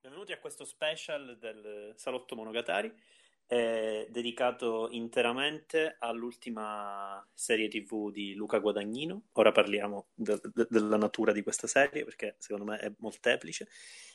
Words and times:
Benvenuti 0.00 0.32
a 0.32 0.40
questo 0.40 0.64
special 0.64 1.38
del 1.38 1.92
Salotto 1.94 2.34
Monogatari, 2.34 2.92
eh, 3.46 4.08
dedicato 4.10 4.88
interamente 4.90 5.94
all'ultima 6.00 7.24
serie 7.32 7.68
TV 7.68 8.10
di 8.10 8.34
Luca 8.34 8.58
Guadagnino. 8.58 9.28
Ora 9.34 9.52
parliamo 9.52 10.08
de- 10.14 10.40
de- 10.42 10.66
della 10.68 10.96
natura 10.96 11.30
di 11.30 11.44
questa 11.44 11.68
serie 11.68 12.02
perché 12.04 12.34
secondo 12.40 12.64
me 12.64 12.78
è 12.78 12.92
molteplice. 12.98 13.68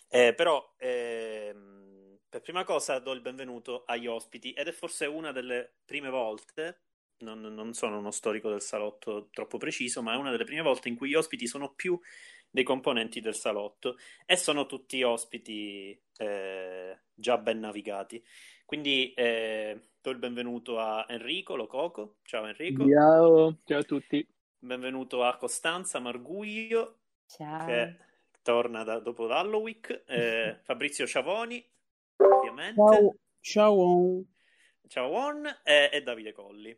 Eh, 0.09 0.33
però, 0.33 0.73
ehm, 0.77 2.17
per 2.27 2.41
prima 2.41 2.65
cosa, 2.65 2.99
do 2.99 3.13
il 3.13 3.21
benvenuto 3.21 3.83
agli 3.85 4.07
ospiti 4.07 4.51
ed 4.51 4.67
è 4.67 4.71
forse 4.73 5.05
una 5.05 5.31
delle 5.31 5.75
prime 5.85 6.09
volte. 6.09 6.81
Non, 7.19 7.41
non 7.41 7.73
sono 7.73 7.97
uno 7.97 8.11
storico 8.11 8.49
del 8.49 8.61
salotto 8.61 9.29
troppo 9.31 9.57
preciso, 9.57 10.03
ma 10.03 10.13
è 10.13 10.17
una 10.17 10.29
delle 10.29 10.43
prime 10.43 10.61
volte 10.61 10.87
in 10.89 10.95
cui 10.95 11.09
gli 11.09 11.15
ospiti 11.15 11.47
sono 11.47 11.73
più 11.73 11.99
dei 12.49 12.63
componenti 12.63 13.19
del 13.19 13.35
salotto 13.35 13.97
e 14.25 14.35
sono 14.35 14.65
tutti 14.65 15.01
ospiti 15.03 15.99
eh, 16.17 16.99
già 17.13 17.37
ben 17.37 17.59
navigati. 17.59 18.23
Quindi 18.65 19.13
eh, 19.13 19.89
do 20.01 20.09
il 20.11 20.17
benvenuto 20.17 20.79
a 20.79 21.05
Enrico 21.09 21.55
Lococo. 21.55 22.17
Ciao 22.23 22.45
Enrico. 22.45 22.87
Ciao, 22.87 23.57
ciao 23.63 23.79
a 23.79 23.83
tutti. 23.83 24.27
Benvenuto 24.59 25.23
a 25.23 25.37
Costanza 25.37 25.99
Marguglio, 25.99 26.99
Ciao. 27.25 27.65
che 27.65 27.97
torna 28.41 28.83
da- 28.83 28.99
dopo 28.99 29.27
Halloween. 29.27 29.79
Eh, 30.05 30.59
Fabrizio 30.63 31.07
Ciavoni, 31.07 31.63
ovviamente. 32.17 32.75
Ciao, 32.75 33.15
ciao. 33.39 34.23
Ciao 34.87 35.09
Won 35.09 35.45
e, 35.63 35.89
e 35.91 36.01
Davide 36.01 36.31
Colli. 36.31 36.77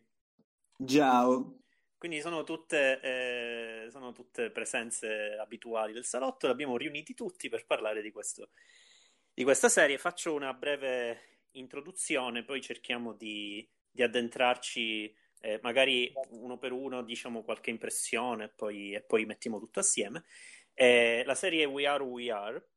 Ciao. 0.86 1.60
Quindi 1.98 2.22
sono 2.22 2.45
tutte, 2.45 3.02
eh, 3.02 3.92
sono 3.92 4.14
tutte 4.14 4.50
presenze 4.52 5.36
abituali 5.38 5.92
del 5.92 6.06
salotto, 6.06 6.45
li 6.45 6.53
abbiamo 6.53 6.78
riuniti 6.78 7.14
tutti 7.14 7.50
per 7.50 7.66
parlare 7.66 8.02
di, 8.02 8.12
questo, 8.12 8.52
di 9.34 9.44
questa 9.44 9.68
serie. 9.68 9.98
Faccio 9.98 10.34
una 10.34 10.53
breve 10.53 11.42
introduzione, 11.52 12.45
poi 12.45 12.62
cerchiamo 12.62 13.12
di, 13.12 13.68
di 13.92 14.02
addentrarci, 14.02 15.14
eh, 15.42 15.59
magari 15.62 16.14
uno 16.30 16.58
per 16.58 16.72
uno, 16.72 17.03
diciamo 17.03 17.44
qualche 17.44 17.72
impressione 17.72 18.48
poi, 18.48 18.94
e 18.94 19.02
poi 19.02 19.25
mettiamo 19.25 19.59
tutto 19.59 19.81
assieme. 19.81 20.23
Eh, 20.73 21.23
la 21.25 21.36
serie 21.36 21.66
We 21.66 21.86
Are 21.86 22.03
We 22.03 22.31
Are 22.31 22.70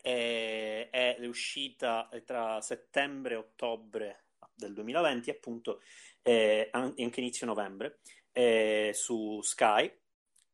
eh, 0.00 0.88
è 0.88 1.18
uscita 1.26 2.08
tra 2.24 2.62
settembre 2.62 3.34
e 3.34 3.36
ottobre 3.36 4.23
del 4.54 4.72
2020, 4.72 5.30
appunto, 5.30 5.80
eh, 6.22 6.68
an- 6.72 6.94
anche 6.98 7.20
inizio 7.20 7.46
novembre 7.46 8.00
eh, 8.32 8.90
su 8.94 9.40
Sky. 9.42 9.92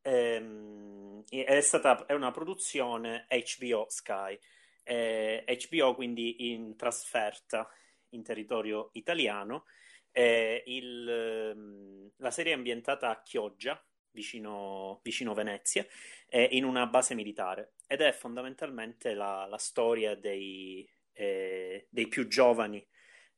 Ehm, 0.03 1.25
è 1.29 1.61
stata 1.61 2.07
è 2.07 2.13
una 2.13 2.31
produzione 2.31 3.27
HBO 3.29 3.87
Sky. 3.89 4.39
Eh, 4.83 5.45
HBO 5.47 5.95
quindi 5.95 6.53
in 6.53 6.77
trasferta 6.77 7.69
in 8.11 8.23
territorio 8.23 8.91
italiano. 8.95 9.65
Eh, 10.13 10.63
il, 10.67 11.09
ehm, 11.09 12.11
la 12.17 12.31
serie 12.31 12.53
è 12.53 12.57
ambientata 12.57 13.11
a 13.11 13.23
Chioggia, 13.23 13.83
vicino, 14.11 15.01
vicino 15.03 15.35
Venezia, 15.35 15.87
eh, 16.29 16.49
in 16.53 16.65
una 16.65 16.87
base 16.87 17.15
militare 17.15 17.75
ed 17.87 18.01
è 18.01 18.13
fondamentalmente 18.13 19.15
la, 19.15 19.47
la 19.47 19.59
storia 19.59 20.15
dei, 20.15 20.89
eh, 21.13 21.87
dei 21.91 22.09
più 22.09 22.27
giovani 22.29 22.85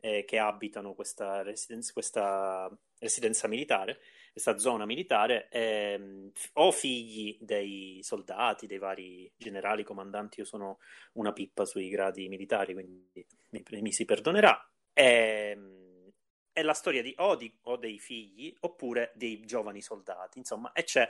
eh, 0.05 0.25
che 0.25 0.39
abitano 0.39 0.95
questa 0.95 1.43
residenza, 1.43 1.93
questa 1.93 2.69
residenza 2.99 3.47
militare, 3.47 4.01
questa 4.33 4.59
zona 4.59 4.85
militare, 4.85 5.49
ehm, 5.49 6.33
o 6.55 6.73
figli 6.73 7.39
dei 7.41 8.01
soldati, 8.03 8.67
dei 8.67 8.79
vari 8.79 9.33
generali, 9.37 9.85
comandanti. 9.85 10.41
Io 10.41 10.45
sono 10.47 10.79
una 11.13 11.33
pippa 11.33 11.65
sui 11.65 11.89
gradi 11.89 12.29
militari, 12.29 12.73
quindi 12.73 13.25
mi, 13.51 13.63
mi 13.81 13.93
si 13.93 14.05
perdonerà. 14.05 14.61
Ehm, 14.93 16.11
è 16.53 16.63
la 16.63 16.75
storia 16.75 17.01
di 17.01 17.15
o, 17.19 17.37
di 17.37 17.57
o 17.63 17.77
dei 17.77 17.99
figli 18.01 18.53
oppure 18.61 19.13
dei 19.15 19.41
giovani 19.45 19.81
soldati, 19.81 20.39
insomma, 20.39 20.73
e 20.73 20.83
c'è 20.83 21.09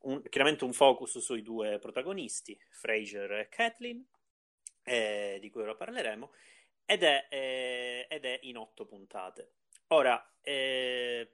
un- 0.00 0.22
chiaramente 0.30 0.64
un 0.64 0.72
focus 0.72 1.18
sui 1.18 1.42
due 1.42 1.78
protagonisti, 1.78 2.58
Fraser 2.70 3.32
e 3.32 3.48
Kathleen, 3.50 4.02
eh, 4.82 5.38
di 5.40 5.50
cui 5.50 5.60
ora 5.62 5.74
parleremo, 5.74 6.30
ed 6.90 7.04
è, 7.04 7.28
eh, 7.30 8.06
ed 8.10 8.24
è 8.24 8.40
in 8.42 8.56
otto 8.56 8.84
puntate. 8.84 9.52
Ora, 9.92 10.34
eh, 10.42 11.30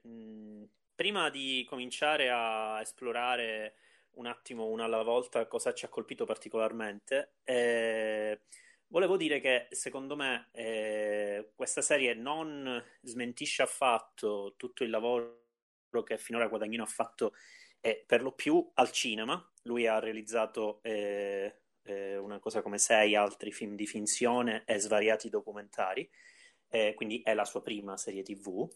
prima 0.93 1.31
di 1.31 1.65
cominciare 1.67 2.29
a 2.29 2.79
esplorare 2.79 3.77
un 4.17 4.27
attimo 4.27 4.67
una 4.67 4.83
alla 4.83 5.01
volta 5.01 5.47
cosa 5.47 5.73
ci 5.73 5.85
ha 5.85 5.89
colpito 5.89 6.25
particolarmente, 6.25 7.37
eh, 7.43 8.41
volevo 8.89 9.17
dire 9.17 9.39
che 9.39 9.67
secondo 9.71 10.15
me 10.15 10.49
eh, 10.51 11.53
questa 11.55 11.81
serie 11.81 12.13
non 12.13 12.79
smentisce 13.01 13.63
affatto 13.63 14.53
tutto 14.57 14.83
il 14.83 14.91
lavoro 14.91 15.41
che 16.05 16.19
finora 16.19 16.47
Guadagnino 16.47 16.83
ha 16.83 16.85
fatto 16.85 17.33
eh, 17.79 18.03
per 18.05 18.21
lo 18.21 18.31
più 18.31 18.63
al 18.75 18.91
cinema. 18.91 19.43
Lui 19.63 19.87
ha 19.87 19.97
realizzato 19.97 20.81
eh, 21.87 22.17
una 22.17 22.39
cosa 22.39 22.61
come 22.61 22.77
sei 22.77 23.15
altri 23.15 23.51
film 23.51 23.75
di 23.75 23.87
finzione 23.87 24.63
e 24.65 24.79
svariati 24.79 25.29
documentari, 25.29 26.09
eh, 26.69 26.93
quindi 26.95 27.21
è 27.23 27.33
la 27.33 27.45
sua 27.45 27.61
prima 27.61 27.97
serie 27.97 28.23
TV. 28.23 28.67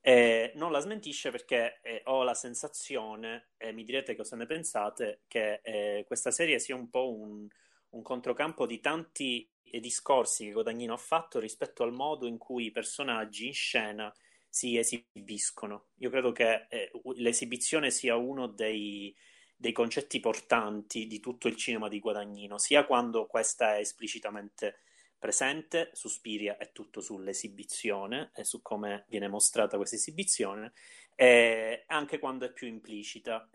Eh, 0.00 0.52
non 0.54 0.70
la 0.70 0.80
smentisce 0.80 1.30
perché 1.30 1.80
eh, 1.82 2.02
ho 2.04 2.22
la 2.22 2.34
sensazione, 2.34 3.50
e 3.56 3.72
mi 3.72 3.84
direte 3.84 4.14
cosa 4.14 4.36
ne 4.36 4.46
pensate, 4.46 5.22
che 5.26 5.60
eh, 5.62 6.04
questa 6.06 6.30
serie 6.30 6.58
sia 6.58 6.74
un 6.74 6.90
po' 6.90 7.12
un, 7.12 7.46
un 7.90 8.02
controcampo 8.02 8.66
di 8.66 8.80
tanti 8.80 9.48
eh, 9.62 9.80
discorsi 9.80 10.44
che 10.44 10.52
Guadagnino 10.52 10.94
ha 10.94 10.98
fatto 10.98 11.40
rispetto 11.40 11.82
al 11.82 11.92
modo 11.92 12.26
in 12.26 12.38
cui 12.38 12.66
i 12.66 12.70
personaggi 12.70 13.46
in 13.46 13.54
scena 13.54 14.12
si 14.48 14.78
esibiscono. 14.78 15.88
Io 15.98 16.10
credo 16.10 16.32
che 16.32 16.66
eh, 16.68 16.90
l'esibizione 17.16 17.90
sia 17.90 18.16
uno 18.16 18.46
dei, 18.46 19.14
dei 19.56 19.72
concetti 19.72 20.20
portanti 20.20 21.06
di 21.06 21.18
tutto 21.18 21.48
il 21.48 21.56
cinema 21.56 21.88
di 21.88 21.98
Guadagnino, 21.98 22.58
sia 22.58 22.84
quando 22.84 23.26
questa 23.26 23.76
è 23.76 23.78
esplicitamente 23.78 24.80
presente, 25.18 25.90
Suspiria 25.94 26.58
è 26.58 26.72
tutto 26.72 27.00
sull'esibizione 27.00 28.32
e 28.34 28.44
su 28.44 28.60
come 28.60 29.06
viene 29.08 29.28
mostrata 29.28 29.78
questa 29.78 29.96
esibizione, 29.96 30.74
e 31.14 31.84
anche 31.86 32.18
quando 32.18 32.44
è 32.44 32.52
più 32.52 32.66
implicita. 32.66 33.48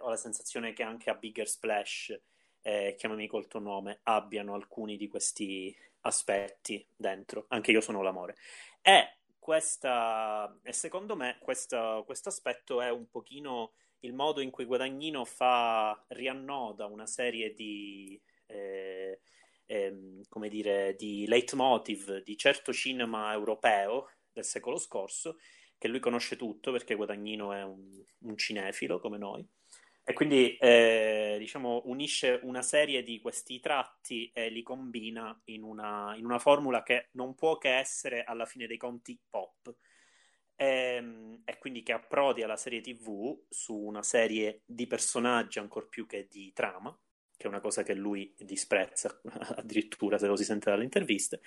Ho 0.00 0.08
la 0.08 0.16
sensazione 0.16 0.72
che 0.72 0.82
anche 0.82 1.08
a 1.08 1.14
Bigger 1.14 1.48
Splash, 1.48 2.20
eh, 2.62 2.96
chiamami 2.98 3.28
col 3.28 3.46
tuo 3.46 3.60
nome, 3.60 4.00
abbiano 4.02 4.54
alcuni 4.54 4.96
di 4.96 5.06
questi 5.06 5.74
aspetti 6.00 6.84
dentro. 6.96 7.46
Anche 7.48 7.70
io 7.70 7.80
sono 7.80 8.02
l'amore. 8.02 8.36
E 8.82 9.18
questa, 9.38 10.58
e 10.62 10.72
secondo 10.72 11.14
me 11.14 11.38
questo 11.40 12.04
aspetto 12.24 12.82
è 12.82 12.90
un 12.90 13.08
pochino 13.08 13.74
il 14.00 14.12
modo 14.12 14.40
in 14.40 14.50
cui 14.50 14.64
Guadagnino 14.64 15.24
fa, 15.24 16.04
riannoda 16.08 16.86
una 16.86 17.06
serie 17.06 17.52
di, 17.54 18.20
eh, 18.46 19.20
ehm, 19.66 20.22
come 20.28 20.48
dire, 20.48 20.94
di 20.96 21.26
leitmotiv 21.26 22.22
di 22.22 22.36
certo 22.36 22.72
cinema 22.72 23.32
europeo 23.32 24.10
del 24.32 24.44
secolo 24.44 24.78
scorso, 24.78 25.38
che 25.76 25.88
lui 25.88 26.00
conosce 26.00 26.36
tutto 26.36 26.72
perché 26.72 26.94
Guadagnino 26.94 27.52
è 27.52 27.62
un, 27.62 28.04
un 28.20 28.36
cinefilo 28.36 29.00
come 29.00 29.18
noi. 29.18 29.46
E 30.08 30.14
quindi 30.14 30.56
eh, 30.56 31.36
diciamo 31.38 31.82
unisce 31.84 32.40
una 32.44 32.62
serie 32.62 33.02
di 33.02 33.20
questi 33.20 33.60
tratti 33.60 34.30
e 34.32 34.48
li 34.48 34.62
combina 34.62 35.38
in 35.44 35.62
una, 35.62 36.14
in 36.16 36.24
una 36.24 36.38
formula 36.38 36.82
che 36.82 37.08
non 37.12 37.34
può 37.34 37.58
che 37.58 37.76
essere 37.76 38.24
alla 38.24 38.46
fine 38.46 38.66
dei 38.66 38.78
conti 38.78 39.20
pop. 39.28 39.70
E, 40.60 41.40
e 41.44 41.58
quindi 41.58 41.84
che 41.84 41.92
approdi 41.92 42.42
alla 42.42 42.56
serie 42.56 42.80
TV 42.80 43.44
su 43.48 43.76
una 43.76 44.02
serie 44.02 44.62
di 44.66 44.88
personaggi 44.88 45.60
ancor 45.60 45.88
più 45.88 46.04
che 46.04 46.26
di 46.28 46.52
trama, 46.52 46.90
che 47.36 47.44
è 47.44 47.48
una 47.48 47.60
cosa 47.60 47.84
che 47.84 47.94
lui 47.94 48.34
disprezza 48.36 49.20
addirittura 49.54 50.18
se 50.18 50.26
lo 50.26 50.34
si 50.34 50.44
sente 50.44 50.68
dalle 50.68 50.82
interviste. 50.82 51.40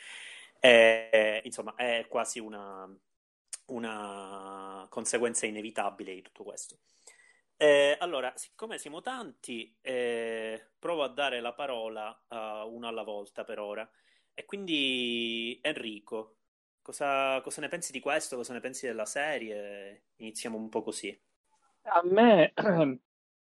E, 0.61 1.41
insomma, 1.43 1.75
è 1.75 2.05
quasi 2.07 2.39
una, 2.39 2.89
una 3.65 4.87
conseguenza 4.89 5.45
inevitabile 5.45 6.13
di 6.13 6.21
tutto 6.21 6.43
questo. 6.45 6.79
Eh, 7.57 7.97
allora, 7.99 8.31
siccome 8.37 8.77
siamo 8.77 9.01
tanti, 9.01 9.77
eh, 9.81 10.69
provo 10.79 11.03
a 11.03 11.09
dare 11.09 11.41
la 11.41 11.53
parola 11.53 12.23
a 12.29 12.65
uno 12.65 12.87
alla 12.87 13.03
volta 13.03 13.43
per 13.43 13.59
ora. 13.59 13.87
E 14.33 14.45
quindi, 14.45 15.59
Enrico, 15.61 16.37
cosa, 16.81 17.41
cosa 17.41 17.61
ne 17.61 17.67
pensi 17.67 17.91
di 17.91 17.99
questo? 17.99 18.35
Cosa 18.35 18.53
ne 18.53 18.59
pensi 18.59 18.85
della 18.85 19.05
serie? 19.05 20.03
Iniziamo 20.17 20.57
un 20.57 20.69
po' 20.69 20.81
così. 20.81 21.17
A 21.83 22.01
me, 22.03 22.51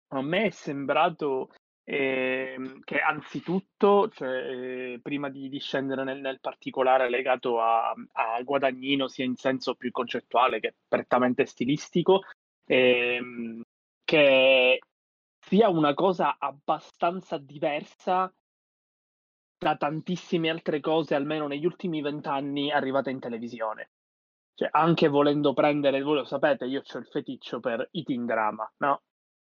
a 0.10 0.22
me 0.22 0.46
è 0.46 0.50
sembrato 0.50 1.52
eh, 1.84 2.80
che 2.84 3.00
anzitutto, 3.00 4.10
cioè, 4.10 4.30
eh, 4.30 5.00
prima 5.02 5.30
di, 5.30 5.50
di 5.50 5.60
scendere 5.60 6.04
nel, 6.04 6.20
nel, 6.22 6.40
particolare 6.40 7.10
legato 7.10 7.60
a, 7.60 7.94
a, 8.12 8.42
Guadagnino, 8.44 9.08
sia 9.08 9.26
in 9.26 9.36
senso 9.36 9.74
più 9.74 9.90
concettuale 9.92 10.60
che 10.60 10.76
prettamente 10.88 11.46
stilistico, 11.46 12.22
ehm, 12.66 13.64
che 14.04 14.80
sia 15.40 15.70
una 15.70 15.96
cosa 15.96 16.38
abbastanza 16.38 17.40
diversa 17.40 18.32
da 19.60 19.76
tantissime 19.76 20.50
altre 20.50 20.80
cose, 20.80 21.16
almeno 21.16 21.46
negli 21.46 21.66
ultimi 21.66 22.02
vent'anni, 22.02 22.72
arrivate 22.72 23.12
in 23.12 23.20
televisione. 23.20 23.92
Cioè, 24.56 24.70
anche 24.72 25.10
volendo 25.10 25.54
prendere, 25.54 26.02
voi 26.02 26.16
lo 26.16 26.24
sapete, 26.24 26.66
io 26.66 26.82
ho 26.82 26.98
il 26.98 27.06
feticcio 27.06 27.60
per 27.60 27.88
i 27.92 28.04
teen 28.04 28.26
drama, 28.26 28.70
no? 28.78 29.02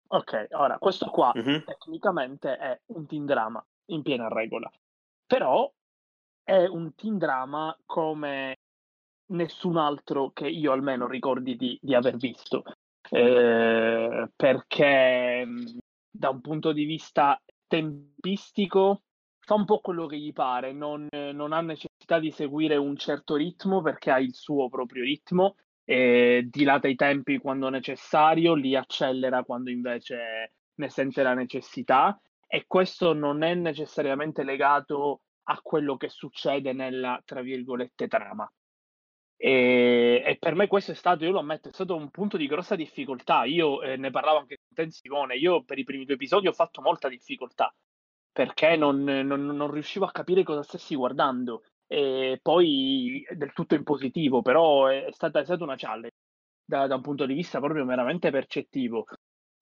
Ok, 0.08 0.48
ora, 0.52 0.78
questo 0.78 1.10
qua 1.10 1.31
mm-hmm. 1.36 1.63
tecnicamente 1.63 2.58
è 2.58 2.80
un 2.88 3.08
teen 3.08 3.25
drama 3.25 3.66
in 3.86 4.02
piena 4.02 4.28
regola, 4.28 4.69
però 5.25 5.72
è 6.44 6.66
un 6.66 6.94
teen 6.96 7.18
drama 7.18 7.78
come 7.86 8.58
nessun 9.31 9.78
altro 9.78 10.31
che 10.31 10.50
io 10.50 10.74
almeno 10.74 11.08
ricordi 11.08 11.56
di, 11.56 11.78
di 11.81 11.96
aver 11.96 12.18
visto, 12.18 12.63
eh, 13.10 14.30
perché 14.36 15.48
da 16.10 16.30
un 16.30 16.42
punto 16.42 16.74
di 16.74 16.84
vista 16.84 17.42
tempistico 17.68 19.04
fa 19.51 19.56
un 19.56 19.65
po' 19.65 19.80
quello 19.80 20.06
che 20.06 20.18
gli 20.18 20.31
pare, 20.31 20.71
non, 20.71 21.09
non, 21.12 21.51
ha 21.51 21.59
necessità 21.59 22.19
di 22.19 22.31
seguire 22.31 22.77
un 22.77 22.95
certo 22.95 23.36
ritmo 23.36 23.81
perché 23.81 24.09
ha 24.09 24.18
il 24.18 24.33
suo 24.33 24.69
proprio 24.69 25.03
ritmo, 25.03 25.57
e 25.83 26.48
dilata 26.50 26.88
i 26.88 26.95
tempi 26.95 27.38
quando 27.38 27.68
necessario, 27.68 28.53
li 28.53 28.77
accelera 28.77 29.44
quando 29.44 29.69
invece 29.69 30.53
ne 30.74 30.89
sente 30.89 31.21
la 31.21 31.33
necessità 31.33 32.18
e 32.48 32.63
questo 32.65 33.12
non 33.12 33.44
è 33.44 33.53
necessariamente 33.53 34.44
legato 34.44 35.24
a 35.44 35.59
quello 35.62 35.98
che 35.98 36.07
succede 36.07 36.71
nella, 36.71 37.21
tra 37.25 37.42
virgolette, 37.42 38.07
trama. 38.07 38.50
E, 39.36 40.24
e, 40.25 40.38
per 40.39 40.56
me 40.56 40.68
questo 40.68 40.92
è 40.92 40.95
stato, 40.95 41.25
io 41.25 41.31
lo 41.31 41.39
ammetto, 41.39 41.68
è 41.68 41.74
stato 41.74 41.95
un 41.95 42.09
punto 42.09 42.38
di 42.38 42.48
grossa 42.48 42.77
difficoltà. 42.77 43.44
Io 43.44 43.81
eh, 43.81 43.98
ne 43.98 44.12
parlavo 44.12 44.38
anche 44.38 44.59
con 44.65 44.86
te, 44.86 44.92
Simone. 44.92 45.36
Io 45.36 45.63
per 45.63 45.77
i 45.77 45.83
primi 45.83 46.06
due 46.06 46.13
episodi 46.13 46.48
ho 46.48 46.53
fatto 46.53 46.81
molta 46.81 47.09
difficoltà 47.09 47.74
perché 48.31 48.75
non, 48.75 49.04
non, 49.04 49.45
non 49.45 49.72
riuscivo 49.72 50.06
a 50.06 50.12
capire 50.12 50.44
cosa 50.44 50.63
stessi 50.63 50.95
guardando. 50.95 51.63
E 51.88 52.39
poi 52.42 53.25
del 53.31 53.51
tutto 53.54 53.75
in 53.75 53.83
positivo, 53.83 54.42
però 54.42 54.88
è 54.88 55.10
stata, 55.12 55.42
è 55.42 55.44
stata 55.44 55.63
una 55.63 55.75
challenge 55.75 56.16
da, 56.63 56.88
da, 56.88 56.95
un 56.95 57.01
punto 57.01 57.25
di 57.25 57.33
vista 57.33 57.60
proprio 57.60 57.83
meramente 57.83 58.31
percettivo. 58.31 59.06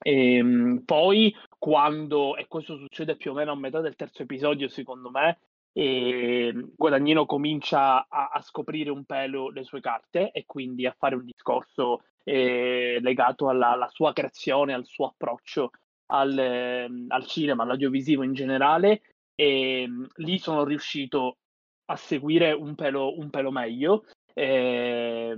E, 0.02 0.36
ehm, 0.36 0.84
poi 0.86 1.36
quando, 1.58 2.36
e 2.38 2.48
questo 2.48 2.78
succede 2.78 3.16
più 3.16 3.32
o 3.32 3.34
meno 3.34 3.52
a 3.52 3.56
metà 3.56 3.82
del 3.82 3.96
terzo 3.96 4.22
episodio, 4.24 4.68
secondo 4.70 5.10
me, 5.10 5.40
e 5.72 6.54
Guadagnino 6.76 7.26
comincia 7.26 8.08
a, 8.08 8.30
a, 8.32 8.42
scoprire 8.42 8.90
un 8.90 9.06
pelo 9.06 9.50
le 9.50 9.64
sue 9.64 9.80
carte 9.82 10.32
e 10.32 10.46
quindi 10.46 10.86
a 10.86 10.96
fare 10.98 11.16
un 11.16 11.26
discorso 11.26 12.04
eh, 12.24 12.98
legato 13.02 13.50
alla, 13.50 13.72
alla, 13.72 13.90
sua 13.90 14.14
creazione, 14.14 14.74
al 14.74 14.86
suo 14.86 15.08
approccio 15.08 15.72
al, 16.12 16.38
eh, 16.38 16.90
al 17.08 17.26
cinema, 17.26 17.64
all'audiovisivo 17.64 18.24
in 18.24 18.34
generale 18.34 19.02
e 19.36 19.88
mh, 19.88 20.08
lì 20.16 20.38
sono 20.38 20.64
riuscito 20.64 21.38
a 21.86 21.96
seguire 21.96 22.52
un 22.52 22.76
pelo, 22.76 23.18
un 23.18 23.30
pelo 23.30 23.52
meglio 23.52 24.06
e, 24.34 25.36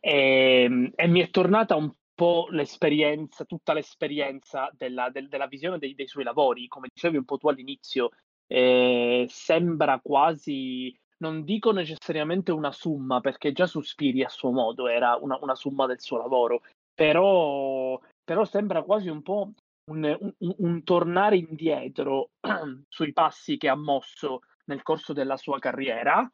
e, 0.00 0.92
e 0.94 1.06
mi 1.06 1.20
è 1.20 1.30
tornata 1.30 1.76
un 1.76 1.92
po' 2.14 2.46
l'esperienza, 2.50 3.44
tutta 3.44 3.72
l'esperienza 3.72 4.70
della, 4.76 5.10
del, 5.10 5.28
della 5.28 5.46
visione 5.46 5.78
dei, 5.78 5.94
dei, 5.94 6.06
suoi 6.06 6.24
lavori, 6.24 6.68
come 6.68 6.88
dicevi 6.92 7.16
un 7.16 7.24
po' 7.24 7.38
tu 7.38 7.48
all'inizio, 7.48 8.10
eh, 8.46 9.26
sembra 9.28 10.00
quasi, 10.00 10.96
non 11.18 11.44
dico 11.44 11.72
necessariamente 11.72 12.52
una 12.52 12.70
summa, 12.70 13.20
perché 13.20 13.52
già 13.52 13.66
Suspiri 13.66 14.22
a 14.22 14.28
suo 14.28 14.52
modo 14.52 14.86
era 14.86 15.16
una, 15.20 15.38
una 15.40 15.54
summa 15.54 15.86
del 15.86 16.00
suo 16.00 16.18
lavoro, 16.18 16.62
però, 16.94 18.00
però 18.24 18.44
sembra 18.44 18.82
quasi 18.82 19.08
un 19.08 19.22
po' 19.22 19.52
un, 19.90 20.16
un, 20.38 20.54
un 20.58 20.82
tornare 20.82 21.36
indietro 21.36 22.30
sui 22.88 23.12
passi 23.12 23.56
che 23.56 23.68
ha 23.68 23.76
mosso 23.76 24.40
nel 24.66 24.82
corso 24.82 25.12
della 25.12 25.36
sua 25.36 25.58
carriera, 25.58 26.30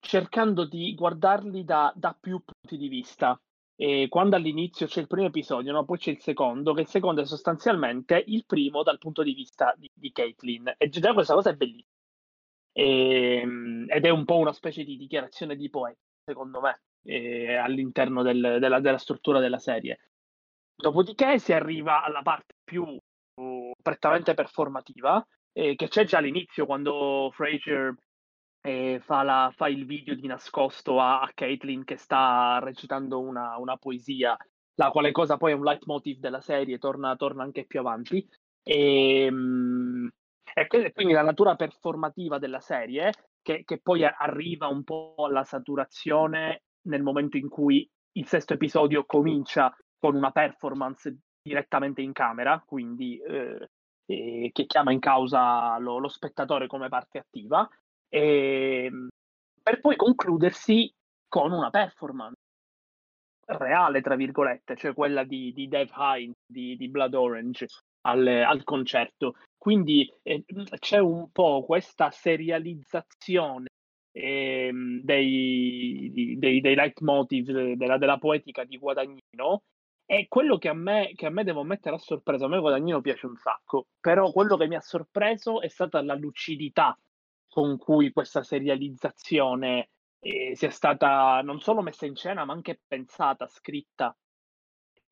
cercando 0.00 0.66
di 0.66 0.94
guardarli 0.94 1.64
da, 1.64 1.92
da 1.96 2.16
più 2.18 2.42
punti 2.44 2.76
di 2.76 2.88
vista. 2.88 3.40
E 3.80 4.08
quando 4.08 4.34
all'inizio 4.34 4.86
c'è 4.86 5.00
il 5.00 5.06
primo 5.06 5.28
episodio, 5.28 5.72
no? 5.72 5.84
poi 5.84 5.98
c'è 5.98 6.10
il 6.10 6.20
secondo, 6.20 6.74
che 6.74 6.80
il 6.80 6.88
secondo 6.88 7.20
è 7.20 7.24
sostanzialmente 7.24 8.22
il 8.26 8.44
primo 8.44 8.82
dal 8.82 8.98
punto 8.98 9.22
di 9.22 9.32
vista 9.32 9.72
di, 9.76 9.88
di 9.94 10.10
Caitlyn. 10.10 10.74
E 10.76 10.88
già 10.88 11.12
questa 11.14 11.34
cosa 11.34 11.50
è 11.50 11.54
bellissima. 11.54 11.96
E, 12.72 13.40
ehm, 13.40 13.86
ed 13.88 14.04
è 14.04 14.10
un 14.10 14.24
po' 14.24 14.36
una 14.36 14.52
specie 14.52 14.84
di 14.84 14.96
dichiarazione 14.96 15.56
di 15.56 15.70
poeta, 15.70 16.00
secondo 16.24 16.60
me, 16.60 16.80
eh, 17.04 17.54
all'interno 17.54 18.22
del, 18.22 18.58
della, 18.60 18.80
della, 18.80 18.98
struttura 18.98 19.40
della 19.40 19.58
serie. 19.58 20.07
Dopodiché 20.80 21.40
si 21.40 21.52
arriva 21.52 22.04
alla 22.04 22.22
parte 22.22 22.54
più 22.62 22.84
uh, 22.84 23.72
prettamente 23.82 24.34
performativa, 24.34 25.26
eh, 25.52 25.74
che 25.74 25.88
c'è 25.88 26.04
già 26.04 26.18
all'inizio, 26.18 26.66
quando 26.66 27.30
Fraser 27.32 27.96
e 28.60 29.00
fa, 29.04 29.24
la, 29.24 29.52
fa, 29.56 29.66
il 29.68 29.86
video 29.86 30.14
di 30.14 30.28
nascosto 30.28 31.00
a, 31.00 31.20
a 31.20 31.30
Caitlyn 31.34 31.82
che 31.82 31.96
sta 31.96 32.60
recitando 32.62 33.18
una, 33.18 33.56
una, 33.58 33.76
poesia, 33.76 34.36
la 34.74 34.90
quale 34.90 35.10
cosa 35.10 35.36
poi 35.36 35.50
è 35.50 35.54
un 35.54 35.64
leitmotiv 35.64 36.20
della 36.20 36.40
serie, 36.40 36.78
torna, 36.78 37.16
torna 37.16 37.42
anche 37.42 37.64
più 37.66 37.80
avanti. 37.80 38.24
Ehm, 38.62 40.08
e, 40.54 40.66
e, 40.70 40.92
quindi 40.92 41.12
la 41.12 41.22
natura 41.22 41.56
performativa 41.56 42.38
della 42.38 42.60
serie, 42.60 43.12
che, 43.42 43.64
che 43.64 43.80
poi 43.80 44.04
arriva 44.04 44.68
un 44.68 44.84
po' 44.84 45.16
alla 45.26 45.42
saturazione 45.42 46.62
nel 46.82 47.02
momento 47.02 47.36
in 47.36 47.48
cui 47.48 47.88
il 48.12 48.26
sesto 48.28 48.54
episodio 48.54 49.04
comincia 49.04 49.74
con 49.98 50.14
una 50.14 50.30
performance 50.30 51.18
direttamente 51.42 52.02
in 52.02 52.12
camera, 52.12 52.62
quindi 52.64 53.18
eh, 53.18 53.68
eh, 54.06 54.50
che 54.52 54.66
chiama 54.66 54.92
in 54.92 55.00
causa 55.00 55.78
lo, 55.78 55.98
lo, 55.98 56.08
spettatore 56.08 56.66
come 56.66 56.88
parte 56.88 57.18
attiva, 57.18 57.68
e, 58.08 58.84
ehm, 58.84 59.08
per 59.62 59.80
poi 59.80 59.96
concludersi 59.96 60.92
con 61.28 61.52
una 61.52 61.70
performance 61.70 62.36
reale, 63.46 64.00
tra 64.00 64.14
virgolette, 64.14 64.76
cioè 64.76 64.94
quella 64.94 65.24
di, 65.24 65.52
di 65.52 65.68
Dave 65.68 65.90
Hines 65.96 66.36
di, 66.46 66.76
di 66.76 66.88
Blood 66.88 67.14
Orange 67.14 67.66
al, 68.02 68.26
al 68.26 68.64
concerto. 68.64 69.36
Quindi 69.56 70.10
eh, 70.22 70.44
c'è 70.78 70.98
un 70.98 71.30
po' 71.30 71.64
questa 71.64 72.10
serializzazione 72.10 73.66
eh, 74.12 74.70
dei, 75.02 76.36
dei, 76.38 76.60
dei 76.60 76.74
leitmotiv 76.74 77.74
della, 77.74 77.98
della 77.98 78.18
poetica 78.18 78.64
di 78.64 78.78
Guadagnino 78.78 79.62
e 80.10 80.26
quello 80.26 80.56
che 80.56 80.70
a, 80.70 80.72
me, 80.72 81.12
che 81.14 81.26
a 81.26 81.30
me 81.30 81.44
devo 81.44 81.64
mettere 81.64 81.94
a 81.94 81.98
sorpresa, 81.98 82.46
a 82.46 82.48
me 82.48 82.60
Guadagnino 82.60 83.02
piace 83.02 83.26
un 83.26 83.36
sacco, 83.36 83.88
però 84.00 84.32
quello 84.32 84.56
che 84.56 84.66
mi 84.66 84.74
ha 84.74 84.80
sorpreso 84.80 85.60
è 85.60 85.68
stata 85.68 86.02
la 86.02 86.14
lucidità 86.14 86.98
con 87.46 87.76
cui 87.76 88.10
questa 88.10 88.42
serializzazione 88.42 89.90
eh, 90.20 90.56
sia 90.56 90.70
stata 90.70 91.42
non 91.42 91.60
solo 91.60 91.82
messa 91.82 92.06
in 92.06 92.16
scena, 92.16 92.46
ma 92.46 92.54
anche 92.54 92.80
pensata, 92.86 93.46
scritta. 93.48 94.16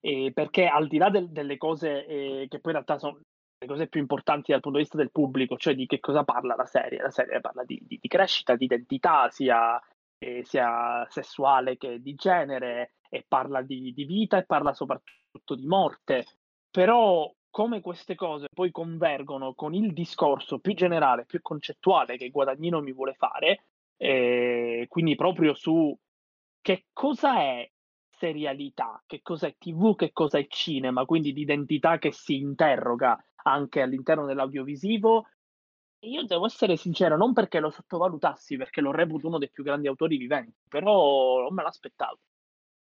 Eh, 0.00 0.30
perché 0.32 0.66
al 0.66 0.88
di 0.88 0.96
là 0.96 1.10
del, 1.10 1.28
delle 1.28 1.58
cose 1.58 2.06
eh, 2.06 2.46
che 2.48 2.58
poi 2.60 2.72
in 2.72 2.78
realtà 2.78 2.98
sono 2.98 3.20
le 3.58 3.66
cose 3.66 3.88
più 3.88 4.00
importanti 4.00 4.50
dal 4.52 4.60
punto 4.62 4.78
di 4.78 4.84
vista 4.84 4.96
del 4.96 5.12
pubblico, 5.12 5.58
cioè 5.58 5.74
di 5.74 5.84
che 5.84 6.00
cosa 6.00 6.24
parla 6.24 6.56
la 6.56 6.64
serie, 6.64 7.02
la 7.02 7.10
serie 7.10 7.42
parla 7.42 7.64
di, 7.64 7.78
di, 7.86 7.98
di 8.00 8.08
crescita, 8.08 8.56
di 8.56 8.64
identità, 8.64 9.28
sia, 9.28 9.78
eh, 10.18 10.42
sia, 10.44 11.06
sessuale 11.08 11.76
che 11.76 12.00
di 12.00 12.14
genere, 12.14 12.94
e 13.08 13.24
parla 13.26 13.62
di, 13.62 13.92
di 13.92 14.04
vita 14.04 14.38
e 14.38 14.44
parla 14.44 14.72
soprattutto 14.72 15.54
di 15.54 15.66
morte. 15.66 16.26
Però 16.70 17.32
come 17.50 17.80
queste 17.80 18.14
cose 18.14 18.48
poi 18.52 18.70
convergono 18.70 19.54
con 19.54 19.72
il 19.74 19.92
discorso 19.92 20.58
più 20.58 20.74
generale, 20.74 21.24
più 21.24 21.40
concettuale 21.40 22.16
che 22.16 22.30
Guadagnino 22.30 22.80
mi 22.82 22.92
vuole 22.92 23.14
fare, 23.14 23.68
eh, 23.96 24.84
quindi 24.88 25.14
proprio 25.14 25.54
su 25.54 25.96
che 26.60 26.86
cosa 26.92 27.38
è 27.40 27.70
serialità, 28.10 29.02
che 29.06 29.22
cosa 29.22 29.46
è 29.46 29.54
TV, 29.56 29.94
che 29.94 30.12
cosa 30.12 30.38
è 30.38 30.46
cinema, 30.48 31.04
quindi 31.04 31.32
l'identità 31.32 31.98
che 31.98 32.12
si 32.12 32.36
interroga 32.36 33.18
anche 33.44 33.80
all'interno 33.80 34.26
dell'audiovisivo. 34.26 35.26
Io 36.00 36.24
devo 36.24 36.46
essere 36.46 36.76
sincero, 36.76 37.16
non 37.16 37.32
perché 37.32 37.58
lo 37.58 37.70
sottovalutassi, 37.70 38.56
perché 38.56 38.80
lo 38.80 38.92
reputo 38.92 39.26
uno 39.26 39.38
dei 39.38 39.50
più 39.50 39.64
grandi 39.64 39.88
autori 39.88 40.16
viventi, 40.16 40.62
però 40.68 41.42
non 41.42 41.54
me 41.54 41.62
l'aspettavo. 41.62 42.18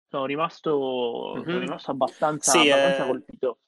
Sono 0.08 0.26
rimasto, 0.26 1.34
mm-hmm. 1.36 1.44
sono 1.44 1.60
rimasto 1.60 1.92
abbastanza, 1.92 2.52
sì, 2.52 2.70
abbastanza 2.70 3.04
eh... 3.04 3.08
colpito. 3.08 3.60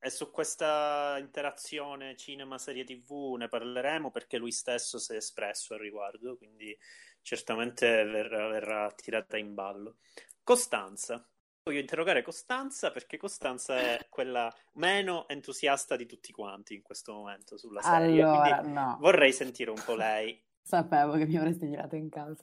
E 0.00 0.10
su 0.10 0.30
questa 0.30 1.16
interazione 1.18 2.16
cinema-serie 2.16 2.84
TV 2.84 3.34
ne 3.36 3.48
parleremo 3.48 4.12
perché 4.12 4.38
lui 4.38 4.52
stesso 4.52 4.98
si 4.98 5.12
è 5.12 5.16
espresso 5.16 5.74
al 5.74 5.80
riguardo, 5.80 6.36
quindi 6.36 6.76
certamente 7.20 8.04
verrà, 8.04 8.46
verrà 8.48 8.92
tirata 8.92 9.36
in 9.36 9.54
ballo. 9.54 9.96
Costanza, 10.44 11.28
voglio 11.68 11.80
interrogare 11.80 12.22
Costanza 12.22 12.90
perché 12.90 13.18
Costanza 13.18 13.78
è 13.78 14.06
quella 14.08 14.52
meno 14.74 15.28
entusiasta 15.28 15.96
di 15.96 16.06
tutti 16.06 16.32
quanti 16.32 16.74
in 16.74 16.82
questo 16.82 17.12
momento 17.12 17.58
sulla 17.58 17.82
serie. 17.82 18.22
Allora, 18.22 18.60
no. 18.62 18.96
Vorrei 19.00 19.32
sentire 19.32 19.70
un 19.70 19.80
po' 19.84 19.94
lei. 19.94 20.42
Sapevo 20.62 21.12
che 21.12 21.26
mi 21.26 21.36
avresti 21.36 21.68
tirato 21.68 21.96
in 21.96 22.08
causa. 22.08 22.42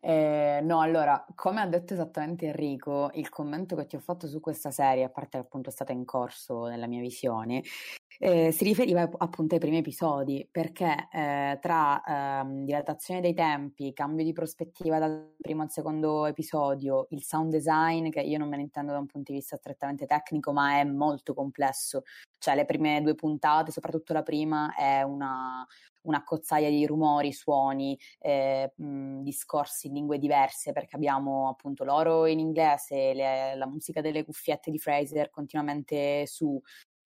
Eh, 0.00 0.60
no, 0.62 0.80
allora, 0.80 1.24
come 1.34 1.60
ha 1.60 1.66
detto 1.66 1.94
esattamente 1.94 2.46
Enrico, 2.46 3.10
il 3.14 3.28
commento 3.28 3.76
che 3.76 3.86
ti 3.86 3.96
ho 3.96 4.00
fatto 4.00 4.26
su 4.26 4.40
questa 4.40 4.70
serie, 4.70 5.04
a 5.04 5.10
parte 5.10 5.38
che 5.38 5.44
appunto 5.44 5.68
è 5.68 5.72
stata 5.72 5.92
in 5.92 6.04
corso 6.04 6.66
nella 6.66 6.86
mia 6.86 7.00
visione, 7.00 7.62
eh, 8.18 8.52
si 8.52 8.64
riferiva 8.64 9.08
appunto 9.18 9.54
ai 9.54 9.60
primi 9.60 9.78
episodi, 9.78 10.46
perché 10.50 11.08
eh, 11.12 11.58
tra 11.60 12.02
ehm, 12.02 12.64
dilatazione 12.64 13.20
dei 13.20 13.34
tempi, 13.34 13.92
cambio 13.92 14.24
di 14.24 14.32
prospettiva 14.32 14.98
dal 14.98 15.34
primo 15.40 15.62
al 15.62 15.70
secondo 15.70 16.26
episodio, 16.26 17.06
il 17.10 17.22
sound 17.22 17.50
design, 17.50 18.10
che 18.10 18.20
io 18.20 18.38
non 18.38 18.48
me 18.48 18.56
ne 18.56 18.62
intendo 18.62 18.92
da 18.92 18.98
un 18.98 19.06
punto 19.06 19.32
di 19.32 19.38
vista 19.38 19.56
strettamente 19.56 20.06
tecnico, 20.06 20.52
ma 20.52 20.78
è 20.80 20.84
molto 20.84 21.34
complesso, 21.34 22.02
cioè 22.38 22.54
le 22.54 22.64
prime 22.64 23.00
due 23.02 23.14
puntate, 23.14 23.70
soprattutto 23.70 24.12
la 24.12 24.22
prima, 24.22 24.74
è 24.74 25.02
una, 25.02 25.66
una 26.02 26.24
cozzaia 26.24 26.70
di 26.70 26.86
rumori, 26.86 27.32
suoni, 27.32 27.98
eh, 28.18 28.72
mh, 28.74 29.22
discorsi 29.22 29.88
in 29.88 29.94
lingue 29.94 30.18
diverse, 30.18 30.72
perché 30.72 30.96
abbiamo 30.96 31.48
appunto 31.48 31.84
l'oro 31.84 32.26
in 32.26 32.38
inglese, 32.38 33.14
le, 33.14 33.54
la 33.56 33.66
musica 33.66 34.00
delle 34.00 34.24
cuffiette 34.24 34.70
di 34.70 34.78
Fraser 34.78 35.30
continuamente 35.30 36.26
su, 36.26 36.60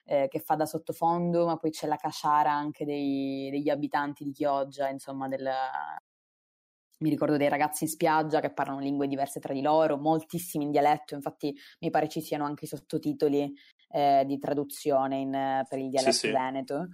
eh, 0.06 0.28
che 0.28 0.38
fa 0.38 0.54
da 0.54 0.66
sottofondo, 0.66 1.46
ma 1.46 1.56
poi 1.56 1.70
c'è 1.70 1.86
la 1.86 1.96
casciara 1.96 2.52
anche 2.52 2.84
dei, 2.84 3.50
degli 3.50 3.68
abitanti 3.68 4.24
di 4.24 4.32
Chioggia, 4.32 4.88
insomma, 4.88 5.28
del, 5.28 5.48
mi 6.98 7.10
ricordo 7.10 7.36
dei 7.36 7.48
ragazzi 7.48 7.84
in 7.84 7.90
spiaggia 7.90 8.40
che 8.40 8.52
parlano 8.52 8.80
lingue 8.80 9.08
diverse 9.08 9.40
tra 9.40 9.52
di 9.52 9.60
loro, 9.60 9.98
moltissimi 9.98 10.64
in 10.64 10.70
dialetto, 10.70 11.14
infatti 11.14 11.54
mi 11.80 11.90
pare 11.90 12.08
ci 12.08 12.20
siano 12.20 12.44
anche 12.44 12.64
i 12.64 12.68
sottotitoli 12.68 13.52
eh, 13.90 14.24
di 14.26 14.38
traduzione 14.38 15.18
in, 15.18 15.62
per 15.68 15.78
il 15.78 15.88
dialetto 15.88 16.12
sì, 16.12 16.30
veneto. 16.30 16.88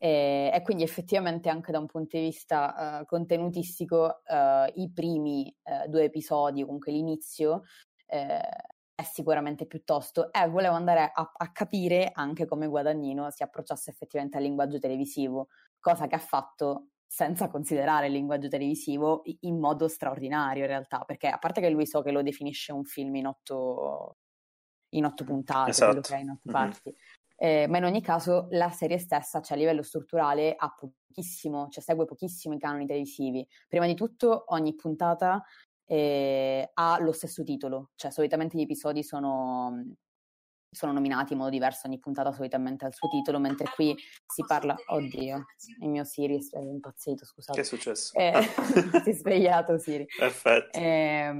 E, 0.00 0.50
e, 0.54 0.62
quindi 0.62 0.84
effettivamente 0.84 1.48
anche 1.48 1.72
da 1.72 1.80
un 1.80 1.86
punto 1.86 2.16
di 2.16 2.22
vista 2.22 3.00
uh, 3.00 3.04
contenutistico 3.04 4.22
uh, 4.26 4.80
i 4.80 4.92
primi 4.92 5.52
uh, 5.64 5.88
due 5.88 6.04
episodi, 6.04 6.62
comunque 6.62 6.92
l'inizio, 6.92 7.62
è 8.98 9.04
sicuramente 9.04 9.64
piuttosto 9.64 10.32
e 10.32 10.48
volevo 10.48 10.74
andare 10.74 11.12
a, 11.14 11.32
a, 11.32 11.52
capire 11.52 12.10
anche 12.12 12.46
come 12.46 12.66
Guadagnino 12.66 13.30
si 13.30 13.44
approcciasse 13.44 13.90
effettivamente 13.90 14.38
al 14.38 14.42
linguaggio 14.42 14.80
televisivo, 14.80 15.50
cosa 15.78 16.08
che 16.08 16.16
ha 16.16 16.18
fatto 16.18 16.88
senza 17.06 17.46
considerare 17.46 18.08
il 18.08 18.12
linguaggio 18.12 18.48
televisivo 18.48 19.22
in 19.42 19.60
modo 19.60 19.86
straordinario 19.86 20.62
in 20.62 20.68
realtà, 20.68 21.04
perché 21.04 21.28
a 21.28 21.38
parte 21.38 21.60
che 21.60 21.70
lui 21.70 21.86
so 21.86 22.02
che 22.02 22.10
lo 22.10 22.22
definisce 22.22 22.72
un 22.72 22.82
film 22.82 23.14
in 23.14 23.28
otto, 23.28 24.16
in 24.94 25.04
otto 25.04 25.22
puntate, 25.22 25.70
esatto. 25.70 26.00
che 26.00 26.16
è 26.16 26.18
in 26.18 26.30
otto 26.30 26.50
mm-hmm. 26.50 26.60
parti, 26.60 26.94
eh, 27.36 27.68
ma 27.68 27.78
in 27.78 27.84
ogni 27.84 28.02
caso 28.02 28.48
la 28.50 28.70
serie 28.70 28.98
stessa, 28.98 29.40
cioè 29.40 29.56
a 29.56 29.60
livello 29.60 29.82
strutturale, 29.82 30.56
ha 30.56 30.74
pochissimo, 30.74 31.68
cioè 31.68 31.84
segue 31.84 32.04
pochissimo 32.04 32.56
i 32.56 32.58
canoni 32.58 32.84
televisivi. 32.84 33.46
Prima 33.68 33.86
di 33.86 33.94
tutto, 33.94 34.42
ogni 34.48 34.74
puntata 34.74 35.40
eh, 35.88 36.70
ha 36.74 36.98
lo 37.00 37.12
stesso 37.12 37.42
titolo, 37.42 37.90
cioè 37.94 38.10
solitamente 38.10 38.58
gli 38.58 38.62
episodi 38.62 39.02
sono, 39.02 39.94
sono 40.70 40.92
nominati 40.92 41.32
in 41.32 41.38
modo 41.38 41.50
diverso, 41.50 41.86
ogni 41.86 41.98
puntata 41.98 42.30
solitamente 42.30 42.84
ha 42.84 42.88
il 42.88 42.94
suo 42.94 43.08
titolo, 43.08 43.38
mentre 43.38 43.66
qui 43.74 43.96
si 44.26 44.44
parla... 44.46 44.76
Oddio, 44.86 45.46
il 45.80 45.88
mio 45.88 46.04
Siri 46.04 46.38
è 46.50 46.58
impazzito, 46.58 47.24
scusate. 47.24 47.58
Che 47.58 47.64
è 47.64 47.68
successo? 47.68 48.12
Eh, 48.18 48.42
si 49.02 49.10
è 49.10 49.12
svegliato 49.14 49.78
Siri. 49.78 50.06
Perfetto. 50.16 50.78
Eh, 50.78 51.30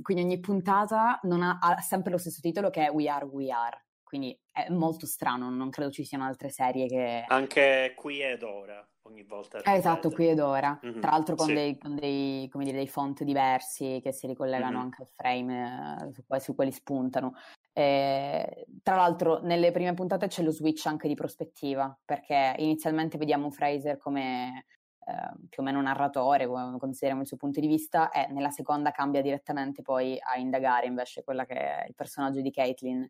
quindi 0.00 0.22
ogni 0.22 0.38
puntata 0.38 1.20
ha, 1.20 1.58
ha 1.58 1.80
sempre 1.80 2.12
lo 2.12 2.18
stesso 2.18 2.40
titolo 2.40 2.70
che 2.70 2.86
è 2.86 2.90
We 2.90 3.08
Are, 3.08 3.24
We 3.24 3.50
Are 3.50 3.84
quindi 4.06 4.38
è 4.52 4.70
molto 4.70 5.04
strano, 5.04 5.50
non 5.50 5.68
credo 5.68 5.90
ci 5.90 6.04
siano 6.04 6.24
altre 6.24 6.48
serie 6.48 6.86
che... 6.86 7.24
Anche 7.26 7.92
qui 7.96 8.22
ed 8.22 8.44
ora, 8.44 8.88
ogni 9.06 9.22
volta. 9.22 9.58
Eh, 9.58 9.74
esatto, 9.74 10.10
qui 10.10 10.28
ed 10.28 10.40
ora, 10.40 10.78
mm-hmm, 10.84 11.00
tra 11.00 11.10
l'altro 11.10 11.34
con, 11.34 11.46
sì. 11.46 11.54
dei, 11.54 11.78
con 11.78 11.94
dei, 11.94 12.50
dire, 12.52 12.72
dei, 12.72 12.88
font 12.88 13.22
diversi 13.22 14.00
che 14.02 14.12
si 14.12 14.26
ricollegano 14.26 14.72
mm-hmm. 14.72 14.80
anche 14.80 15.02
al 15.02 15.08
frame 15.08 16.06
eh, 16.08 16.12
su, 16.12 16.22
su 16.38 16.54
quelli 16.54 16.72
spuntano. 16.72 17.34
Eh, 17.72 18.66
tra 18.82 18.96
l'altro 18.96 19.40
nelle 19.42 19.70
prime 19.70 19.92
puntate 19.92 20.28
c'è 20.28 20.42
lo 20.42 20.50
switch 20.50 20.86
anche 20.86 21.08
di 21.08 21.14
prospettiva, 21.14 21.96
perché 22.04 22.54
inizialmente 22.58 23.18
vediamo 23.18 23.50
Fraser 23.50 23.98
come 23.98 24.64
eh, 25.06 25.46
più 25.48 25.62
o 25.62 25.64
meno 25.64 25.80
narratore, 25.80 26.46
consideriamo 26.46 27.20
il 27.20 27.28
suo 27.28 27.36
punto 27.36 27.60
di 27.60 27.66
vista, 27.66 28.10
e 28.10 28.26
nella 28.32 28.50
seconda 28.50 28.90
cambia 28.90 29.22
direttamente 29.22 29.82
poi 29.82 30.18
a 30.20 30.38
indagare 30.38 30.86
invece 30.86 31.22
quella 31.22 31.44
che 31.44 31.54
è 31.54 31.86
il 31.86 31.94
personaggio 31.94 32.40
di 32.40 32.50
Caitlin 32.50 33.08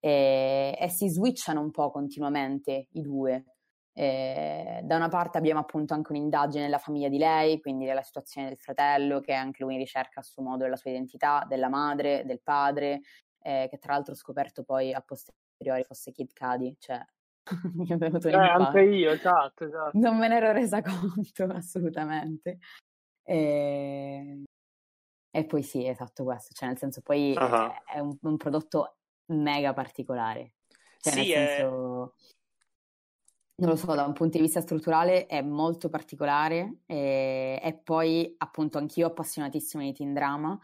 e, 0.00 0.76
e 0.78 0.88
si 0.88 1.08
switchano 1.08 1.60
un 1.60 1.70
po' 1.70 1.90
continuamente 1.90 2.88
i 2.92 3.00
due. 3.00 3.53
Eh, 3.96 4.80
da 4.82 4.96
una 4.96 5.08
parte 5.08 5.38
abbiamo 5.38 5.60
appunto 5.60 5.94
anche 5.94 6.10
un'indagine 6.10 6.64
nella 6.64 6.78
famiglia 6.78 7.08
di 7.08 7.18
lei, 7.18 7.60
quindi 7.60 7.84
della 7.84 8.02
situazione 8.02 8.48
del 8.48 8.58
fratello, 8.58 9.20
che 9.20 9.32
anche 9.32 9.62
lui 9.62 9.76
ricerca 9.76 10.20
a 10.20 10.22
suo 10.22 10.42
modo 10.42 10.66
la 10.66 10.76
sua 10.76 10.90
identità, 10.90 11.44
della 11.48 11.68
madre, 11.68 12.24
del 12.24 12.40
padre, 12.42 13.02
eh, 13.40 13.68
che 13.70 13.78
tra 13.78 13.92
l'altro 13.92 14.12
ho 14.12 14.16
scoperto 14.16 14.64
poi 14.64 14.92
a 14.92 15.00
posteriori 15.00 15.84
fosse 15.84 16.10
Kid 16.10 16.32
Cudi, 16.32 16.76
cioè 16.78 17.00
mi 17.74 17.86
è 17.86 17.96
venuto 17.96 18.28
in 18.28 18.34
eh, 18.34 18.48
anche 18.48 18.80
io, 18.80 19.10
esatto, 19.10 19.64
esatto. 19.64 19.98
Non 19.98 20.18
me 20.18 20.28
ne 20.28 20.36
ero 20.36 20.52
resa 20.52 20.82
conto 20.82 21.44
assolutamente. 21.44 22.58
E, 23.22 24.42
e 25.30 25.44
poi 25.44 25.62
sì, 25.62 25.86
esatto 25.86 26.24
questo, 26.24 26.52
cioè 26.52 26.68
nel 26.68 26.78
senso 26.78 27.00
poi 27.00 27.34
uh-huh. 27.36 27.72
è 27.84 27.98
un, 27.98 28.16
un 28.20 28.36
prodotto 28.36 28.96
mega 29.26 29.72
particolare. 29.72 30.54
Cioè, 30.98 31.12
sì, 31.12 31.18
nel 31.18 31.26
senso, 31.26 32.14
è... 32.16 32.34
non 33.56 33.70
lo 33.70 33.76
so, 33.76 33.94
da 33.94 34.04
un 34.04 34.12
punto 34.12 34.36
di 34.36 34.42
vista 34.42 34.60
strutturale 34.60 35.26
è 35.26 35.40
molto 35.40 35.88
particolare 35.88 36.78
e, 36.86 37.60
e 37.62 37.74
poi 37.74 38.34
appunto 38.38 38.78
anch'io 38.78 39.06
appassionatissima 39.06 39.84
di 39.84 39.92
teen 39.92 40.12
drama. 40.12 40.58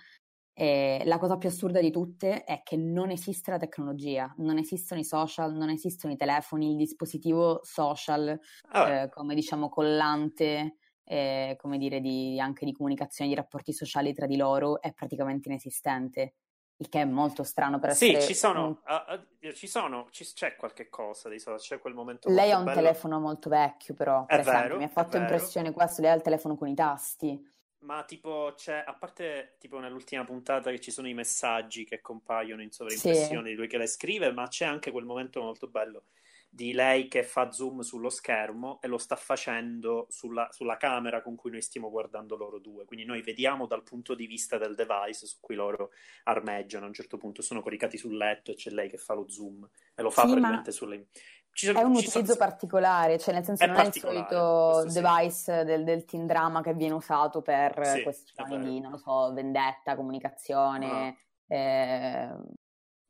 E 0.53 1.03
la 1.07 1.19
cosa 1.19 1.39
più 1.39 1.49
assurda 1.49 1.81
di 1.81 1.91
tutte 1.91 2.45
è 2.45 2.63
che 2.63 2.77
non 2.77 3.11
esiste 3.11 3.51
la 3.51 3.59
tecnologia, 3.59 4.35
non 4.39 4.59
esistono 4.59 5.01
i 5.01 5.05
social, 5.05 5.55
non 5.55 5.71
esistono 5.71 6.13
i 6.13 6.17
telefoni, 6.17 6.73
il 6.73 6.77
dispositivo 6.77 7.61
social, 7.63 8.39
oh. 8.73 8.87
eh, 8.87 9.09
come 9.09 9.35
diciamo 9.35 9.69
collante, 9.69 10.77
eh, 11.05 11.57
come 11.59 11.79
dire, 11.79 12.01
di, 12.01 12.39
anche 12.41 12.67
di 12.67 12.73
comunicazione, 12.73 13.31
di 13.31 13.37
rapporti 13.37 13.73
sociali 13.73 14.13
tra 14.13 14.27
di 14.27 14.37
loro, 14.37 14.83
è 14.83 14.93
praticamente 14.93 15.49
inesistente 15.49 16.35
il 16.81 16.89
che 16.89 17.03
è 17.03 17.05
molto 17.05 17.43
strano 17.43 17.79
per 17.79 17.91
essere... 17.91 18.21
Sì, 18.21 18.29
ci 18.29 18.35
sono, 18.35 18.67
un... 18.67 18.71
uh, 18.71 19.53
ci 19.53 19.67
sono 19.67 20.09
ci, 20.11 20.25
c'è 20.25 20.57
qualche 20.57 20.89
cosa 20.89 21.29
di 21.29 21.39
social, 21.39 21.61
c'è 21.61 21.79
quel 21.79 21.95
momento 21.95 22.31
Lei 22.31 22.51
ha 22.51 22.59
un 22.59 22.65
bello. 22.65 22.81
telefono 22.81 23.21
molto 23.21 23.49
vecchio 23.49 23.95
però, 23.95 24.25
per 24.25 24.39
è 24.39 24.41
esempio, 24.41 24.63
vero, 24.63 24.77
mi 24.79 24.85
ha 24.85 24.89
fatto 24.89 25.17
impressione 25.17 25.73
questo, 25.73 26.01
lei 26.01 26.11
ha 26.11 26.15
il 26.15 26.23
telefono 26.23 26.57
con 26.57 26.69
i 26.69 26.75
tasti. 26.75 27.49
Ma 27.81 28.03
tipo 28.05 28.53
c'è, 28.57 28.83
a 28.87 28.95
parte 28.95 29.57
tipo 29.59 29.79
nell'ultima 29.79 30.25
puntata 30.25 30.71
che 30.71 30.81
ci 30.81 30.91
sono 30.91 31.09
i 31.09 31.15
messaggi 31.15 31.85
che 31.85 32.01
compaiono 32.01 32.61
in 32.61 32.71
sovraimpressione 32.71 33.45
sì. 33.45 33.51
di 33.51 33.55
lui 33.55 33.69
che 33.69 33.79
le 33.79 33.87
scrive, 33.87 34.33
ma 34.33 34.49
c'è 34.49 34.67
anche 34.67 34.91
quel 34.91 35.05
momento 35.05 35.41
molto 35.41 35.67
bello 35.67 36.05
di 36.53 36.73
lei 36.73 37.07
che 37.07 37.23
fa 37.23 37.53
zoom 37.53 37.81
sullo 37.83 38.11
schermo 38.11 38.81
e 38.83 38.89
lo 38.89 38.99
sta 38.99 39.15
facendo 39.15 40.07
sulla, 40.11 40.49
sulla, 40.51 40.77
camera 40.77 41.23
con 41.23 41.37
cui 41.37 41.53
noi 41.53 41.63
stiamo 41.63 41.91
guardando 41.91 42.37
loro 42.37 42.59
due. 42.59 42.85
Quindi 42.85 43.07
noi 43.07 43.23
vediamo 43.23 43.67
dal 43.67 43.85
punto 43.85 44.17
di 44.17 44.27
vista 44.27 44.59
del 44.59 44.75
device 44.75 45.27
su 45.27 45.37
cui 45.41 45.55
loro 45.55 45.91
armeggiano. 46.25 46.85
A 46.85 46.89
un 46.89 46.95
certo 46.95 47.19
punto 47.19 47.41
sono 47.41 47.63
coricati 47.63 47.97
sul 47.97 48.17
letto 48.17 48.51
e 48.51 48.57
c'è 48.57 48.71
lei 48.71 48.89
che 48.89 48.97
fa 48.97 49.15
lo 49.15 49.29
zoom 49.29 49.67
e 49.95 50.03
lo 50.03 50.11
fa 50.11 50.23
sì, 50.23 50.29
praticamente 50.29 50.73
sulle. 50.73 51.07
Sono, 51.53 51.79
è 51.79 51.83
un 51.83 51.91
utilizzo 51.93 52.25
sono... 52.25 52.37
particolare, 52.37 53.19
cioè 53.19 53.35
nel 53.35 53.45
senso 53.45 53.63
è 53.63 53.67
non 53.69 53.77
è 53.77 53.87
il 53.87 53.93
solito 53.95 54.85
device 54.87 55.61
sì. 55.61 55.65
del, 55.65 55.85
del 55.85 56.05
teen 56.05 56.27
drama 56.27 56.63
che 56.63 56.75
viene 56.75 56.95
usato 56.95 57.43
per 57.43 57.87
sì, 57.87 58.03
questioni 58.03 58.59
di, 58.59 58.81
non 58.81 58.93
lo 58.93 58.99
so, 58.99 59.33
vendetta, 59.33 59.95
comunicazione, 59.95 61.19
ah. 61.47 61.55
eh, 61.55 62.37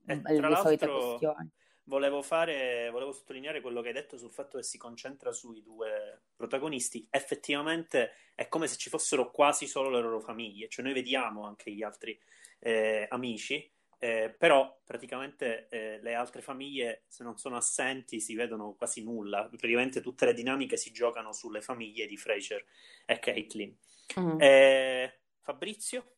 le 0.04 0.56
solite 0.56 0.86
questioni 0.86 1.50
volevo 1.90 2.22
fare, 2.22 2.88
volevo 2.90 3.10
sottolineare 3.10 3.60
quello 3.60 3.82
che 3.82 3.88
hai 3.88 3.94
detto 3.94 4.16
sul 4.16 4.30
fatto 4.30 4.58
che 4.58 4.62
si 4.62 4.78
concentra 4.78 5.32
sui 5.32 5.60
due 5.60 6.22
protagonisti. 6.36 7.04
Effettivamente 7.10 8.12
è 8.36 8.46
come 8.46 8.68
se 8.68 8.76
ci 8.76 8.88
fossero 8.88 9.32
quasi 9.32 9.66
solo 9.66 9.90
le 9.90 10.00
loro 10.00 10.20
famiglie, 10.20 10.68
cioè 10.68 10.84
noi 10.84 10.94
vediamo 10.94 11.44
anche 11.44 11.72
gli 11.72 11.82
altri 11.82 12.18
eh, 12.60 13.06
amici, 13.10 13.68
eh, 13.98 14.32
però 14.38 14.80
praticamente 14.84 15.66
eh, 15.68 15.98
le 16.00 16.14
altre 16.14 16.42
famiglie, 16.42 17.02
se 17.08 17.24
non 17.24 17.36
sono 17.36 17.56
assenti, 17.56 18.20
si 18.20 18.36
vedono 18.36 18.74
quasi 18.74 19.02
nulla. 19.02 19.48
Praticamente 19.48 20.00
tutte 20.00 20.26
le 20.26 20.32
dinamiche 20.32 20.76
si 20.76 20.92
giocano 20.92 21.32
sulle 21.32 21.60
famiglie 21.60 22.06
di 22.06 22.16
Fraser 22.16 22.64
e 23.04 23.18
Caitlin. 23.18 23.76
Mm. 24.18 24.38
Fabrizio? 25.40 26.14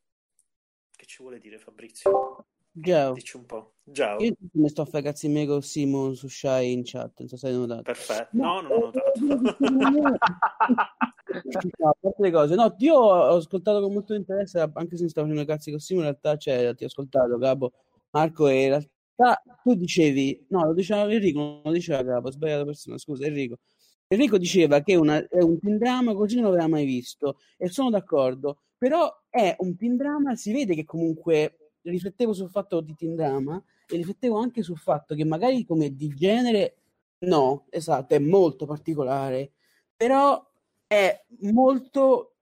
Che 0.95 1.07
ci 1.07 1.23
vuole 1.23 1.41
dire 1.41 1.59
Fabrizio? 1.59 2.45
Ciao. 2.81 3.12
Dici 3.12 3.37
un 3.37 3.45
po'. 3.45 3.75
Ciao. 3.93 4.23
Io 4.23 4.33
mi 4.52 4.69
sto 4.69 4.83
a 4.83 4.85
fare 4.85 5.02
cazzi 5.02 5.26
miei 5.29 5.47
con 5.47 5.61
Simon 5.61 6.14
su 6.14 6.29
Shy 6.29 6.71
in 6.73 6.83
chat, 6.85 7.19
non 7.19 7.26
so 7.29 7.37
se 7.37 7.49
hai 7.49 7.55
notato. 7.55 7.83
Perfetto. 7.83 8.29
No, 8.33 8.61
non 8.61 8.73
ho 8.73 8.79
notato. 8.79 9.12
no, 11.79 11.97
le 12.17 12.31
cose. 12.31 12.55
No, 12.55 12.73
io 12.79 12.95
ho 12.95 13.35
ascoltato 13.37 13.81
con 13.81 13.93
molto 13.93 14.14
interesse, 14.14 14.61
anche 14.61 14.97
se 14.97 15.02
mi 15.02 15.11
stavo 15.11 15.26
facendo 15.26 15.50
cazzi 15.50 15.71
con 15.71 15.81
Simon, 15.81 16.05
in 16.05 16.11
realtà 16.11 16.37
cioè, 16.37 16.73
ti 16.75 16.85
ho 16.85 16.87
ascoltato, 16.87 17.37
Gabo. 17.37 17.73
Marco, 18.11 18.49
in 18.49 18.69
realtà 18.69 19.43
tu 19.62 19.75
dicevi, 19.75 20.47
no, 20.50 20.67
lo 20.67 20.73
diceva 20.73 21.11
Enrico, 21.11 21.41
non 21.41 21.62
lo 21.64 21.73
diceva 21.73 22.05
Capo, 22.05 22.29
ho 22.29 22.31
sbagliato 22.31 22.64
persona, 22.64 22.97
scusa 22.99 23.26
Enrico. 23.26 23.59
Enrico 24.07 24.38
diceva 24.38 24.81
che 24.81 24.95
una, 24.95 25.26
è 25.26 25.43
un 25.43 25.59
teen 25.59 25.79
drama 25.79 26.14
così 26.14 26.37
non 26.37 26.50
l'aveva 26.50 26.69
mai 26.69 26.85
visto 26.85 27.38
e 27.57 27.69
sono 27.69 27.88
d'accordo, 27.88 28.59
però 28.76 29.11
è 29.31 29.57
un 29.61 29.75
teen 29.76 29.97
drama, 29.97 30.35
si 30.35 30.52
vede 30.52 30.75
che 30.75 30.85
comunque 30.85 31.62
riflettevo 31.82 32.32
sul 32.32 32.50
fatto 32.50 32.80
di 32.80 32.94
teen 32.94 33.14
drama 33.14 33.62
e 33.86 33.96
riflettevo 33.96 34.38
anche 34.38 34.62
sul 34.62 34.78
fatto 34.78 35.14
che 35.14 35.24
magari 35.24 35.64
come 35.64 35.94
di 35.94 36.08
genere 36.14 36.76
no, 37.20 37.66
esatto, 37.70 38.14
è 38.14 38.18
molto 38.18 38.66
particolare, 38.66 39.52
però 39.96 40.44
è 40.86 41.24
molto 41.40 42.34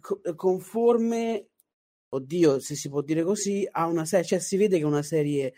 co- 0.00 0.20
conforme, 0.34 1.48
oddio, 2.08 2.58
se 2.58 2.74
si 2.74 2.88
può 2.88 3.02
dire 3.02 3.22
così, 3.22 3.66
a 3.70 3.86
una 3.86 4.04
serie, 4.04 4.26
cioè 4.26 4.38
si 4.38 4.56
vede 4.56 4.76
che 4.76 4.82
è 4.82 4.86
una 4.86 5.02
serie 5.02 5.54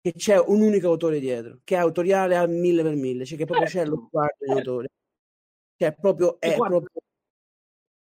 che 0.00 0.12
c'è 0.14 0.38
un 0.38 0.62
unico 0.62 0.88
autore 0.88 1.20
dietro, 1.20 1.60
che 1.62 1.76
è 1.76 1.78
autoriale 1.78 2.36
al 2.36 2.50
mille 2.50 2.82
per 2.82 2.96
mille, 2.96 3.24
cioè 3.24 3.38
che 3.38 3.44
proprio 3.44 3.68
c'è 3.68 3.84
lo 3.84 4.06
sguardo 4.08 4.36
dell'autore. 4.38 4.88
Cioè 5.76 5.94
proprio 5.94 6.40
è 6.40 6.56
guarda, 6.56 6.78
proprio 6.78 7.02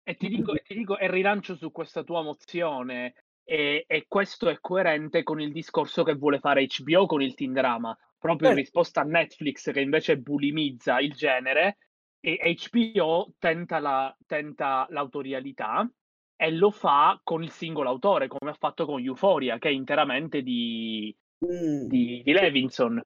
E 0.04 0.16
ti 0.16 0.28
dico, 0.28 0.54
e 0.54 0.62
ti 0.64 0.74
dico, 0.74 0.98
e 0.98 1.10
rilancio 1.10 1.56
su 1.56 1.72
questa 1.72 2.02
tua 2.04 2.22
mozione, 2.22 3.14
e, 3.50 3.84
e 3.88 4.04
questo 4.06 4.48
è 4.48 4.60
coerente 4.60 5.24
con 5.24 5.40
il 5.40 5.50
discorso 5.50 6.04
che 6.04 6.14
vuole 6.14 6.38
fare 6.38 6.66
HBO 6.66 7.06
con 7.06 7.20
il 7.20 7.34
teen 7.34 7.52
drama, 7.52 7.96
proprio 8.16 8.48
in 8.50 8.54
Certo. 8.54 8.70
risposta 8.70 9.00
a 9.00 9.04
Netflix 9.04 9.72
che 9.72 9.80
invece 9.80 10.18
bulimizza 10.18 11.00
il 11.00 11.12
genere, 11.14 11.78
e 12.20 12.38
HBO 12.70 13.32
tenta, 13.38 13.80
la, 13.80 14.16
tenta 14.24 14.86
l'autorialità 14.90 15.90
e 16.36 16.52
lo 16.52 16.70
fa 16.70 17.20
con 17.24 17.42
il 17.42 17.50
singolo 17.50 17.88
autore, 17.88 18.28
come 18.28 18.52
ha 18.52 18.56
fatto 18.56 18.86
con 18.86 19.02
Euphoria, 19.02 19.58
che 19.58 19.68
è 19.68 19.72
interamente 19.72 20.42
di, 20.42 21.12
Mm. 21.44 21.86
di, 21.88 22.20
di 22.22 22.32
Levinson. 22.32 23.02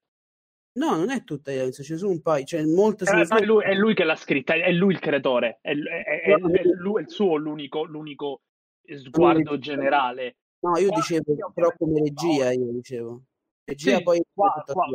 No, 0.76 0.96
non 0.96 1.10
è 1.10 1.22
tutta 1.22 1.52
Evanson, 1.52 1.84
ce 1.84 1.92
ne 1.92 1.98
sono 2.00 2.10
un 2.10 2.20
paio, 2.20 2.44
cioè 2.44 2.64
molte 2.64 3.04
Eh, 3.04 3.06
sono 3.06 3.24
ma 3.30 3.38
è, 3.38 3.44
lui, 3.44 3.62
è 3.62 3.74
lui 3.74 3.94
che 3.94 4.02
l'ha 4.04 4.16
scritta, 4.16 4.54
è 4.54 4.72
lui 4.72 4.92
il 4.92 4.98
creatore, 4.98 5.58
è, 5.62 5.70
è- 5.72 6.22
è- 6.22 6.62
lui, 6.76 6.98
è 6.98 7.00
il 7.02 7.08
suo 7.10 7.36
l'unico, 7.36 7.84
l'unico 7.84 8.42
sguardo 8.87 9.59
generale. 9.59 10.37
No, 10.61 10.79
io 10.79 10.88
Qua- 10.88 10.97
dicevo 10.97 11.53
però 11.53 11.73
come 11.76 12.00
regia, 12.00 12.53
io 12.53 12.73
dicevo. 12.73 13.23
Regia 13.64 13.97
Sì, 13.99 14.03
poi 14.03 14.23
qua, 14.33 14.62
qua. 14.67 14.87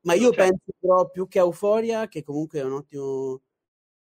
Ma 0.00 0.14
io 0.14 0.30
Cioè, 0.32 0.36
penso 0.36 0.72
però 0.78 1.10
più 1.10 1.26
che 1.26 1.38
a 1.38 1.42
Euphoria, 1.42 2.08
che 2.08 2.22
comunque 2.22 2.60
è 2.60 2.64
un 2.64 2.72
ottimo 2.72 3.40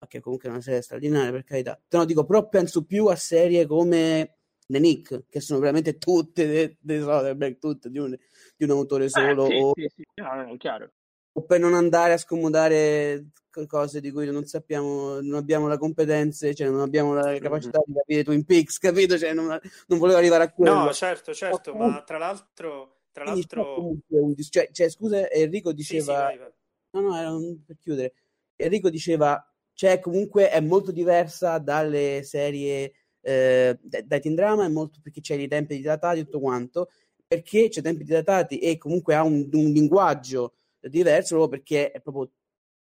che 0.09 0.21
comunque 0.21 0.49
è 0.49 0.53
una 0.53 0.63
serie 0.63 0.81
straordinaria 0.81 1.31
per 1.31 1.45
carità. 1.45 1.81
No, 1.91 2.05
dico, 2.05 2.25
però 2.25 2.49
penso 2.49 2.85
più 2.85 3.07
a 3.07 3.17
serie 3.17 3.67
come 3.67 4.39
The 4.67 4.79
Nick, 4.79 5.27
che 5.29 5.41
sono 5.41 5.61
veramente 5.61 5.99
tutte 5.99 6.47
de- 6.47 6.77
dei 6.81 7.01
Soderbergh, 7.01 7.59
tutte 7.59 7.91
di 7.91 7.99
un, 7.99 8.17
di 8.57 8.65
un 8.65 8.71
autore 8.71 9.05
eh, 9.05 9.09
solo, 9.11 9.45
sì, 9.47 9.53
o, 9.55 9.73
sì, 9.75 9.89
sì, 9.95 10.05
no, 10.15 10.35
no, 10.43 10.57
chiaro. 10.57 10.93
O 11.33 11.43
per 11.45 11.61
non 11.61 11.75
andare 11.75 12.13
a 12.15 12.19
scomodare 12.19 13.27
co- 13.51 13.67
cose 13.67 14.01
di 14.01 14.11
cui 14.11 14.31
non 14.31 14.47
sappiamo, 14.47 15.21
non 15.21 15.35
abbiamo 15.35 15.69
le 15.69 15.79
competenze, 15.79 16.55
cioè 16.55 16.69
non 16.69 16.81
abbiamo 16.81 17.15
la 17.15 17.39
capacità 17.39 17.81
di 17.85 17.93
capire 17.93 18.25
Twin 18.25 18.45
Peaks, 18.45 18.79
capito? 18.79 19.19
Cioè 19.19 19.33
non, 19.33 19.47
non 19.87 19.99
volevo 19.99 20.19
arrivare 20.19 20.45
a 20.45 20.53
quello. 20.53 20.85
No, 20.85 20.93
certo, 20.93 21.33
certo, 21.35 21.75
ma 21.75 22.03
tra 22.03 22.19
l'altro, 22.19 23.03
tra 23.13 23.25
l'altro... 23.25 23.93
un 24.09 24.33
dis- 24.35 24.49
cioè, 24.51 24.69
cioè, 24.73 24.89
scusa, 24.89 25.29
Enrico 25.31 25.71
Sì, 25.71 25.83
sì, 25.83 25.97
diceva, 25.97 26.23
vai, 26.23 26.39
vai. 26.39 26.51
no, 26.93 27.01
no, 27.01 27.17
era 27.17 27.33
un- 27.33 27.65
per 27.65 27.77
chiudere. 27.79 28.15
Enrico 28.57 28.91
diceva, 28.91 29.43
cioè, 29.73 30.01
comunque 30.01 30.51
è 30.51 30.61
molto 30.61 30.91
diversa 30.93 31.59
dalle 31.59 32.23
serie, 32.25 32.93
eh, 33.21 33.79
da- 33.81 34.03
dai 34.03 34.21
teen 34.21 34.35
drama, 34.35 34.65
è 34.65 34.69
molto 34.69 34.99
perché 35.03 35.21
c'è 35.21 35.35
i 35.37 35.49
tempi 35.49 35.77
dilatati 35.77 36.21
e 36.21 36.25
tutto 36.25 36.41
quanto, 36.41 36.91
perché 37.27 37.69
c'è 37.69 37.81
tempi 37.81 38.05
dilatati 38.05 38.59
e 38.59 38.77
comunque 38.77 39.15
ha 39.15 39.23
un, 39.23 39.49
un 39.53 39.71
linguaggio 39.71 40.55
diverso, 40.89 41.37
proprio 41.37 41.59
perché 41.59 41.91
è 41.91 42.01
proprio, 42.01 42.31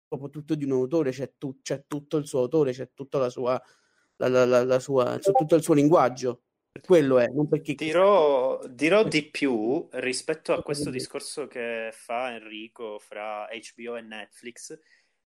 proprio 0.08 0.30
tutto 0.30 0.54
di 0.54 0.64
un 0.64 0.72
autore, 0.72 1.10
c'è, 1.10 1.32
tu- 1.36 1.60
c'è 1.62 1.84
tutto 1.86 2.16
il 2.16 2.26
suo 2.26 2.40
autore, 2.40 2.72
c'è 2.72 2.90
tutta 2.94 3.18
la 3.18 3.28
sua, 3.28 3.60
la, 4.16 4.28
la- 4.44 4.64
la- 4.64 4.78
sua, 4.80 5.18
tutto 5.18 5.54
il 5.54 5.62
suo 5.62 5.74
linguaggio. 5.74 6.42
Per 6.72 6.82
quello 6.82 7.18
è, 7.18 7.26
non 7.28 7.48
perché... 7.48 7.74
Dirò, 7.74 8.64
dirò 8.68 9.02
di 9.02 9.28
più 9.28 9.88
rispetto 9.92 10.52
a 10.52 10.62
questo 10.62 10.88
discorso 10.90 11.48
che 11.48 11.90
fa 11.92 12.32
Enrico 12.34 12.98
fra 13.00 13.48
HBO 13.50 13.96
e 13.96 14.00
Netflix. 14.02 14.78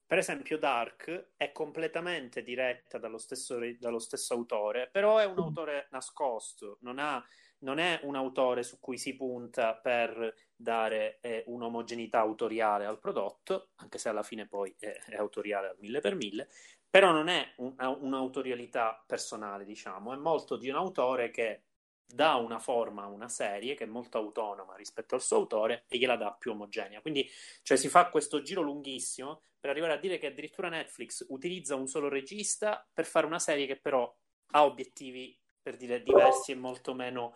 Per 0.05 0.19
esempio, 0.19 0.59
Dark 0.59 1.33
è 1.37 1.53
completamente 1.53 2.43
diretta 2.43 2.99
dallo 2.99 3.19
stesso, 3.19 3.59
dallo 3.79 3.99
stesso 3.99 4.35
autore, 4.35 4.89
però 4.91 5.19
è 5.19 5.27
un 5.27 5.39
autore 5.39 5.87
nascosto, 5.91 6.79
non 6.81 6.99
ha- 6.99 7.23
non 7.61 7.79
è 7.79 8.01
un 8.05 8.15
autore 8.17 8.63
su 8.63 8.79
cui 8.81 8.99
si 8.99 9.17
punta 9.17 9.75
per 9.75 10.35
dare 10.55 11.19
eh, 11.21 11.45
un'omogeneità 11.47 12.19
autoriale 12.21 12.85
al 12.87 12.99
prodotto, 12.99 13.71
anche 13.77 13.99
se 13.99 14.09
alla 14.09 14.23
fine 14.23 14.47
poi 14.47 14.75
è, 14.79 14.93
è 15.07 15.17
autoriale 15.17 15.69
al 15.69 15.77
mille 15.79 16.01
per 16.01 16.15
mille, 16.15 16.49
però 16.89 17.13
non 17.13 17.29
è 17.29 17.55
un- 17.59 17.75
un'autorialità 17.79 19.03
personale, 19.07 19.65
diciamo, 19.65 20.13
è 20.13 20.17
molto 20.17 20.57
di 20.57 20.69
un 20.69 20.77
autore 20.77 21.31
che 21.31 21.65
dà 22.11 22.37
una 22.37 22.59
forma 22.59 23.03
a 23.03 23.09
una 23.09 23.29
serie 23.29 23.75
che 23.75 23.85
è 23.85 23.87
molto 23.87 24.17
autonoma 24.17 24.75
rispetto 24.77 25.15
al 25.15 25.21
suo 25.21 25.37
autore 25.37 25.85
e 25.89 25.99
gliela 25.99 26.17
dà 26.17 26.33
più 26.33 26.53
omogenea. 26.53 27.03
Quindi, 27.03 27.29
cioè, 27.63 27.77
si 27.77 27.89
fa 27.89 28.09
questo 28.09 28.41
giro 28.41 28.63
lunghissimo 28.63 29.43
per 29.61 29.71
arrivare 29.71 29.93
a 29.93 29.99
dire 29.99 30.19
che 30.19 30.27
addirittura 30.29 30.69
Netflix 30.71 31.27
utilizza 31.29 31.75
un 31.75 31.87
solo 31.87 32.09
regista 32.09 32.89
per 32.93 33.05
fare 33.05 33.27
una 33.27 33.39
serie 33.39 33.67
che 33.67 33.79
però 33.79 34.13
ha 34.53 34.65
obiettivi, 34.65 35.39
per 35.69 35.77
dire, 35.77 36.03
diversi 36.03 36.53
e 36.53 36.55
molto 36.55 36.95
meno 36.95 37.35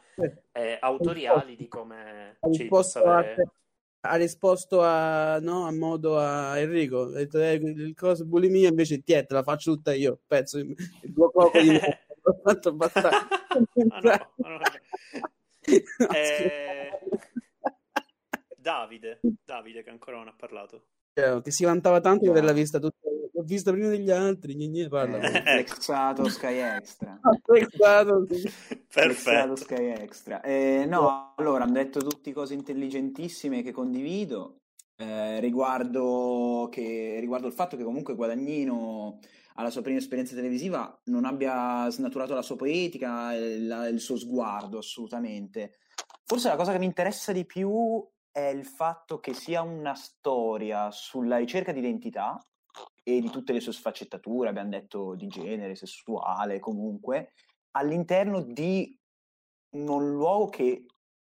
eh, 0.52 0.78
autoriali 0.80 1.54
di 1.54 1.68
come 1.68 2.38
ha 2.40 2.50
ci 2.50 2.64
possa 2.64 3.00
risposto, 3.00 3.10
a, 3.10 3.18
avere. 3.18 3.50
ha 4.00 4.14
risposto 4.16 4.80
a, 4.80 5.38
no, 5.38 5.66
a 5.66 5.72
modo 5.72 6.18
a 6.18 6.58
Enrico. 6.58 7.02
Ha 7.02 7.10
detto, 7.10 7.38
eh, 7.38 7.52
il 7.52 7.94
coso 7.94 8.24
bulimia 8.24 8.70
invece 8.70 9.02
ti 9.02 9.12
è, 9.12 9.26
te 9.26 9.34
la 9.34 9.42
faccio 9.42 9.74
tutta 9.74 9.92
io. 9.92 10.18
Penso 10.26 10.56
il 10.56 10.74
tuo 11.12 11.30
coco 11.30 11.60
di 11.60 11.72
L'ho 11.72 12.40
fatto 12.42 12.70
abbastanza. 12.70 13.28
Ah, 13.90 14.30
no, 14.36 14.48
no. 14.48 14.58
Eh, 16.14 16.98
Davide, 18.56 19.20
Davide 19.44 19.84
che 19.84 19.90
ancora 19.90 20.16
non 20.16 20.28
ha 20.28 20.34
parlato. 20.34 20.86
Cioè, 21.14 21.42
che 21.42 21.50
si 21.50 21.64
vantava 21.64 22.00
tanto 22.00 22.24
di 22.24 22.28
averla 22.30 22.52
vista 22.52 22.78
tutta. 22.78 22.96
L'ho 23.34 23.42
vista 23.44 23.70
prima 23.72 23.88
degli 23.88 24.10
altri. 24.10 24.54
Gne, 24.54 24.68
gne, 24.68 24.88
parla. 24.88 25.18
Eh, 25.20 25.42
flexato 25.64 26.28
Sky 26.28 26.56
Extra. 26.58 27.18
Flexato 27.42 28.26
Perfetto. 28.92 29.56
Sky 29.56 29.86
Extra. 29.90 30.40
Eh, 30.42 30.84
no, 30.86 31.34
allora, 31.36 31.64
hanno 31.64 31.72
detto 31.74 32.00
tutte 32.00 32.32
cose 32.32 32.54
intelligentissime 32.54 33.62
che 33.62 33.72
condivido. 33.72 34.56
eh, 34.96 35.40
riguardo, 35.40 36.68
che, 36.70 37.16
riguardo 37.20 37.46
il 37.46 37.52
fatto 37.54 37.76
che 37.76 37.82
comunque 37.84 38.14
Guadagnino 38.14 39.18
alla 39.54 39.70
sua 39.70 39.82
prima 39.82 39.98
esperienza 39.98 40.34
televisiva 40.34 40.98
non 41.06 41.24
abbia 41.24 41.88
snaturato 41.90 42.34
la 42.34 42.42
sua 42.42 42.56
poetica, 42.56 43.34
il, 43.34 43.66
la- 43.66 43.88
il 43.88 43.98
suo 44.00 44.16
sguardo, 44.16 44.78
assolutamente. 44.78 45.78
Forse 46.24 46.48
la 46.48 46.56
cosa 46.56 46.72
che 46.72 46.78
mi 46.78 46.84
interessa 46.86 47.32
di 47.32 47.44
più 47.44 48.02
è 48.32 48.46
il 48.46 48.64
fatto 48.64 49.20
che 49.20 49.34
sia 49.34 49.60
una 49.60 49.94
storia 49.94 50.90
sulla 50.90 51.36
ricerca 51.36 51.70
di 51.70 51.80
identità 51.80 52.44
e 53.04 53.20
di 53.20 53.30
tutte 53.30 53.52
le 53.52 53.60
sue 53.60 53.72
sfaccettature, 53.72 54.48
abbiamo 54.48 54.70
detto 54.70 55.14
di 55.14 55.26
genere, 55.26 55.74
sessuale, 55.74 56.58
comunque, 56.58 57.32
all'interno 57.72 58.40
di 58.40 58.98
un 59.76 60.10
luogo 60.12 60.48
che 60.48 60.86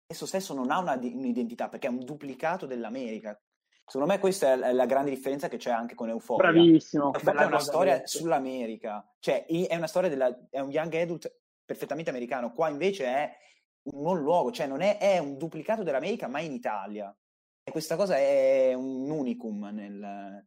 esso 0.06 0.26
stesso 0.28 0.54
non 0.54 0.70
ha 0.70 0.78
una 0.78 0.94
un'identità, 0.94 1.70
perché 1.70 1.88
è 1.88 1.90
un 1.90 2.06
duplicato 2.06 2.68
dell'America. 2.68 3.40
Secondo 3.86 4.08
me 4.14 4.20
questa 4.20 4.54
è 4.54 4.74
la- 4.74 4.86
grande 4.86 5.10
differenza 5.10 5.50
che 5.50 5.58
c'è 5.58 5.72
anche 5.72 5.96
con 5.96 6.10
Euphoria. 6.10 6.52
Bravissimo. 6.52 7.14
Euphoria 7.14 7.42
è 7.42 7.46
una 7.46 7.60
storia 7.60 8.02
sull'America, 8.06 9.06
cioè 9.20 9.46
è 9.46 9.76
una 9.76 9.88
storia 9.88 10.10
della, 10.10 10.48
è 10.50 10.60
un 10.60 10.70
young 10.70 10.94
adult 10.94 11.34
perfettamente 11.66 12.10
americano, 12.10 12.54
qua 12.54 12.70
invece 12.70 13.06
è 13.06 13.38
un 13.84 14.02
non 14.02 14.22
luogo, 14.22 14.52
cioè 14.52 14.68
non 14.68 14.82
è, 14.82 14.98
è 14.98 15.18
un 15.18 15.38
duplicato 15.38 15.84
dell'America 15.84 16.28
ma 16.28 16.40
in 16.40 16.54
Italia. 16.54 17.16
E 17.64 17.72
questa 17.72 17.96
cosa 17.96 18.18
è 18.18 18.74
un 18.74 19.10
unicum 19.10 19.70
nel, 19.72 20.46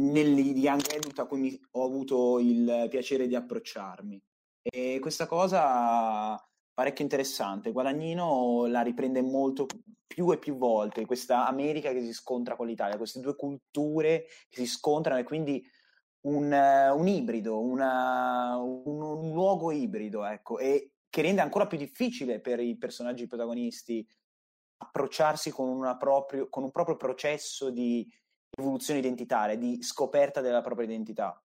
negli 0.00 0.66
adult 0.66 1.18
a 1.18 1.26
cui 1.26 1.40
mi- 1.40 1.60
ho 1.72 1.84
avuto 1.84 2.38
il 2.38 2.86
piacere 2.88 3.26
di 3.26 3.34
approcciarmi. 3.34 4.20
E 4.62 4.98
questa 5.00 5.26
cosa 5.26 6.40
parecchio 6.72 7.04
interessante. 7.04 7.72
Guadagnino 7.72 8.66
la 8.66 8.82
riprende 8.82 9.22
molto 9.22 9.66
più 10.06 10.30
e 10.32 10.38
più 10.38 10.56
volte, 10.56 11.06
questa 11.06 11.46
America 11.46 11.90
che 11.92 12.02
si 12.02 12.12
scontra 12.12 12.54
con 12.54 12.66
l'Italia, 12.66 12.96
queste 12.96 13.20
due 13.20 13.34
culture 13.34 14.26
che 14.48 14.60
si 14.60 14.66
scontrano 14.66 15.18
e 15.18 15.24
quindi 15.24 15.64
un, 16.26 16.52
un 16.52 17.08
ibrido, 17.08 17.60
una- 17.60 18.56
un, 18.58 19.00
un 19.00 19.32
luogo 19.32 19.70
ibrido, 19.72 20.24
ecco, 20.24 20.58
e 20.58 20.92
che 21.16 21.22
rende 21.22 21.40
ancora 21.40 21.66
più 21.66 21.78
difficile 21.78 22.40
per 22.40 22.60
i 22.60 22.76
personaggi 22.76 23.26
protagonisti 23.26 24.06
approcciarsi 24.76 25.50
con, 25.50 25.66
una 25.66 25.96
proprio, 25.96 26.50
con 26.50 26.62
un 26.62 26.70
proprio 26.70 26.96
processo 26.96 27.70
di 27.70 28.06
evoluzione 28.50 28.98
identitaria, 28.98 29.56
di 29.56 29.82
scoperta 29.82 30.42
della 30.42 30.60
propria 30.60 30.84
identità. 30.84 31.42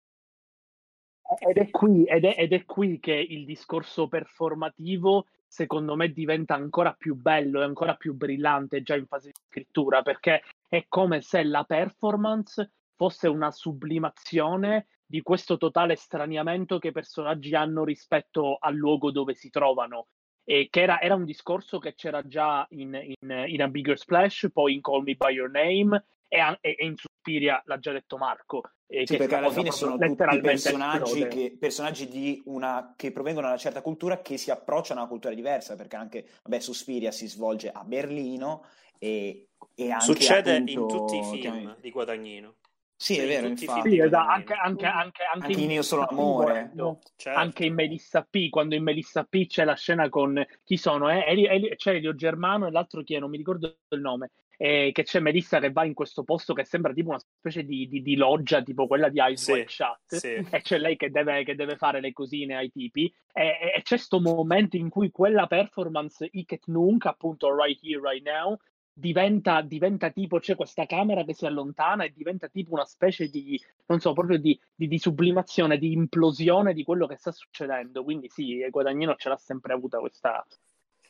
Ed 1.40 1.58
è, 1.58 1.70
qui, 1.70 2.06
ed, 2.06 2.24
è, 2.24 2.36
ed 2.38 2.54
è 2.54 2.64
qui 2.64 2.98
che 3.02 3.12
il 3.12 3.44
discorso 3.44 4.08
performativo 4.08 5.26
secondo 5.46 5.98
me 5.98 6.14
diventa 6.14 6.54
ancora 6.54 6.94
più 6.94 7.16
bello 7.16 7.60
e 7.60 7.66
ancora 7.66 7.96
più 7.96 8.14
brillante 8.14 8.82
già 8.82 8.96
in 8.96 9.06
fase 9.06 9.32
di 9.34 9.42
scrittura, 9.50 10.02
perché 10.02 10.44
è 10.70 10.86
come 10.88 11.20
se 11.20 11.44
la 11.44 11.66
performance 11.66 12.72
fosse 12.96 13.28
una 13.28 13.52
sublimazione 13.52 14.88
di 15.08 15.22
questo 15.22 15.58
totale 15.58 15.96
straniamento 15.96 16.78
che 16.80 16.90
i 16.90 16.92
personaggi 16.92 17.56
hanno 17.56 17.86
rispetto 17.86 18.58
al 18.60 18.76
luogo 18.76 19.10
dove 19.12 19.34
si 19.34 19.50
trovano. 19.50 20.08
E 20.44 20.68
che 20.70 20.82
era, 20.82 21.02
era 21.02 21.16
un 21.16 21.26
discorso 21.26 21.80
che 21.80 21.96
c'era 21.96 22.26
già 22.26 22.66
in, 22.72 22.94
in, 23.20 23.46
in, 23.48 23.62
A 23.62 23.68
Bigger 23.68 23.98
Splash, 23.98 24.50
poi 24.54 24.76
in 24.76 24.82
Call 24.82 25.04
Me 25.04 25.16
By 25.16 25.34
Your 25.34 25.50
Name 25.50 26.06
e, 26.28 26.40
e, 26.62 26.76
e 26.78 26.86
in 26.86 26.96
Suspiria, 26.96 27.62
l'ha 27.66 27.80
già 27.80 27.92
detto 27.92 28.18
Marco. 28.18 28.62
Eh, 28.90 29.06
sì, 29.06 29.18
perché 29.18 29.36
alla 29.36 29.50
fine 29.50 29.72
sono 29.72 29.98
tutti 29.98 30.40
personaggi, 30.40 31.28
che, 31.28 31.58
personaggi 31.60 32.08
di 32.08 32.42
una, 32.46 32.94
che 32.96 33.12
provengono 33.12 33.48
da 33.48 33.54
una 33.54 33.62
certa 33.62 33.82
cultura 33.82 34.22
che 34.22 34.38
si 34.38 34.50
approcciano 34.50 35.00
a 35.00 35.04
una 35.04 35.12
cultura 35.12 35.34
diversa, 35.34 35.76
perché 35.76 35.98
anche 35.98 36.28
vabbè, 36.44 36.60
Suspiria 36.60 37.12
si 37.12 37.28
svolge 37.28 37.70
a 37.70 37.84
Berlino 37.84 38.64
e, 38.98 39.50
e 39.76 39.92
anche 39.92 40.06
Succede 40.06 40.56
appunto, 40.56 40.72
in 40.72 40.88
tutti 40.88 41.18
i 41.18 41.24
film 41.24 41.76
di 41.82 41.92
Guadagnino. 41.92 42.56
Sì, 43.00 43.16
è 43.20 43.28
vero, 43.28 43.46
infatti. 43.46 43.92
Sì, 43.92 44.00
esatto, 44.00 44.28
anche, 44.28 44.54
anche, 44.54 44.86
anche, 44.88 45.24
anche, 45.32 45.52
in 45.52 45.70
Io 45.70 45.84
sono 45.84 46.08
amore. 46.08 46.72
Certo. 47.16 47.40
Anche 47.40 47.66
in 47.66 47.76
Melissa 47.76 48.28
P, 48.28 48.50
quando 48.50 48.74
in 48.74 48.82
Melissa 48.82 49.24
P 49.24 49.46
c'è 49.46 49.66
la 49.66 49.76
scena 49.76 50.10
con 50.10 50.44
chi 50.64 50.78
sono? 50.78 51.08
Eh? 51.12 51.24
Eli, 51.28 51.46
Eli, 51.46 51.76
c'è 51.76 51.94
Elio 51.94 52.16
Germano 52.16 52.66
e 52.66 52.72
l'altro 52.72 53.04
chi 53.04 53.14
è? 53.14 53.20
Non 53.20 53.30
mi 53.30 53.38
ricordo 53.38 53.78
il 53.88 54.02
nome. 54.02 54.32
Eh, 54.60 54.90
che 54.92 55.04
c'è 55.04 55.20
Melissa 55.20 55.60
che 55.60 55.72
va 55.72 55.86
in 55.86 55.94
questo 55.94 56.24
posto 56.24 56.56
che 56.56 56.66
sembra 56.66 56.92
tipo 56.92 57.10
una 57.10 57.20
specie 57.20 57.64
di, 57.64 57.88
di, 57.88 58.02
di 58.02 58.16
loggia, 58.16 58.64
tipo 58.64 58.88
quella 58.88 59.10
di 59.10 59.20
Ice 59.22 59.54
sì, 59.54 59.64
Shut, 59.68 60.16
sì. 60.16 60.48
e 60.50 60.62
c'è 60.64 60.80
lei 60.80 60.96
che 60.96 61.12
deve, 61.12 61.44
che 61.44 61.54
deve, 61.54 61.76
fare 61.76 62.02
le 62.02 62.12
cosine 62.12 62.56
ai 62.56 62.72
tipi. 62.72 63.14
E, 63.32 63.60
e, 63.76 63.82
c'è 63.84 63.98
questo 63.98 64.20
momento 64.20 64.76
in 64.76 64.90
cui 64.90 65.12
quella 65.12 65.46
performance, 65.46 66.28
Iket 66.32 66.64
Nunk, 66.66 67.06
appunto, 67.06 67.56
right 67.56 67.80
here, 67.84 68.02
right 68.02 68.26
now, 68.26 68.58
diventa, 69.00 69.62
diventa, 69.62 70.10
tipo 70.10 70.40
c'è 70.40 70.56
questa 70.56 70.88
camera 70.88 71.24
che 71.24 71.36
si 71.36 71.46
allontana 71.46 72.04
e 72.04 72.12
diventa 72.16 72.48
tipo 72.48 72.74
una 72.74 72.86
specie 72.86 73.28
di 73.28 73.62
non 73.86 74.00
so 74.00 74.14
proprio 74.14 74.40
di, 74.40 74.60
di, 74.74 74.88
di 74.88 74.98
sublimazione 74.98 75.78
di 75.78 75.92
implosione 75.92 76.74
di 76.74 76.84
quello 76.84 77.06
che 77.06 77.16
sta 77.16 77.32
succedendo 77.32 78.04
quindi 78.04 78.28
sì 78.30 78.66
Guadagnino 78.72 79.16
ce 79.16 79.30
l'ha 79.30 79.38
sempre 79.38 79.74
avuta 79.74 80.00
questa, 80.00 80.44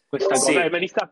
questa 0.06 0.36
Sì. 0.36 0.54
cosa 0.54 0.66
eh, 0.66 0.70
Melissa 0.70 1.08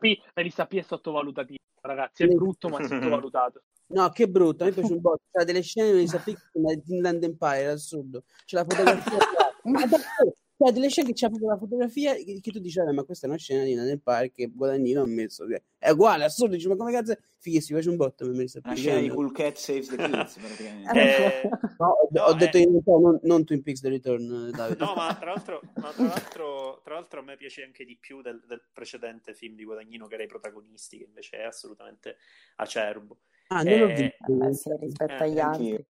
P 0.66 0.78
è 0.78 0.82
sottovalutativa 0.82 1.60
ragazzi 1.82 2.24
è 2.24 2.28
brutto 2.28 2.68
ma 2.68 2.80
è 2.80 2.84
sottovalutato 2.84 3.62
No, 3.88 4.10
che 4.10 4.28
brutto, 4.28 4.64
a 4.64 4.66
me 4.66 4.74
piace 4.74 4.94
un 4.94 5.02
po'. 5.02 5.16
C'ha 5.32 5.44
delle 5.44 5.62
scene 5.62 5.96
di 5.96 6.08
Sappic 6.08 6.50
come 6.52 6.82
Inland 6.88 7.24
Empire, 7.24 7.68
assurdo. 7.68 8.24
C'è 8.44 8.56
la 8.56 8.66
fotografia. 8.68 9.20
ma 9.62 9.86
davvero, 9.86 10.34
c'ha 10.58 10.72
delle 10.72 10.90
scene 10.90 11.08
che 11.10 11.14
c'ha 11.16 11.28
proprio 11.28 11.50
la 11.50 11.58
fotografia 11.58 12.14
che, 12.14 12.40
che 12.42 12.52
tu 12.52 12.60
dici, 12.60 12.80
"Vabbè, 12.80 12.92
ma 12.92 13.04
questa 13.04 13.26
è 13.26 13.30
una 13.30 13.38
scena 13.38 13.64
di 13.64 13.72
Inland 13.72 13.90
Empire 13.90 14.32
che 14.32 14.48
Guadagnino 14.48 15.02
ha 15.02 15.06
messo. 15.06 15.46
che 15.46 15.64
È 15.78 15.90
uguale, 15.90 16.24
assurdo. 16.24 16.56
Dici, 16.56 16.68
ma 16.68 16.76
come 16.76 16.92
cazzo? 16.92 17.16
Fighissimo, 17.38 17.78
piace 17.78 17.92
un 17.92 17.98
botto. 17.98 18.26
Mi 18.26 18.46
Una 18.64 18.76
scena 18.76 19.00
di 19.00 19.10
Cool 19.10 19.32
Cat 19.32 19.56
Saves 19.58 19.88
the 19.88 19.98
Kids, 19.98 20.38
praticamente. 20.40 21.42
Eh, 21.44 21.50
No, 21.78 21.88
ho, 21.88 22.08
No, 22.10 22.24
ho 22.24 22.34
detto 22.34 22.58
eh. 22.58 22.62
in 22.62 22.70
realtà 22.72 22.92
non, 22.92 23.20
non 23.24 23.44
Twin 23.44 23.62
Peaks 23.62 23.82
The 23.82 23.90
Return, 23.90 24.48
eh, 24.48 24.52
Davide. 24.52 24.84
No, 24.84 24.94
ma 24.96 25.14
tra 25.16 25.34
l'altro, 25.34 25.62
ma 25.76 25.92
tra 25.92 26.06
l'altro, 26.08 26.82
tra 26.84 26.94
l'altro 26.96 27.20
a 27.20 27.24
me 27.24 27.36
piace 27.36 27.64
anche 27.64 27.86
di 27.86 27.98
più 28.00 28.22
del, 28.22 28.42
del 28.48 28.64
precedente 28.72 29.34
film 29.34 29.56
di 29.56 29.66
Guadagnino 29.66 30.08
che 30.08 30.14
era 30.16 30.24
i 30.24 30.28
protagonisti, 30.28 30.98
che 30.98 31.04
invece 31.04 31.38
è 31.38 31.44
assolutamente 31.44 32.18
acerbo. 32.56 33.20
Ah, 33.48 33.62
non 33.62 33.78
l'ho 33.78 33.88
eh, 33.90 33.94
visto. 33.94 34.48
Eh, 34.48 34.54
sì, 34.54 34.70
rispetto 34.80 35.24
Eh, 35.24 35.28
agli 35.28 35.40
altri. 35.40 35.86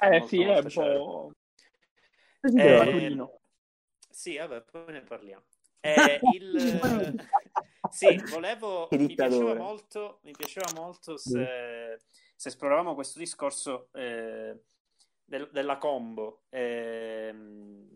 eh 0.00 0.24
sì 0.26 0.42
è 0.42 0.58
un 0.58 0.72
po' 0.72 1.32
Eh. 2.56 3.40
Sì, 4.12 4.36
vabbè, 4.36 4.62
poi 4.62 4.92
ne 4.92 5.02
parliamo. 5.02 5.44
Eh, 5.84 6.20
il... 6.32 7.14
Sì, 7.90 8.16
volevo... 8.30 8.88
Mi 8.92 9.14
piaceva 9.14 9.54
molto, 9.54 10.20
mi 10.22 10.30
piaceva 10.32 10.70
molto 10.74 11.16
se, 11.16 12.00
se 12.36 12.48
esploravamo 12.48 12.94
questo 12.94 13.18
discorso 13.18 13.88
eh, 13.92 14.56
del- 15.24 15.50
della 15.52 15.76
combo. 15.78 16.44
ehm, 16.50 17.88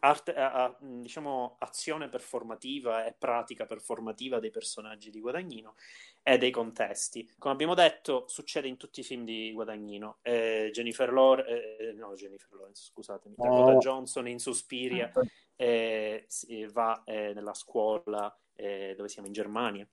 arte- 0.00 0.34
a- 0.34 0.64
a- 0.64 0.76
diciamo, 0.80 1.56
azione 1.60 2.08
performativa 2.08 3.06
e 3.06 3.14
pratica 3.16 3.66
performativa 3.66 4.40
dei 4.40 4.50
personaggi 4.50 5.10
di 5.10 5.20
Guadagnino 5.20 5.76
e 6.24 6.38
dei 6.38 6.50
contesti. 6.50 7.28
Come 7.38 7.52
abbiamo 7.54 7.74
detto, 7.74 8.26
succede 8.28 8.68
in 8.68 8.76
tutti 8.76 9.00
i 9.00 9.02
film 9.02 9.24
di 9.24 9.50
Guadagnino. 9.52 10.18
Eh, 10.22 10.70
Jennifer 10.72 11.12
Lawrence, 11.12 11.76
eh, 11.78 11.92
no, 11.94 12.14
Jennifer 12.14 12.52
Lawrence, 12.52 12.84
scusatemi, 12.84 13.34
Dakota 13.36 13.72
Oh. 13.72 13.78
Johnson 13.78 14.28
in 14.28 14.38
Suspiria 14.38 15.10
eh, 15.56 16.24
si- 16.28 16.64
va 16.66 17.02
eh, 17.04 17.32
nella 17.34 17.54
scuola 17.54 18.34
eh, 18.54 18.94
dove 18.96 19.08
siamo 19.08 19.26
in 19.26 19.32
Germania 19.34 19.88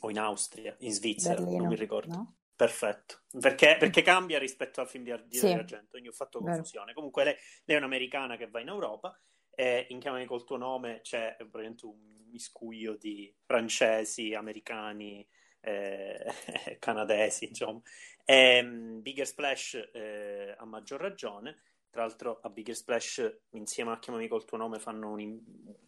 o 0.00 0.10
in 0.10 0.18
Austria, 0.18 0.74
in 0.80 0.92
Svizzera, 0.92 1.34
Berlino, 1.36 1.58
non 1.58 1.68
mi 1.68 1.76
ricordo. 1.76 2.12
no? 2.12 2.36
Perfetto, 2.56 3.22
perché, 3.40 3.76
perché 3.78 4.02
cambia 4.02 4.38
rispetto 4.38 4.80
al 4.80 4.88
film 4.88 5.04
di, 5.04 5.10
Ar- 5.10 5.24
di 5.26 5.36
Sì. 5.36 5.46
Argento, 5.48 5.90
quindi 5.90 6.08
ho 6.08 6.12
fatto 6.12 6.38
Vero. 6.40 6.54
confusione. 6.56 6.92
Comunque 6.92 7.24
lei, 7.24 7.34
lei 7.64 7.76
è 7.76 7.78
un'americana 7.78 8.36
che 8.36 8.48
va 8.48 8.60
in 8.60 8.68
Europa 8.68 9.18
e 9.54 9.86
in 9.90 9.98
Chiamami 10.00 10.24
col 10.26 10.44
tuo 10.44 10.56
nome 10.56 11.00
c'è 11.02 11.36
eh, 11.38 11.44
praticamente 11.46 11.86
un 11.86 11.98
miscuglio 12.30 12.94
di 12.96 13.32
francesi, 13.44 14.32
americani, 14.32 15.26
eh, 15.62 16.24
canadesi, 16.78 17.46
insomma. 17.46 17.80
E, 18.24 18.62
mm, 18.62 19.00
Bigger 19.00 19.26
Splash 19.26 19.90
eh, 19.92 20.54
a 20.56 20.64
maggior 20.64 21.00
ragione. 21.00 21.62
Tra 21.90 22.02
l'altro 22.02 22.40
a 22.42 22.48
Bigger 22.48 22.74
Splash 22.74 23.40
insieme 23.50 23.92
a 23.92 23.98
Chiamami 23.98 24.26
col 24.26 24.44
tuo 24.46 24.56
nome 24.56 24.80
un, 24.86 25.40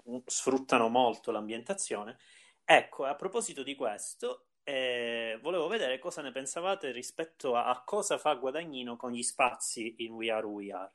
un- 0.04 0.22
sfruttano 0.26 0.88
molto 0.88 1.30
l'ambientazione. 1.30 2.18
Ecco, 2.64 3.04
a 3.04 3.14
proposito 3.14 3.62
di 3.62 3.74
questo, 3.74 4.48
eh, 4.64 5.38
volevo 5.42 5.66
vedere 5.66 5.98
cosa 5.98 6.22
ne 6.22 6.30
pensavate 6.30 6.90
rispetto 6.90 7.54
a, 7.56 7.66
a 7.66 7.82
cosa 7.84 8.18
fa 8.18 8.34
Guadagnino 8.34 8.96
con 8.96 9.12
gli 9.12 9.22
spazi 9.22 9.94
in 9.98 10.12
We 10.12 10.30
Are 10.30 10.46
We 10.46 10.72
Are. 10.72 10.92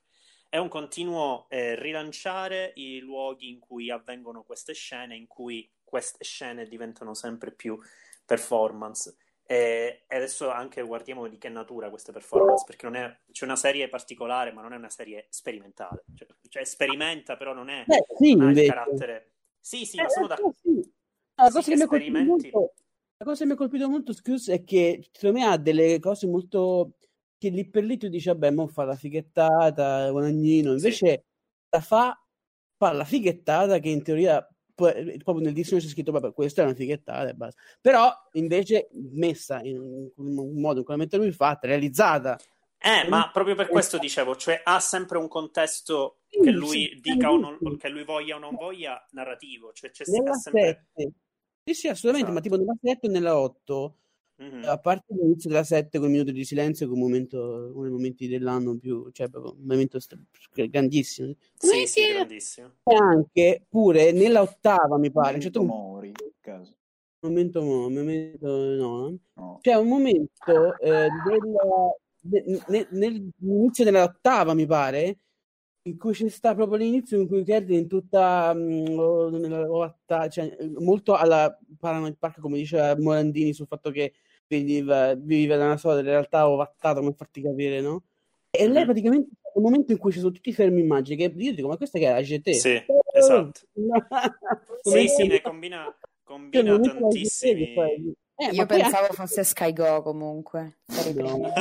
È 0.47 0.57
un 0.57 0.67
continuo 0.67 1.47
eh, 1.49 1.75
rilanciare 1.75 2.71
i 2.75 2.99
luoghi 2.99 3.49
in 3.49 3.59
cui 3.59 3.91
avvengono 3.91 4.43
queste 4.43 4.73
scene, 4.73 5.15
in 5.15 5.27
cui 5.27 5.71
queste 5.83 6.23
scene 6.23 6.67
diventano 6.67 7.13
sempre 7.13 7.51
più 7.51 7.79
performance. 8.29 9.15
E 9.43 10.03
adesso 10.07 10.51
anche 10.51 10.83
guardiamo 10.83 11.27
di 11.27 11.39
che 11.39 11.49
natura 11.49 11.89
queste 11.89 12.11
performance, 12.11 12.63
perché 12.67 12.85
non 12.85 12.95
è, 12.95 13.19
c'è 13.31 13.45
una 13.45 13.55
serie 13.55 13.89
particolare, 13.89 14.51
ma 14.51 14.61
non 14.61 14.73
è 14.73 14.77
una 14.77 14.91
serie 14.91 15.25
sperimentale. 15.31 16.05
Cioè, 16.13 16.27
cioè 16.47 16.63
sperimenta, 16.65 17.35
però 17.35 17.53
non 17.53 17.69
è 17.69 17.83
Beh, 17.87 18.05
sì, 18.19 18.31
il 18.33 18.63
carattere. 18.65 19.31
Sì, 19.59 19.85
sì, 19.85 19.97
Eh, 19.97 20.03
ma 20.03 20.09
sono 20.09 20.25
eh, 20.25 20.29
d'accordo. 20.29 20.57
sì. 20.61 20.91
La 21.35 21.45
Sì, 21.45 21.51
cosa 21.51 21.61
che 21.61 21.69
che 21.71 21.75
mi 21.77 21.81
ha 21.83 21.87
colpito 21.87 22.11
sperimenti. 22.11 22.49
molto, 22.51 22.73
la 23.17 23.25
cosa 23.25 23.39
che 23.39 23.45
mi 23.47 23.51
ha 23.53 23.55
colpito 23.55 23.89
molto, 23.89 24.13
Scus, 24.13 24.49
è 24.49 24.63
che 24.63 25.09
secondo 25.11 25.39
me 25.39 25.45
ha 25.45 25.57
delle 25.57 25.99
cose 25.99 26.27
molto 26.27 26.93
che 27.39 27.49
lì 27.49 27.67
per 27.69 27.85
lì 27.85 27.97
tu 27.97 28.07
dici, 28.07 28.27
vabbè, 28.27 28.51
mo 28.51 28.67
fa 28.67 28.83
la 28.83 28.95
fighettata, 28.95 30.11
guadagnino, 30.11 30.73
invece 30.73 31.25
la 31.69 31.79
fa, 31.81 32.23
fa 32.77 32.91
la 32.91 33.05
fighettata 33.05 33.79
che 33.79 33.89
in 33.89 34.03
teoria 34.03 34.45
proprio 34.79 35.39
nel 35.39 35.53
dizionario 35.53 35.87
c'è 35.87 35.93
scritto, 35.93 36.11
vabbè, 36.11 36.33
questa 36.33 36.61
è 36.61 36.65
una 36.65 36.73
fighettata 36.73 37.29
e 37.29 37.33
basta. 37.33 37.61
Però 37.81 38.11
invece 38.33 38.89
messa 39.13 39.61
in 39.61 39.79
un 39.79 40.59
modo 40.59 40.79
in 40.79 40.85
cui 40.85 40.93
la 40.93 40.99
mette 40.99 41.17
lui 41.17 41.31
fatta, 41.31 41.67
realizzata. 41.67 42.37
Eh, 42.81 43.07
ma 43.09 43.29
proprio 43.31 43.55
per 43.55 43.67
questo 43.67 43.97
dicevo, 43.97 44.35
cioè 44.37 44.61
ha 44.63 44.79
sempre 44.79 45.17
un 45.17 45.27
contesto 45.27 46.19
che 46.29 46.49
lui 46.51 46.97
dica 47.01 47.29
o 47.29 47.37
non, 47.37 47.77
che 47.77 47.89
lui 47.89 48.05
voglia 48.05 48.37
o 48.37 48.39
non 48.39 48.55
voglia, 48.55 49.05
narrativo, 49.11 49.73
cioè 49.73 49.91
c'è 49.91 50.05
Nella 50.07 50.33
sempre 50.35 50.87
7, 50.95 51.11
sì, 51.65 51.73
sì, 51.73 51.87
assolutamente, 51.89 52.31
ma 52.31 52.39
Esatto. 52.39 52.55
tipo 52.55 52.63
nella 52.63 52.77
7 52.81 53.07
e 53.07 53.09
nella 53.09 53.37
8 53.37 53.95
Mhm. 54.39 54.63
a 54.63 54.78
parte 54.78 55.13
l'inizio 55.13 55.49
della 55.49 55.63
7 55.65 55.99
con 55.99 56.08
i 56.08 56.12
minuti 56.12 56.32
di 56.32 56.45
silenzio 56.45 56.86
che 56.88 56.93
è 56.93 56.95
un 56.95 57.02
momento, 57.02 57.71
uno 57.73 57.82
dei 57.84 57.91
momenti 57.91 58.28
dell'anno 58.28 58.78
più, 58.78 59.10
cioè 59.12 59.28
proprio 59.28 59.54
un 59.54 59.65
momento 59.65 59.99
st- 59.99 60.17
grandissimo. 60.69 61.34
Sì, 61.58 61.86
sì, 61.86 62.02
Come 62.04 62.13
grandissimo. 62.13 62.71
E 62.84 62.95
anche 62.95 63.65
pure 63.67 64.12
nella 64.13 64.41
ottava, 64.41 64.97
mi 64.97 65.12
pare, 65.12 65.41
certo 65.41 65.60
Momento 65.62 65.73
punto, 65.73 65.91
Mori, 65.91 66.12
caso. 66.39 66.75
momento, 67.21 67.62
momento 67.62 68.47
no, 68.75 69.17
No. 69.34 69.58
c'è 69.62 69.73
un 69.75 69.88
momento 69.89 70.78
eh, 70.80 71.10
del- 71.25 71.56
de- 72.21 72.62
ne- 72.67 72.88
nell'inizio 72.91 73.84
della 73.84 74.04
ottava, 74.04 74.54
mi 74.54 74.65
pare, 74.65 75.19
in 75.84 75.97
cui 75.97 76.13
c'è 76.13 76.30
sta 76.30 76.56
proprio 76.56 76.78
l'inizio 76.78 77.19
in 77.19 77.28
cui 77.28 77.43
Kerry 77.43 77.78
in 77.78 77.88
tutta 77.88 78.52
oh, 78.52 79.30
nella 79.30 79.97
cioè, 80.30 80.56
molto 80.78 81.15
alla 81.15 81.58
Paramount 81.78 82.17
Park, 82.17 82.39
come 82.39 82.58
diceva 82.58 82.95
Morandini 82.97 83.54
sul 83.54 83.67
fatto 83.67 83.89
che 83.91 84.13
veniva, 84.49 85.13
vive 85.13 85.55
da 85.55 85.65
una 85.65 85.77
sola 85.77 86.01
realtà 86.01 86.49
ovattata, 86.49 86.99
come 86.99 87.13
farti 87.13 87.41
capire, 87.41 87.79
no? 87.81 88.03
E 88.49 88.67
lei 88.67 88.79
Mhm. 88.79 88.85
praticamente 88.85 89.29
è 89.41 89.51
un 89.53 89.63
momento 89.63 89.91
in 89.91 89.99
cui 89.99 90.12
ci 90.12 90.19
sono 90.19 90.31
tutti 90.31 90.49
i 90.49 90.53
fermi 90.53 90.81
immagini 90.81 91.15
che 91.17 91.31
io 91.35 91.53
dico, 91.53 91.67
ma 91.67 91.77
questa 91.77 91.99
che 91.99 92.07
è 92.07 92.12
la 92.12 92.21
GT? 92.21 92.49
Sì, 92.49 92.83
esatto. 93.13 93.59
Sì, 94.81 95.07
sì, 95.07 95.27
ne 95.27 95.41
combina, 95.41 95.83
cioè, 95.83 96.09
combina 96.23 96.71
non 96.71 96.79
è 96.85 96.91
che 96.91 96.99
tantissimi. 96.99 97.73
Eh, 98.41 98.51
Io 98.53 98.65
pensavo 98.65 99.03
anche... 99.03 99.15
fosse 99.15 99.43
Sky 99.43 99.73
Go 99.73 100.01
comunque. 100.01 100.77
No, 101.13 101.35
no. 101.43 101.51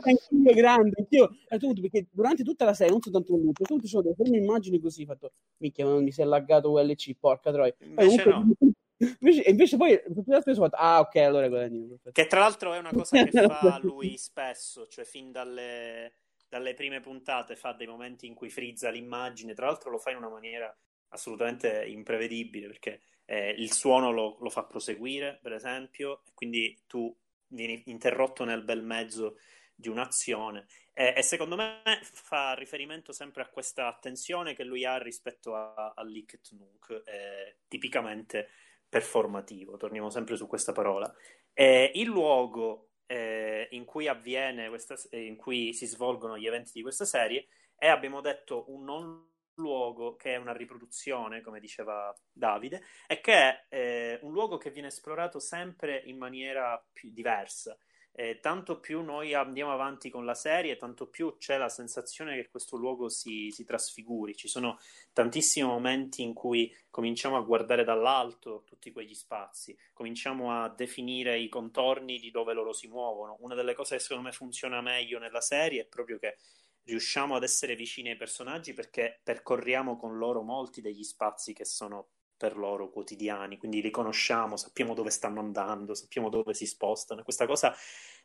anch'io 0.00 0.54
grande, 0.54 0.92
anch'io. 0.98 1.30
Perché 1.46 2.06
durante 2.10 2.42
tutta 2.42 2.64
la 2.64 2.72
serie, 2.72 2.90
non 2.92 3.02
soltanto 3.02 3.34
un 3.34 3.42
loop, 3.42 3.62
tutti 3.64 3.86
sono 3.86 4.02
delle 4.02 4.14
ferme 4.14 4.38
immagini 4.38 4.80
così, 4.80 5.04
fatto, 5.04 5.32
minchia, 5.58 5.86
mi 5.86 6.10
si 6.10 6.22
è 6.22 6.24
laggato 6.24 6.70
ULC, 6.70 7.16
porca 7.20 7.52
troia. 7.52 7.74
Invece, 7.80 8.22
comunque, 8.22 8.56
no. 8.60 8.72
Invece, 8.98 9.42
invece 9.48 9.76
poi 9.76 10.00
tutto 10.02 10.40
spesso 10.40 10.62
fatto, 10.62 10.76
ah 10.76 11.00
ok, 11.00 11.16
allora 11.16 11.48
guadagno. 11.48 11.98
Che 12.12 12.26
tra 12.26 12.40
l'altro 12.40 12.74
è 12.74 12.78
una 12.78 12.92
cosa 12.92 13.22
che 13.22 13.30
fa 13.48 13.78
lui 13.82 14.16
spesso, 14.16 14.86
cioè 14.86 15.04
fin 15.04 15.32
dalle, 15.32 16.14
dalle 16.48 16.74
prime 16.74 17.00
puntate 17.00 17.56
fa 17.56 17.72
dei 17.72 17.86
momenti 17.86 18.26
in 18.26 18.34
cui 18.34 18.50
frizza 18.50 18.90
l'immagine, 18.90 19.54
tra 19.54 19.66
l'altro 19.66 19.90
lo 19.90 19.98
fa 19.98 20.10
in 20.10 20.18
una 20.18 20.28
maniera 20.28 20.74
assolutamente 21.08 21.84
imprevedibile 21.86 22.66
perché 22.66 23.00
eh, 23.24 23.50
il 23.50 23.72
suono 23.72 24.10
lo, 24.10 24.36
lo, 24.40 24.50
fa 24.50 24.64
proseguire, 24.64 25.38
per 25.40 25.52
esempio, 25.52 26.22
e 26.26 26.32
quindi 26.34 26.76
tu 26.86 27.14
vieni 27.48 27.82
interrotto 27.86 28.44
nel 28.44 28.64
bel 28.64 28.82
mezzo 28.82 29.38
di 29.76 29.88
un'azione 29.88 30.66
e, 30.96 31.14
e 31.16 31.22
secondo 31.22 31.56
me 31.56 31.82
fa 32.02 32.54
riferimento 32.54 33.12
sempre 33.12 33.42
a 33.42 33.48
questa 33.48 33.88
attenzione 33.88 34.54
che 34.54 34.62
lui 34.62 34.84
ha 34.84 34.96
rispetto 34.96 35.54
a, 35.56 35.92
a 35.94 36.02
Licket 36.04 36.52
Nunk, 36.52 37.02
eh, 37.04 37.56
tipicamente 37.66 38.48
performativo, 38.94 39.76
torniamo 39.76 40.08
sempre 40.08 40.36
su 40.36 40.46
questa 40.46 40.70
parola. 40.70 41.12
Eh, 41.52 41.90
il 41.94 42.06
luogo 42.06 42.90
eh, 43.06 43.66
in 43.72 43.84
cui 43.84 44.06
avviene 44.06 44.68
questa, 44.68 44.94
in 45.16 45.34
cui 45.34 45.74
si 45.74 45.84
svolgono 45.86 46.38
gli 46.38 46.46
eventi 46.46 46.70
di 46.74 46.82
questa 46.82 47.04
serie 47.04 47.48
è, 47.74 47.88
abbiamo 47.88 48.20
detto, 48.20 48.66
un 48.68 48.84
non 48.84 49.32
luogo 49.54 50.14
che 50.14 50.34
è 50.34 50.36
una 50.36 50.52
riproduzione, 50.52 51.40
come 51.40 51.58
diceva 51.58 52.14
Davide, 52.30 52.82
e 53.08 53.20
che 53.20 53.32
è 53.32 53.66
eh, 53.68 54.18
un 54.22 54.30
luogo 54.30 54.58
che 54.58 54.70
viene 54.70 54.88
esplorato 54.88 55.40
sempre 55.40 56.00
in 56.04 56.16
maniera 56.16 56.80
più 56.92 57.10
diversa. 57.10 57.76
Eh, 58.16 58.38
tanto 58.38 58.78
più 58.78 59.02
noi 59.02 59.34
andiamo 59.34 59.72
avanti 59.72 60.08
con 60.08 60.24
la 60.24 60.36
serie, 60.36 60.76
tanto 60.76 61.08
più 61.08 61.36
c'è 61.36 61.58
la 61.58 61.68
sensazione 61.68 62.36
che 62.36 62.48
questo 62.48 62.76
luogo 62.76 63.08
si, 63.08 63.50
si, 63.50 63.64
trasfiguri. 63.64 64.36
Ci 64.36 64.46
sono 64.46 64.78
tantissimi 65.12 65.66
momenti 65.66 66.22
in 66.22 66.32
cui 66.32 66.72
cominciamo 66.90 67.36
a 67.36 67.40
guardare 67.40 67.82
dall'alto 67.82 68.62
tutti 68.64 68.92
quegli 68.92 69.14
spazi, 69.14 69.76
cominciamo 69.92 70.62
a 70.62 70.68
definire 70.68 71.40
i 71.40 71.48
contorni 71.48 72.20
di 72.20 72.30
dove 72.30 72.52
loro 72.52 72.72
si 72.72 72.86
muovono. 72.86 73.36
Una 73.40 73.56
delle 73.56 73.74
cose 73.74 73.96
che 73.96 74.02
secondo 74.02 74.22
me 74.22 74.32
funziona 74.32 74.80
meglio 74.80 75.18
nella 75.18 75.40
serie 75.40 75.82
è 75.82 75.86
proprio 75.86 76.18
che 76.20 76.36
riusciamo 76.84 77.34
ad 77.34 77.42
essere 77.42 77.74
vicini 77.74 78.10
ai 78.10 78.16
personaggi 78.16 78.74
perché 78.74 79.20
percorriamo 79.24 79.96
con 79.96 80.18
loro 80.18 80.42
molti 80.42 80.80
degli 80.80 81.02
spazi 81.02 81.52
che 81.52 81.64
sono 81.64 82.10
per 82.36 82.56
loro 82.56 82.90
quotidiani, 82.90 83.56
quindi 83.58 83.80
li 83.82 83.90
conosciamo, 83.90 84.56
sappiamo 84.56 84.94
dove 84.94 85.10
stanno 85.10 85.40
andando, 85.40 85.94
sappiamo 85.94 86.28
dove 86.28 86.54
si 86.54 86.66
spostano. 86.66 87.22
Questa 87.22 87.46
cosa 87.46 87.74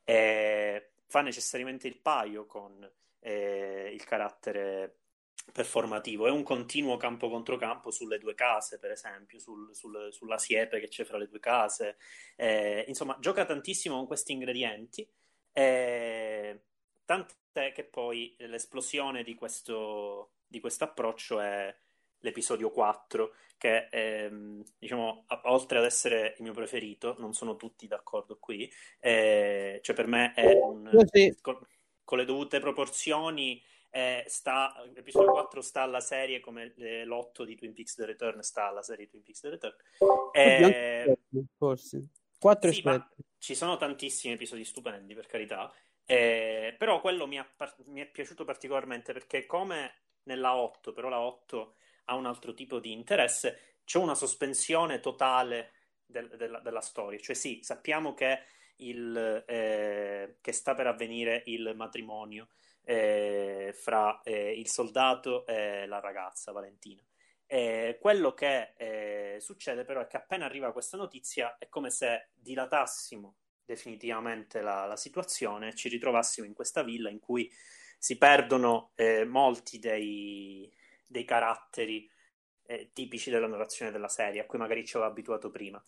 eh, 0.04 0.92
fa 1.08 1.22
necessariamente 1.22 1.88
il 1.88 2.00
paio 2.00 2.46
con 2.46 2.90
eh, 3.20 3.92
il 3.94 4.04
carattere 4.04 4.98
performativo. 5.52 6.28
È 6.28 6.32
un 6.32 6.44
continuo 6.44 6.98
campo 6.98 7.30
contro 7.30 7.58
campo 7.58 7.92
sulle 7.92 8.20
due 8.20 8.36
case, 8.36 8.80
per 8.80 8.92
esempio, 8.92 9.40
sul, 9.40 9.74
sul, 9.74 10.10
sulla 10.12 10.38
siepe 10.38 10.80
che 10.80 10.88
c'è 10.88 11.04
fra 11.04 11.18
le 11.18 11.28
due 11.28 11.40
case. 11.40 11.98
Eh, 12.36 12.86
insomma, 12.88 13.18
gioca 13.20 13.46
tantissimo 13.46 13.96
con 13.96 14.08
questi 14.08 14.34
ingredienti. 14.34 15.08
Eh, 15.52 16.62
Tant'è 17.10 17.72
che 17.72 17.86
poi 17.86 18.36
l'esplosione 18.38 19.24
di 19.24 19.34
questo 19.34 20.34
di 20.46 20.62
approccio 20.78 21.40
è 21.40 21.76
l'episodio 22.20 22.72
4, 22.72 23.34
che 23.58 23.88
ehm, 23.92 24.64
diciamo, 24.78 25.26
oltre 25.44 25.80
ad 25.80 25.86
essere 25.86 26.36
il 26.38 26.44
mio 26.44 26.54
preferito, 26.54 27.16
non 27.20 27.34
sono 27.34 27.56
tutti 27.56 27.88
d'accordo 27.88 28.38
qui, 28.40 28.72
eh, 29.00 29.80
cioè 29.84 29.96
per 29.96 30.08
me 30.08 30.34
è 30.34 30.54
un... 30.54 30.90
Sì. 31.12 31.38
Con, 31.42 31.60
con, 32.04 32.18
le 32.18 32.26
dovute 32.26 32.60
proporzioni, 32.60 33.62
eh, 33.92 34.24
sta, 34.28 34.74
l'episodio 34.94 35.32
4 35.32 35.62
sta 35.62 35.82
alla 35.82 36.00
serie 36.00 36.40
come 36.40 36.74
eh, 36.78 37.06
l'8 37.06 37.44
di 37.44 37.56
Twin 37.56 37.74
Peaks 37.74 37.96
The 37.96 38.06
Return 38.06 38.42
sta 38.42 38.68
alla 38.68 38.82
serie 38.82 39.06
di 39.06 39.12
Twin 39.12 39.24
Peaks 39.24 39.42
The 39.42 39.50
Return. 39.50 39.76
Eh, 40.32 41.18
forse. 41.58 42.08
4 42.40 42.72
sì, 42.72 42.84
ci 43.38 43.56
sono 43.56 43.78
tantissimi 43.78 44.34
episodi 44.34 44.64
stupendi, 44.64 45.14
per 45.14 45.26
carità, 45.26 45.72
eh, 46.06 46.74
però 46.78 47.02
quello 47.02 47.28
mi, 47.28 47.38
ha, 47.38 47.48
mi, 47.88 48.02
è 48.02 48.06
piaciuto 48.06 48.46
particolarmente 48.46 49.14
perché 49.14 49.46
come 49.46 49.94
nella 50.24 50.56
8, 50.56 50.92
però 50.92 51.10
la 51.10 51.20
8 51.20 51.76
ha 52.10 52.16
un 52.16 52.26
altro 52.26 52.54
tipo 52.54 52.80
di 52.80 52.92
interesse, 52.92 53.78
c'è 53.86 54.00
una 54.00 54.16
sospensione 54.16 55.00
totale 55.00 55.72
del, 56.06 56.28
della, 56.36 56.60
della, 56.60 56.82
storia. 56.82 57.20
Cioè 57.20 57.36
sì, 57.36 57.60
sappiamo 57.62 58.14
che, 58.14 58.42
il, 58.78 59.44
eh, 59.48 60.38
che 60.42 60.52
sta 60.52 60.74
per 60.74 60.88
avvenire 60.88 61.44
il 61.46 61.74
matrimonio 61.76 62.50
eh, 62.84 63.74
fra 63.74 64.20
eh, 64.24 64.54
il 64.60 64.68
soldato 64.68 65.46
e 65.46 65.86
la 65.86 66.00
ragazza 66.00 66.52
Valentina. 66.52 67.04
quello 68.00 68.34
che 68.34 68.74
eh, 68.78 69.38
succede 69.40 69.84
però 69.84 70.02
è 70.02 70.08
che 70.08 70.18
appena 70.18 70.46
arriva 70.46 70.72
questa 70.72 70.98
notizia 70.98 71.58
è 71.58 71.68
come 71.68 71.90
se 71.90 72.30
dilatassimo 72.34 73.36
definitivamente 73.66 74.62
la, 74.62 74.86
la 74.86 74.96
situazione, 74.96 75.76
ci 75.76 75.90
ritrovassimo 75.90 76.48
in 76.48 76.54
questa 76.54 76.82
villa 76.82 77.10
in 77.12 77.20
cui 77.20 77.52
si 78.00 78.18
perdono 78.18 78.94
eh, 78.96 79.26
molti 79.26 79.78
dei, 79.78 80.72
dei 81.10 81.26
caratteri 81.26 82.10
eh, 82.64 82.92
tipici 82.94 83.30
della 83.30 83.48
narrazione 83.48 83.92
della 83.92 84.08
serie, 84.08 84.42
a 84.42 84.46
cui 84.46 84.60
magari 84.60 84.86
ci 84.86 84.96
avevo 84.96 85.12
abituato 85.12 85.50
prima. 85.50 85.84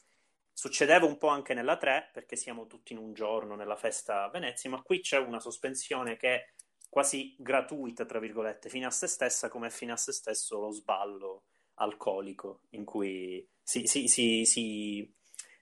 Succedeva 0.54 1.06
un 1.06 1.18
po' 1.18 1.28
anche 1.28 1.54
nella 1.54 1.78
3, 1.78 2.10
perché 2.12 2.36
siamo 2.36 2.68
tutti 2.68 2.94
in 2.94 3.00
un 3.00 3.14
giorno 3.14 3.56
nella 3.56 3.76
festa 3.76 4.24
a 4.24 4.30
Venezia, 4.30 4.70
ma 4.70 4.82
qui 4.82 5.00
c'è 5.00 5.18
una 5.18 5.40
sospensione 5.40 6.18
che 6.18 6.34
è 6.34 6.50
quasi 6.90 7.36
gratuita, 7.38 8.06
tra 8.06 8.20
virgolette, 8.20 8.70
fine 8.70 8.86
a 8.86 8.92
se 8.92 9.08
stessa, 9.08 9.50
come 9.50 9.68
è 9.68 9.70
fine 9.72 9.94
a 9.94 9.98
se 9.98 10.12
stesso 10.12 10.60
lo 10.60 10.72
sballo 10.72 11.44
alcolico, 11.76 12.64
in 12.72 12.84
cui 12.84 13.48
si, 13.62 13.88
si, 13.88 14.08
si, 14.08 14.46
si 14.46 15.16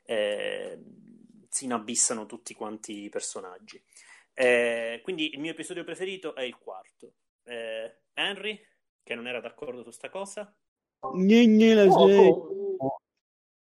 eh, 0.05 0.79
si 1.49 1.65
inabissano 1.65 2.25
tutti 2.25 2.53
quanti 2.53 3.03
i 3.03 3.09
personaggi. 3.09 3.83
Eh, 4.33 5.01
quindi 5.03 5.33
il 5.33 5.39
mio 5.39 5.51
episodio 5.51 5.83
preferito 5.83 6.35
è 6.35 6.43
il 6.43 6.57
quarto. 6.57 7.15
Eh, 7.43 8.01
Henry, 8.13 8.59
che 9.09 9.15
non 9.15 9.25
era 9.25 9.39
d'accordo 9.39 9.81
su 9.81 9.89
sta 9.89 10.07
cosa. 10.07 10.53
Gne, 11.15 11.81
oh, 11.87 12.75
oh. 12.77 13.01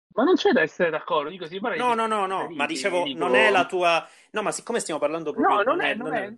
Ma 0.09 0.25
non 0.25 0.35
c'è 0.35 0.53
da 0.53 0.61
essere 0.61 0.91
d'accordo, 0.91 1.31
dico, 1.31 1.47
si 1.47 1.59
No, 1.59 1.95
no, 1.95 2.07
no, 2.07 2.27
no, 2.27 2.51
ma 2.51 2.67
dicevo, 2.67 3.05
dico... 3.05 3.19
non 3.19 3.35
è 3.35 3.51
la 3.51 3.65
tua... 3.65 4.07
No, 4.33 4.43
ma 4.43 4.53
siccome 4.53 4.81
stiamo 4.81 5.01
parlando 5.01 5.33
proprio... 5.33 5.57
No, 5.57 5.63
non, 5.63 5.81
è, 5.81 5.95
non 5.95 6.13
è... 6.13 6.27
è... 6.27 6.37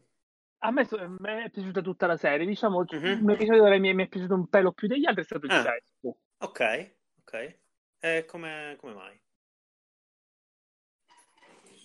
A 0.58 0.70
me, 0.70 0.86
me, 1.18 1.44
è 1.46 1.50
piaciuta 1.50 1.80
tutta 1.80 2.06
la 2.06 2.16
serie, 2.16 2.46
diciamo, 2.46 2.84
mm-hmm. 2.84 3.24
un 3.24 3.30
episodio 3.30 3.64
della 3.64 3.78
mia 3.78 3.92
mi 3.92 4.04
è 4.04 4.08
piaciuto 4.08 4.34
un 4.34 4.46
pelo 4.46 4.70
più 4.70 4.86
degli 4.86 5.06
altri, 5.06 5.22
è 5.22 5.24
stato 5.24 5.46
il 5.46 5.50
ah. 5.50 5.62
sesto. 5.62 6.18
Ok, 6.38 6.94
ok. 7.22 7.58
E 7.98 8.24
come, 8.26 8.76
come 8.78 8.94
mai? 8.94 9.20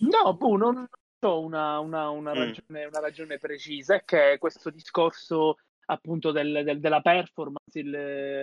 No, 0.02 0.36
boh, 0.36 0.56
non 0.56 0.88
ho 1.20 1.40
una, 1.40 1.80
una, 1.80 2.10
una, 2.10 2.32
mm. 2.32 2.38
ragione, 2.38 2.84
una, 2.84 3.00
ragione, 3.00 3.38
precisa, 3.38 3.96
è 3.96 4.04
che 4.04 4.36
questo 4.38 4.70
discorso 4.70 5.56
appunto 5.90 6.32
del, 6.32 6.62
del, 6.64 6.80
della 6.80 7.00
performance, 7.00 7.78
il, 7.78 7.90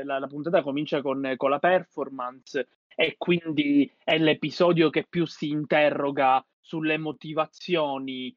la, 0.04 0.20
la, 0.20 0.28
puntata 0.28 0.62
comincia 0.62 1.02
con, 1.02 1.34
con 1.38 1.50
la 1.50 1.60
performance 1.60 2.68
e 2.96 3.16
quindi 3.18 3.92
è 4.04 4.18
l'episodio 4.18 4.90
che 4.90 5.06
più 5.08 5.26
si 5.26 5.50
interroga 5.50 6.44
sulle 6.60 6.98
motivazioni 6.98 8.36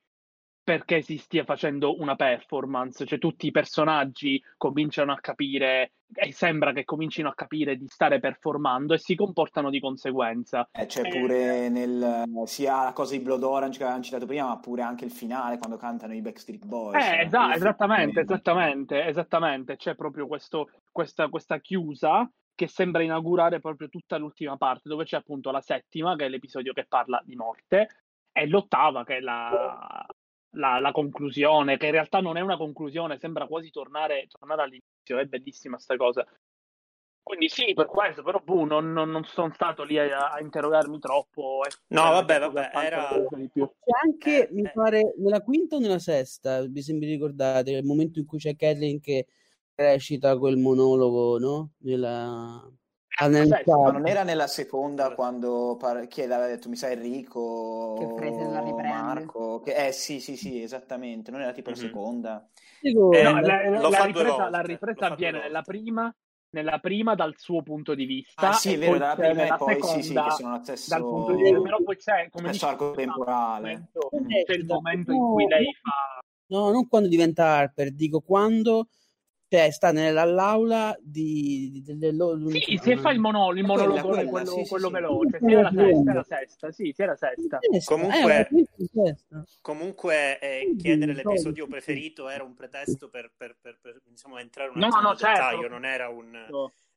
perché 0.69 1.01
si 1.01 1.17
stia 1.17 1.45
facendo 1.45 1.99
una 1.99 2.15
performance, 2.15 3.07
cioè 3.07 3.19
tutti 3.19 3.47
i 3.47 3.51
personaggi 3.51 4.39
cominciano 4.59 5.13
a 5.13 5.19
capire 5.19 5.93
e 6.13 6.31
sembra 6.31 6.75
che 6.75 6.85
comincino 6.85 7.31
a 7.31 7.35
capire 7.35 7.79
di 7.79 7.87
stare 7.89 8.21
performando 8.21 8.93
e 8.93 8.99
si 8.99 9.15
comportano 9.15 9.71
di 9.71 9.81
conseguenza. 9.81 10.69
Eh, 10.71 10.85
c'è 10.85 11.09
pure 11.09 11.71
nel, 11.71 12.25
sia 12.45 12.85
la 12.85 12.93
cosa 12.93 13.17
di 13.17 13.23
Blood 13.23 13.45
Orange 13.45 13.79
che 13.79 13.85
avevamo 13.85 14.05
citato 14.05 14.27
prima, 14.27 14.49
ma 14.49 14.59
pure 14.59 14.83
anche 14.83 15.07
il 15.07 15.11
finale 15.11 15.57
quando 15.57 15.79
cantano 15.79 16.13
i 16.13 16.21
Backstreet 16.21 16.67
Boys. 16.67 17.03
Eh, 17.03 17.21
esa- 17.21 17.55
esattamente, 17.55 18.21
esattamente, 18.21 19.07
esattamente, 19.07 19.77
c'è 19.77 19.95
proprio 19.95 20.27
questo, 20.27 20.69
questa, 20.93 21.31
questa 21.31 21.61
chiusa 21.61 22.31
che 22.55 22.69
sembra 22.69 23.03
inaugurare 23.03 23.59
proprio 23.59 23.89
tutta 23.89 24.19
l'ultima 24.19 24.59
parte, 24.59 24.91
dove 24.91 25.05
c'è 25.05 25.17
appunto 25.17 25.51
la 25.51 25.63
settima, 25.63 26.15
che 26.15 26.27
è 26.27 26.29
l'episodio 26.29 26.75
che 26.75 26.85
parla 26.87 27.23
di 27.25 27.37
morte, 27.37 27.89
e 28.33 28.47
l'ottava, 28.47 29.05
che 29.05 29.17
è 29.17 29.21
la, 29.21 30.07
la, 30.53 30.79
la, 30.79 30.93
conclusione, 30.93 31.77
che 31.77 31.87
in 31.87 31.93
realtà 31.93 32.21
non 32.21 32.37
è 32.37 32.41
una 32.41 32.57
conclusione, 32.57 33.19
sembra 33.19 33.47
quasi 33.47 33.71
tornare, 33.71 34.27
tornare 34.29 34.63
all'inizio, 34.63 35.19
è 35.19 35.25
bellissima 35.27 35.79
sta 35.79 35.97
cosa. 35.97 36.27
Quindi 37.29 37.51
sì, 37.51 37.75
per 37.75 37.85
questo, 37.85 38.23
però 38.23 38.41
boh, 38.43 38.65
non, 38.65 38.91
non, 38.91 39.11
non 39.11 39.23
sono 39.25 39.53
stato 39.53 39.83
lì 39.83 39.99
a, 39.99 40.31
a 40.33 40.41
interrogarmi 40.41 40.99
troppo. 40.99 41.61
no, 41.89 42.03
vabbè, 42.03 42.39
vabbè, 42.39 42.71
era... 42.73 43.09
C'è 43.09 43.69
anche, 44.03 44.49
eh, 44.49 44.53
mi 44.53 44.63
eh. 44.63 44.71
pare, 44.73 45.15
nella 45.19 45.43
quinta 45.43 45.77
o 45.77 45.79
nella 45.79 45.99
sesta, 45.99 46.67
mi 46.67 46.81
sembra 46.81 47.07
ricordate, 47.07 47.73
il 47.73 47.85
momento 47.85 48.19
in 48.19 48.25
cui 48.25 48.39
c'è 48.39 48.57
Kathleen 48.57 48.99
che 49.01 49.27
recita 49.75 50.39
quel 50.39 50.57
monologo, 50.57 51.39
no? 51.39 51.73
Nella... 51.81 52.67
Ah, 53.21 53.27
nel 53.27 53.49
Sesta, 53.49 53.77
Ma 53.77 53.91
non 53.91 54.07
era 54.07 54.23
nella 54.23 54.47
seconda 54.47 55.13
quando 55.13 55.77
par- 55.77 56.07
chi 56.07 56.23
aveva 56.23 56.47
detto 56.47 56.69
mi 56.69 56.77
sa 56.77 56.89
Enrico 56.91 57.95
Che 58.15 58.45
la 58.45 58.61
riprende. 58.61 58.89
Marco 58.89 59.59
che... 59.61 59.75
eh 59.89 59.93
sì 59.93 60.21
sì 60.21 60.37
sì 60.37 60.63
esattamente 60.63 61.33
non 61.33 61.41
era 61.41 61.53
tipo 61.53 61.71
la 61.71 61.77
Mhm. 61.77 61.83
seconda 61.83 62.49
Dico, 62.81 63.11
Eh, 63.13 63.23
No, 63.25 63.41
la, 63.41 63.69
la- 63.69 63.89
la 63.89 64.05
ripresa, 64.05 64.49
la 64.51 64.61
ripresa 64.61 65.07
avviene 65.07 65.41
nella 65.41 65.63
prima, 65.63 66.15
nella 66.51 66.79
prima 66.79 67.17
dal 67.17 67.35
suo 67.37 67.61
punto 67.63 67.97
di 67.97 68.05
vista 68.05 68.51
ah 68.51 68.53
sì 68.53 68.71
e 68.71 68.75
è 68.75 68.79
vero 68.79 68.91
poi 68.91 68.99
dalla 69.01 69.15
prima 69.17 69.45
e 69.47 69.57
poi 69.57 69.75
sì 69.75 69.81
sì 69.81 70.01
seconda 70.03 70.23
che 70.23 70.31
sono 70.31 70.63
stesso 70.63 70.91
dal 70.95 71.03
punto 71.09 71.35
di 71.35 71.43
vista 71.43 71.61
però 71.61 71.83
poi 71.83 71.97
c'è 71.97 72.29
come 72.31 72.51
dici 72.53 72.65
arco 72.65 72.91
tu, 72.91 72.95
c'è 72.95 73.01
il 73.03 73.07
temporale 73.09 73.61
momento- 73.69 74.11
Mm. 74.15 74.29
c'è 74.47 74.53
il 74.55 74.65
momento 74.65 75.13
in 75.13 75.19
cui 75.19 75.47
lei 75.49 75.75
fa 75.83 76.21
No, 76.51 76.71
non 76.71 76.87
quando 76.89 77.09
diventa 77.09 77.45
Harper, 77.57 77.93
dico 77.93 78.21
quando 78.21 78.87
cioè, 79.49 79.71
sta 79.71 79.93
nell'aula 79.93 80.97
di, 81.01 81.71
di, 81.73 81.83
delle 81.83 82.13
loro... 82.13 82.51
sì, 82.51 82.79
se 82.83 82.97
fa 82.99 83.11
il, 83.11 83.19
mono- 83.19 83.51
il 83.53 83.65
Ma 83.65 83.73
quella, 83.75 83.89
monologo 83.89 84.09
quella, 84.09 84.29
quello, 84.29 84.51
sì, 84.51 84.63
sì, 84.63 84.69
quello 84.69 84.87
sì. 84.89 84.93
veloce 84.93 85.39
Quella 85.39 85.71
sia 85.71 85.83
la 85.83 85.83
sesta, 85.83 86.11
era 86.11 86.23
sesta 86.23 86.73
sì, 86.73 86.93
sì, 86.95 87.03
era 87.03 87.17
sesta 87.17 87.59
Comunque- 87.85 88.49
Eh, 88.51 89.17
Comunque, 89.61 90.39
eh, 90.39 90.69
Sì, 90.71 90.77
chiedere 90.77 91.15
sì, 91.15 91.23
l'episodio 91.23 91.65
sì. 91.65 91.71
preferito 91.71 92.29
era 92.29 92.45
un 92.45 92.55
pretesto 92.55 93.09
per, 93.09 93.33
per, 93.37 93.57
per, 93.61 93.79
per, 93.81 94.01
insomma, 94.09 94.41
entrare 94.41 94.71
un 94.71 94.79
No, 94.79 94.87
attimo 94.87 95.01
no, 95.01 95.09
nel 95.09 95.17
certo. 95.19 95.35
dettaglio, 95.35 95.69
non 95.69 95.85
era 95.85 96.09
un, 96.09 96.35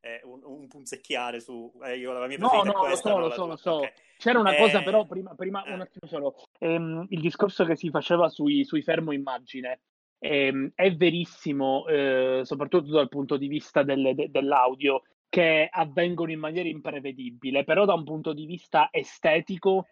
eh, 0.01 0.21
un, 0.23 0.41
un 0.43 0.67
punzecchiare 0.67 1.39
su 1.39 1.71
eh, 1.83 1.97
io 1.97 2.11
la 2.11 2.27
mia 2.27 2.37
No, 2.37 2.49
preferita 2.49 2.71
no, 2.71 2.79
è 2.79 2.81
lo 2.81 2.87
questa, 2.87 3.09
so, 3.09 3.15
no, 3.17 3.27
lo 3.27 3.31
so, 3.33 3.45
lo 3.47 3.55
so. 3.55 3.71
Ok. 3.75 3.93
C'era 4.17 4.39
una 4.39 4.55
Eh, 4.55 4.59
cosa 4.59 4.83
però, 4.83 5.05
prima, 5.05 5.33
prima 5.35 5.63
eh. 5.63 5.73
un 5.73 5.81
attimo 5.81 6.07
solo, 6.07 6.35
Ehm, 6.59 7.05
il 7.09 7.21
discorso 7.21 7.65
che 7.65 7.75
si 7.75 7.89
faceva 7.89 8.29
sui, 8.29 8.63
sui 8.65 8.83
fermo 8.83 9.13
immagine 9.13 9.79
ehm, 10.23 10.71
è 10.75 10.95
verissimo, 10.95 11.88
eh, 11.88 12.41
soprattutto 12.43 12.91
dal 12.91 13.10
punto 13.10 13.38
di 13.38 13.47
vista 13.47 13.81
delle- 13.84 14.13
de- 14.13 14.29
dell'audio, 14.29 15.01
che 15.27 15.67
avvengono 15.71 16.31
in 16.31 16.39
maniera 16.39 16.69
imprevedibile, 16.69 17.63
però 17.63 17.86
da 17.86 17.93
un 17.93 18.03
punto 18.03 18.34
di 18.34 18.45
vista 18.45 18.89
estetico 18.91 19.88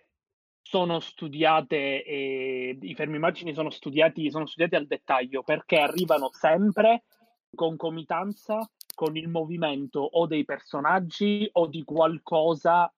sono 0.62 1.00
studiate, 1.00 2.04
eh, 2.04 2.78
i 2.80 2.94
fermi 2.94 3.16
immagini 3.16 3.54
sono 3.54 3.70
studiati, 3.72 4.30
sono 4.30 4.46
studiati 4.46 4.76
al 4.76 4.86
dettaglio 4.86 5.42
perché 5.42 5.78
arrivano 5.80 6.30
sempre 6.32 6.92
in 6.92 7.56
concomitanza 7.56 8.60
con 8.94 9.16
il 9.18 9.30
movimento 9.30 10.02
o 10.02 10.28
dei 10.28 10.46
personaggi 10.46 11.50
o 11.54 11.68
di 11.68 11.84
qualcosa 11.84 12.94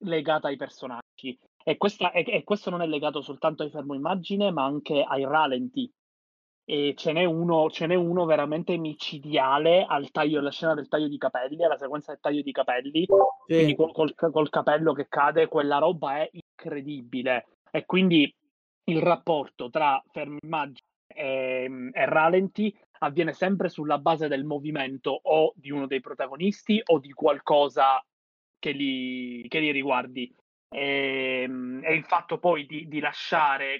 legata 0.00 0.48
ai 0.48 0.56
personaggi. 0.56 1.36
E, 1.64 1.76
questa- 1.78 2.12
e- 2.12 2.24
e 2.26 2.44
questo 2.44 2.70
non 2.70 2.82
è 2.82 2.86
legato 2.86 3.22
soltanto 3.22 3.64
ai 3.64 3.70
fermo 3.70 3.94
immagine, 3.94 4.52
ma 4.52 4.64
anche 4.64 5.02
ai 5.02 5.24
ralenti. 5.24 5.90
E 6.68 6.94
ce 6.96 7.12
n'è 7.12 7.24
uno, 7.24 7.70
ce 7.70 7.86
n'è 7.86 7.94
uno 7.94 8.24
veramente 8.24 8.76
micidiale 8.76 9.84
al 9.88 10.10
taglio, 10.10 10.40
alla 10.40 10.50
scena 10.50 10.74
del 10.74 10.88
taglio 10.88 11.06
di 11.06 11.16
capelli, 11.16 11.64
alla 11.64 11.78
sequenza 11.78 12.10
del 12.10 12.20
taglio 12.20 12.42
di 12.42 12.50
capelli, 12.50 13.06
quindi 13.46 13.76
col, 13.76 13.92
col- 13.92 14.14
col 14.14 14.50
capello 14.50 14.92
che 14.92 15.06
cade, 15.08 15.46
quella 15.46 15.78
roba 15.78 16.16
è 16.16 16.28
incredibile. 16.32 17.46
E 17.70 17.86
quindi 17.86 18.34
il 18.88 19.00
rapporto 19.00 19.70
tra 19.70 20.02
fermo 20.10 20.38
immagine 20.42 20.88
e, 21.06 21.90
e 21.92 22.04
ralenti 22.06 22.76
avviene 22.98 23.32
sempre 23.32 23.68
sulla 23.68 23.98
base 23.98 24.26
del 24.26 24.44
movimento 24.44 25.16
o 25.22 25.52
di 25.54 25.70
uno 25.70 25.86
dei 25.86 26.00
protagonisti 26.00 26.80
o 26.86 26.98
di 26.98 27.12
qualcosa 27.12 28.04
che 28.58 28.70
li, 28.72 29.46
che 29.48 29.60
li 29.60 29.70
riguardi. 29.70 30.34
E, 30.68 31.48
e 31.82 31.94
il 31.94 32.04
fatto 32.04 32.38
poi 32.38 32.66
di, 32.66 32.88
di 32.88 32.98
lasciare, 32.98 33.78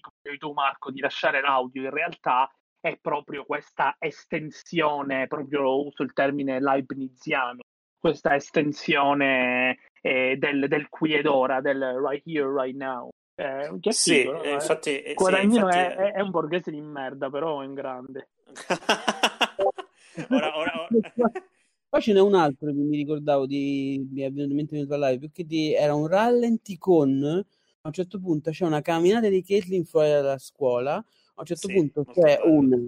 come 0.00 0.16
dicevi 0.16 0.38
tu 0.38 0.52
Marco, 0.52 0.90
di 0.90 1.00
lasciare 1.00 1.40
l'audio 1.40 1.82
in 1.82 1.90
realtà 1.90 2.50
è 2.80 2.96
proprio 3.00 3.44
questa 3.44 3.96
estensione, 3.98 5.26
proprio 5.26 5.86
uso 5.86 6.02
il 6.02 6.12
termine 6.12 6.60
leibniziano, 6.60 7.60
questa 7.98 8.34
estensione 8.34 9.78
eh, 10.02 10.36
del, 10.38 10.68
del 10.68 10.88
qui 10.88 11.14
ed 11.14 11.26
ora, 11.26 11.60
del 11.60 11.82
right 12.06 12.22
here, 12.26 12.46
right 12.52 12.76
now. 12.76 13.08
Eh, 13.36 13.76
che 13.80 13.90
è 13.90 13.92
Sì, 13.92 14.20
figo, 14.20 14.32
no? 14.32 14.42
eh, 14.42 14.52
infatti, 14.52 15.02
eh, 15.02 15.14
sì, 15.16 15.16
Guadagnino 15.16 15.42
infatti, 15.42 15.78
è, 15.78 15.94
è- 15.94 16.12
è 16.12 16.20
un 16.20 16.30
borghese 16.30 16.70
di 16.70 16.80
merda, 16.80 17.30
però 17.30 17.62
è 17.62 17.66
un 17.66 17.74
grande. 17.74 18.28
ora, 20.30 20.56
ora, 20.56 20.72
ora- 20.82 20.90
Poi 21.88 22.02
ce 22.02 22.12
n'è 22.12 22.20
un 22.20 22.34
altro 22.34 22.66
che 22.72 22.72
mi 22.72 22.96
ricordavo 22.96 23.46
di, 23.46 24.04
mi 24.10 24.22
è 24.22 24.30
venuto 24.32 24.50
in 24.50 24.56
mente 24.56 24.74
mentre 24.74 24.88
parlavi, 24.88 25.18
perché 25.20 25.44
di- 25.44 25.72
era 25.74 25.94
un 25.94 26.06
rallenti 26.08 26.76
con, 26.76 27.44
a 27.84 27.88
un 27.88 27.92
certo 27.92 28.18
punto 28.18 28.50
c'è 28.50 28.64
una 28.64 28.80
camminata 28.80 29.28
di 29.28 29.42
Caitlyn 29.42 29.84
fuori 29.84 30.08
dalla 30.08 30.38
scuola, 30.38 30.94
a 30.94 31.04
un 31.36 31.44
certo 31.44 31.68
Sì, 31.68 31.74
punto 31.74 32.04
c'è 32.04 32.38
bello. 32.38 32.50
un, 32.50 32.86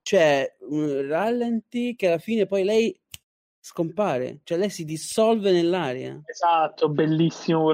c'è 0.00 0.56
un 0.70 1.06
rallenti 1.06 1.94
che 1.94 2.06
alla 2.06 2.18
fine 2.18 2.46
poi 2.46 2.64
lei 2.64 2.98
scompare, 3.60 4.40
cioè 4.44 4.56
lei 4.56 4.70
si 4.70 4.84
dissolve 4.86 5.52
nell'aria. 5.52 6.18
Esatto, 6.24 6.88
bellissimo 6.88 7.70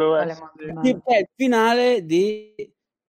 sì. 0.83 0.99
è 1.05 1.19
il 1.19 1.29
finale 1.37 2.05
di 2.05 2.55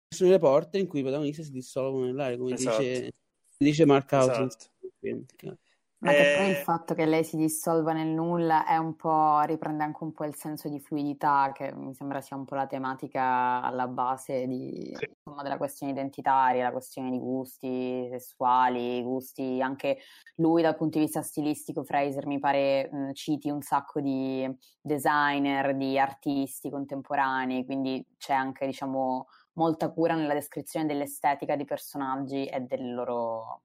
Nessun 0.08 0.30
Reporter 0.30 0.80
in 0.80 0.86
cui 0.86 1.00
i 1.00 1.02
protagonisti 1.02 1.44
si 1.44 1.50
dissolvono 1.50 2.06
nell'aria, 2.06 2.38
come 2.38 2.54
Esatto. 2.54 2.78
dice, 2.82 3.12
dice 3.58 3.84
Mark 3.84 4.10
Hausen. 4.10 4.46
Esatto. 4.46 5.58
Ma 6.04 6.12
che 6.12 6.26
poi 6.28 6.48
Eh, 6.48 6.50
il 6.50 6.56
fatto 6.56 6.92
che 6.92 7.06
lei 7.06 7.24
si 7.24 7.38
dissolva 7.38 7.94
nel 7.94 8.08
nulla 8.08 8.66
è 8.66 8.76
un 8.76 8.94
po', 8.94 9.40
riprende 9.40 9.84
anche 9.84 10.04
un 10.04 10.12
po' 10.12 10.24
il 10.24 10.34
senso 10.34 10.68
di 10.68 10.78
fluidità, 10.78 11.50
che 11.54 11.72
mi 11.74 11.94
sembra 11.94 12.20
sia 12.20 12.36
un 12.36 12.44
po' 12.44 12.54
la 12.56 12.66
tematica 12.66 13.62
alla 13.62 13.88
base 13.88 14.46
di, 14.46 14.90
Sì. 14.92 15.06
insomma, 15.24 15.42
della 15.42 15.56
questione 15.56 15.92
identitaria, 15.92 16.62
la 16.64 16.72
questione 16.72 17.08
di 17.10 17.18
gusti 17.18 18.06
sessuali, 18.10 19.02
gusti 19.02 19.62
anche 19.62 19.96
lui 20.36 20.60
dal 20.60 20.76
punto 20.76 20.98
di 20.98 21.04
vista 21.04 21.22
stilistico, 21.22 21.84
Fraser 21.84 22.26
mi 22.26 22.38
pare 22.38 22.90
mh, 22.92 23.12
citi 23.14 23.48
un 23.48 23.62
sacco 23.62 24.00
di 24.02 24.46
designer, 24.82 25.74
di 25.74 25.98
artisti 25.98 26.68
contemporanei, 26.68 27.64
quindi 27.64 28.06
c'è 28.18 28.34
anche, 28.34 28.66
diciamo, 28.66 29.26
molta 29.54 29.90
cura 29.90 30.14
nella 30.14 30.34
descrizione 30.34 30.84
dell'estetica 30.84 31.56
dei 31.56 31.64
personaggi 31.64 32.44
e 32.44 32.60
del 32.60 32.92
loro 32.92 33.62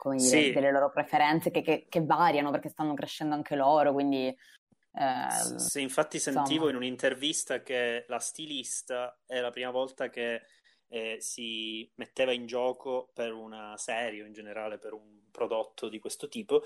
come 0.00 0.16
dire, 0.16 0.46
Sì. 0.46 0.52
delle 0.52 0.70
loro 0.70 0.90
preferenze 0.90 1.50
che, 1.50 1.60
che- 1.62 1.86
che 1.88 2.02
variano 2.04 2.50
perché 2.50 2.70
stanno 2.70 2.94
crescendo 2.94 3.34
anche 3.34 3.54
loro, 3.54 3.92
quindi 3.92 4.28
eh, 4.28 4.36
S- 5.30 5.66
Sì, 5.66 5.82
infatti 5.82 6.16
insomma. 6.16 6.40
sentivo 6.40 6.68
in 6.70 6.76
un'intervista 6.76 7.62
che 7.62 8.04
la 8.08 8.18
stilista 8.18 9.20
è 9.26 9.38
la 9.40 9.50
prima 9.50 9.70
volta 9.70 10.08
che 10.08 10.42
eh, 10.88 11.18
si 11.20 11.88
metteva 11.96 12.32
in 12.32 12.46
gioco 12.46 13.10
per 13.14 13.32
una 13.32 13.76
serie 13.76 14.22
o 14.22 14.26
in 14.26 14.32
generale 14.32 14.78
per 14.78 14.92
un 14.92 15.20
prodotto 15.30 15.88
di 15.88 16.00
questo 16.00 16.26
tipo 16.28 16.62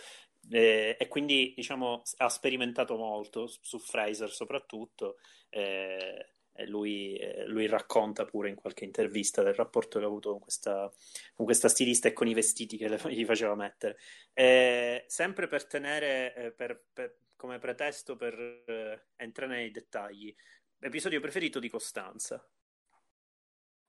eh, 0.51 0.97
e 0.99 1.09
quindi 1.09 1.53
diciamo 1.55 2.03
ha 2.19 2.29
sperimentato 2.31 2.97
molto 2.97 3.47
su 3.47 3.79
Fraser 3.79 4.31
soprattutto 4.31 5.17
eh, 5.51 6.34
lui, 6.67 7.19
lui 7.47 7.67
racconta 7.67 8.25
pure 8.25 8.49
in 8.49 8.55
qualche 8.55 8.85
intervista 8.85 9.43
del 9.43 9.55
rapporto 9.55 9.99
che 9.99 10.05
ha 10.05 10.09
avuto 10.09 10.31
con 10.31 10.41
questa, 10.41 10.91
con 11.35 11.45
questa 11.45 11.69
stilista 11.69 12.09
e 12.09 12.13
con 12.13 12.29
i 12.29 12.35
vestiti 12.35 12.77
che 12.77 12.89
gli 13.09 13.25
faceva 13.25 13.55
mettere. 13.55 13.99
Eh, 14.33 15.05
sempre 15.07 15.49
per 15.49 15.67
tenere 15.67 16.35
eh, 16.35 16.53
per- 16.53 16.85
per- 16.93 17.17
come 17.37 17.59
pretesto 17.59 18.17
per 18.17 18.35
eh, 18.67 19.07
entrare 19.17 19.57
nei 19.57 19.71
dettagli, 19.71 20.35
episodio 20.79 21.21
preferito 21.21 21.59
di 21.59 21.69
Costanza. 21.69 22.47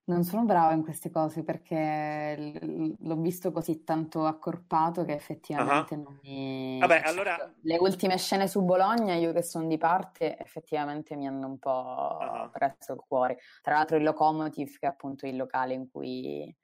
Non 0.05 0.23
sono 0.23 0.45
brava 0.45 0.73
in 0.73 0.83
queste 0.83 1.09
cose 1.09 1.43
perché 1.43 2.35
l- 2.37 2.95
l'ho 2.99 3.15
visto 3.17 3.51
così 3.51 3.83
tanto 3.83 4.25
accorpato 4.25 5.03
che 5.03 5.13
effettivamente 5.13 5.95
non 5.95 6.19
mi... 6.21 6.77
Vabbè, 6.79 6.99
cioè, 6.99 7.07
allora- 7.09 7.53
Le 7.61 7.77
ultime 7.79 8.17
scene 8.17 8.47
su 8.47 8.61
Bologna, 8.63 9.15
io 9.15 9.33
che 9.33 9.41
sono 9.41 9.67
di 9.67 9.77
parte, 9.77 10.37
effettivamente 10.37 11.15
mi 11.15 11.27
hanno 11.27 11.47
un 11.47 11.57
po' 11.59 11.71
Ah. 11.71 12.49
preso 12.51 12.93
il 12.93 13.01
cuore. 13.07 13.37
Tra 13.61 13.75
l'altro 13.75 13.97
il 13.97 14.03
Locomotive, 14.03 14.71
che 14.79 14.85
è 14.85 14.89
appunto 14.89 15.25
il 15.25 15.35
locale 15.35 15.73
in 15.73 15.89
cui 15.89 16.55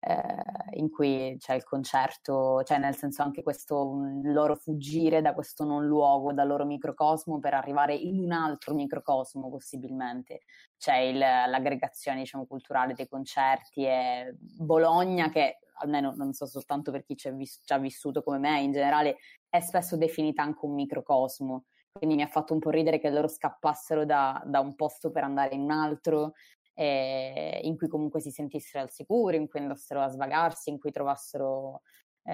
eh, 0.00 0.78
in 0.78 0.90
cui 0.90 1.36
c'è 1.38 1.54
il 1.54 1.64
concerto, 1.64 2.62
cioè 2.62 2.78
nel 2.78 2.96
senso 2.96 3.22
anche 3.22 3.42
questo 3.42 3.92
loro 4.22 4.56
fuggire 4.56 5.20
da 5.20 5.34
questo 5.34 5.64
non 5.64 5.86
luogo, 5.86 6.32
dal 6.32 6.48
loro 6.48 6.64
microcosmo 6.64 7.38
per 7.38 7.54
arrivare 7.54 7.94
in 7.94 8.18
un 8.18 8.32
altro 8.32 8.74
microcosmo 8.74 9.50
possibilmente. 9.50 10.40
C'è 10.78 10.96
il- 10.96 11.18
l'aggregazione 11.18 12.20
diciamo, 12.20 12.46
culturale 12.46 12.94
dei 12.94 13.08
concerti 13.08 13.84
e 13.84 14.34
Bologna 14.38 15.28
che 15.30 15.58
almeno 15.82 16.12
non 16.14 16.32
so 16.32 16.46
soltanto 16.46 16.90
per 16.90 17.04
chi 17.04 17.16
ci 17.16 17.28
ha 17.28 17.32
vis- 17.32 17.62
vissuto 17.80 18.22
come 18.22 18.38
me, 18.38 18.60
in 18.60 18.72
generale 18.72 19.16
è 19.48 19.60
spesso 19.60 19.96
definita 19.96 20.42
anche 20.42 20.64
un 20.66 20.74
microcosmo. 20.74 21.64
Quindi 21.92 22.16
mi 22.16 22.22
ha 22.22 22.28
fatto 22.28 22.54
un 22.54 22.60
po' 22.60 22.70
ridere 22.70 23.00
che 23.00 23.10
loro 23.10 23.26
scappassero 23.26 24.04
da, 24.04 24.40
da 24.46 24.60
un 24.60 24.76
posto 24.76 25.10
per 25.10 25.24
andare 25.24 25.54
in 25.54 25.62
un 25.62 25.72
altro 25.72 26.34
eh, 26.80 27.60
in 27.64 27.76
cui 27.76 27.88
comunque 27.88 28.20
si 28.20 28.30
sentissero 28.30 28.82
al 28.82 28.90
sicuro, 28.90 29.36
in 29.36 29.48
cui 29.48 29.60
andassero 29.60 30.00
a 30.00 30.08
svagarsi, 30.08 30.70
in 30.70 30.78
cui 30.78 30.90
trovassero 30.90 31.82
eh, 32.22 32.32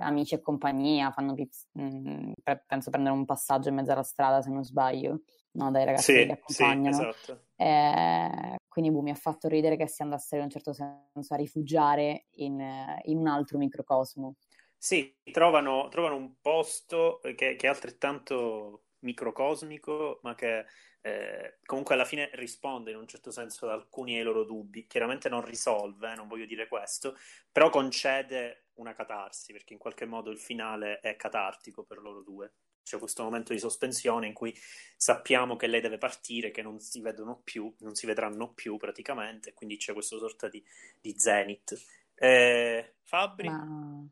amici 0.00 0.34
e 0.34 0.40
compagnia, 0.40 1.10
fanno 1.10 1.34
pips- 1.34 1.68
mh, 1.72 2.32
pre- 2.42 2.64
penso 2.66 2.88
prendere 2.88 3.14
un 3.14 3.26
passaggio 3.26 3.68
in 3.68 3.74
mezzo 3.74 3.92
alla 3.92 4.02
strada 4.02 4.40
se 4.40 4.48
non 4.48 4.64
sbaglio, 4.64 5.20
no, 5.52 5.70
dai 5.70 5.84
ragazzi 5.84 6.10
che 6.10 6.20
Sì, 6.20 6.26
sì, 6.26 6.62
accompagnano. 6.62 7.08
esatto. 7.10 7.40
Eh, 7.54 8.56
quindi 8.66 8.90
boh, 8.90 9.02
mi 9.02 9.10
ha 9.10 9.14
fatto 9.14 9.46
ridere 9.46 9.76
che 9.76 9.86
si 9.86 10.00
andassero 10.00 10.40
in 10.40 10.46
un 10.46 10.52
certo 10.52 10.72
senso 10.72 11.34
a 11.34 11.36
rifugiare 11.36 12.28
in, 12.36 12.64
in 13.02 13.18
un 13.18 13.26
altro 13.26 13.58
microcosmo. 13.58 14.36
Sì, 14.78 15.14
trovano, 15.30 15.88
trovano 15.90 16.16
un 16.16 16.40
posto 16.40 17.20
che, 17.22 17.34
che, 17.34 17.56
è 17.56 17.66
altrettanto 17.66 18.84
microcosmico, 19.00 20.20
ma 20.22 20.34
che 20.34 20.64
eh, 21.04 21.58
comunque 21.64 21.94
alla 21.94 22.04
fine 22.04 22.30
risponde 22.34 22.92
in 22.92 22.96
un 22.96 23.08
certo 23.08 23.32
senso 23.32 23.66
ad 23.66 23.72
alcuni 23.72 24.14
dei 24.14 24.22
loro 24.22 24.44
dubbi. 24.44 24.86
Chiaramente 24.86 25.28
non 25.28 25.44
risolve, 25.44 26.14
non 26.14 26.28
voglio 26.28 26.46
dire 26.46 26.68
questo, 26.68 27.16
però 27.50 27.70
concede 27.70 28.66
una 28.74 28.94
catarsi, 28.94 29.52
perché 29.52 29.72
in 29.72 29.78
qualche 29.78 30.06
modo 30.06 30.30
il 30.30 30.38
finale 30.38 31.00
è 31.00 31.16
catartico 31.16 31.82
per 31.82 31.98
loro 31.98 32.22
due. 32.22 32.52
C'è 32.84 32.98
questo 32.98 33.22
momento 33.22 33.52
di 33.52 33.58
sospensione 33.58 34.26
in 34.26 34.32
cui 34.32 34.54
sappiamo 34.96 35.56
che 35.56 35.66
lei 35.66 35.80
deve 35.80 35.98
partire, 35.98 36.50
che 36.50 36.62
non 36.62 36.80
si 36.80 37.00
vedono 37.00 37.40
più, 37.42 37.72
non 37.80 37.94
si 37.94 38.06
vedranno 38.06 38.52
più 38.52 38.76
praticamente, 38.76 39.52
quindi 39.54 39.76
c'è 39.76 39.92
questa 39.92 40.18
sorta 40.18 40.48
di, 40.48 40.64
di 41.00 41.14
zenith. 41.16 41.74
Eh, 42.14 42.94
Fabri? 43.02 43.48
Ma... 43.48 44.06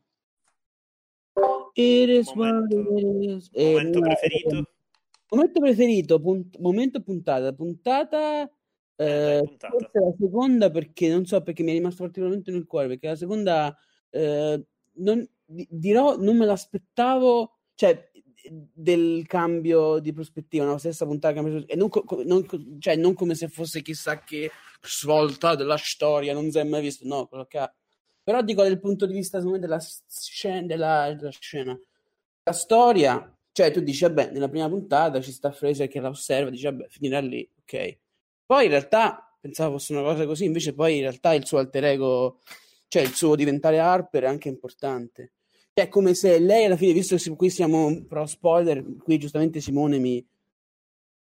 Momento, 2.35 2.81
momento 3.53 3.99
preferito? 4.01 4.71
Momento 5.33 5.59
preferito, 5.61 6.19
punt- 6.19 6.57
momento 6.59 7.01
puntata, 7.01 7.53
puntata, 7.53 8.43
eh, 8.97 9.37
eh, 9.37 9.39
puntata. 9.39 9.71
forse 9.71 9.99
la 9.99 10.13
seconda 10.19 10.69
perché 10.69 11.07
non 11.07 11.25
so 11.25 11.41
perché 11.41 11.63
mi 11.63 11.71
è 11.71 11.73
rimasto 11.73 12.03
particolarmente 12.03 12.51
nel 12.51 12.65
cuore, 12.65 12.87
perché 12.87 13.07
la 13.07 13.15
seconda 13.15 13.77
eh, 14.09 14.65
non, 14.95 15.29
dirò 15.45 16.17
non 16.17 16.35
me 16.35 16.45
l'aspettavo, 16.45 17.59
cioè 17.75 18.11
del 18.49 19.25
cambio 19.25 19.99
di 19.99 20.11
prospettiva, 20.11 20.65
una 20.65 20.77
stessa 20.77 21.05
puntata 21.05 21.39
e 21.39 21.75
non, 21.75 21.89
non, 22.25 22.45
cioè, 22.79 22.95
non 22.97 23.13
come 23.13 23.35
se 23.35 23.47
fosse 23.47 23.81
chissà 23.81 24.19
che 24.23 24.51
svolta 24.81 25.55
della 25.55 25.77
storia, 25.77 26.33
non 26.33 26.51
si 26.51 26.57
è 26.57 26.63
mai 26.63 26.81
visto, 26.81 27.07
no, 27.07 27.27
quello 27.27 27.45
che 27.45 27.57
ha. 27.57 27.73
Però 28.23 28.41
dico 28.41 28.63
dal 28.63 28.79
punto 28.79 29.05
di 29.05 29.13
vista 29.13 29.39
della 29.39 29.79
scena, 29.79 30.65
della, 30.65 31.13
della 31.13 31.31
scena. 31.31 31.79
La 32.43 32.53
storia 32.53 33.37
cioè, 33.53 33.71
tu 33.71 33.81
dici, 33.81 34.03
vabbè, 34.03 34.31
nella 34.31 34.47
prima 34.47 34.69
puntata 34.69 35.19
ci 35.19 35.31
sta 35.31 35.51
Fraser 35.51 35.87
che 35.87 35.99
la 35.99 36.09
osserva, 36.09 36.49
dici, 36.49 36.63
vabbè, 36.63 36.87
finirà 36.87 37.19
lì, 37.19 37.47
ok. 37.61 37.97
Poi 38.45 38.65
in 38.65 38.69
realtà 38.69 39.35
pensavo 39.39 39.73
fosse 39.73 39.93
una 39.93 40.03
cosa 40.03 40.25
così, 40.25 40.45
invece 40.45 40.73
poi 40.73 40.95
in 40.95 41.01
realtà 41.01 41.33
il 41.33 41.45
suo 41.45 41.57
alter 41.57 41.83
ego, 41.85 42.39
cioè 42.87 43.01
il 43.01 43.13
suo 43.13 43.35
diventare 43.35 43.79
Harper 43.79 44.23
è 44.23 44.27
anche 44.27 44.47
importante. 44.47 45.33
È 45.73 45.87
come 45.89 46.13
se 46.13 46.39
lei 46.39 46.65
alla 46.65 46.77
fine, 46.77 46.93
visto 46.93 47.15
che 47.15 47.35
qui 47.35 47.49
siamo 47.49 48.03
pro 48.07 48.25
spoiler, 48.25 48.83
qui 48.97 49.17
giustamente 49.17 49.59
Simone 49.59 49.99
mi, 49.99 50.25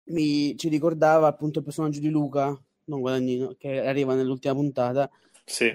mi 0.05 0.57
ci 0.57 0.69
ricordava 0.69 1.27
appunto 1.27 1.59
il 1.59 1.65
personaggio 1.65 1.99
di 1.99 2.09
Luca, 2.09 2.47
non 2.85 2.99
Guadagnino, 2.99 3.55
che 3.57 3.79
arriva 3.79 4.15
nell'ultima 4.15 4.53
puntata. 4.55 5.09
Sì. 5.45 5.71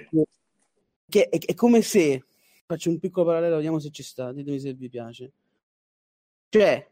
Che 1.07 1.29
è, 1.29 1.37
è 1.39 1.53
come 1.53 1.81
se, 1.81 2.23
faccio 2.65 2.89
un 2.89 2.99
piccolo 2.99 3.25
parallelo, 3.25 3.55
vediamo 3.55 3.79
se 3.79 3.89
ci 3.91 4.03
sta, 4.03 4.31
ditemi 4.31 4.59
se 4.59 4.73
vi 4.73 4.89
piace 4.89 5.31
cioè, 6.55 6.89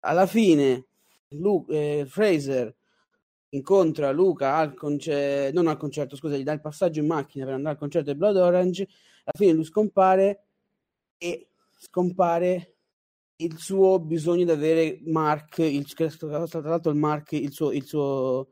alla 0.00 0.26
fine, 0.26 0.86
Lu- 1.28 1.66
eh, 1.68 2.04
Fraser 2.04 2.74
incontra 3.50 4.10
Luca 4.10 4.56
al 4.56 4.74
concerto, 4.74 5.54
non 5.54 5.68
al 5.68 5.76
concerto, 5.76 6.16
scusa, 6.16 6.36
gli 6.36 6.42
dà 6.42 6.52
il 6.52 6.60
passaggio 6.60 6.98
in 6.98 7.06
macchina 7.06 7.44
per 7.44 7.54
andare 7.54 7.74
al 7.74 7.80
concerto 7.80 8.10
di 8.10 8.18
Blood 8.18 8.36
Orange, 8.36 8.88
alla 9.22 9.38
fine 9.38 9.52
lui 9.52 9.62
scompare 9.62 10.46
e 11.16 11.46
scompare 11.78 12.74
il 13.36 13.56
suo 13.56 14.00
bisogno 14.00 14.44
di 14.44 14.50
avere 14.50 15.00
Mark, 15.04 15.58
il, 15.58 15.86
tra 15.94 16.48
l'altro 16.48 16.90
il 16.90 16.98
Mark, 16.98 17.32
il 17.32 17.52
suo, 17.52 17.70
il 17.70 17.84
suo, 17.84 18.48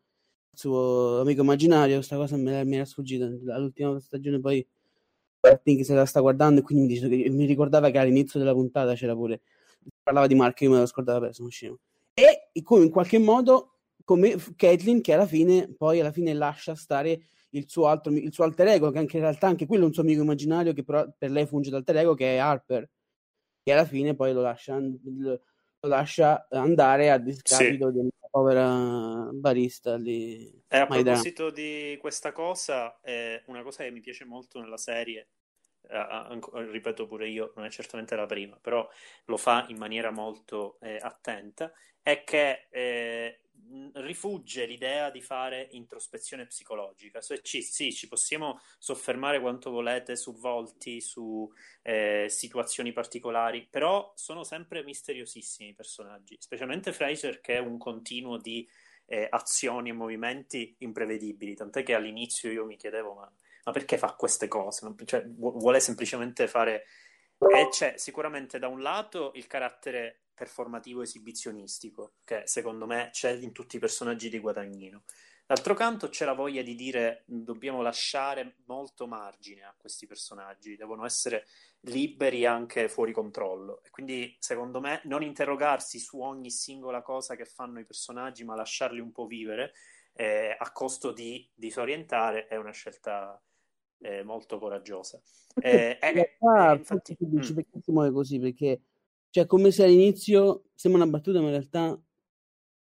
il 0.53 0.59
suo 0.59 1.23
amico 1.23 1.43
immaginario, 1.43 1.97
questa 1.97 2.15
cosa 2.17 2.37
mi, 2.37 2.53
era 2.53 2.85
sfuggita, 2.85 3.25
all'ultima 3.53 3.99
stagione 3.99 4.39
poi 4.39 4.65
Martin 5.41 5.83
se 5.85 5.95
la 5.95 6.07
sta 6.07 6.21
guardando 6.21 6.61
e 6.61 6.63
quindi 6.63 6.87
mi, 6.87 6.89
dice, 6.89 7.09
mi 7.09 7.47
ricordava 7.47 7.91
che 7.91 7.99
all'inizio 7.99 8.39
della 8.39 8.53
puntata 8.53 8.95
c'era 8.95 9.15
pure 9.15 9.41
parlava 10.03 10.27
di 10.27 10.35
Mark, 10.35 10.61
io 10.61 10.71
me 10.71 10.79
lo 10.79 10.87
scordavo, 10.87 11.21
vabbè, 11.21 11.33
sono 11.33 11.49
scemo. 11.49 11.79
E 12.15 12.51
come 12.63 12.85
in 12.85 12.91
qualche 12.91 13.19
modo, 13.19 13.79
come 14.05 14.37
Caitlyn, 14.57 15.01
che 15.01 15.15
alla 15.15 15.27
fine, 15.27 15.73
poi 15.73 16.01
alla 16.01 16.13
fine 16.13 16.35
lascia 16.35 16.75
stare 16.75 17.27
il 17.51 17.69
suo, 17.69 17.87
altro, 17.87 18.13
il 18.13 18.33
suo 18.33 18.45
alter 18.45 18.69
ego, 18.69 18.91
che 18.91 18.99
anche 18.99 19.17
in 19.17 19.23
realtà 19.23 19.47
anche 19.47 19.67
quello 19.67 19.85
è 19.85 19.87
un 19.87 19.93
suo 19.93 20.03
amico 20.03 20.23
immaginario, 20.23 20.73
che 20.73 20.85
però 20.85 21.07
per 21.17 21.31
lei 21.31 21.47
funge 21.47 21.71
da 21.71 21.79
alter 21.79 21.97
ego, 21.97 22.15
che 22.15 22.35
è 22.35 22.39
Harper, 22.39 22.89
che 23.63 23.73
alla 23.73 23.85
fine 23.85 24.15
poi 24.15 24.33
lo 24.33 24.41
lascia, 24.41 24.79
lo 24.79 25.41
lascia 25.81 26.47
andare 26.51 27.11
a 27.11 27.19
discapito 27.19 27.89
sì. 27.89 27.95
della 27.95 28.11
povera 28.31 29.29
barista 29.33 29.97
lì. 29.97 30.63
E 30.67 30.77
a 30.77 30.87
proposito 30.87 31.51
di 31.51 31.97
questa 32.01 32.33
cosa, 32.33 33.01
è 33.01 33.43
una 33.47 33.63
cosa 33.63 33.85
che 33.85 33.91
mi 33.91 34.01
piace 34.01 34.25
molto 34.25 34.61
nella 34.61 34.79
serie 34.79 35.29
ripeto 36.71 37.07
pure 37.07 37.29
io, 37.29 37.53
non 37.57 37.65
è 37.65 37.71
certamente 37.71 38.17
la 38.17 38.27
prima, 38.27 38.57
però 38.61 38.89
lo 39.27 39.37
fa 39.37 39.67
in 39.69 39.77
maniera 39.77 40.11
molto 40.11 40.79
eh, 40.81 40.99
attenta, 41.01 41.73
è 42.03 42.25
che 42.25 42.67
eh, 42.71 43.43
rifugge 43.95 44.67
l'idea 44.67 45.11
di 45.11 45.21
fare 45.21 45.69
introspezione 45.73 46.47
psicologica. 46.47 47.21
Cioè, 47.21 47.41
ci, 47.41 47.63
sì, 47.63 47.93
ci 47.93 48.09
possiamo 48.09 48.61
soffermare 48.79 49.41
quanto 49.41 49.71
volete 49.71 50.17
su 50.17 50.35
volti, 50.35 51.01
su 51.01 51.51
eh, 51.83 52.27
situazioni 52.29 52.93
particolari, 52.93 53.67
però 53.69 54.13
sono 54.17 54.45
sempre 54.45 54.83
misteriosissimi 54.83 55.71
i 55.71 55.75
personaggi, 55.75 56.37
specialmente 56.39 56.93
Fraser 56.93 57.41
che 57.41 57.55
è 57.55 57.59
un 57.59 57.79
continuo 57.79 58.37
di 58.37 58.69
eh, 59.07 59.27
azioni 59.31 59.91
e 59.91 59.95
movimenti 59.95 60.75
imprevedibili, 60.79 61.55
tant'è 61.55 61.83
che 61.83 61.95
all'inizio 61.95 62.51
io 62.51 62.65
mi 62.65 62.77
chiedevo 62.77 63.15
ma 63.15 63.33
ma 63.65 63.73
perché 63.73 63.99
fa 63.99 64.15
queste 64.15 64.49
cose? 64.49 64.93
Cioè, 65.05 65.25
vuole 65.27 65.81
semplicemente 65.81 66.49
fare... 66.49 66.85
E 67.43 67.69
c'è 67.71 67.95
sicuramente 67.97 68.61
da 68.61 68.69
un 68.69 68.81
lato 68.83 69.33
il 69.35 69.49
carattere 69.49 70.27
performativo 70.33 71.03
esibizionistico, 71.03 72.15
che 72.25 72.43
secondo 72.45 72.87
me 72.87 73.09
c'è 73.11 73.33
in 73.33 73.53
tutti 73.53 73.77
i 73.77 73.79
personaggi 73.81 74.29
di 74.29 74.39
Guadagnino. 74.39 75.03
D'altro 75.45 75.75
canto 75.75 76.09
c'è 76.09 76.25
la 76.25 76.35
voglia 76.35 76.63
di 76.63 76.77
dire 76.77 77.25
dobbiamo 77.27 77.83
lasciare 77.83 78.59
molto 78.67 79.09
margine 79.09 79.65
a 79.65 79.75
questi 79.77 80.07
personaggi, 80.07 80.77
devono 80.77 81.05
essere 81.05 81.47
liberi 81.81 82.47
anche 82.47 82.89
fuori 82.89 83.13
controllo. 83.13 83.83
E 83.83 83.91
quindi, 83.91 84.37
secondo 84.39 84.81
me, 84.81 85.01
non 85.05 85.23
interrogarsi 85.23 85.99
su 85.99 86.21
ogni 86.21 86.51
singola 86.51 87.03
cosa 87.03 87.35
che 87.35 87.45
fanno 87.45 87.81
i 87.81 87.85
personaggi, 87.85 88.45
ma 88.45 88.55
lasciarli 88.55 89.01
un 89.01 89.11
po' 89.11 89.27
vivere 89.27 89.73
eh, 90.15 90.55
a 90.59 90.73
costo 90.73 91.13
di 91.13 91.51
disorientare 91.55 92.47
è 92.47 92.57
una 92.57 92.73
scelta 92.73 93.41
eh, 94.03 94.23
molto 94.23 94.59
coraggiosa. 94.59 95.21
Eh, 95.61 95.99
eh, 96.01 96.13
realtà, 96.13 96.75
infatti, 96.75 97.17
tu 97.17 97.27
dici 97.29 97.53
mm. 97.53 97.55
perché 97.55 97.81
si 97.81 97.93
muove 97.93 98.11
così? 98.11 98.39
Perché 98.39 98.83
cioè, 99.33 99.47
come 99.47 99.71
se 99.71 99.85
all'inizio 99.85 100.65
sembra 100.75 101.03
una 101.03 101.11
battuta, 101.11 101.41
ma 101.41 101.47
in 101.47 101.53
realtà 101.53 101.99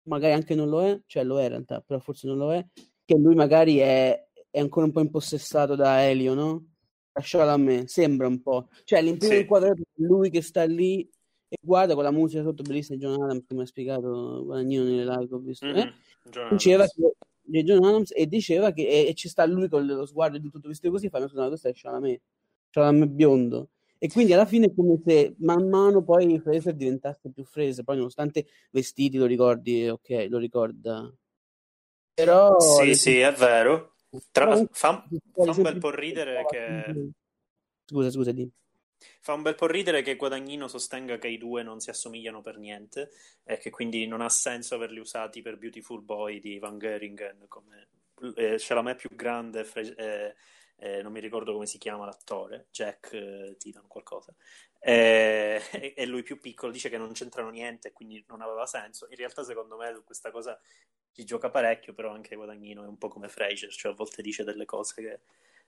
magari 0.09 0.33
anche 0.33 0.57
non 0.57 0.69
lo 0.69 0.85
è, 0.85 1.01
cioè 1.07 1.23
lo 1.23 1.39
è 1.39 1.45
in 1.45 1.49
realtà, 1.51 1.81
però 1.81 2.01
forse 2.01 2.27
non 2.27 2.39
lo 2.39 2.53
è, 2.53 2.67
che 3.05 3.17
lui 3.17 3.37
magari 3.37 3.77
è, 3.77 4.29
è 4.51 4.59
ancora 4.59 4.87
un 4.87 4.93
po' 4.93 5.01
impossessato 5.01 5.77
da 5.77 6.05
Elio, 6.05 6.35
no? 6.35 6.73
Lascialo 7.13 7.51
a 7.51 7.57
me, 7.57 7.87
sembra 7.87 8.27
un 8.27 8.43
po'. 8.43 8.69
Cioè, 8.83 9.01
l'imprimo 9.01 9.35
sì. 9.35 9.41
inquadrato 9.41 9.83
è 9.83 10.03
lui 10.03 10.31
che 10.31 10.43
sta 10.43 10.65
lì 10.65 11.09
e 11.49 11.57
guarda 11.61 11.95
con 11.95 12.03
la 12.03 12.11
musica 12.11 12.43
sotto 12.43 12.65
bellissima 12.65 12.99
John 12.99 13.23
Adams, 13.23 13.45
come 13.47 13.63
ha 13.63 13.67
spiegato 13.67 14.43
Guadagnino 14.45 14.83
nelle 14.83 15.05
live 15.05 15.35
ho 15.37 15.39
visto. 15.39 15.67
Mm-hmm. 15.67 15.77
Eh? 15.77 15.95
John 17.45 17.84
Adams 17.84 18.12
e 18.14 18.26
diceva 18.26 18.72
che 18.72 18.86
e, 18.86 19.09
e 19.09 19.14
ci 19.14 19.28
sta 19.28 19.45
lui 19.45 19.68
con 19.68 19.84
lo 19.86 20.07
sguardo 20.07 20.38
di 20.38 20.51
tutto 20.51 20.68
vestito 20.68 20.90
così, 20.90 21.09
fa 21.09 21.18
no, 21.18 21.49
questo 21.49 21.68
è 21.68 21.72
Chalamet, 21.74 22.20
Chalamet 22.70 23.09
biondo. 23.09 23.68
E 23.99 24.09
quindi 24.09 24.32
alla 24.32 24.45
fine 24.45 24.66
è 24.66 24.74
come 24.74 25.01
se 25.05 25.34
man 25.38 25.68
mano 25.68 26.03
poi 26.03 26.38
Fraser 26.38 26.74
diventasse 26.74 27.30
più 27.30 27.45
Fraser, 27.45 27.84
poi 27.84 27.97
nonostante 27.97 28.47
vestiti 28.70 29.16
lo 29.16 29.26
ricordi, 29.26 29.88
ok, 29.88 30.26
lo 30.28 30.38
ricorda. 30.38 31.11
Però... 32.12 32.59
Sì, 32.61 32.95
sì, 32.95 33.18
è 33.18 33.32
vero. 33.32 33.95
Tra... 34.30 34.57
Fa, 34.57 34.66
fa 34.70 35.07
un 35.34 35.62
bel 35.62 35.78
po' 35.78 35.90
ridere 35.90 36.45
che... 36.49 37.11
Scusa, 37.84 38.11
scusa, 38.11 38.32
di. 38.32 38.49
Fa 39.21 39.33
un 39.33 39.43
bel 39.43 39.55
po' 39.55 39.67
ridere 39.67 40.03
che 40.03 40.17
Guadagnino 40.17 40.69
sostenga 40.69 41.19
che 41.19 41.29
i 41.29 41.39
due 41.39 41.63
non 41.63 41.81
si 41.81 41.91
assomigliano 41.91 42.41
per 42.41 42.59
niente 42.59 43.11
e 43.45 43.59
che 43.59 43.71
quindi 43.71 44.07
non 44.07 44.21
ha 44.21 44.29
senso 44.29 44.75
averli 44.75 44.99
usati 44.99 45.43
per 45.43 45.57
Beautiful 45.57 46.03
Boy 46.03 46.41
di 46.41 46.59
Van 46.59 46.79
Geringen 46.79 47.47
come 47.49 47.89
eh, 48.37 48.57
Chalamet 48.59 48.97
più 48.97 49.15
grande 49.15 49.65
fre- 49.65 49.95
eh, 49.97 50.35
eh, 50.77 51.03
non 51.03 51.13
mi 51.13 51.21
ricordo 51.21 51.53
come 51.53 51.67
si 51.67 51.79
chiama 51.79 52.05
l'attore 52.05 52.67
Jack 52.71 53.13
eh, 53.13 53.57
Titan 53.59 53.87
qualcosa. 53.87 54.35
E, 54.79 55.63
e 55.97 56.07
lui 56.07 56.23
più 56.23 56.41
piccolo 56.41 56.73
dice 56.73 56.89
che 56.89 56.99
non 56.99 57.13
c'entrano 57.13 57.51
niente 57.51 57.89
e 57.89 57.93
quindi 57.93 58.25
non 58.29 58.41
aveva 58.41 58.67
senso. 58.67 59.07
In 59.11 59.17
realtà 59.17 59.45
secondo 59.45 59.77
me 59.77 60.03
questa 60.05 60.31
cosa 60.31 60.59
ci 61.13 61.25
gioca 61.25 61.49
parecchio 61.49 61.95
però 61.95 62.13
anche 62.13 62.35
Guadagnino 62.35 62.85
è 62.85 62.89
un 62.89 62.99
po' 62.99 63.09
come 63.09 63.29
Fraser 63.29 63.71
cioè 63.71 63.93
a 63.93 63.95
volte 63.95 64.21
dice 64.21 64.43
delle 64.43 64.65
cose 64.65 64.95
che 65.03 65.21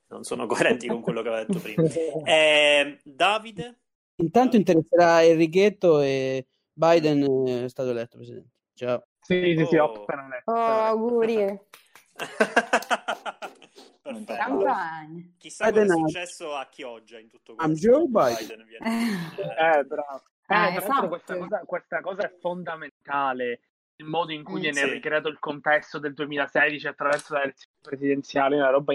non 0.09 0.22
sono 0.24 0.46
coerenti 0.46 0.86
con 0.86 1.00
quello 1.00 1.22
che 1.22 1.28
aveva 1.28 1.44
detto 1.44 1.59
prima. 1.61 1.82
Eh, 2.24 2.98
Davide? 3.02 3.80
Intanto 4.16 4.57
interesserà 4.57 5.22
Enrichetto 5.24 6.00
e 6.00 6.46
Biden 6.72 7.46
è 7.64 7.68
stato 7.68 7.90
eletto 7.90 8.16
presidente. 8.16 8.50
Ciao. 8.74 9.07
Sì, 9.20 9.54
sì, 9.59 9.66
sì, 9.66 9.76
oh. 9.76 10.04
letto. 10.28 10.50
Oh, 10.50 10.54
auguri. 10.54 11.34
non. 14.04 15.34
Chissà 15.38 15.70
cosa 15.70 15.80
è 15.80 15.84
Biden- 15.84 16.07
successo 16.07 16.54
a 16.54 16.66
Chioggia 16.70 17.18
in 17.18 17.28
tutto 17.28 17.52
I'm 17.59 17.66
questo. 17.68 17.88
Joe 17.88 18.07
Biden. 18.07 18.64
viene- 18.66 19.32
Eh, 19.78 19.84
bravo. 19.84 20.22
Eh, 20.48 20.54
Ah, 20.54 20.74
esatto. 20.76 21.09
questa 21.09 21.36
cosa, 21.36 21.59
questa 21.64 22.00
cosa 22.00 22.22
è 22.22 22.32
fondamentale, 22.38 23.61
il 23.96 24.07
modo 24.07 24.32
in 24.32 24.44
cui 24.44 24.59
Mm, 24.59 24.62
viene 24.62 24.80
sì. 24.80 24.90
ricreato 24.90 25.28
il 25.28 25.38
contesto 25.40 25.98
del 25.98 26.14
2016 26.14 26.86
attraverso 26.86 27.34
la 27.34 27.42
elezione 27.42 27.74
presidenziale, 27.80 28.54
è 28.57 28.59
una 28.61 28.70
roba 28.70 28.94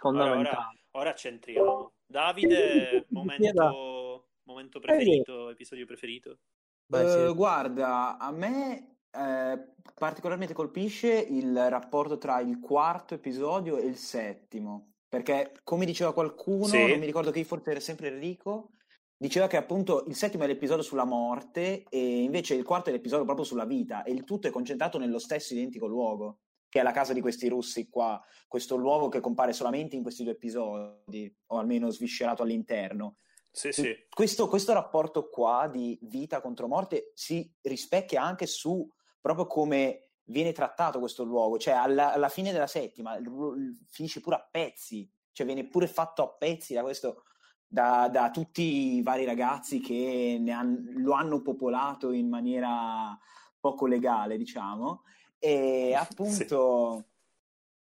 fondamentale. 0.00 0.56
Ora, 0.92 1.00
ora 1.02 1.14
centriamo. 1.14 1.92
Davide, 2.06 3.06
momento, 3.10 4.30
momento 4.44 4.80
preferito, 4.80 5.50
episodio 5.50 5.86
preferito? 5.86 6.38
Vai, 6.86 7.08
sì. 7.08 7.18
Eh, 7.18 7.34
guarda, 7.34 8.18
a 8.18 8.32
me 8.32 8.96
eh, 9.12 9.72
particolarmente 9.94 10.54
colpisce 10.54 11.12
il 11.12 11.68
rapporto 11.68 12.18
tra 12.18 12.40
il 12.40 12.58
quarto 12.58 13.14
episodio 13.14 13.76
e 13.76 13.86
il 13.86 13.96
settimo, 13.96 14.94
perché 15.08 15.52
come 15.62 15.84
diceva 15.84 16.12
qualcuno, 16.12 16.66
Sì. 16.66 16.84
non 16.88 16.98
mi 16.98 17.06
ricordo 17.06 17.30
chi, 17.30 17.44
forse 17.44 17.70
era 17.70 17.80
sempre 17.80 18.08
Enrico, 18.08 18.70
diceva 19.16 19.46
che 19.46 19.56
appunto 19.56 20.04
il 20.08 20.16
settimo 20.16 20.44
è 20.44 20.46
l'episodio 20.48 20.82
sulla 20.82 21.04
morte 21.04 21.84
e 21.88 22.22
invece 22.22 22.54
il 22.54 22.64
quarto 22.64 22.88
è 22.88 22.92
l'episodio 22.92 23.24
proprio 23.26 23.44
sulla 23.44 23.66
vita 23.66 24.02
e 24.02 24.10
il 24.12 24.24
tutto 24.24 24.48
è 24.48 24.50
concentrato 24.50 24.98
nello 24.98 25.18
stesso 25.20 25.52
identico 25.52 25.86
luogo, 25.86 26.38
che 26.70 26.80
è 26.80 26.82
la 26.82 26.92
casa 26.92 27.12
di 27.12 27.20
questi 27.20 27.48
russi 27.48 27.90
qua, 27.90 28.18
questo 28.48 28.76
luogo 28.76 29.08
che 29.08 29.20
compare 29.20 29.52
solamente 29.52 29.96
in 29.96 30.02
questi 30.02 30.22
due 30.22 30.32
episodi, 30.32 31.36
o 31.48 31.58
almeno 31.58 31.90
sviscerato 31.90 32.42
all'interno. 32.42 33.16
Sì, 33.52 33.72
sì. 33.72 33.92
Questo, 34.08 34.46
questo 34.48 34.72
rapporto 34.72 35.28
qua 35.28 35.68
di 35.70 35.98
vita 36.02 36.40
contro 36.40 36.68
morte 36.68 37.10
si 37.14 37.52
rispecchia 37.62 38.22
anche 38.22 38.46
su 38.46 38.88
proprio 39.20 39.46
come 39.46 40.12
viene 40.26 40.52
trattato 40.52 41.00
questo 41.00 41.24
luogo, 41.24 41.58
cioè 41.58 41.74
alla, 41.74 42.12
alla 42.12 42.28
fine 42.28 42.52
della 42.52 42.68
settima 42.68 43.16
il- 43.16 43.26
il- 43.26 43.78
finisce 43.90 44.20
pure 44.20 44.36
a 44.36 44.48
pezzi, 44.48 45.10
cioè 45.32 45.44
viene 45.44 45.66
pure 45.66 45.88
fatto 45.88 46.22
a 46.22 46.28
pezzi 46.28 46.72
da 46.74 46.82
questo 46.82 47.24
da, 47.72 48.08
da 48.08 48.30
tutti 48.30 48.96
i 48.96 49.02
vari 49.02 49.24
ragazzi 49.24 49.78
che 49.80 50.38
ne 50.40 50.50
han- 50.52 50.92
lo 50.96 51.12
hanno 51.12 51.40
popolato 51.40 52.10
in 52.12 52.28
maniera 52.28 53.16
poco 53.60 53.86
legale, 53.86 54.36
diciamo, 54.36 55.02
e 55.40 55.94
appunto 55.98 57.06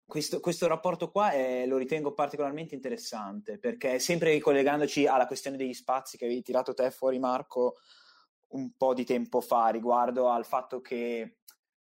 questo, 0.06 0.40
questo 0.40 0.66
rapporto 0.66 1.10
qua 1.10 1.32
eh, 1.32 1.66
lo 1.66 1.78
ritengo 1.78 2.12
particolarmente 2.12 2.74
interessante 2.74 3.58
perché 3.58 3.98
sempre 3.98 4.32
ricollegandoci 4.32 5.06
alla 5.06 5.26
questione 5.26 5.56
degli 5.56 5.72
spazi 5.72 6.18
che 6.18 6.26
avevi 6.26 6.42
tirato 6.42 6.74
te 6.74 6.90
fuori 6.90 7.18
Marco 7.18 7.76
un 8.48 8.76
po' 8.76 8.92
di 8.92 9.04
tempo 9.04 9.40
fa 9.40 9.68
riguardo 9.68 10.28
al 10.28 10.44
fatto 10.44 10.80
che 10.80 11.38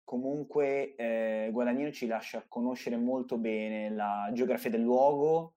comunque 0.05 0.95
eh, 0.97 1.49
Guadagnino 1.51 1.91
ci 1.93 2.07
lascia 2.07 2.45
conoscere 2.47 2.97
molto 2.97 3.39
bene 3.39 3.91
la 3.91 4.29
geografia 4.33 4.71
del 4.71 4.83
luogo 4.83 5.55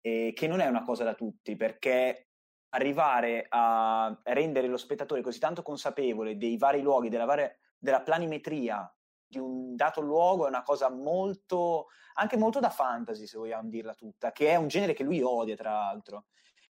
e 0.00 0.32
che 0.34 0.46
non 0.46 0.60
è 0.60 0.66
una 0.66 0.82
cosa 0.82 1.02
da 1.02 1.14
tutti 1.14 1.56
perché 1.56 2.28
arrivare 2.70 3.46
a 3.48 4.16
rendere 4.24 4.68
lo 4.68 4.76
spettatore 4.76 5.22
così 5.22 5.38
tanto 5.38 5.62
consapevole 5.62 6.36
dei 6.36 6.56
vari 6.56 6.82
luoghi, 6.82 7.08
della, 7.08 7.24
varia- 7.24 7.54
della 7.78 8.02
planimetria 8.02 8.90
di 9.26 9.38
un 9.38 9.74
dato 9.74 10.00
luogo 10.00 10.46
è 10.46 10.48
una 10.48 10.62
cosa 10.62 10.90
molto, 10.90 11.88
anche 12.14 12.36
molto 12.36 12.60
da 12.60 12.70
fantasy, 12.70 13.26
se 13.26 13.38
vogliamo 13.38 13.68
dirla 13.68 13.94
tutta, 13.94 14.32
che 14.32 14.48
è 14.48 14.56
un 14.56 14.68
genere 14.68 14.94
che 14.94 15.04
lui 15.04 15.20
odia, 15.22 15.56
tra 15.56 15.72
l'altro. 15.72 16.26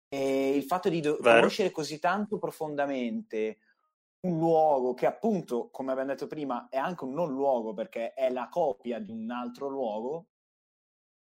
E 0.07 0.55
il 0.55 0.63
fatto 0.63 0.89
di 0.89 1.01
do- 1.01 1.17
conoscere 1.17 1.71
così 1.71 1.99
tanto 1.99 2.37
profondamente 2.37 3.59
un 4.21 4.37
luogo 4.37 4.93
che 4.93 5.05
appunto, 5.05 5.69
come 5.69 5.91
abbiamo 5.91 6.11
detto 6.11 6.27
prima, 6.27 6.67
è 6.69 6.77
anche 6.77 7.03
un 7.03 7.13
non 7.13 7.31
luogo 7.31 7.73
perché 7.73 8.13
è 8.13 8.29
la 8.31 8.47
copia 8.49 8.99
di 8.99 9.11
un 9.11 9.29
altro 9.29 9.67
luogo, 9.67 10.27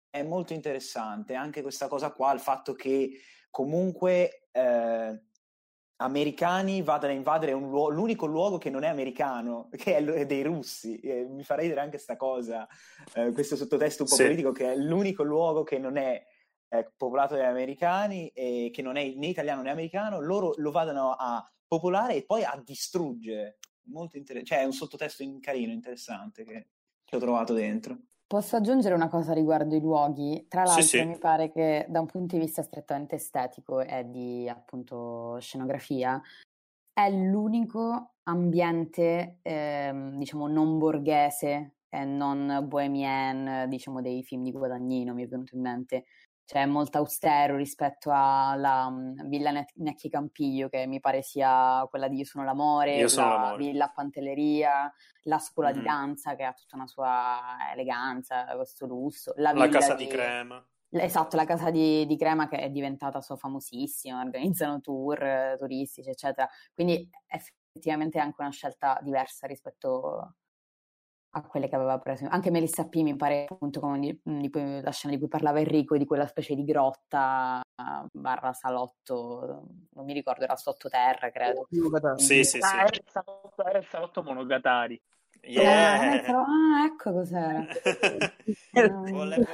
è 0.09 0.23
molto 0.23 0.53
interessante. 0.53 1.35
Anche 1.35 1.61
questa 1.61 1.87
cosa 1.87 2.11
qua, 2.11 2.31
il 2.31 2.39
fatto 2.39 2.73
che 2.73 3.19
comunque 3.51 4.47
eh, 4.51 5.23
americani 5.97 6.81
vadano 6.81 7.13
a 7.13 7.15
invadere 7.15 7.53
un 7.53 7.69
luo- 7.69 7.89
l'unico 7.89 8.25
luogo 8.25 8.57
che 8.57 8.69
non 8.69 8.83
è 8.83 8.87
americano, 8.87 9.69
che 9.75 9.95
è 9.97 10.01
l- 10.01 10.09
è 10.11 10.25
dei 10.25 10.43
russi. 10.43 10.99
Eh, 10.99 11.25
mi 11.25 11.43
fa 11.43 11.55
ridere 11.55 11.79
anche 11.81 11.97
sta 11.97 12.15
cosa, 12.15 12.67
eh, 13.13 13.31
questo 13.31 13.55
sottotesto 13.55 14.03
un 14.03 14.09
po' 14.09 14.15
Sì. 14.15 14.23
politico, 14.23 14.51
che 14.51 14.71
è 14.71 14.75
l'unico 14.75 15.23
luogo 15.23 15.63
che 15.63 15.77
non 15.77 15.97
è 15.97 16.23
eh, 16.69 16.91
popolato 16.97 17.35
dagli 17.35 17.45
americani 17.45 18.27
e 18.29 18.69
che 18.73 18.81
non 18.81 18.97
è 18.97 19.13
né 19.15 19.27
italiano 19.27 19.61
né 19.61 19.69
americano, 19.69 20.19
loro 20.19 20.53
lo 20.57 20.71
vadano 20.71 21.11
a 21.11 21.47
popolare 21.67 22.15
e 22.15 22.25
poi 22.25 22.43
a 22.43 22.59
distruggere. 22.63 23.59
Molto 23.87 24.17
interessante, 24.17 24.55
cioè 24.55 24.63
è 24.63 24.65
un 24.65 24.73
sottotesto 24.73 25.21
in- 25.21 25.39
carino, 25.39 25.71
interessante 25.71 26.43
che, 26.43 26.67
che 27.03 27.15
ho 27.15 27.19
trovato 27.19 27.53
dentro. 27.53 27.97
Posso 28.31 28.55
aggiungere 28.55 28.95
una 28.95 29.07
cosa 29.07 29.33
riguardo 29.33 29.75
i 29.75 29.79
luoghi? 29.79 30.47
Tra 30.49 30.63
Sì, 30.63 30.81
l'altro, 30.81 31.03
sì. 31.03 31.05
mi 31.05 31.19
pare 31.19 31.51
che 31.51 31.85
da 31.89 31.99
un 31.99 32.07
punto 32.07 32.35
di 32.35 32.41
vista 32.41 32.63
strettamente 32.63 33.15
estetico 33.15 33.81
e 33.81 34.09
di 34.09 34.49
appunto 34.49 35.37
scenografia, 35.39 36.19
è 36.91 37.09
l'unico 37.11 38.15
ambiente, 38.23 39.39
ehm, 39.43 40.17
diciamo, 40.17 40.47
non 40.47 40.79
borghese 40.79 41.75
e 41.89 42.05
non 42.05 42.65
bohemian, 42.67 43.69
diciamo, 43.69 44.01
dei 44.01 44.23
film 44.23 44.43
di 44.43 44.51
Guadagnino, 44.51 45.13
mi 45.13 45.23
è 45.23 45.27
venuto 45.27 45.55
in 45.55 45.61
mente. 45.61 46.05
Cioè, 46.45 46.61
è 46.61 46.65
molto 46.67 46.99
austero 46.99 47.55
rispetto 47.57 48.11
alla 48.13 48.87
mm, 48.89 49.27
Villa 49.29 49.49
Ne- 49.51 49.65
Necchi 49.75 50.09
Campiglio, 50.09 50.69
che 50.69 50.85
mi 50.85 50.99
pare 50.99 51.23
sia 51.23 51.85
quella 51.89 52.07
di 52.07 52.17
Io 52.17 52.25
sono 52.25 52.43
l'amore, 52.45 52.97
Io 52.97 53.07
sono 53.07 53.29
la 53.29 53.35
l'amore. 53.35 53.57
Villa 53.57 53.89
Pantelleria, 53.89 54.93
la 55.23 55.39
scuola 55.39 55.71
di 55.71 55.79
Mhm. 55.79 55.85
danza 55.85 56.35
che 56.35 56.43
ha 56.43 56.53
tutta 56.53 56.75
una 56.75 56.85
sua 56.87 57.57
eleganza, 57.73 58.45
questo 58.55 58.85
lusso, 58.85 59.33
la, 59.37 59.53
La 59.53 59.69
casa 59.69 59.95
di 59.95 60.05
crema. 60.07 60.63
Esatto, 60.91 61.35
la 61.35 61.45
casa 61.45 61.71
di, 61.71 62.05
di 62.05 62.15
Crema 62.15 62.47
che 62.47 62.57
è 62.57 62.69
diventata 62.69 63.19
so, 63.21 63.35
famosissima, 63.35 64.21
organizzano 64.21 64.79
tour 64.79 65.55
turistici, 65.57 66.09
eccetera. 66.09 66.47
Quindi 66.73 67.09
effettivamente 67.27 68.17
è 68.17 68.21
anche 68.21 68.39
una 68.39 68.51
scelta 68.51 68.99
diversa 69.01 69.45
rispetto 69.47 70.35
a 71.35 71.41
quelle 71.41 71.67
che 71.67 71.75
aveva 71.75 71.99
preso. 71.99 72.27
Anche 72.29 72.49
Melissa 72.49 72.87
P 72.87 72.95
mi 73.01 73.15
pare 73.15 73.45
appunto 73.49 73.81
come 73.81 73.99
di, 73.99 74.19
di 74.23 74.49
cui- 74.49 74.81
la 74.81 74.91
scena 74.91 75.13
di 75.13 75.19
cui 75.19 75.27
parlava 75.27 75.59
Enrico, 75.59 75.97
di 75.97 76.05
quella 76.05 76.27
specie 76.27 76.55
di 76.55 76.63
grotta 76.63 77.61
eh, 77.61 78.07
barra 78.13 78.53
salotto, 78.53 79.67
non 79.93 80.05
mi 80.05 80.13
ricordo, 80.13 80.43
era 80.45 80.55
sottoterra, 80.55 81.29
credo. 81.31 81.67
Sì, 82.15 82.43
sì, 82.43 82.59
sì. 82.59 82.59
Ah, 82.61 82.79
era 82.79 82.89
il 82.93 83.03
salotto, 83.05 83.65
era 83.65 83.77
il 83.77 83.87
salotto 83.89 84.23
Monogatari. 84.23 85.01
Yeah. 85.41 86.23
Eh, 86.23 86.31
ah, 86.31 86.85
ecco 86.85 87.11
cos'era. 87.11 87.67
Volevo-. 89.11 89.45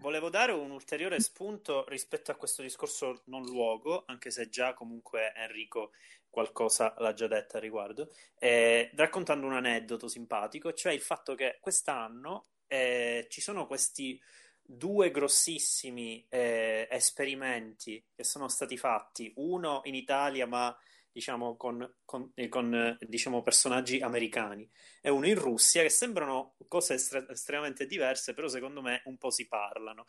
Volevo 0.00 0.30
dare 0.30 0.52
un 0.52 0.70
ulteriore 0.70 1.20
spunto 1.20 1.84
rispetto 1.88 2.30
a 2.30 2.36
questo 2.36 2.62
discorso 2.62 3.22
non 3.24 3.42
luogo, 3.42 4.04
anche 4.06 4.30
se 4.30 4.48
già 4.48 4.72
comunque 4.72 5.32
Enrico 5.34 5.90
qualcosa 6.32 6.94
l'ha 6.98 7.12
già 7.12 7.26
detta 7.26 7.58
al 7.58 7.62
riguardo, 7.62 8.10
eh, 8.38 8.90
raccontando 8.94 9.46
un 9.46 9.52
aneddoto 9.52 10.08
simpatico, 10.08 10.72
cioè 10.72 10.94
il 10.94 11.02
fatto 11.02 11.34
che 11.34 11.58
quest'anno 11.60 12.46
eh, 12.66 13.26
ci 13.28 13.42
sono 13.42 13.66
questi 13.66 14.18
due 14.62 15.10
grossissimi 15.10 16.24
eh, 16.30 16.88
esperimenti 16.90 18.02
che 18.14 18.24
sono 18.24 18.48
stati 18.48 18.78
fatti, 18.78 19.30
uno 19.36 19.82
in 19.84 19.94
Italia 19.94 20.46
ma 20.46 20.74
diciamo 21.12 21.56
con, 21.56 21.96
con- 22.04 22.30
eh, 22.34 22.48
con, 22.48 22.74
eh, 22.74 22.96
diciamo, 23.06 23.42
personaggi 23.42 24.00
americani. 24.00 24.68
E 25.00 25.10
uno 25.10 25.26
in 25.26 25.34
Russia 25.34 25.82
che 25.82 25.90
sembrano 25.90 26.56
cose 26.68 26.94
estre- 26.94 27.26
estremamente 27.30 27.86
diverse, 27.86 28.34
però 28.34 28.48
secondo 28.48 28.80
me 28.82 29.02
un 29.04 29.18
po' 29.18 29.30
si 29.30 29.46
parlano. 29.46 30.04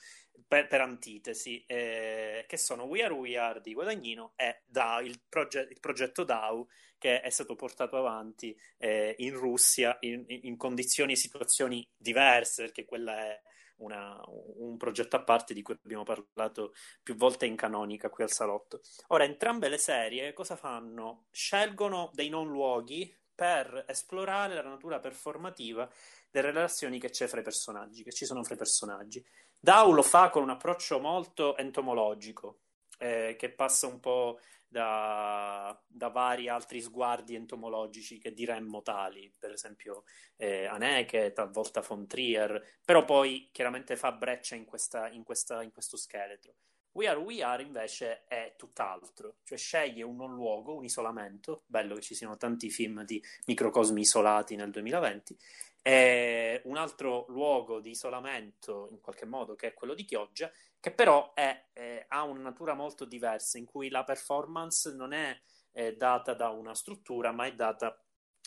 Per, 0.47 0.67
per 0.67 0.81
antitesi, 0.81 1.63
eh, 1.65 2.45
che 2.47 2.57
sono 2.57 2.83
We 2.83 3.03
Are 3.03 3.13
We 3.13 3.37
Are 3.37 3.59
di 3.61 3.73
Guadagnino 3.73 4.33
e 4.35 4.61
DAO, 4.65 5.01
il, 5.01 5.21
proge- 5.27 5.67
il 5.69 5.79
progetto 5.79 6.23
DAO 6.23 6.67
che 6.97 7.19
è 7.21 7.29
stato 7.29 7.55
portato 7.55 7.97
avanti 7.97 8.57
eh, 8.77 9.13
in 9.19 9.33
Russia 9.33 9.97
in, 10.01 10.23
in- 10.27 10.39
in 10.43 10.57
condizioni 10.57 11.13
e 11.13 11.15
situazioni 11.17 11.87
diverse, 11.97 12.63
perché 12.63 12.85
quella 12.85 13.17
è 13.17 13.41
una- 13.78 14.21
un 14.28 14.78
progetto 14.78 15.15
a 15.15 15.24
parte 15.24 15.53
di 15.53 15.61
cui 15.61 15.78
abbiamo 15.84 16.03
parlato 16.03 16.74
più 17.01 17.15
volte 17.15 17.45
in 17.45 17.55
canonica 17.55 18.09
qui 18.09 18.24
al 18.24 18.32
salotto. 18.32 18.82
Ora, 19.07 19.24
entrambe 19.24 19.69
le 19.69 19.78
serie 19.78 20.34
cosa 20.34 20.55
fanno? 20.55 21.26
Scelgono 21.32 22.09
dei 22.13 22.30
non 22.30 22.47
luoghi 22.49 23.15
per 23.36 23.86
esplorare 23.88 24.53
la 24.53 24.61
natura 24.61 24.99
performativa 24.99 25.89
delle 26.30 26.51
relazioni 26.51 26.99
che 26.99 27.09
c'è 27.09 27.28
fra 27.28 27.39
i 27.39 27.43
personaggi, 27.43 28.03
che 28.03 28.11
ci 28.11 28.26
sono 28.26 28.43
fra 28.43 28.53
i 28.53 28.57
personaggi. 28.57 29.26
Dao 29.59 29.91
lo 29.91 30.03
fa 30.03 30.30
con 30.30 30.43
un 30.43 30.49
approccio 30.51 30.99
molto 30.99 31.57
entomologico, 31.57 32.59
eh, 32.99 33.36
che 33.38 33.51
passa 33.51 33.88
un 33.88 33.99
po' 33.99 34.39
da, 34.74 35.80
da 35.86 36.07
vari 36.09 36.49
altri 36.49 36.82
sguardi 36.82 37.36
entomologici 37.36 38.17
che 38.17 38.34
diremmo 38.34 38.82
tali, 38.82 39.32
per 39.38 39.51
esempio 39.51 40.03
eh, 40.36 40.65
Haneke, 40.65 41.32
talvolta 41.32 41.82
von 41.82 42.07
Trier, 42.07 42.80
però 42.84 43.05
poi 43.05 43.49
chiaramente 43.51 43.95
fa 43.95 44.11
breccia 44.11 44.55
in, 44.55 44.65
questa, 44.65 45.09
in, 45.09 45.24
questa, 45.24 45.61
in 45.61 45.71
questo 45.71 45.95
scheletro. 45.95 46.55
We 46.93 47.07
Are 47.07 47.19
We 47.19 47.43
Are 47.43 47.61
invece 47.61 48.24
è 48.26 48.55
tutt'altro, 48.57 49.38
cioè 49.43 49.57
sceglie 49.59 50.01
un 50.01 50.17
luogo, 50.34 50.76
un 50.76 50.84
isolamento, 50.84 51.63
bello 51.67 51.93
che 51.93 52.01
ci 52.01 52.15
siano 52.15 52.36
tanti 52.36 52.71
film 52.71 53.03
di 53.03 53.24
microcosmi 53.45 54.01
isolati 54.01 54.55
nel 54.55 54.71
2020, 54.71 55.38
e 55.84 56.61
un 56.65 56.78
altro 56.78 57.26
luogo 57.30 57.80
di 57.80 57.91
isolamento, 57.91 58.88
in 58.91 59.01
qualche 59.01 59.26
modo, 59.26 59.55
che 59.55 59.67
è 59.67 59.74
quello 59.74 59.93
di 59.93 60.05
Chioggia, 60.05 60.51
che 60.84 60.91
però 60.91 61.34
è, 61.34 61.69
eh, 61.71 62.03
ha 62.09 62.23
una 62.23 62.41
natura 62.41 62.73
molto 62.73 63.05
diversa, 63.05 63.57
in 63.57 63.63
cui 63.63 63.88
la 63.88 64.03
performance 64.03 64.93
non 64.93 65.13
è 65.13 65.34
eh, 65.71 65.95
data 65.95 66.34
da 66.34 66.49
una 66.49 66.75
struttura, 66.75 67.31
ma 67.31 67.45
è 67.45 67.55
data 67.55 67.97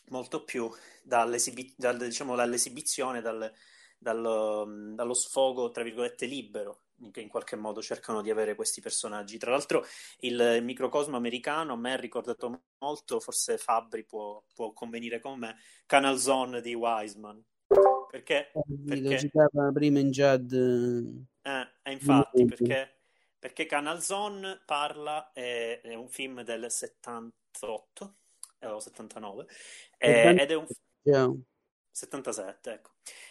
molto 0.09 0.45
più 0.45 0.71
dall'esibi- 1.03 1.73
dal, 1.79 1.97
diciamo, 1.97 2.37
dall'esibizione, 2.37 3.23
dal, 3.23 3.51
dal, 3.97 4.93
dallo 4.95 5.15
sfogo, 5.15 5.71
tra 5.71 5.83
virgolette, 5.83 6.27
libero 6.27 6.83
che 7.11 7.23
in 7.23 7.29
qualche 7.29 7.57
modo 7.57 7.81
cercano 7.81 8.21
di 8.21 8.31
avere 8.31 8.55
questi 8.55 8.83
personaggi. 8.83 9.39
Tra 9.39 9.53
l'altro, 9.53 9.87
il 10.19 10.59
microcosmo 10.63 11.17
americano 11.17 11.73
a 11.73 11.77
me 11.79 11.95
ha 11.95 11.97
ricordato 11.97 12.65
molto, 12.81 13.19
forse 13.19 13.57
Fabri 13.57 14.05
può, 14.05 14.45
può 14.55 14.75
convenire 14.75 15.21
con 15.21 15.39
me, 15.39 15.57
Canal 15.87 16.19
Zone 16.19 16.61
di 16.61 16.75
Wiseman. 16.75 17.43
Perché, 18.11 18.53
perché... 18.85 19.01
lo 19.01 19.17
citava 19.17 19.73
prima 19.73 20.01
in 20.01 20.11
Jad. 20.11 21.35
Eh, 21.47 21.69
eh 21.85 21.93
infatti, 21.93 22.45
perché, 22.45 22.97
perché 23.39 23.67
Canal 23.67 24.03
Zone 24.03 24.61
parla, 24.67 25.31
è, 25.33 25.81
è 25.81 25.95
un 25.95 26.09
film 26.09 26.43
del 26.43 26.69
78 26.69 28.17
eh, 28.59 28.67
o 28.67 28.81
79 28.81 29.47
eh, 29.97 30.35
ed 30.37 30.51
è 30.51 30.55
un... 30.55 30.67
Yeah. 31.03 31.33
77, 31.93 32.73
ecco. 32.73 32.91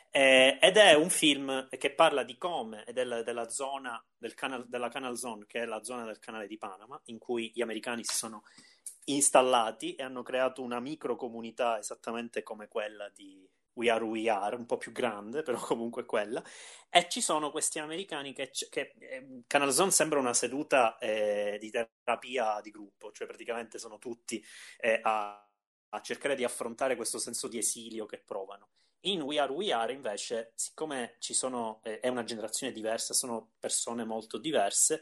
Eh, 0.09 0.57
ed 0.59 0.77
è 0.77 0.93
un 0.93 1.09
film 1.09 1.67
che 1.67 1.93
parla 1.93 2.23
di 2.23 2.37
come 2.37 2.83
e 2.85 2.93
del, 2.93 3.21
della 3.23 3.49
zona 3.49 4.03
del 4.17 4.33
canal, 4.33 4.65
della 4.67 4.87
Canal 4.87 5.17
Zone, 5.17 5.45
che 5.45 5.61
è 5.61 5.65
la 5.65 5.83
zona 5.83 6.05
del 6.05 6.17
canale 6.17 6.47
di 6.47 6.57
Panama, 6.57 6.99
in 7.05 7.19
cui 7.19 7.51
gli 7.53 7.61
americani 7.61 8.03
si 8.03 8.15
sono 8.15 8.43
installati 9.03 9.93
e 9.93 10.03
hanno 10.03 10.23
creato 10.23 10.63
una 10.63 10.79
microcomunità 10.79 11.77
esattamente 11.77 12.41
come 12.41 12.67
quella 12.67 13.07
di 13.09 13.47
We 13.75 13.89
Are 13.89 14.03
We 14.03 14.29
Are, 14.29 14.55
un 14.55 14.65
po' 14.65 14.77
più 14.77 14.91
grande, 14.91 15.41
però 15.41 15.57
comunque 15.63 16.05
quella. 16.05 16.43
E 16.89 17.07
ci 17.09 17.21
sono 17.21 17.51
questi 17.51 17.79
americani 17.79 18.33
che, 18.33 18.51
che 18.69 18.93
eh, 18.99 19.43
Canal 19.47 19.71
Zone 19.71 19.91
sembra 19.91 20.19
una 20.19 20.33
seduta 20.33 20.97
eh, 20.97 21.57
di 21.59 21.69
terapia 21.69 22.59
di 22.61 22.71
gruppo, 22.71 23.11
cioè 23.11 23.27
praticamente 23.27 23.77
sono 23.79 23.97
tutti 23.97 24.43
eh, 24.79 24.99
a, 25.01 25.47
a 25.89 26.01
cercare 26.01 26.35
di 26.35 26.43
affrontare 26.43 26.95
questo 26.95 27.19
senso 27.19 27.47
di 27.47 27.57
esilio 27.57 28.05
che 28.05 28.19
provano. 28.19 28.69
In 29.01 29.21
We 29.21 29.39
Are 29.39 29.51
We 29.51 29.71
Are 29.71 29.93
invece, 29.93 30.53
siccome 30.55 31.15
sono, 31.19 31.79
eh, 31.83 31.99
è 31.99 32.07
una 32.07 32.23
generazione 32.23 32.73
diversa, 32.73 33.13
sono 33.13 33.51
persone 33.59 34.03
molto 34.03 34.37
diverse, 34.37 35.01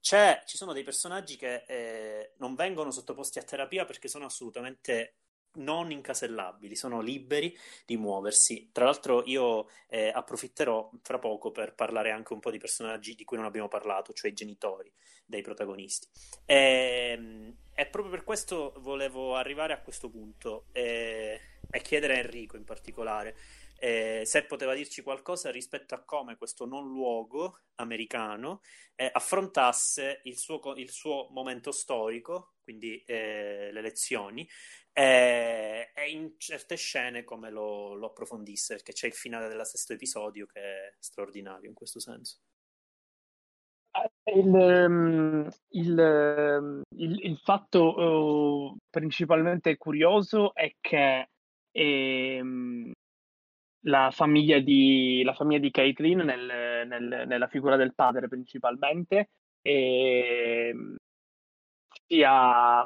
ci 0.00 0.56
sono 0.56 0.72
dei 0.72 0.84
personaggi 0.84 1.36
che 1.36 1.64
eh, 1.66 2.34
non 2.38 2.54
vengono 2.54 2.90
sottoposti 2.90 3.38
a 3.38 3.42
terapia 3.42 3.84
perché 3.84 4.08
sono 4.08 4.26
assolutamente 4.26 5.16
non 5.54 5.90
incasellabili, 5.90 6.76
sono 6.76 7.00
liberi 7.00 7.56
di 7.84 7.96
muoversi. 7.96 8.70
Tra 8.72 8.84
l'altro 8.84 9.22
io 9.26 9.68
eh, 9.88 10.08
approfitterò 10.08 10.90
fra 11.02 11.18
poco 11.18 11.50
per 11.50 11.74
parlare 11.74 12.10
anche 12.10 12.32
un 12.32 12.40
po' 12.40 12.50
di 12.50 12.58
personaggi 12.58 13.14
di 13.14 13.24
cui 13.24 13.36
non 13.36 13.46
abbiamo 13.46 13.68
parlato, 13.68 14.12
cioè 14.12 14.30
i 14.30 14.34
genitori 14.34 14.92
dei 15.24 15.42
protagonisti. 15.42 16.06
E, 16.44 17.10
ehm, 17.16 17.56
e 17.74 17.86
proprio 17.86 18.12
per 18.12 18.24
questo 18.24 18.74
volevo 18.78 19.36
arrivare 19.36 19.72
a 19.72 19.80
questo 19.80 20.08
punto. 20.08 20.66
E 20.72 21.40
e 21.70 21.80
chiedere 21.80 22.14
a 22.14 22.18
Enrico 22.18 22.56
in 22.56 22.64
particolare 22.64 23.36
eh, 23.80 24.22
se 24.24 24.44
poteva 24.44 24.74
dirci 24.74 25.02
qualcosa 25.02 25.50
rispetto 25.50 25.94
a 25.94 26.02
come 26.02 26.36
questo 26.36 26.66
non 26.66 26.88
luogo 26.88 27.60
americano 27.76 28.60
eh, 28.96 29.08
affrontasse 29.12 30.20
il 30.24 30.36
suo, 30.36 30.74
il 30.76 30.90
suo, 30.90 31.28
momento 31.30 31.70
storico, 31.70 32.54
quindi 32.64 33.00
eh, 33.06 33.70
le 33.70 33.78
elezioni, 33.78 34.48
eh, 34.98 35.90
e 35.94 36.10
in 36.10 36.32
certe 36.38 36.74
scene 36.74 37.22
come 37.22 37.50
lo, 37.50 37.94
lo 37.94 38.06
approfondisse, 38.06 38.74
perché 38.74 38.92
c'è 38.92 39.06
il 39.06 39.12
finale 39.12 39.46
del 39.46 39.64
sesto 39.64 39.92
episodio 39.92 40.46
che 40.46 40.60
è 40.60 40.94
straordinario 40.98 41.68
in 41.68 41.74
questo 41.74 42.00
senso. 42.00 42.38
Il, 44.24 44.54
ehm, 44.54 45.48
il, 45.70 45.98
ehm, 45.98 46.82
il, 46.96 47.24
il 47.24 47.38
fatto 47.38 47.96
uh, 47.96 48.76
principalmente 48.90 49.76
curioso 49.76 50.52
è 50.52 50.74
che 50.80 51.28
e, 51.70 52.36
ehm, 52.36 52.92
la, 53.82 54.10
famiglia 54.10 54.58
di, 54.58 55.22
la 55.24 55.34
famiglia 55.34 55.60
di 55.60 55.70
Caitlin 55.70 56.18
nel, 56.18 56.86
nel, 56.88 57.24
nella 57.26 57.46
figura 57.46 57.76
del 57.76 57.94
padre 57.94 58.26
principalmente, 58.26 59.30
e, 59.62 60.70
ehm, 60.70 60.96
sia, 62.06 62.84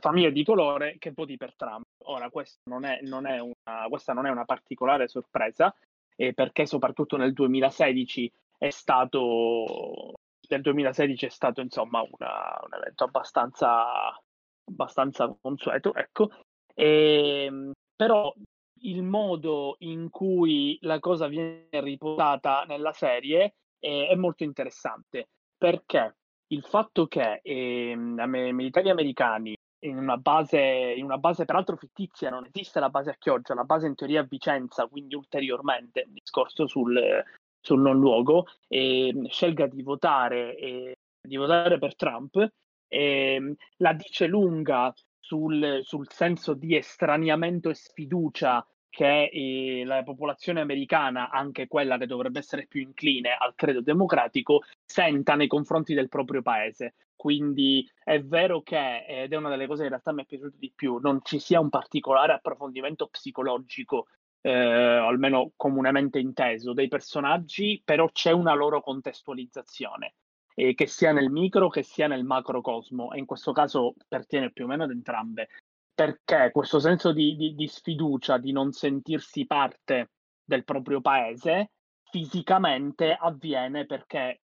famiglia 0.00 0.30
di 0.30 0.44
colore 0.44 0.96
che 0.98 1.12
voti 1.14 1.36
per 1.36 1.54
Trump. 1.54 1.84
Ora, 2.04 2.30
non 2.64 2.84
è, 2.84 3.00
non 3.02 3.24
una, 3.24 3.86
questa 3.88 4.12
non 4.12 4.26
è 4.26 4.30
una 4.30 4.44
particolare 4.44 5.08
sorpresa, 5.08 5.74
eh, 6.16 6.32
perché 6.32 6.66
soprattutto 6.66 7.16
nel 7.16 7.32
2016 7.32 8.32
è 8.58 8.70
stato 8.70 10.14
nel 10.48 10.60
2016 10.60 11.26
è 11.26 11.30
stato 11.30 11.60
insomma 11.60 12.00
una, 12.00 12.60
un 12.64 12.74
evento 12.74 13.04
abbastanza, 13.04 14.18
abbastanza 14.64 15.34
consueto, 15.40 15.94
ecco, 15.94 16.30
e, 16.74 17.44
ehm, 17.44 17.72
però 17.96 18.32
il 18.80 19.02
modo 19.02 19.76
in 19.80 20.10
cui 20.10 20.76
la 20.82 20.98
cosa 20.98 21.26
viene 21.26 21.68
riportata 21.70 22.64
nella 22.64 22.92
serie 22.92 23.54
è, 23.78 24.08
è 24.10 24.14
molto 24.14 24.44
interessante. 24.44 25.28
Perché? 25.56 26.16
Il 26.48 26.62
fatto 26.62 27.06
che 27.06 27.40
eh, 27.42 27.94
militari 27.96 28.90
americani 28.90 29.56
in 29.84 29.98
una, 29.98 30.16
base, 30.16 30.58
in 30.58 31.04
una 31.04 31.18
base 31.18 31.44
peraltro 31.44 31.76
fittizia, 31.76 32.30
non 32.30 32.46
esiste 32.46 32.80
la 32.80 32.90
base 32.90 33.10
a 33.10 33.16
Chioggia, 33.18 33.54
la 33.54 33.64
base 33.64 33.86
in 33.86 33.94
teoria 33.94 34.20
a 34.20 34.26
Vicenza, 34.28 34.86
quindi 34.86 35.14
ulteriormente 35.14 36.04
un 36.06 36.14
discorso 36.14 36.66
sul, 36.66 37.22
sul 37.60 37.80
non 37.80 37.98
luogo, 37.98 38.46
e 38.68 39.12
scelga 39.28 39.66
di 39.66 39.82
votare, 39.82 40.56
e, 40.56 40.96
di 41.20 41.36
votare 41.36 41.78
per 41.78 41.94
Trump, 41.96 42.52
e, 42.88 43.56
la 43.76 43.92
dice 43.92 44.26
lunga 44.26 44.92
sul, 45.18 45.80
sul 45.82 46.10
senso 46.10 46.54
di 46.54 46.76
estraniamento 46.76 47.70
e 47.70 47.74
sfiducia 47.74 48.66
che 48.94 49.24
eh, 49.24 49.82
la 49.84 50.04
popolazione 50.04 50.60
americana, 50.60 51.28
anche 51.28 51.66
quella 51.66 51.98
che 51.98 52.06
dovrebbe 52.06 52.38
essere 52.38 52.66
più 52.68 52.80
incline 52.80 53.34
al 53.36 53.54
credo 53.56 53.80
democratico, 53.80 54.62
senta 54.84 55.34
nei 55.34 55.48
confronti 55.48 55.94
del 55.94 56.08
proprio 56.08 56.42
paese. 56.42 56.94
Quindi 57.16 57.90
è 58.04 58.20
vero 58.20 58.62
che, 58.62 59.04
ed 59.04 59.32
è 59.32 59.36
una 59.36 59.48
delle 59.48 59.66
cose 59.66 59.78
che 59.78 59.86
in 59.86 59.90
realtà 59.90 60.12
mi 60.12 60.22
è 60.22 60.26
piaciuto 60.26 60.56
di 60.56 60.72
più, 60.72 60.98
non 60.98 61.20
ci 61.24 61.40
sia 61.40 61.58
un 61.58 61.70
particolare 61.70 62.34
approfondimento 62.34 63.08
psicologico, 63.08 64.06
eh, 64.40 64.52
almeno 64.52 65.50
comunemente 65.56 66.20
inteso, 66.20 66.72
dei 66.72 66.86
personaggi, 66.86 67.82
però 67.84 68.08
c'è 68.12 68.30
una 68.30 68.54
loro 68.54 68.80
contestualizzazione 68.80 70.14
eh, 70.54 70.74
che 70.74 70.86
sia 70.86 71.10
nel 71.10 71.30
micro 71.30 71.68
che 71.68 71.82
sia 71.82 72.06
nel 72.06 72.22
macrocosmo, 72.22 73.12
e 73.12 73.18
in 73.18 73.26
questo 73.26 73.50
caso 73.50 73.94
pertiene 74.06 74.52
più 74.52 74.66
o 74.66 74.68
meno 74.68 74.84
ad 74.84 74.90
entrambe, 74.90 75.48
perché 75.94 76.50
questo 76.52 76.80
senso 76.80 77.12
di, 77.12 77.36
di, 77.36 77.54
di 77.54 77.68
sfiducia, 77.68 78.38
di 78.38 78.52
non 78.52 78.72
sentirsi 78.72 79.46
parte 79.46 80.10
del 80.42 80.64
proprio 80.64 81.00
paese, 81.00 81.70
fisicamente 82.02 83.16
avviene 83.18 83.86
perché 83.86 84.42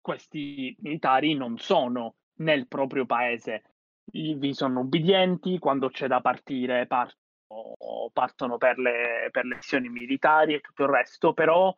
questi 0.00 0.76
militari 0.80 1.34
non 1.34 1.56
sono 1.58 2.16
nel 2.38 2.66
proprio 2.66 3.06
paese, 3.06 3.62
vi 4.04 4.52
sono 4.52 4.80
ubbidienti, 4.80 5.58
quando 5.58 5.88
c'è 5.88 6.08
da 6.08 6.20
partire 6.20 6.86
partono, 6.86 8.10
partono 8.12 8.58
per, 8.58 8.78
le, 8.78 9.28
per 9.30 9.44
le 9.44 9.58
militari 9.88 10.54
e 10.54 10.60
tutto 10.60 10.82
il 10.82 10.88
resto, 10.88 11.32
però 11.32 11.72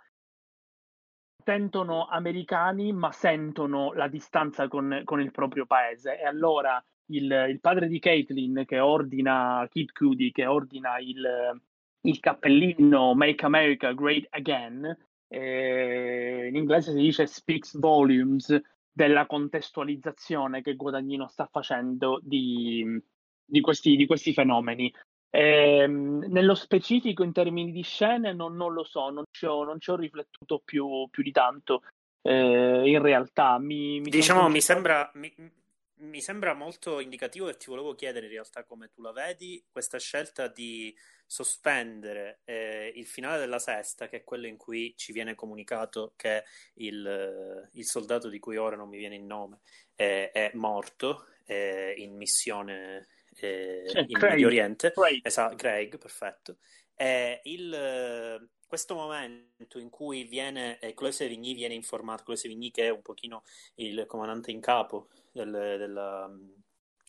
sentono 1.44 2.06
americani 2.06 2.92
ma 2.92 3.12
sentono 3.12 3.92
la 3.92 4.08
distanza 4.08 4.66
con, 4.68 5.02
con 5.04 5.20
il 5.20 5.30
proprio 5.30 5.66
paese. 5.66 6.18
E 6.18 6.24
allora 6.24 6.82
il, 7.06 7.46
il, 7.50 7.60
padre 7.60 7.86
di 7.86 7.98
Caitlin 7.98 8.64
che 8.66 8.80
ordina 8.80 9.66
Kid 9.70 9.92
Cudi 9.92 10.32
che 10.32 10.46
ordina 10.46 10.98
il, 10.98 11.60
il 12.00 12.20
cappellino 12.20 13.14
Make 13.14 13.44
America 13.44 13.92
Great 13.92 14.26
Again 14.30 14.96
eh, 15.28 16.46
in 16.48 16.56
inglese 16.56 16.92
si 16.92 16.98
dice 16.98 17.26
speaks 17.26 17.78
volumes 17.78 18.58
della 18.90 19.26
contestualizzazione 19.26 20.62
che 20.62 20.76
Guadagnino 20.76 21.26
sta 21.26 21.48
facendo 21.50 22.20
di, 22.22 22.84
di, 23.44 23.60
questi, 23.60 23.96
di 23.96 24.06
questi 24.06 24.32
fenomeni 24.32 24.92
eh, 25.36 25.88
nello 25.88 26.54
specifico, 26.54 27.24
in 27.24 27.32
termini 27.32 27.72
di 27.72 27.82
scene, 27.82 28.32
non, 28.32 28.54
non 28.54 28.72
lo 28.72 28.84
so, 28.84 29.10
non 29.10 29.24
ci 29.32 29.46
ho, 29.46 29.64
non 29.64 29.80
ci 29.80 29.90
ho 29.90 29.96
riflettuto 29.96 30.62
più, 30.64 31.08
più, 31.10 31.24
di 31.24 31.32
tanto. 31.32 31.82
Eh, 32.22 32.88
in 32.88 33.02
realtà, 33.02 33.58
mi, 33.58 33.98
mi 33.98 34.10
diciamo, 34.10 34.48
mi 34.48 34.60
sembra, 34.60 35.10
mi, 35.14 35.34
mi 35.96 36.20
sembra 36.20 36.54
molto 36.54 37.00
indicativo 37.00 37.48
e 37.48 37.56
ti 37.56 37.66
volevo 37.66 37.96
chiedere 37.96 38.26
in 38.26 38.32
realtà 38.32 38.62
come 38.62 38.90
tu 38.94 39.02
la 39.02 39.10
vedi 39.10 39.60
questa 39.72 39.98
scelta 39.98 40.46
di 40.46 40.94
sospendere 41.26 42.42
eh, 42.44 42.92
il 42.94 43.06
finale 43.06 43.40
della 43.40 43.58
sesta, 43.58 44.06
che 44.06 44.18
è 44.18 44.24
quello 44.24 44.46
in 44.46 44.56
cui 44.56 44.94
ci 44.96 45.10
viene 45.10 45.34
comunicato 45.34 46.12
che 46.14 46.44
il, 46.74 47.70
il 47.72 47.84
soldato 47.84 48.28
di 48.28 48.38
cui 48.38 48.56
ora 48.56 48.76
non 48.76 48.88
mi 48.88 48.98
viene 48.98 49.16
il 49.16 49.24
nome 49.24 49.58
è 49.96 50.50
morto 50.54 51.26
in 51.46 52.16
missione 52.16 53.06
eh, 53.40 53.84
Cioè, 53.88 54.04
in 54.06 54.18
Craig, 54.18 54.32
Medio 54.32 54.46
Oriente. 54.46 54.92
Craig. 54.92 55.20
Esatto, 55.22 55.56
Craig, 55.56 55.98
perfetto. 55.98 56.56
E 56.96 57.40
il, 57.44 58.48
questo 58.66 58.94
momento 58.94 59.78
in 59.78 59.90
cui 59.90 60.24
viene, 60.24 60.78
eh, 60.78 60.94
Chloé 60.94 61.12
Sevigny 61.12 61.54
viene 61.54 61.74
informato, 61.74 62.24
Chloé 62.24 62.36
Sevigny 62.36 62.70
che 62.70 62.86
è 62.86 62.90
un 62.90 63.02
pochino 63.02 63.42
il 63.76 64.04
comandante 64.06 64.50
in 64.50 64.60
capo 64.60 65.08
del, 65.32 65.50
della, 65.50 66.28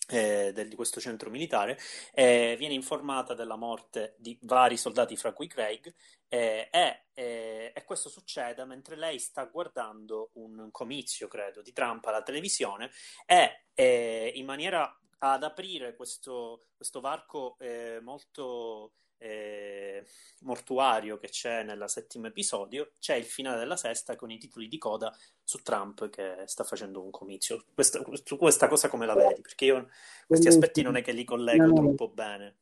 eh, 0.09 0.51
del, 0.53 0.67
di 0.67 0.75
questo 0.75 0.99
centro 0.99 1.29
militare, 1.29 1.79
eh, 2.13 2.55
viene 2.57 2.75
informata 2.75 3.33
della 3.33 3.55
morte 3.55 4.15
di 4.17 4.37
vari 4.41 4.77
soldati, 4.77 5.15
fra 5.17 5.33
cui 5.33 5.47
Craig, 5.47 5.91
eh, 6.27 6.69
e, 6.71 7.71
e, 7.73 7.83
questo 7.85 8.09
succede 8.09 8.63
mentre 8.65 8.95
lei 8.95 9.17
sta 9.19 9.45
guardando 9.45 10.29
un 10.33 10.69
comizio, 10.71 11.27
credo, 11.27 11.61
di 11.61 11.71
Trump 11.73 12.05
alla 12.05 12.21
televisione 12.21 12.91
e 13.25 14.31
in 14.35 14.45
maniera 14.45 14.95
ad 15.31 15.43
aprire 15.43 15.95
questo, 15.95 16.67
questo 16.75 16.99
varco 16.99 17.57
eh, 17.59 17.99
molto 18.01 18.93
eh, 19.17 20.05
mortuario 20.41 21.17
che 21.17 21.29
c'è 21.29 21.63
nel 21.63 21.83
settimo 21.87 22.27
episodio, 22.27 22.93
c'è 22.99 23.15
il 23.15 23.23
finale 23.23 23.57
della 23.57 23.77
sesta 23.77 24.15
con 24.15 24.29
i 24.29 24.37
titoli 24.37 24.67
di 24.67 24.77
coda 24.77 25.15
su 25.43 25.61
Trump 25.61 26.09
che 26.09 26.43
sta 26.45 26.63
facendo 26.63 27.01
un 27.03 27.11
comizio. 27.11 27.65
Questa, 27.73 28.03
questa 28.37 28.67
cosa 28.67 28.89
come 28.89 29.05
la 29.05 29.15
vedi? 29.15 29.41
Perché 29.41 29.65
io 29.65 29.89
questi 30.27 30.47
aspetti 30.47 30.81
non 30.81 30.95
è 30.95 31.01
che 31.01 31.11
li 31.11 31.23
collego 31.23 31.73
troppo 31.73 32.09
bene. 32.09 32.57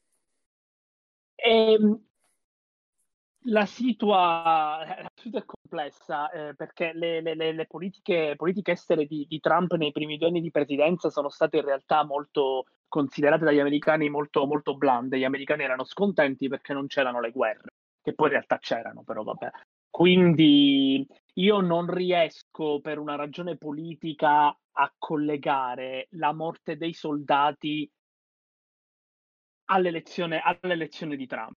La 3.48 3.66
situa, 3.66 4.86
la 4.86 5.12
situa 5.16 5.42
è 5.42 5.46
complessa 5.74 6.30
eh, 6.30 6.54
perché 6.56 6.92
le, 6.94 7.22
le, 7.22 7.34
le 7.36 7.66
politiche, 7.66 8.36
politiche, 8.38 8.74
estere 8.74 9.06
di, 9.06 9.26
di, 9.28 9.40
Trump 9.40 9.74
nei 9.74 9.92
primi 9.92 10.18
due 10.18 10.28
anni 10.28 10.42
di 10.42 10.52
presidenza 10.52 11.10
sono 11.10 11.30
state 11.30 11.58
in 11.58 11.66
realtà 11.66 12.06
molto 12.06 12.66
considerate 12.88 13.44
dagli 13.44 13.60
americani 13.60 14.10
molto, 14.10 14.46
molto 14.46 14.76
blande. 14.76 15.18
Gli 15.18 15.24
americani 15.24 15.64
erano 15.64 15.84
scontenti 15.84 16.48
perché 16.48 16.74
non 16.74 16.86
c'erano 16.86 17.20
le 17.20 17.32
guerre, 17.32 17.74
che 18.02 18.14
poi 18.14 18.28
in 18.28 18.34
realtà 18.34 18.60
c'erano, 18.60 19.02
però 19.04 19.24
vabbè. 19.24 19.50
Quindi 19.90 21.06
io 21.36 21.60
non 21.60 21.92
riesco 21.92 22.80
per 22.80 23.00
una 23.00 23.16
ragione 23.16 23.58
politica 23.58 24.56
a 24.76 24.94
collegare 24.98 26.08
la 26.12 26.34
morte 26.34 26.78
dei 26.78 26.94
soldati 26.94 27.90
all'elezione, 29.66 30.40
all'elezione 30.40 31.16
di 31.16 31.26
Trump. 31.26 31.54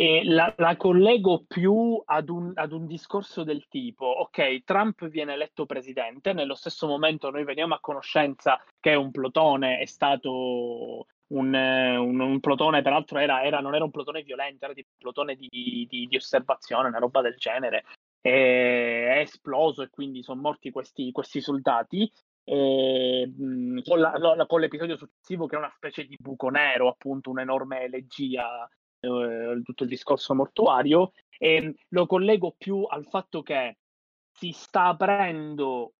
E 0.00 0.22
la, 0.22 0.54
la 0.58 0.76
collego 0.76 1.42
più 1.48 2.00
ad 2.04 2.28
un, 2.28 2.52
ad 2.54 2.70
un, 2.70 2.86
discorso 2.86 3.42
del 3.42 3.66
tipo, 3.66 4.06
ok, 4.06 4.62
Trump 4.62 5.08
viene 5.08 5.32
eletto 5.32 5.66
presidente, 5.66 6.32
nello 6.32 6.54
stesso 6.54 6.86
momento 6.86 7.30
noi 7.30 7.42
veniamo 7.42 7.74
a 7.74 7.80
conoscenza 7.80 8.62
che 8.78 8.94
un 8.94 9.10
plotone 9.10 9.80
è 9.80 9.86
stato 9.86 11.04
un, 11.32 11.52
un, 11.52 12.20
un 12.20 12.38
plotone, 12.38 12.80
peraltro 12.80 13.18
era, 13.18 13.42
era, 13.42 13.58
non 13.58 13.74
era 13.74 13.82
un 13.82 13.90
plotone 13.90 14.22
violento, 14.22 14.66
era 14.66 14.72
tipo 14.74 14.90
un 14.92 14.98
plotone 15.00 15.34
di, 15.34 15.48
di, 15.90 16.06
di 16.06 16.16
osservazione, 16.16 16.86
una 16.86 17.00
roba 17.00 17.20
del 17.20 17.34
genere, 17.36 17.82
è 18.20 19.18
esploso 19.18 19.82
e 19.82 19.90
quindi 19.90 20.22
sono 20.22 20.40
morti 20.40 20.70
questi, 20.70 21.10
questi 21.10 21.40
soldati. 21.40 22.08
E, 22.44 23.26
mh, 23.36 23.80
con, 23.82 23.98
la, 23.98 24.46
con, 24.46 24.60
l'episodio 24.60 24.96
successivo 24.96 25.46
che 25.48 25.56
è 25.56 25.58
una 25.58 25.72
specie 25.74 26.04
di 26.04 26.16
buco 26.16 26.50
nero, 26.50 26.86
appunto 26.86 27.30
un'enorme 27.30 27.82
elegia 27.82 28.64
eh, 29.00 29.60
tutto 29.62 29.82
il 29.84 29.88
discorso 29.88 30.34
mortuario 30.34 31.12
e 31.38 31.74
lo 31.88 32.06
collego 32.06 32.54
più 32.56 32.84
al 32.84 33.06
fatto 33.06 33.42
che 33.42 33.78
si 34.30 34.50
sta 34.52 34.84
aprendo 34.84 35.94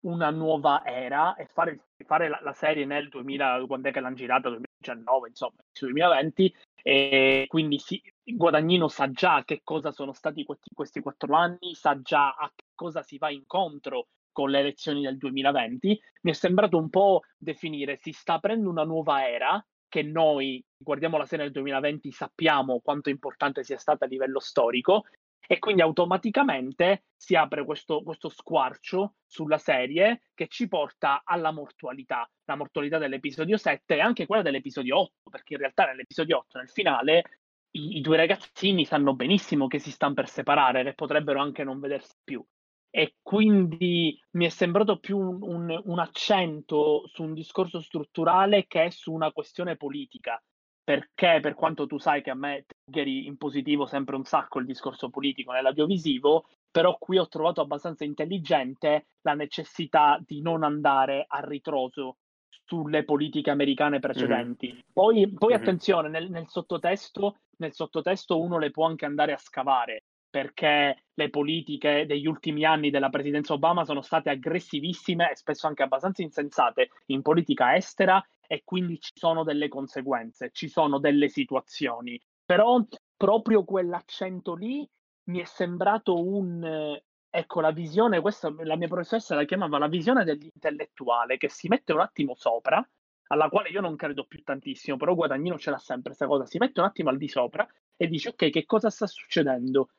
una 0.00 0.30
nuova 0.30 0.84
era 0.84 1.34
e 1.34 1.46
fare, 1.46 1.88
fare 2.06 2.28
la, 2.28 2.40
la, 2.42 2.52
serie 2.52 2.84
nel 2.86 3.08
2000, 3.08 3.64
quando 3.66 3.88
è 3.88 3.92
che 3.92 4.00
l'hanno 4.00 4.14
girata, 4.14 4.48
2019, 4.48 5.28
insomma, 5.28 5.56
2020, 5.78 6.54
e 6.82 7.44
quindi 7.48 7.78
sì, 7.78 8.00
Guadagnino 8.22 8.88
sa 8.88 9.10
già 9.10 9.44
che 9.44 9.60
cosa 9.62 9.90
sono 9.90 10.12
stati 10.12 10.44
questi, 10.44 10.70
questi 10.74 11.00
quattro 11.00 11.34
anni, 11.34 11.74
sa 11.74 12.00
già 12.00 12.30
a 12.30 12.50
che 12.54 12.66
cosa 12.74 13.02
si 13.02 13.18
va 13.18 13.30
incontro 13.30 14.08
con 14.32 14.50
le 14.50 14.60
elezioni 14.60 15.02
del 15.02 15.18
2020. 15.18 16.00
Mi 16.22 16.30
è 16.30 16.34
sembrato 16.34 16.78
un 16.78 16.88
po' 16.88 17.22
definire, 17.36 17.96
si 17.96 18.12
sta 18.12 18.34
aprendo 18.34 18.70
una 18.70 18.84
nuova 18.84 19.28
era 19.28 19.62
che 19.90 20.02
noi 20.02 20.64
guardiamo 20.78 21.18
la 21.18 21.26
serie 21.26 21.44
del 21.44 21.52
2020 21.52 22.10
sappiamo 22.12 22.80
quanto 22.80 23.10
importante 23.10 23.64
sia 23.64 23.76
stata 23.76 24.06
a 24.06 24.08
livello 24.08 24.38
storico 24.38 25.04
e 25.46 25.58
quindi 25.58 25.82
automaticamente 25.82 27.06
si 27.16 27.34
apre 27.34 27.64
questo, 27.64 28.02
questo, 28.02 28.28
squarcio 28.28 29.16
sulla 29.26 29.58
serie 29.58 30.22
che 30.32 30.46
ci 30.46 30.68
porta 30.68 31.22
alla 31.24 31.50
mortualità, 31.50 32.30
la 32.44 32.54
mortualità 32.54 32.98
dell'episodio 32.98 33.56
7 33.56 33.96
e 33.96 34.00
anche 34.00 34.26
quella 34.26 34.42
dell'episodio 34.42 35.00
8, 35.00 35.12
perché 35.28 35.54
in 35.54 35.58
realtà 35.58 35.86
nell'episodio 35.86 36.38
8, 36.38 36.58
nel 36.58 36.68
finale, 36.68 37.24
i, 37.72 37.96
i 37.96 38.00
due 38.00 38.16
ragazzini 38.16 38.84
sanno 38.84 39.14
benissimo 39.14 39.66
che 39.66 39.80
si 39.80 39.90
stanno 39.90 40.14
per 40.14 40.28
separare 40.28 40.88
e 40.88 40.94
potrebbero 40.94 41.40
anche 41.40 41.64
non 41.64 41.80
vedersi 41.80 42.14
più 42.22 42.44
e 42.90 43.14
quindi 43.22 44.20
mi 44.32 44.46
è 44.46 44.48
sembrato 44.48 44.98
più 44.98 45.16
un, 45.16 45.38
un, 45.40 45.80
un, 45.84 45.98
accento 46.00 47.04
su 47.06 47.22
un 47.22 47.34
discorso 47.34 47.80
strutturale 47.80 48.66
che 48.66 48.90
su 48.90 49.12
una 49.12 49.30
questione 49.32 49.76
politica. 49.76 50.42
Perché, 50.82 51.38
per 51.40 51.54
quanto 51.54 51.86
tu 51.86 51.98
sai 51.98 52.20
che 52.20 52.30
a 52.30 52.34
me 52.34 52.64
triggeri 52.66 53.26
in 53.26 53.36
positivo 53.36 53.86
sempre 53.86 54.16
un 54.16 54.24
sacco 54.24 54.58
il 54.58 54.66
discorso 54.66 55.08
politico 55.08 55.52
nell'audiovisivo, 55.52 56.46
però 56.68 56.96
qui 56.98 57.16
ho 57.16 57.28
trovato 57.28 57.60
abbastanza 57.60 58.02
intelligente 58.02 59.06
la 59.20 59.34
necessità 59.34 60.20
di 60.24 60.40
non 60.40 60.64
andare 60.64 61.26
a 61.28 61.38
ritroso 61.40 62.16
sulle 62.64 63.04
politiche 63.04 63.50
americane 63.50 64.00
precedenti. 64.00 64.72
Mm-hmm. 64.72 64.80
Poi, 64.92 65.32
poi 65.32 65.52
mm-hmm. 65.52 65.60
attenzione, 65.60 66.08
nel, 66.08 66.28
nel, 66.28 66.48
sottotesto, 66.48 67.36
nel 67.58 67.72
sottotesto 67.72 68.40
uno 68.40 68.58
le 68.58 68.72
può 68.72 68.86
anche 68.86 69.04
andare 69.04 69.32
a 69.32 69.38
scavare 69.38 70.04
perché 70.30 71.04
le 71.12 71.28
politiche 71.28 72.06
degli 72.06 72.26
ultimi 72.26 72.64
anni 72.64 72.90
della 72.90 73.10
presidenza 73.10 73.52
Obama 73.52 73.84
sono 73.84 74.00
state 74.00 74.30
aggressivissime 74.30 75.30
e 75.30 75.36
spesso 75.36 75.66
anche 75.66 75.82
abbastanza 75.82 76.22
insensate 76.22 76.90
in 77.06 77.20
politica 77.20 77.74
estera 77.74 78.24
e 78.46 78.62
quindi 78.64 79.00
ci 79.00 79.12
sono 79.14 79.42
delle 79.42 79.68
conseguenze, 79.68 80.50
ci 80.52 80.68
sono 80.68 80.98
delle 80.98 81.28
situazioni. 81.28 82.20
Però 82.44 82.80
proprio 83.16 83.64
quell'accento 83.64 84.54
lì 84.54 84.88
mi 85.24 85.40
è 85.40 85.44
sembrato 85.44 86.24
un 86.24 86.98
ecco 87.30 87.60
la 87.60 87.70
visione, 87.70 88.20
questa 88.20 88.52
la 88.64 88.76
mia 88.76 88.88
professoressa 88.88 89.36
la 89.36 89.44
chiamava 89.44 89.78
la 89.78 89.86
visione 89.86 90.24
dell'intellettuale 90.24 91.36
che 91.36 91.48
si 91.48 91.68
mette 91.68 91.92
un 91.92 92.00
attimo 92.00 92.34
sopra, 92.34 92.84
alla 93.28 93.48
quale 93.48 93.68
io 93.68 93.80
non 93.80 93.94
credo 93.94 94.24
più 94.24 94.42
tantissimo, 94.42 94.96
però 94.96 95.14
Guadagnino 95.14 95.56
ce 95.56 95.70
l'ha 95.70 95.78
sempre 95.78 96.14
questa 96.14 96.26
cosa, 96.26 96.46
si 96.46 96.58
mette 96.58 96.80
un 96.80 96.86
attimo 96.86 97.10
al 97.10 97.16
di 97.16 97.28
sopra 97.28 97.66
e 97.96 98.08
dice 98.08 98.30
ok, 98.30 98.50
che 98.50 98.64
cosa 98.66 98.90
sta 98.90 99.06
succedendo? 99.06 99.90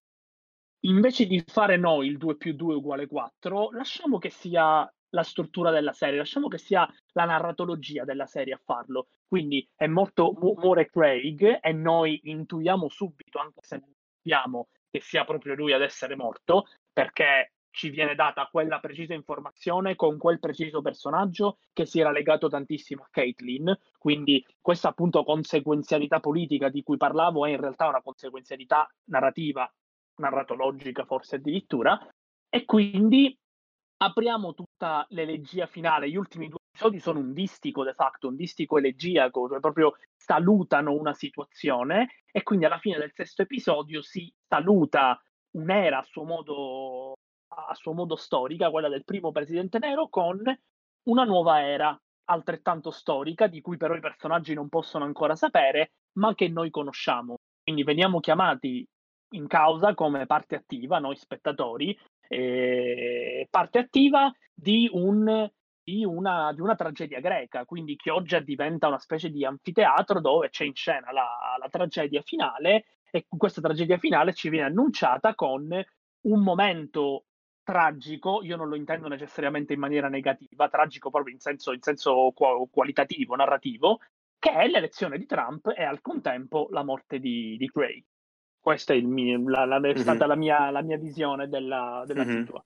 Invece 0.81 1.25
di 1.25 1.43
fare 1.45 1.77
noi 1.77 2.07
il 2.07 2.17
2 2.17 2.37
più 2.37 2.53
2 2.53 2.75
uguale 2.75 3.07
4, 3.07 3.71
lasciamo 3.71 4.17
che 4.17 4.29
sia 4.29 4.91
la 5.13 5.23
struttura 5.23 5.71
della 5.71 5.93
serie, 5.93 6.17
lasciamo 6.17 6.47
che 6.47 6.57
sia 6.57 6.87
la 7.13 7.25
narratologia 7.25 8.03
della 8.03 8.25
serie 8.25 8.53
a 8.53 8.61
farlo. 8.63 9.07
Quindi 9.27 9.67
è 9.75 9.87
molto 9.87 10.33
muore 10.39 10.89
Craig 10.89 11.59
e 11.61 11.71
noi 11.73 12.19
intuiamo 12.23 12.89
subito, 12.89 13.39
anche 13.39 13.59
se 13.61 13.77
non 13.77 13.93
sappiamo 13.93 14.69
che 14.89 15.01
sia 15.01 15.23
proprio 15.23 15.55
lui 15.55 15.73
ad 15.73 15.81
essere 15.81 16.15
morto, 16.15 16.65
perché 16.91 17.53
ci 17.71 17.89
viene 17.89 18.15
data 18.15 18.47
quella 18.51 18.79
precisa 18.79 19.13
informazione 19.13 19.95
con 19.95 20.17
quel 20.17 20.39
preciso 20.39 20.81
personaggio 20.81 21.57
che 21.71 21.85
si 21.85 22.01
era 22.01 22.11
legato 22.11 22.49
tantissimo 22.49 23.03
a 23.03 23.07
Caitlyn. 23.09 23.77
Quindi 23.97 24.45
questa 24.59 24.89
appunto 24.89 25.23
conseguenzialità 25.23 26.19
politica 26.19 26.69
di 26.69 26.83
cui 26.83 26.97
parlavo 26.97 27.45
è 27.45 27.51
in 27.51 27.59
realtà 27.61 27.87
una 27.87 28.01
conseguenzialità 28.01 28.89
narrativa 29.05 29.71
narratologica 30.15 31.05
forse 31.05 31.37
addirittura, 31.37 31.99
e 32.49 32.65
quindi 32.65 33.37
apriamo 33.97 34.53
tutta 34.53 35.05
l'elegia 35.09 35.67
finale. 35.67 36.09
Gli 36.09 36.15
ultimi 36.15 36.47
due 36.47 36.59
episodi 36.73 36.99
sono 36.99 37.19
un 37.19 37.33
distico 37.33 37.83
de 37.83 37.93
facto, 37.93 38.27
un 38.27 38.35
distico 38.35 38.77
elegiaco, 38.77 39.47
cioè 39.47 39.59
proprio 39.59 39.95
salutano 40.15 40.93
una 40.93 41.13
situazione 41.13 42.23
e 42.31 42.43
quindi 42.43 42.65
alla 42.65 42.79
fine 42.79 42.97
del 42.97 43.11
sesto 43.13 43.43
episodio 43.43 44.01
si 44.01 44.31
saluta 44.47 45.21
un'era 45.51 45.99
a 45.99 46.03
suo 46.03 46.23
modo, 46.23 47.13
a 47.47 47.73
suo 47.75 47.93
modo 47.93 48.15
storica, 48.15 48.69
quella 48.71 48.89
del 48.89 49.03
primo 49.03 49.31
presidente 49.31 49.79
nero, 49.79 50.09
con 50.09 50.41
una 51.03 51.23
nuova 51.23 51.61
era 51.61 51.99
altrettanto 52.25 52.91
storica, 52.91 53.47
di 53.47 53.61
cui 53.61 53.77
però 53.77 53.95
i 53.95 53.99
personaggi 53.99 54.53
non 54.53 54.69
possono 54.69 55.03
ancora 55.03 55.35
sapere, 55.35 55.91
ma 56.13 56.33
che 56.33 56.47
noi 56.47 56.69
conosciamo. 56.69 57.35
Quindi 57.63 57.83
veniamo 57.83 58.19
chiamati 58.19 58.87
in 59.31 59.47
causa 59.47 59.93
come 59.93 60.25
parte 60.25 60.55
attiva, 60.55 60.99
noi 60.99 61.15
spettatori, 61.15 61.97
eh, 62.27 63.47
parte 63.49 63.79
attiva 63.79 64.31
di, 64.53 64.89
un, 64.91 65.49
di, 65.83 66.03
una, 66.05 66.53
di, 66.53 66.61
una, 66.61 66.75
tragedia 66.75 67.19
greca, 67.19 67.65
quindi 67.65 67.95
Chioggia 67.95 68.39
diventa 68.39 68.87
una 68.87 68.99
specie 68.99 69.29
di 69.29 69.45
anfiteatro 69.45 70.21
dove 70.21 70.49
c'è 70.49 70.65
in 70.65 70.75
scena 70.75 71.11
la, 71.11 71.55
la 71.59 71.69
tragedia 71.69 72.21
finale 72.21 72.85
e 73.11 73.25
questa 73.27 73.61
tragedia 73.61 73.97
finale 73.97 74.33
ci 74.33 74.49
viene 74.49 74.67
annunciata 74.67 75.35
con 75.35 75.69
un 76.21 76.43
momento 76.43 77.25
tragico, 77.63 78.41
io 78.43 78.55
non 78.55 78.69
lo 78.69 78.75
intendo 78.75 79.07
necessariamente 79.07 79.73
in 79.73 79.79
maniera 79.79 80.09
negativa, 80.09 80.69
tragico 80.69 81.09
proprio 81.09 81.33
in 81.33 81.39
senso, 81.39 81.73
in 81.73 81.81
senso 81.81 82.33
qualitativo, 82.69 83.35
narrativo, 83.35 83.99
che 84.39 84.51
è 84.51 84.67
l'elezione 84.67 85.17
di 85.17 85.25
Trump 85.25 85.67
e 85.75 85.83
al 85.83 86.01
contempo 86.01 86.67
la 86.71 86.83
morte 86.83 87.19
di, 87.19 87.55
di 87.57 87.65
Gray. 87.67 88.03
Questa 88.61 88.93
è, 88.93 89.01
mio, 89.01 89.49
la, 89.49 89.65
la, 89.65 89.81
è 89.81 89.97
stata 89.97 90.11
mm-hmm. 90.11 90.27
la, 90.27 90.35
mia, 90.35 90.69
la, 90.69 90.81
mia, 90.83 90.97
visione 90.97 91.49
della, 91.49 92.03
della 92.05 92.23
mm-hmm. 92.23 92.39
situazione. 92.41 92.65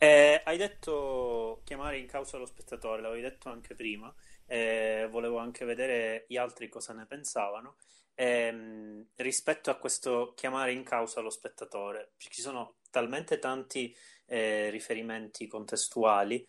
Eh, 0.00 0.42
hai 0.44 0.56
detto 0.56 1.60
chiamare 1.64 1.98
in 1.98 2.06
causa 2.06 2.38
lo 2.38 2.46
spettatore, 2.46 3.00
l'avevi 3.00 3.22
detto 3.22 3.50
anche 3.50 3.76
prima, 3.76 4.12
eh, 4.46 5.06
volevo 5.10 5.38
anche 5.38 5.64
vedere 5.64 6.24
gli 6.28 6.36
altri 6.36 6.68
cosa 6.68 6.92
ne 6.92 7.06
pensavano. 7.06 7.76
Eh, 8.14 9.06
rispetto 9.14 9.70
a 9.70 9.76
questo 9.76 10.32
chiamare 10.34 10.72
in 10.72 10.82
causa 10.82 11.20
lo 11.20 11.30
spettatore, 11.30 12.14
ci 12.16 12.42
sono 12.42 12.78
talmente 12.90 13.38
tanti 13.38 13.94
eh, 14.26 14.70
riferimenti 14.70 15.46
contestuali, 15.46 16.44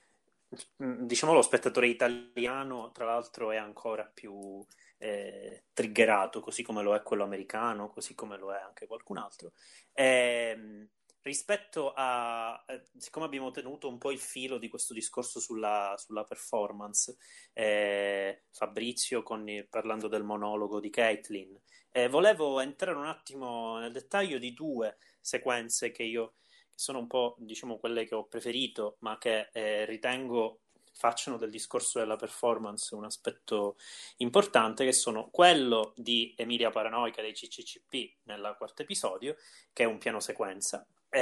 mm, 0.84 1.04
diciamo 1.04 1.34
lo 1.34 1.44
spettatore 1.44 1.88
italiano 1.88 2.92
tra 2.92 3.06
l'altro 3.06 3.52
è 3.52 3.58
ancora 3.58 4.04
più 4.12 4.66
eh, 5.00 5.66
triggerato, 5.74 6.40
così 6.42 6.62
come 6.62 6.84
lo 6.84 6.94
è 6.94 7.02
quello 7.02 7.24
americano, 7.24 7.90
così 7.90 8.14
come 8.14 8.38
lo 8.38 8.54
è 8.54 8.60
anche 8.60 8.86
qualcun 8.86 9.18
altro. 9.18 9.54
Eh, 9.94 10.88
rispetto 11.22 11.94
a, 11.96 12.64
eh, 12.68 12.84
siccome 12.98 13.26
abbiamo 13.26 13.52
tenuto 13.52 13.88
un 13.88 13.98
po' 13.98 14.12
il 14.12 14.20
filo 14.20 14.58
di 14.58 14.68
questo 14.68 14.94
discorso 14.94 15.40
sulla, 15.40 15.96
sulla 15.98 16.24
performance, 16.24 17.18
eh, 17.54 18.44
Fabrizio 18.52 19.24
con, 19.24 19.46
parlando 19.70 20.08
del 20.08 20.24
monologo 20.24 20.80
di 20.80 20.90
Caitlin, 20.90 21.60
eh, 21.92 22.08
volevo 22.08 22.60
entrare 22.60 22.98
un 22.98 23.08
attimo 23.08 23.80
nel 23.80 23.92
dettaglio 23.92 24.38
di 24.38 24.54
due 24.54 24.98
sequenze 25.20 25.92
che 25.92 26.04
io 26.04 26.36
sono 26.74 27.00
un 27.00 27.08
po' 27.08 27.36
diciamo 27.40 27.78
quelle 27.78 28.06
che 28.06 28.16
ho 28.16 28.26
preferito, 28.26 28.98
ma 29.00 29.18
che 29.18 29.50
eh, 29.52 29.86
ritengo 29.86 30.62
facciano 31.00 31.38
del 31.38 31.50
discorso 31.50 31.98
della 31.98 32.18
performance 32.18 32.94
un 32.94 33.06
aspetto 33.06 33.78
importante, 34.18 34.84
che 34.84 34.92
sono 34.92 35.30
quello 35.32 35.94
di 35.96 36.34
Emilia 36.36 36.72
Paranoica 36.72 37.22
dei 37.22 37.32
CCCP 37.32 38.24
nel 38.24 38.54
quarto 38.58 38.82
episodio, 38.82 39.38
che 39.72 39.84
è 39.84 39.86
un 39.86 39.98
piano 39.98 40.20
sequenza, 40.20 40.86
e, 41.10 41.22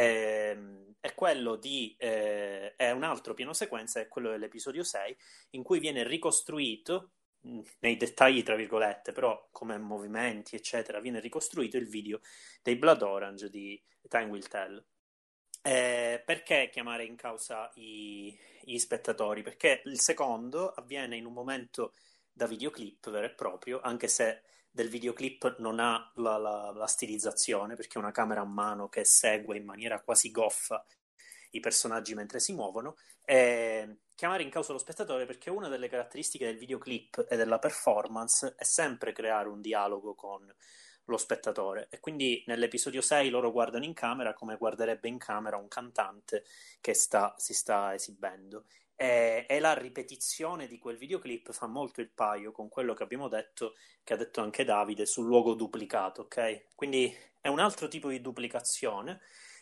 ehm, 0.49 0.95
è 0.99 1.13
quello 1.13 1.57
di 1.57 1.95
eh, 1.99 2.75
è 2.75 2.89
un 2.89 3.03
altro 3.03 3.35
piano 3.35 3.53
sequenza, 3.53 3.99
è 3.99 4.07
quello 4.07 4.31
dell'episodio 4.31 4.83
6, 4.83 5.15
in 5.51 5.61
cui 5.61 5.77
viene 5.77 6.03
ricostruito 6.03 7.11
nei 7.79 7.97
dettagli, 7.97 8.41
tra 8.41 8.55
virgolette, 8.55 9.11
però 9.11 9.47
come 9.51 9.77
movimenti, 9.77 10.55
eccetera, 10.55 10.99
viene 10.99 11.19
ricostruito 11.19 11.77
il 11.77 11.87
video 11.87 12.19
dei 12.63 12.77
Blood 12.77 13.03
Orange 13.03 13.47
di 13.51 13.79
Time 14.09 14.25
Will 14.25 14.47
Tell. 14.47 14.83
Eh, 15.67 16.23
perché 16.25 16.69
chiamare 16.71 17.03
in 17.03 17.17
causa 17.17 17.69
i, 17.75 18.33
gli 18.61 18.77
spettatori? 18.77 19.41
Perché 19.41 19.81
il 19.83 19.99
secondo 19.99 20.69
avviene 20.69 21.17
in 21.17 21.25
un 21.25 21.33
momento 21.33 21.93
da 22.31 22.47
videoclip 22.47 23.09
vero 23.09 23.25
e 23.25 23.31
proprio, 23.31 23.81
anche 23.81 24.07
se 24.07 24.43
del 24.71 24.87
videoclip 24.87 25.57
non 25.57 25.81
ha 25.81 26.09
la, 26.15 26.37
la, 26.37 26.71
la, 26.73 26.87
stilizzazione, 26.87 27.75
perché 27.75 27.95
è 27.95 28.01
una 28.01 28.11
camera 28.11 28.39
a 28.39 28.45
mano 28.45 28.87
che 28.87 29.03
segue 29.03 29.57
in 29.57 29.65
maniera 29.65 29.99
quasi 30.01 30.31
goffa 30.31 30.85
i 31.51 31.59
personaggi 31.59 32.13
mentre 32.13 32.39
si 32.39 32.53
muovono. 32.53 32.95
E 33.25 34.03
chiamare 34.15 34.43
in 34.43 34.49
causa 34.49 34.71
lo 34.71 34.79
spettatore 34.79 35.25
perché 35.25 35.49
una 35.49 35.67
delle 35.67 35.89
caratteristiche 35.89 36.45
del 36.45 36.57
videoclip 36.57 37.25
e 37.29 37.35
della 37.35 37.59
performance 37.59 38.55
è 38.57 38.63
sempre 38.63 39.11
creare 39.11 39.49
un 39.49 39.59
dialogo 39.59 40.15
con 40.15 40.49
lo 41.07 41.17
spettatore 41.17 41.87
e 41.89 41.99
quindi 41.99 42.43
nell'episodio 42.47 43.01
6 43.01 43.29
loro 43.29 43.51
guardano 43.51 43.85
in 43.85 43.93
camera 43.93 44.33
come 44.33 44.57
guarderebbe 44.57 45.07
in 45.07 45.17
camera 45.17 45.57
un 45.57 45.67
cantante 45.67 46.43
che 46.79 46.93
sta, 46.93 47.33
si 47.37 47.53
sta 47.53 47.93
esibendo 47.93 48.65
e, 48.99 49.45
e, 49.47 49.59
la 49.59 49.73
ripetizione 49.73 50.65
di 50.67 50.79
quel 50.79 50.97
videoclip 50.97 51.51
fa 51.51 51.67
molto 51.67 52.01
il 52.01 52.09
paio 52.09 52.51
con 52.51 52.67
quello 52.67 52.95
che 52.95 53.03
abbiamo 53.03 53.27
detto, 53.27 53.75
che 54.03 54.13
ha 54.13 54.17
detto 54.17 54.41
anche 54.41 54.63
Davide, 54.63 55.05
sul 55.05 55.27
luogo 55.27 55.53
duplicato, 55.53 56.21
ok? 56.21 56.73
Quindi 56.73 57.15
è 57.39 57.47
un 57.47 57.59
altro 57.59 57.87
tipo 57.87 58.09
di 58.09 58.21
duplicazione 58.21 59.21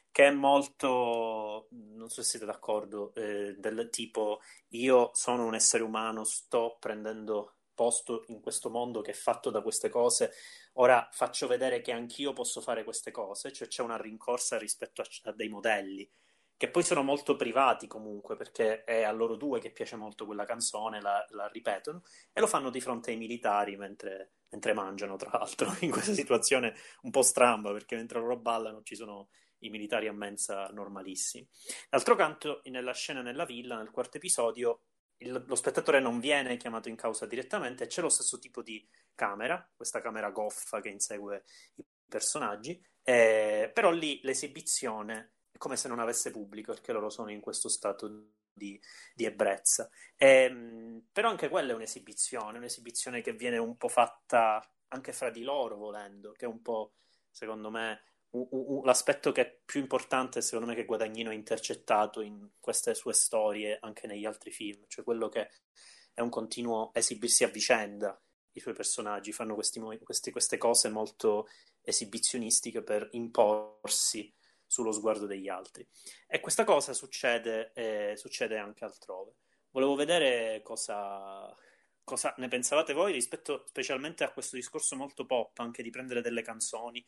che 0.10 0.28
è 0.28 0.32
molto, 0.32 1.68
non 1.72 2.10
so 2.10 2.22
se 2.24 2.30
siete 2.30 2.46
d'accordo, 2.46 3.14
eh, 3.16 3.56
del 3.58 3.90
tipo 3.92 4.40
io 4.70 5.12
sono 5.14 5.46
un 5.46 5.54
essere 5.54 5.84
umano, 5.84 6.24
sto 6.24 6.78
prendendo 6.80 7.55
posto 7.76 8.24
in 8.30 8.42
questo 8.42 8.72
mondo 8.72 9.02
che 9.02 9.12
è 9.12 9.14
fatto 9.14 9.52
da 9.52 9.62
queste 9.62 9.90
cose, 9.90 10.32
ora 10.74 11.08
faccio 11.12 11.46
vedere 11.46 11.82
che 11.82 11.92
anch'io 11.92 12.34
posso 12.34 12.62
fare 12.62 12.84
queste 12.84 13.12
cose, 13.12 13.52
cioè 13.52 13.68
c'è 13.68 13.84
una 13.84 13.98
rincorsa 13.98 14.58
rispetto 14.58 15.02
a, 15.02 15.06
a 15.24 15.32
dei 15.32 15.50
modelli 15.50 16.10
che 16.58 16.70
poi 16.70 16.84
sono 16.84 17.04
molto 17.04 17.36
privati 17.36 17.88
comunque, 17.88 18.36
perché 18.36 18.84
è 18.84 19.04
a 19.04 19.12
loro 19.12 19.36
due 19.36 19.60
che 19.60 19.72
piace 19.72 19.96
molto 19.98 20.26
quella 20.26 20.46
canzone, 20.46 21.02
la, 21.02 21.26
la 21.32 21.48
ripetono, 21.48 22.04
e 22.32 22.40
lo 22.40 22.48
fanno 22.48 22.70
di 22.70 22.80
fronte 22.80 23.12
ai 23.12 23.18
militari 23.18 23.76
mentre, 23.76 24.36
mentre, 24.50 24.74
mangiano, 24.74 25.18
tra 25.18 25.32
l'altro, 25.38 25.76
in 25.82 25.92
questa 25.92 26.14
situazione 26.14 26.74
un 27.02 27.12
po' 27.12 27.24
stramba, 27.24 27.72
perché 27.72 27.96
mentre 27.96 28.20
loro 28.20 28.38
ballano 28.38 28.82
ci 28.84 28.96
sono 28.96 29.30
i 29.60 29.70
militari 29.70 30.08
a 30.08 30.14
mensa 30.14 30.68
normalissimi. 30.68 31.48
D'altro 31.90 32.16
canto, 32.16 32.62
nella 32.66 32.94
scena 32.94 33.22
nella 33.22 33.46
villa, 33.46 33.78
nel 33.78 33.92
quarto 33.92 34.18
episodio, 34.18 34.84
il, 35.18 35.44
lo 35.46 35.56
spettatore 35.56 36.00
non 36.00 36.20
viene 36.20 36.58
chiamato 36.58 36.90
in 36.90 36.96
causa 36.96 37.26
direttamente, 37.26 37.88
c'è 37.88 38.02
lo 38.02 38.10
stesso 38.10 38.40
tipo 38.40 38.62
di 38.62 38.88
camera, 39.14 39.68
questa 39.76 40.02
camera 40.02 40.32
goffa 40.32 40.82
che 40.82 40.90
insegue 40.90 41.44
i 41.76 41.86
personaggi, 42.08 42.82
eh, 43.04 43.72
però 43.74 43.92
lì 43.92 44.20
l'esibizione 44.24 45.34
è 45.52 45.58
come 45.58 45.78
se 45.78 45.88
non 45.88 46.00
avesse 46.00 46.32
pubblico, 46.32 46.74
perché 46.74 46.92
loro 46.92 47.10
sono 47.10 47.32
in 47.32 47.40
questo 47.40 47.70
stato 47.70 48.32
di, 48.52 48.80
di 49.14 49.26
ebbrezza. 49.26 49.90
E, 50.16 50.28
ehm, 50.28 51.08
però 51.12 51.30
anche 51.30 51.50
quella 51.50 51.72
è 51.72 51.76
un'esibizione, 51.76 52.58
un'esibizione 52.58 53.22
che 53.22 53.34
viene 53.34 53.58
un 53.58 53.78
po' 53.78 53.90
fatta 53.90 54.62
anche 54.90 55.14
fra 55.14 55.30
di 55.30 55.44
loro, 55.44 55.76
volendo, 55.78 56.32
che 56.32 56.46
è 56.46 56.48
un 56.48 56.62
po', 56.62 56.94
secondo 57.30 57.70
me, 57.70 58.02
l'aspetto 58.84 59.32
che 59.32 59.42
è 59.42 59.60
più 59.66 59.80
importante, 59.80 60.42
secondo 60.42 60.68
me, 60.68 60.76
che 60.76 60.86
Guadagnino 60.86 61.30
ha 61.30 61.34
intercettato 61.34 62.22
in 62.22 62.50
queste 62.60 62.94
sue 62.94 63.14
storie, 63.14 63.78
anche 63.82 64.08
negli 64.08 64.26
altri 64.26 64.52
film, 64.52 64.84
cioè 64.88 65.04
quello 65.04 65.30
che 65.30 65.50
è 66.14 66.22
un 66.22 66.30
continuo 66.30 66.92
esibirsi 66.94 67.44
a 67.44 67.50
vicenda. 67.50 68.20
I 68.54 68.60
suoi 68.60 68.74
personaggi 68.74 69.34
fanno 69.34 69.54
questi, 69.54 69.80
questi, 70.02 70.32
queste 70.32 70.58
cose 70.58 70.90
molto 70.90 71.48
esibizionistiche 71.82 72.82
per 72.82 73.10
imporsi 73.12 74.34
sullo 74.66 74.92
sguardo 74.92 75.26
degli 75.26 75.48
altri. 75.48 75.88
E 76.28 76.40
questa 76.40 76.64
cosa 76.64 76.94
succede, 76.94 77.72
eh, 77.74 78.14
succede 78.16 78.58
anche 78.58 78.86
altrove. 78.86 79.36
Volevo 79.72 79.96
vedere 79.96 80.62
cosa, 80.64 81.54
cosa, 82.04 82.34
ne 82.38 82.48
pensavate 82.48 82.94
voi 82.94 83.12
rispetto 83.12 83.66
specialmente 83.68 84.24
a 84.24 84.32
questo 84.32 84.56
discorso 84.56 84.96
molto 84.96 85.26
pop, 85.26 85.60
anche 85.60 85.84
di 85.84 85.90
prendere 85.90 86.22
delle 86.22 86.42
canzoni, 86.42 87.06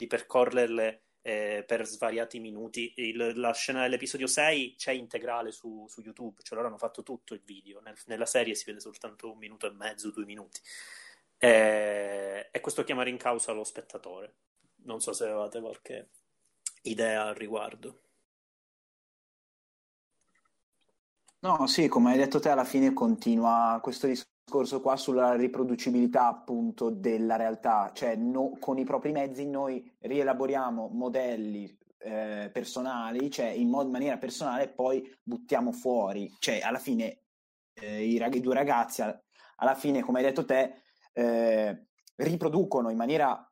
di 0.00 0.06
percorrerle 0.06 1.02
eh, 1.20 1.62
per 1.66 1.86
svariati 1.86 2.40
minuti. 2.40 2.94
Il, 2.96 3.38
la 3.38 3.52
scena 3.52 3.82
dell'episodio 3.82 4.26
6 4.26 4.76
c'è 4.76 4.92
integrale 4.92 5.52
su, 5.52 5.84
su, 5.88 6.00
YouTube, 6.00 6.40
cioè 6.42 6.56
loro 6.56 6.68
hanno 6.68 6.78
fatto 6.78 7.02
tutto 7.02 7.34
il 7.34 7.42
video. 7.44 7.80
Nel, 7.80 7.96
nella 8.06 8.24
serie 8.24 8.54
si 8.54 8.64
vede 8.64 8.80
soltanto 8.80 9.30
un 9.30 9.36
minuto 9.36 9.66
e 9.66 9.72
mezzo, 9.72 10.10
due 10.10 10.24
minuti. 10.24 10.60
Eh, 11.36 12.48
e 12.50 12.60
questo 12.60 12.82
chiamare 12.82 13.10
in 13.10 13.18
causa 13.18 13.52
lo 13.52 13.62
spettatore. 13.62 14.36
Non 14.84 15.00
so 15.02 15.12
se 15.12 15.24
avevate 15.24 15.60
qualche 15.60 16.08
idea 16.84 17.26
al 17.26 17.34
riguardo. 17.34 18.00
No, 21.40 21.66
sì, 21.66 21.88
come 21.88 22.12
hai 22.12 22.18
detto 22.18 22.40
te, 22.40 22.48
alla 22.48 22.64
fine 22.64 22.94
continua 22.94 23.78
questo 23.82 24.06
discorso 24.06 24.39
qua 24.80 24.96
sulla 24.96 25.34
riproducibilità 25.34 26.26
appunto 26.26 26.90
della 26.90 27.36
realtà, 27.36 27.90
cioè 27.94 28.16
no, 28.16 28.56
con 28.58 28.78
i 28.78 28.84
propri 28.84 29.12
mezzi 29.12 29.48
noi 29.48 29.90
rielaboriamo 30.00 30.88
modelli 30.92 31.78
eh, 31.98 32.50
personali, 32.52 33.30
cioè 33.30 33.46
in 33.46 33.68
mod- 33.68 33.90
maniera 33.90 34.18
personale, 34.18 34.68
poi 34.68 35.02
buttiamo 35.22 35.72
fuori, 35.72 36.30
cioè 36.38 36.60
alla 36.60 36.78
fine 36.78 37.22
eh, 37.74 38.04
i, 38.04 38.18
rag- 38.18 38.34
i, 38.34 38.40
due 38.40 38.54
ragazzi, 38.54 39.02
alla 39.02 39.74
fine, 39.74 40.02
come 40.02 40.18
hai 40.18 40.24
detto 40.24 40.44
te, 40.44 40.82
eh, 41.12 41.86
riproducono 42.16 42.90
in 42.90 42.96
maniera 42.96 43.50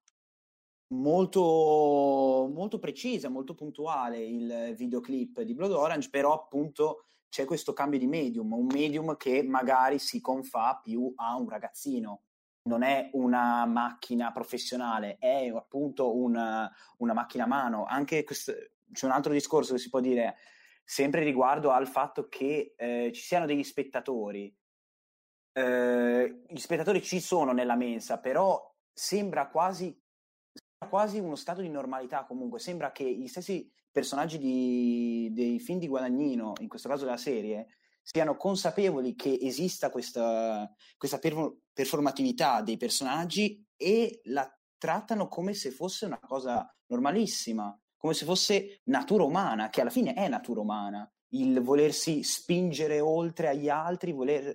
molto, 0.89 2.51
molto 2.53 2.79
precisa, 2.79 3.29
molto 3.29 3.55
puntuale 3.55 4.19
il 4.19 4.75
videoclip 4.77 5.43
di 5.43 5.55
Blood 5.55 5.73
Orange, 5.73 6.09
però 6.11 6.35
appunto 6.35 7.05
c'è 7.29 7.45
questo 7.45 7.73
cambio 7.73 7.99
di 7.99 8.07
medium, 8.07 8.53
un 8.53 8.67
medium 8.67 9.17
che 9.17 9.43
magari 9.43 9.99
si 9.99 10.21
confà 10.21 10.79
più 10.83 11.13
a 11.17 11.37
un 11.37 11.49
ragazzino. 11.49 12.23
Non 12.63 12.83
è 12.83 13.11
una 13.13 13.65
macchina 13.67 14.31
professionale, 14.33 15.17
è 15.19 15.49
appunto 15.49 16.17
una, 16.17 16.71
una 16.99 17.13
macchina 17.13 17.45
a 17.45 17.49
mano. 17.49 17.85
Anche 17.85 18.25
questo, 18.25 18.53
c'è 18.93 19.07
un 19.07 19.13
altro 19.13 19.33
discorso 19.33 19.75
che 19.75 19.79
si 19.79 19.89
può 19.89 20.01
dire 20.01 20.37
sempre 20.85 21.23
riguardo 21.23 21.71
al 21.71 21.87
fatto 21.87 22.29
che 22.29 22.75
eh, 22.77 23.11
ci 23.15 23.23
siano 23.23 23.47
degli 23.47 23.65
spettatori. 23.65 24.55
Eh, 25.53 26.43
gli 26.47 26.59
spettatori 26.59 27.03
ci 27.03 27.21
sono 27.21 27.53
nella 27.53 27.77
mensa, 27.77 28.19
però 28.19 28.75
sembra 28.93 29.49
quasi 29.49 29.97
quasi 30.87 31.19
uno 31.19 31.35
stato 31.35 31.61
di 31.61 31.69
normalità 31.69 32.25
comunque, 32.25 32.61
sembra 32.61 32.93
che 32.93 33.05
gli 33.05 33.27
stessi 33.27 33.71
personaggi 33.99 34.39
di, 34.39 35.29
dei 35.33 35.59
film 35.59 35.81
di 35.81 35.89
Guadagnino, 35.89 36.53
in 36.61 36.69
questo 36.69 36.89
caso 36.89 37.05
della 37.05 37.17
serie, 37.17 37.67
siano 38.01 38.37
consapevoli 38.37 39.17
che 39.17 39.37
esista 39.43 39.91
questa, 39.91 40.73
questa 40.97 41.19
performatività 41.73 42.63
dei 42.63 42.77
personaggi 42.77 43.61
e 43.77 44.21
la 44.27 44.49
trattano 44.79 45.27
come 45.27 45.53
se 45.53 45.73
fosse 45.73 46.07
una 46.07 46.21
cosa 46.21 46.65
normalissima, 46.87 47.77
come 47.97 48.15
se 48.15 48.25
fosse 48.25 48.83
natura 48.85 49.25
umana, 49.25 49.69
che 49.69 49.81
alla 49.81 49.91
fine 49.91 50.15
è 50.15 50.29
natura 50.29 50.61
umana, 50.61 51.13
il 51.31 51.61
volersi 51.61 52.23
spingere 52.23 53.01
oltre 53.01 53.49
agli 53.49 53.69
altri, 53.69 54.13
voler 54.13 54.47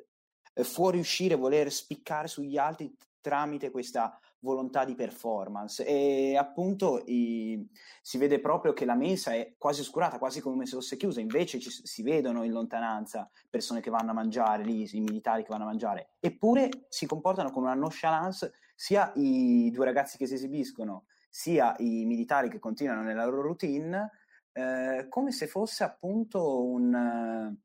eh, 0.54 0.64
fuoriuscire, 0.64 1.36
voler 1.36 1.70
spiccare 1.70 2.30
sugli 2.30 2.58
altri 2.58 2.96
tramite 3.20 3.72
questa 3.72 4.18
volontà 4.44 4.84
di 4.84 4.94
performance 4.94 5.86
e 5.86 6.36
appunto 6.38 7.02
i, 7.06 7.68
si 8.02 8.18
vede 8.18 8.40
proprio 8.40 8.74
che 8.74 8.86
la 8.86 8.96
mesa 8.96 9.34
è 9.34 9.56
quasi 9.58 9.82
oscurata, 9.82 10.20
quasi 10.20 10.42
come 10.42 10.66
se 10.66 10.76
fosse 10.76 10.98
chiusa, 10.98 11.22
invece 11.22 11.60
ci, 11.60 11.70
si 11.72 12.04
vedono 12.04 12.44
in 12.44 12.52
lontananza 12.52 13.30
persone 13.50 13.80
che 13.80 13.90
vanno 13.90 14.12
a 14.12 14.14
mangiare 14.14 14.64
lì, 14.64 14.88
i 14.96 15.00
militari 15.00 15.44
che 15.44 15.50
vanno 15.50 15.64
a 15.64 15.68
mangiare, 15.68 16.12
eppure 16.20 16.86
si 16.90 17.06
comportano 17.06 17.52
con 17.52 17.64
una 17.64 17.74
nonchalance 17.74 18.54
sia 18.76 19.12
i 19.16 19.72
due 19.72 19.86
ragazzi 19.86 20.18
che 20.18 20.28
si 20.28 20.34
esibiscono, 20.34 21.06
sia 21.30 21.74
i 21.80 22.06
militari 22.06 22.50
che 22.50 22.60
continuano 22.60 23.02
nella 23.02 23.26
loro 23.26 23.42
routine, 23.42 24.12
eh, 24.52 25.06
come 25.10 25.32
se 25.32 25.48
fosse 25.48 25.84
appunto 25.84 26.64
un, 26.64 27.56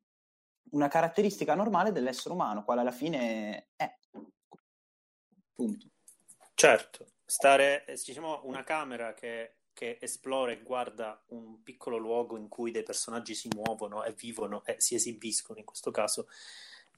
una 0.71 0.89
caratteristica 0.89 1.55
normale 1.55 1.91
dell'essere 1.91 2.35
umano, 2.35 2.63
quale 2.63 2.83
alla 2.83 2.93
fine 2.93 3.69
è. 3.75 3.97
Punto. 5.55 5.89
Certo, 6.61 7.13
stare, 7.25 7.85
diciamo, 8.05 8.41
una 8.43 8.65
camera 8.65 9.15
che, 9.15 9.59
che, 9.73 9.97
esplora 10.01 10.51
e 10.51 10.61
guarda 10.61 11.23
un 11.29 11.63
piccolo 11.63 11.99
luogo 11.99 12.37
in 12.37 12.49
cui 12.49 12.73
dei 12.73 12.83
personaggi 12.83 13.37
si 13.37 13.49
muovono 13.55 14.03
e 14.03 14.13
vivono 14.13 14.65
e 14.65 14.75
si 14.81 14.97
esibiscono, 14.97 15.61
in 15.61 15.65
questo 15.65 15.93
caso, 15.93 16.27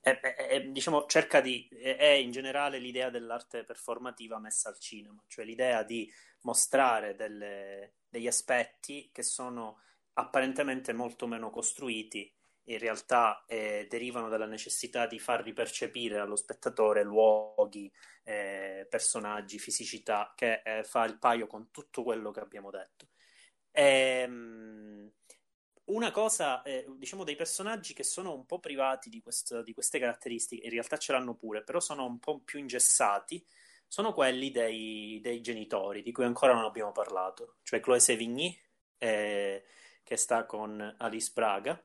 è, 0.00 0.18
è, 0.18 0.34
è, 0.34 0.62
diciamo, 0.62 1.04
di, 1.42 1.68
è 1.68 2.06
in 2.06 2.30
generale 2.30 2.78
l'idea 2.78 3.11
dell'arte 3.11 3.64
performativa 3.64 4.38
messa 4.38 4.70
al 4.70 4.78
cinema, 4.78 5.22
cioè 5.26 5.44
l'idea 5.44 5.82
di 5.82 6.11
mostrare 6.40 7.14
delle, 7.14 7.96
degli 8.08 8.28
aspetti 8.28 9.11
che 9.12 9.22
sono 9.22 9.82
apparentemente 10.14 10.94
molto 10.94 11.26
meno 11.26 11.50
costruiti 11.50 12.34
in 12.64 12.78
realtà 12.78 13.44
eh, 13.46 13.86
derivano 13.88 14.28
dalla 14.28 14.46
necessità 14.46 15.06
di 15.06 15.18
far 15.18 15.42
ripercepire 15.42 16.18
allo 16.18 16.36
spettatore 16.36 17.02
luoghi, 17.02 17.90
eh, 18.24 18.86
personaggi, 18.88 19.58
fisicità, 19.58 20.32
che 20.36 20.62
eh, 20.64 20.84
fa 20.84 21.04
il 21.04 21.18
paio 21.18 21.46
con 21.46 21.70
tutto 21.70 22.02
quello 22.02 22.30
che 22.30 22.40
abbiamo 22.40 22.70
detto. 22.70 23.08
Ehm, 23.72 25.11
una 25.84 26.11
cosa, 26.12 26.62
eh, 26.62 26.86
diciamo, 26.96 27.24
dei 27.24 27.36
personaggi 27.36 27.94
che 27.94 28.04
sono 28.04 28.34
un 28.34 28.46
po' 28.46 28.61
privati 28.61 29.11
di, 29.11 29.20
questo, 29.20 29.62
di, 29.62 29.72
queste 29.72 29.98
caratteristiche, 29.98 30.64
in 30.64 30.70
realtà 30.70 30.96
ce 30.96 31.12
l'hanno 31.12 31.34
pure, 31.34 31.64
però 31.64 31.80
sono 31.80 32.04
un 32.04 32.18
po' 32.18 32.40
più 32.40 32.58
ingessati, 32.58 33.44
sono 33.88 34.12
quelli 34.14 34.50
dei, 34.52 35.18
dei 35.20 35.40
genitori, 35.40 36.02
di 36.02 36.12
cui 36.12 36.24
ancora 36.24 36.54
non 36.54 36.64
abbiamo 36.64 36.92
parlato, 36.92 37.56
cioè 37.64 37.80
Chloé 37.80 37.98
Sevigny, 37.98 38.56
eh, 38.98 39.64
che 40.04 40.16
sta 40.16 40.46
con 40.46 40.94
Alice 40.98 41.32
Braga, 41.34 41.82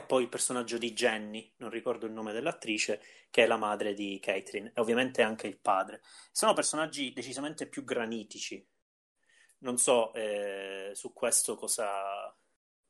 e 0.00 0.02
poi 0.02 0.22
il 0.22 0.28
personaggio 0.28 0.78
di 0.78 0.92
Jenny, 0.92 1.52
non 1.58 1.68
ricordo 1.68 2.06
il 2.06 2.12
nome 2.12 2.32
dell'attrice, 2.32 3.00
che 3.30 3.44
è 3.44 3.46
la 3.46 3.58
madre 3.58 3.92
di 3.92 4.18
Caitlin, 4.20 4.72
e 4.74 4.80
ovviamente 4.80 5.22
anche 5.22 5.46
il 5.46 5.58
padre. 5.58 6.00
Sono 6.32 6.54
personaggi 6.54 7.12
decisamente 7.12 7.68
più 7.68 7.84
granitici. 7.84 8.66
Non 9.58 9.76
so 9.76 10.12
eh, 10.14 10.92
su 10.94 11.12
questo 11.12 11.54
cosa, 11.56 12.34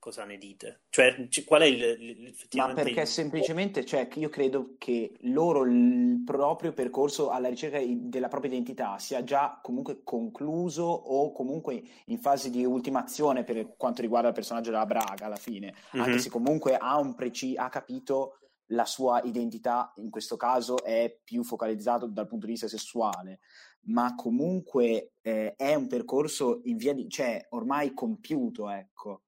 cosa 0.01 0.25
ne 0.25 0.39
dite? 0.39 0.81
Cioè, 0.89 1.29
qual 1.45 1.61
è 1.61 1.67
il, 1.67 1.83
il 1.83 2.35
Ma 2.55 2.73
perché 2.73 3.03
il... 3.03 3.07
semplicemente, 3.07 3.85
cioè, 3.85 4.09
io 4.15 4.29
credo 4.29 4.75
che 4.79 5.13
loro 5.21 5.65
il 5.65 6.23
proprio 6.25 6.73
percorso 6.73 7.31
alla 7.31 7.49
ricerca 7.49 7.79
della 7.85 8.29
propria 8.29 8.51
identità 8.51 8.99
sia 8.99 9.23
già 9.23 9.61
comunque 9.63 10.03
concluso 10.03 10.83
o 10.83 11.31
comunque 11.33 11.83
in 12.07 12.19
fase 12.19 12.51
di 12.51 12.65
ultimazione 12.65 13.45
per 13.45 13.77
quanto 13.77 14.01
riguarda 14.01 14.29
il 14.29 14.35
personaggio 14.35 14.71
della 14.71 14.87
Braga 14.87 15.27
alla 15.27 15.37
fine, 15.37 15.75
mm-hmm. 15.95 16.05
anche 16.05 16.19
se 16.19 16.31
comunque 16.31 16.77
ha, 16.77 16.99
un 16.99 17.15
preci- 17.15 17.57
ha 17.57 17.69
capito 17.69 18.39
la 18.73 18.87
sua 18.87 19.21
identità, 19.23 19.93
in 19.97 20.11
questo 20.11 20.37
caso 20.37 20.83
è 20.83 21.15
più 21.23 21.45
focalizzato 21.45 22.07
dal 22.07 22.27
punto 22.27 22.47
di 22.47 22.53
vista 22.53 22.69
sessuale, 22.69 23.41
ma 23.83 24.15
comunque 24.15 25.13
eh, 25.21 25.55
è 25.57 25.75
un 25.75 25.89
percorso 25.89 26.61
in 26.65 26.77
via 26.77 26.95
di, 26.95 27.09
cioè 27.09 27.45
ormai 27.51 27.93
compiuto, 27.93 28.71
ecco 28.71 29.23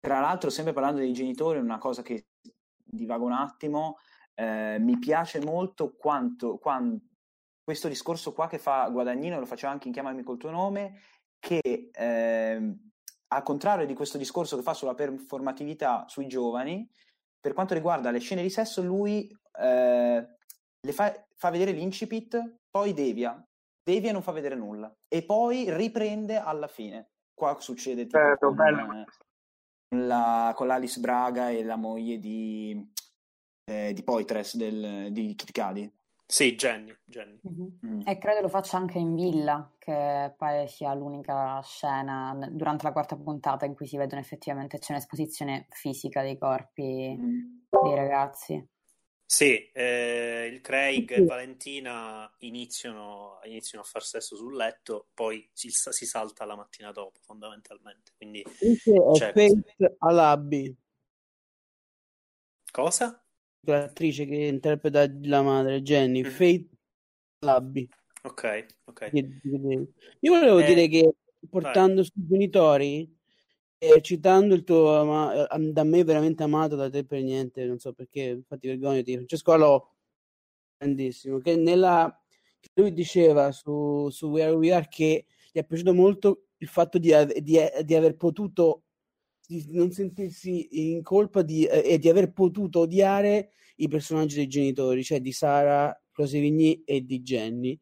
tra 0.00 0.20
l'altro, 0.20 0.50
sempre 0.50 0.72
parlando 0.72 1.00
dei 1.00 1.12
genitori, 1.12 1.58
una 1.58 1.78
cosa 1.78 2.02
che 2.02 2.28
divago 2.82 3.26
un 3.26 3.32
attimo, 3.32 3.98
eh, 4.34 4.78
mi 4.80 4.98
piace 4.98 5.40
molto 5.44 5.94
quanto, 5.94 6.58
quanto, 6.58 7.04
questo 7.62 7.88
discorso 7.88 8.32
qua 8.32 8.48
che 8.48 8.58
fa 8.58 8.88
Guadagnino, 8.88 9.38
lo 9.38 9.46
faceva 9.46 9.72
anche 9.72 9.88
in 9.88 9.92
Chiamami 9.92 10.22
col 10.22 10.38
tuo 10.38 10.50
nome, 10.50 11.02
che 11.38 11.90
eh, 11.92 12.76
al 13.28 13.42
contrario 13.42 13.86
di 13.86 13.94
questo 13.94 14.18
discorso 14.18 14.56
che 14.56 14.62
fa 14.62 14.74
sulla 14.74 14.94
performatività 14.94 16.06
sui 16.08 16.26
giovani, 16.26 16.90
per 17.38 17.52
quanto 17.52 17.74
riguarda 17.74 18.10
le 18.10 18.18
scene 18.18 18.42
di 18.42 18.50
sesso, 18.50 18.82
lui 18.82 19.30
eh, 19.60 20.26
le 20.80 20.92
fa, 20.92 21.26
fa 21.36 21.50
vedere 21.50 21.72
l'incipit, 21.72 22.56
poi 22.70 22.92
devia, 22.92 23.42
devia 23.82 24.10
e 24.10 24.12
non 24.12 24.22
fa 24.22 24.32
vedere 24.32 24.54
nulla, 24.56 24.92
e 25.08 25.24
poi 25.24 25.72
riprende 25.74 26.38
alla 26.38 26.68
fine. 26.68 27.10
Qua 27.34 27.58
succede 27.60 28.04
tipo 28.04 28.18
certo, 28.18 28.52
bello 28.52 29.04
la, 29.90 30.52
con 30.56 30.66
l'Alice 30.66 31.00
Braga 31.00 31.50
e 31.50 31.62
la 31.64 31.76
moglie 31.76 32.18
di, 32.18 32.92
eh, 33.64 33.92
di 33.92 34.02
Poitres, 34.02 34.56
del, 34.56 35.12
di 35.12 35.34
Kit 35.34 35.52
Cudi. 35.52 35.90
Sì, 36.30 36.54
Jenny. 36.54 36.96
Jenny. 37.04 37.40
Mm-hmm. 37.48 37.68
Mm. 37.86 38.00
E 38.04 38.18
credo 38.18 38.42
lo 38.42 38.48
faccia 38.48 38.76
anche 38.76 38.98
in 38.98 39.16
villa, 39.16 39.68
che 39.78 40.32
pare 40.36 40.68
sia 40.68 40.94
l'unica 40.94 41.60
scena 41.62 42.38
durante 42.52 42.84
la 42.84 42.92
quarta 42.92 43.16
puntata 43.16 43.66
in 43.66 43.74
cui 43.74 43.88
si 43.88 43.96
vedono 43.96 44.20
effettivamente 44.20 44.78
c'è 44.78 44.92
un'esposizione 44.92 45.66
fisica 45.70 46.22
dei 46.22 46.38
corpi 46.38 47.16
mm. 47.18 47.82
dei 47.82 47.94
ragazzi. 47.96 48.64
Sì, 49.32 49.70
eh, 49.70 50.50
il 50.52 50.60
Craig 50.60 51.08
e 51.12 51.24
Valentina 51.24 52.28
iniziano, 52.38 53.38
iniziano, 53.44 53.84
a 53.84 53.86
far 53.86 54.02
sesso 54.02 54.34
sul 54.34 54.56
letto, 54.56 55.06
poi 55.14 55.48
si, 55.52 55.70
si 55.70 56.04
salta 56.04 56.44
la 56.44 56.56
mattina 56.56 56.90
dopo, 56.90 57.20
fondamentalmente. 57.22 58.10
Quindi 58.16 58.42
c'è 59.14 59.32
Faith 59.32 59.94
Alabi. 59.98 60.76
Cosa? 62.72 63.24
L'attrice 63.68 64.24
che 64.26 64.34
interpreta 64.34 65.06
la 65.22 65.42
madre, 65.42 65.80
Jenny, 65.82 66.22
mm-hmm. 66.22 66.32
Faith 66.32 66.72
Alabi. 67.38 67.88
Ok, 68.22 68.66
ok. 68.86 69.10
Io 69.12 70.32
volevo 70.32 70.58
eh, 70.58 70.64
dire 70.64 70.88
che 70.88 71.14
portando 71.48 72.02
sui 72.02 72.26
genitori 72.26 73.19
citando 74.00 74.54
il 74.54 74.64
tuo 74.64 75.00
ama- 75.00 75.46
da 75.58 75.84
me 75.84 76.04
veramente 76.04 76.42
amato 76.42 76.76
da 76.76 76.90
te 76.90 77.04
per 77.04 77.22
niente, 77.22 77.64
non 77.64 77.78
so 77.78 77.92
perché, 77.92 78.22
infatti 78.22 78.68
vergognati, 78.68 79.14
Francesco 79.14 79.52
Alò, 79.52 79.94
grandissimo, 80.76 81.38
che 81.38 81.56
nella 81.56 82.14
lui 82.74 82.92
diceva 82.92 83.52
su, 83.52 84.08
su 84.10 84.28
Where 84.28 84.52
We 84.52 84.72
Are 84.72 84.86
che 84.88 85.26
gli 85.50 85.58
è 85.58 85.64
piaciuto 85.64 85.94
molto 85.94 86.46
il 86.58 86.68
fatto 86.68 86.98
di, 86.98 87.10
di, 87.40 87.58
di 87.84 87.94
aver 87.94 88.16
potuto 88.16 88.84
di 89.46 89.64
non 89.70 89.90
sentirsi 89.90 90.92
in 90.92 91.02
colpa 91.02 91.42
di, 91.42 91.64
e 91.64 91.98
di 91.98 92.08
aver 92.08 92.32
potuto 92.32 92.80
odiare 92.80 93.52
i 93.76 93.88
personaggi 93.88 94.36
dei 94.36 94.46
genitori, 94.46 95.02
cioè 95.02 95.20
di 95.20 95.32
Sara, 95.32 95.98
Closevigny 96.12 96.82
e 96.84 97.04
di 97.04 97.20
Jenny, 97.20 97.78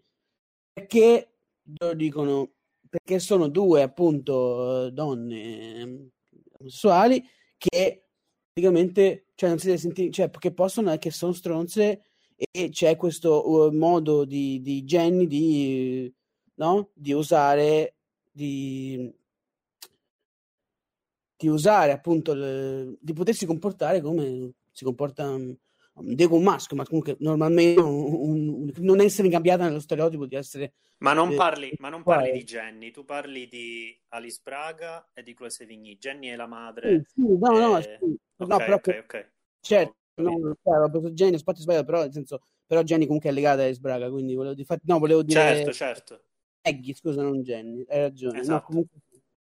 perché 0.73 1.35
loro 1.79 1.95
dicono 1.95 2.53
perché 2.89 3.19
sono 3.19 3.49
due 3.49 3.83
appunto 3.83 4.91
donne 4.91 6.11
omosessuali 6.59 7.23
che 7.57 8.05
praticamente 8.53 9.27
cioè 9.35 9.51
non 9.51 9.59
si 9.59 9.67
deve 9.67 9.79
sentire 9.79 10.11
cioè 10.11 10.31
che 10.31 10.53
possono 10.53 10.97
che 10.99 11.11
sono 11.11 11.33
stronze 11.33 12.03
e 12.37 12.69
c'è 12.71 12.97
questo 12.97 13.49
uh, 13.49 13.73
modo 13.73 14.25
di, 14.25 14.61
di 14.61 14.85
Jenny 14.85 15.27
di 15.27 16.13
no 16.55 16.91
di 16.95 17.13
usare 17.13 17.95
di, 18.39 19.13
di 21.37 21.49
usare 21.49 21.91
appunto 21.91 22.35
le, 22.35 22.97
di 23.01 23.13
potersi 23.13 23.47
comportare 23.47 24.01
come 24.01 24.53
si 24.71 24.85
comporta 24.85 25.37
dico 26.03 26.37
un 26.37 26.43
maschio, 26.43 26.77
ma 26.77 26.85
comunque 26.85 27.17
normalmente 27.21 27.81
un, 27.81 28.13
un, 28.13 28.73
non 28.79 29.01
essere 29.01 29.29
ingabbiata 29.29 29.65
nello 29.65 29.81
stereotipo 29.81 30.27
di 30.27 30.37
essere. 30.37 30.75
Ma 30.99 31.13
non, 31.13 31.33
eh, 31.33 31.37
parli, 31.37 31.73
ma 31.79 31.89
non 31.89 32.03
parli 32.03 32.33
di 32.33 32.45
Jenny, 32.45 32.91
tu 32.91 33.05
parli 33.05 33.47
di 33.47 33.97
Alice 34.09 34.41
Braga 34.43 35.11
e 35.15 35.23
di 35.23 35.35
Chloe 35.35 35.51
Sevigny. 35.51 35.99
Jenny 35.99 36.29
è 36.29 36.37
la 36.37 36.47
madre. 36.47 37.05
Sì, 37.07 37.23
sì, 37.23 37.39
no, 37.39 37.59
no, 37.59 37.79
e... 37.79 37.83
sì. 37.83 38.17
Okay, 38.41 38.47
no, 38.47 38.57
però, 38.57 38.75
ok, 38.77 39.01
ok. 39.05 39.31
Certo, 39.61 39.97
no, 40.17 40.57
ho 40.63 40.91
preso 40.91 41.11
Jenny, 41.11 41.37
ho 41.37 41.39
fatto 41.39 41.61
sbagliato, 41.61 41.85
però 41.85 42.03
nel 42.03 42.13
senso, 42.13 42.43
però 42.67 42.83
Jenny 42.83 43.07
comunque 43.07 43.31
è 43.31 43.33
legata 43.33 43.63
a 43.63 43.65
Alice 43.65 43.81
Braga, 43.81 44.11
quindi 44.11 44.35
volevo, 44.35 44.55
dire, 44.55 44.81
no, 44.83 44.99
volevo 44.99 45.23
dire. 45.23 45.41
Certo, 45.41 45.73
certo. 45.73 46.23
Maggie, 46.63 46.95
scusa, 46.95 47.23
non 47.23 47.43
Jenny, 47.43 47.85
hai 47.89 48.01
ragione. 48.01 48.41
Esatto. 48.41 48.55
No, 48.55 48.63
comunque, 48.63 48.99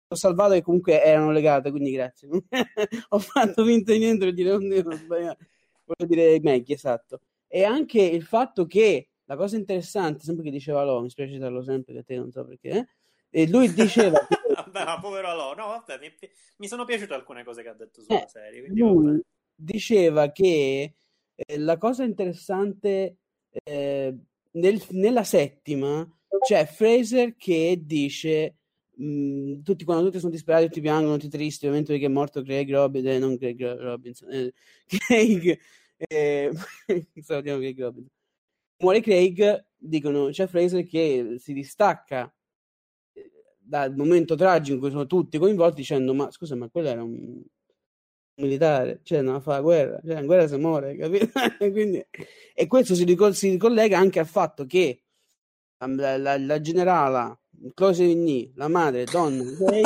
ho 0.07 0.15
salvato 0.15 0.53
che 0.53 0.61
comunque 0.61 1.03
erano 1.03 1.31
legate, 1.31 1.71
quindi 1.71 1.91
grazie. 1.91 2.27
ho 3.09 3.19
fatto 3.19 3.65
finta 3.65 3.91
di 3.91 3.99
niente 3.99 4.25
per 4.25 4.33
dire, 4.33 4.49
non 4.51 4.67
devo 4.67 4.91
sbagliare 4.91 5.37
volevo 5.95 6.15
dire 6.15 6.39
Maggie, 6.41 6.73
esatto. 6.73 7.21
E 7.47 7.63
anche 7.63 8.01
il 8.01 8.23
fatto 8.23 8.65
che 8.65 9.09
la 9.25 9.35
cosa 9.35 9.55
interessante, 9.55 10.23
sempre 10.23 10.43
che 10.43 10.51
diceva 10.51 10.83
Lo, 10.83 11.01
mi 11.01 11.09
spiace 11.09 11.33
citarlo 11.33 11.63
sempre, 11.63 11.93
che 11.93 12.03
te 12.03 12.15
non 12.17 12.31
so 12.31 12.45
perché, 12.45 12.69
eh? 12.69 12.87
e 13.29 13.47
lui 13.47 13.71
diceva... 13.73 14.19
che... 14.27 14.37
vabbè, 14.55 14.99
povero 14.99 15.35
Lo, 15.35 15.53
no, 15.55 15.67
vabbè, 15.67 15.99
mi, 15.99 16.11
mi, 16.57 16.67
sono 16.67 16.85
piaciute 16.85 17.13
alcune 17.13 17.43
cose 17.43 17.61
che 17.63 17.69
ha 17.69 17.73
detto 17.73 18.01
sulla 18.01 18.23
eh, 18.23 18.27
serie. 18.27 18.67
Lui 18.67 19.05
vabbè. 19.05 19.19
diceva 19.55 20.31
che 20.31 20.93
eh, 21.35 21.57
la 21.57 21.77
cosa 21.77 22.03
interessante 22.03 23.17
eh, 23.51 24.15
nel, 24.51 24.83
nella 24.89 25.23
settima 25.23 26.07
c'è 26.41 26.65
Fraser 26.65 27.35
che 27.35 27.81
dice 27.83 28.55
mh, 28.95 29.61
tutti 29.61 29.83
quando 29.83 30.05
tutti 30.05 30.19
sono 30.19 30.31
disperati 30.31 30.65
tutti 30.65 30.81
piangono 30.81 31.17
tutti 31.17 31.29
tristi 31.29 31.65
ovviamente 31.65 31.91
perché 31.93 32.07
è 32.07 32.09
morto 32.09 32.41
Craig 32.41 32.69
Robinson 32.69 33.11
eh, 33.11 33.19
non 33.19 33.37
Craig 33.37 33.79
Robinson 33.79 34.51
Craig 34.87 35.59
salutiamo 37.21 37.59
Craig 37.59 37.79
Robinson 37.79 38.11
muore 38.83 39.01
Craig 39.01 39.65
dicono 39.77 40.29
c'è 40.29 40.47
Fraser 40.47 40.85
che 40.85 41.35
si 41.39 41.53
distacca 41.53 42.33
eh, 43.13 43.31
dal 43.57 43.95
momento 43.95 44.35
tragico 44.35 44.75
in 44.75 44.79
cui 44.81 44.91
sono 44.91 45.07
tutti 45.07 45.37
coinvolti 45.37 45.77
dicendo 45.77 46.13
ma 46.13 46.29
scusa 46.31 46.55
ma 46.55 46.69
quello 46.69 46.89
era 46.89 47.03
un 47.03 47.41
militare, 48.35 48.99
cioè 49.03 49.21
non 49.21 49.41
fa 49.41 49.53
la 49.53 49.61
guerra, 49.61 49.99
cioè 50.03 50.19
in 50.19 50.25
guerra 50.25 50.47
si 50.47 50.57
muore, 50.57 50.95
capito? 50.97 51.27
Quindi, 51.57 52.03
e 52.53 52.67
questo 52.67 52.95
si, 52.95 53.03
ricol- 53.03 53.35
si 53.35 53.49
ricollega 53.49 53.97
anche 53.97 54.19
al 54.19 54.27
fatto 54.27 54.65
che 54.65 55.03
la, 55.77 56.17
la, 56.17 56.37
la 56.37 56.61
generala 56.61 57.37
Close 57.73 58.05
Vigny, 58.05 58.51
la 58.55 58.67
madre, 58.67 59.05
donna, 59.05 59.43
è 59.71 59.81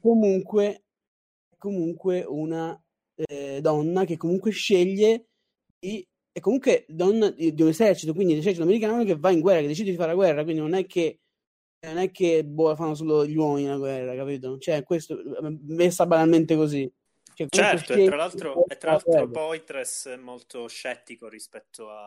comunque, 0.00 0.84
comunque 1.58 2.24
una 2.26 2.80
eh, 3.16 3.60
donna 3.60 4.04
che 4.04 4.16
comunque 4.16 4.50
sceglie 4.50 5.26
di 5.78 6.06
è 6.36 6.40
comunque 6.40 6.84
donna 6.88 7.30
di, 7.30 7.54
di 7.54 7.62
un 7.62 7.68
esercito, 7.68 8.12
quindi 8.12 8.34
l'esercito 8.34 8.64
americano 8.64 9.02
che 9.04 9.16
va 9.16 9.30
in 9.30 9.40
guerra, 9.40 9.62
che 9.62 9.68
decide 9.68 9.90
di 9.90 9.96
fare 9.96 10.10
la 10.10 10.14
guerra, 10.14 10.42
quindi 10.42 10.60
non 10.60 10.74
è 10.74 10.84
che 10.84 11.20
non 11.86 11.98
è 11.98 12.10
che 12.10 12.44
boh, 12.44 12.74
fanno 12.74 12.94
solo 12.94 13.24
gli 13.26 13.36
uomini 13.36 13.68
la 13.68 13.76
guerra, 13.76 14.14
capito? 14.14 14.58
Cioè, 14.58 14.82
questo 14.82 15.18
messa 15.62 16.04
banalmente 16.04 16.56
così. 16.56 16.90
Cioè, 17.32 17.46
certo, 17.48 17.92
e 17.92 18.04
tra 18.06 18.16
l'altro, 18.16 18.66
e 18.66 18.76
tra 18.76 18.92
l'altro 18.92 19.30
Poitres 19.30 20.06
è 20.06 20.16
molto 20.16 20.66
scettico 20.68 21.28
rispetto 21.28 21.88
a, 21.90 22.06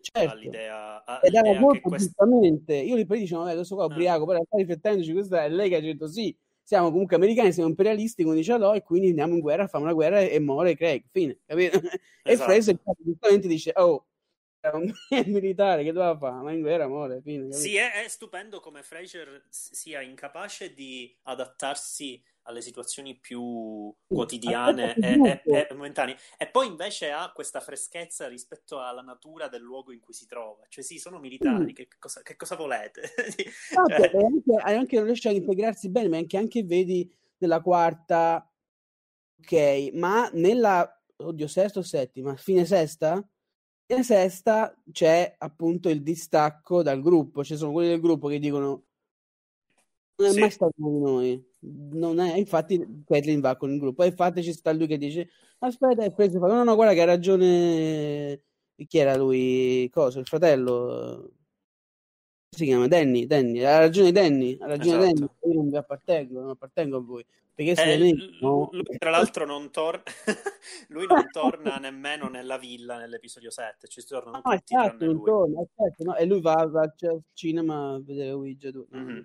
certo. 0.00 0.32
all'idea. 0.32 1.04
A, 1.04 1.20
Ed 1.22 1.34
era 1.34 1.58
molto 1.58 1.88
quest... 1.88 2.04
giustamente. 2.04 2.74
Io 2.76 2.94
lì 2.94 3.04
poi 3.04 3.20
dicevo, 3.20 3.42
vabbè, 3.42 3.52
adesso 3.52 3.74
qua 3.74 3.86
ubriaco, 3.86 4.24
ah. 4.24 4.26
però 4.26 4.42
sta 4.44 4.56
riflettendoci, 4.56 5.12
questa 5.12 5.44
è 5.44 5.48
lei 5.48 5.68
che 5.68 5.76
ha 5.76 5.80
detto 5.80 6.06
sì, 6.06 6.36
siamo 6.66 6.90
comunque 6.90 7.14
americani, 7.14 7.52
siamo 7.52 7.68
imperialisti, 7.68 8.24
come 8.24 8.34
dice 8.34 8.52
Alò, 8.52 8.74
e 8.74 8.82
quindi 8.82 9.10
andiamo 9.10 9.34
in 9.34 9.40
guerra, 9.40 9.66
facciamo 9.66 9.84
una 9.84 9.92
guerra 9.92 10.18
e, 10.18 10.34
e 10.34 10.40
muore 10.40 10.74
Craig, 10.74 11.04
fine, 11.12 11.38
capito? 11.46 11.78
Esatto. 12.26 12.50
E 12.50 12.54
Fraser 12.60 12.76
giustamente 13.04 13.46
dice, 13.46 13.70
oh, 13.76 14.04
un 14.74 14.92
militare 15.26 15.82
che 15.82 15.92
doveva 15.92 16.16
fare, 16.16 16.42
ma 16.42 16.52
in 16.52 16.60
guerra 16.60 16.84
amore. 16.84 17.20
Fine, 17.22 17.52
sì, 17.52 17.76
è, 17.76 18.04
è, 18.04 18.08
stupendo 18.08 18.60
come 18.60 18.82
Fraser 18.82 19.44
sia 19.48 20.00
incapace 20.00 20.74
di 20.74 21.14
adattarsi 21.24 22.22
alle 22.46 22.60
situazioni 22.60 23.16
più 23.16 23.92
quotidiane 24.06 24.94
e, 24.94 25.40
e, 25.44 25.66
e, 25.68 25.68
momentanee. 25.72 26.16
E 26.36 26.46
poi 26.46 26.68
invece 26.68 27.10
ha 27.10 27.30
questa 27.32 27.60
freschezza 27.60 28.28
rispetto 28.28 28.80
alla 28.80 29.02
natura 29.02 29.48
del 29.48 29.62
luogo 29.62 29.92
in 29.92 30.00
cui 30.00 30.14
si 30.14 30.26
trova. 30.26 30.64
Cioè, 30.68 30.82
sì, 30.82 30.98
sono 30.98 31.18
militari, 31.18 31.72
mm. 31.72 31.74
che, 31.74 31.88
cosa, 31.98 32.22
che, 32.22 32.36
cosa, 32.36 32.56
volete? 32.56 33.02
cioè... 33.88 34.10
e 34.12 34.24
anche, 34.24 34.62
anche, 34.62 34.96
non 34.96 35.04
riesce 35.06 35.28
a 35.28 35.32
integrarsi 35.32 35.90
bene, 35.90 36.08
ma 36.08 36.16
anche, 36.18 36.36
anche 36.36 36.62
vedi 36.62 37.12
nella 37.38 37.60
quarta, 37.60 38.48
ok, 39.40 39.90
ma 39.94 40.30
nella, 40.32 41.02
oddio, 41.16 41.48
sesta 41.48 41.80
o 41.80 41.82
settima, 41.82 42.36
fine 42.36 42.64
sesta? 42.64 43.26
In 43.88 44.04
sesta 44.04 44.74
c'è 44.90 45.34
appunto 45.38 45.88
il 45.88 46.02
distacco 46.02 46.82
dal 46.82 47.00
gruppo, 47.02 47.44
ci 47.44 47.56
sono 47.56 47.72
quelli 47.72 47.88
del 47.90 48.00
gruppo 48.00 48.28
che 48.28 48.38
dicono 48.38 48.84
non 50.18 50.28
è 50.28 50.32
sì. 50.32 50.40
mai 50.40 50.50
stato 50.50 50.72
con 50.78 50.98
noi, 50.98 51.46
non 51.60 52.18
è, 52.20 52.36
infatti 52.38 53.02
Kathleen 53.04 53.40
va 53.40 53.56
con 53.56 53.70
il 53.72 53.78
gruppo 53.78 54.02
e 54.02 54.06
infatti 54.08 54.42
ci 54.42 54.52
sta 54.52 54.72
lui 54.72 54.86
che 54.86 54.96
dice 54.96 55.28
aspetta 55.58 56.04
è 56.04 56.12
preso, 56.12 56.38
no 56.38 56.64
no 56.64 56.74
guarda 56.74 56.94
che 56.94 57.02
ha 57.02 57.04
ragione 57.04 58.42
chi 58.86 58.98
era 58.98 59.16
lui, 59.16 59.88
cosa, 59.92 60.18
il 60.18 60.26
fratello 60.26 61.32
si 62.56 62.64
chiama 62.64 62.88
Danny, 62.88 63.26
Danny, 63.26 63.62
ha 63.62 63.78
ragione 63.78 64.12
Danny, 64.12 64.56
ha 64.58 64.66
ragione 64.66 65.04
esatto. 65.04 65.14
Danny, 65.14 65.54
io 65.54 65.60
non 65.60 65.68
vi 65.68 65.76
appartengo, 65.76 66.40
non 66.40 66.50
appartengo 66.50 66.96
a 66.96 67.00
voi. 67.00 67.24
Perché 67.54 67.82
eh, 67.82 67.98
l- 67.98 68.36
no... 68.40 68.68
lui, 68.70 68.82
tra 68.98 69.08
l'altro 69.08 69.46
non 69.46 69.70
torna 69.70 70.02
lui 70.88 71.06
non 71.06 71.30
torna 71.30 71.76
nemmeno 71.76 72.28
nella 72.28 72.58
villa 72.58 72.98
nell'episodio 72.98 73.50
7, 73.50 73.88
ci 73.88 74.04
tornano 74.04 74.40
ah, 74.42 74.58
tutti 74.58 74.74
certo, 74.74 75.06
non 75.06 75.24
torna, 75.24 75.62
certo, 75.74 76.04
no? 76.04 76.16
e 76.16 76.26
lui 76.26 76.42
va, 76.42 76.66
va 76.66 76.82
al 76.82 77.22
cinema 77.32 77.94
a 77.94 78.00
vedere 78.02 78.32
Ouija 78.32 78.70
mm-hmm. 78.70 79.16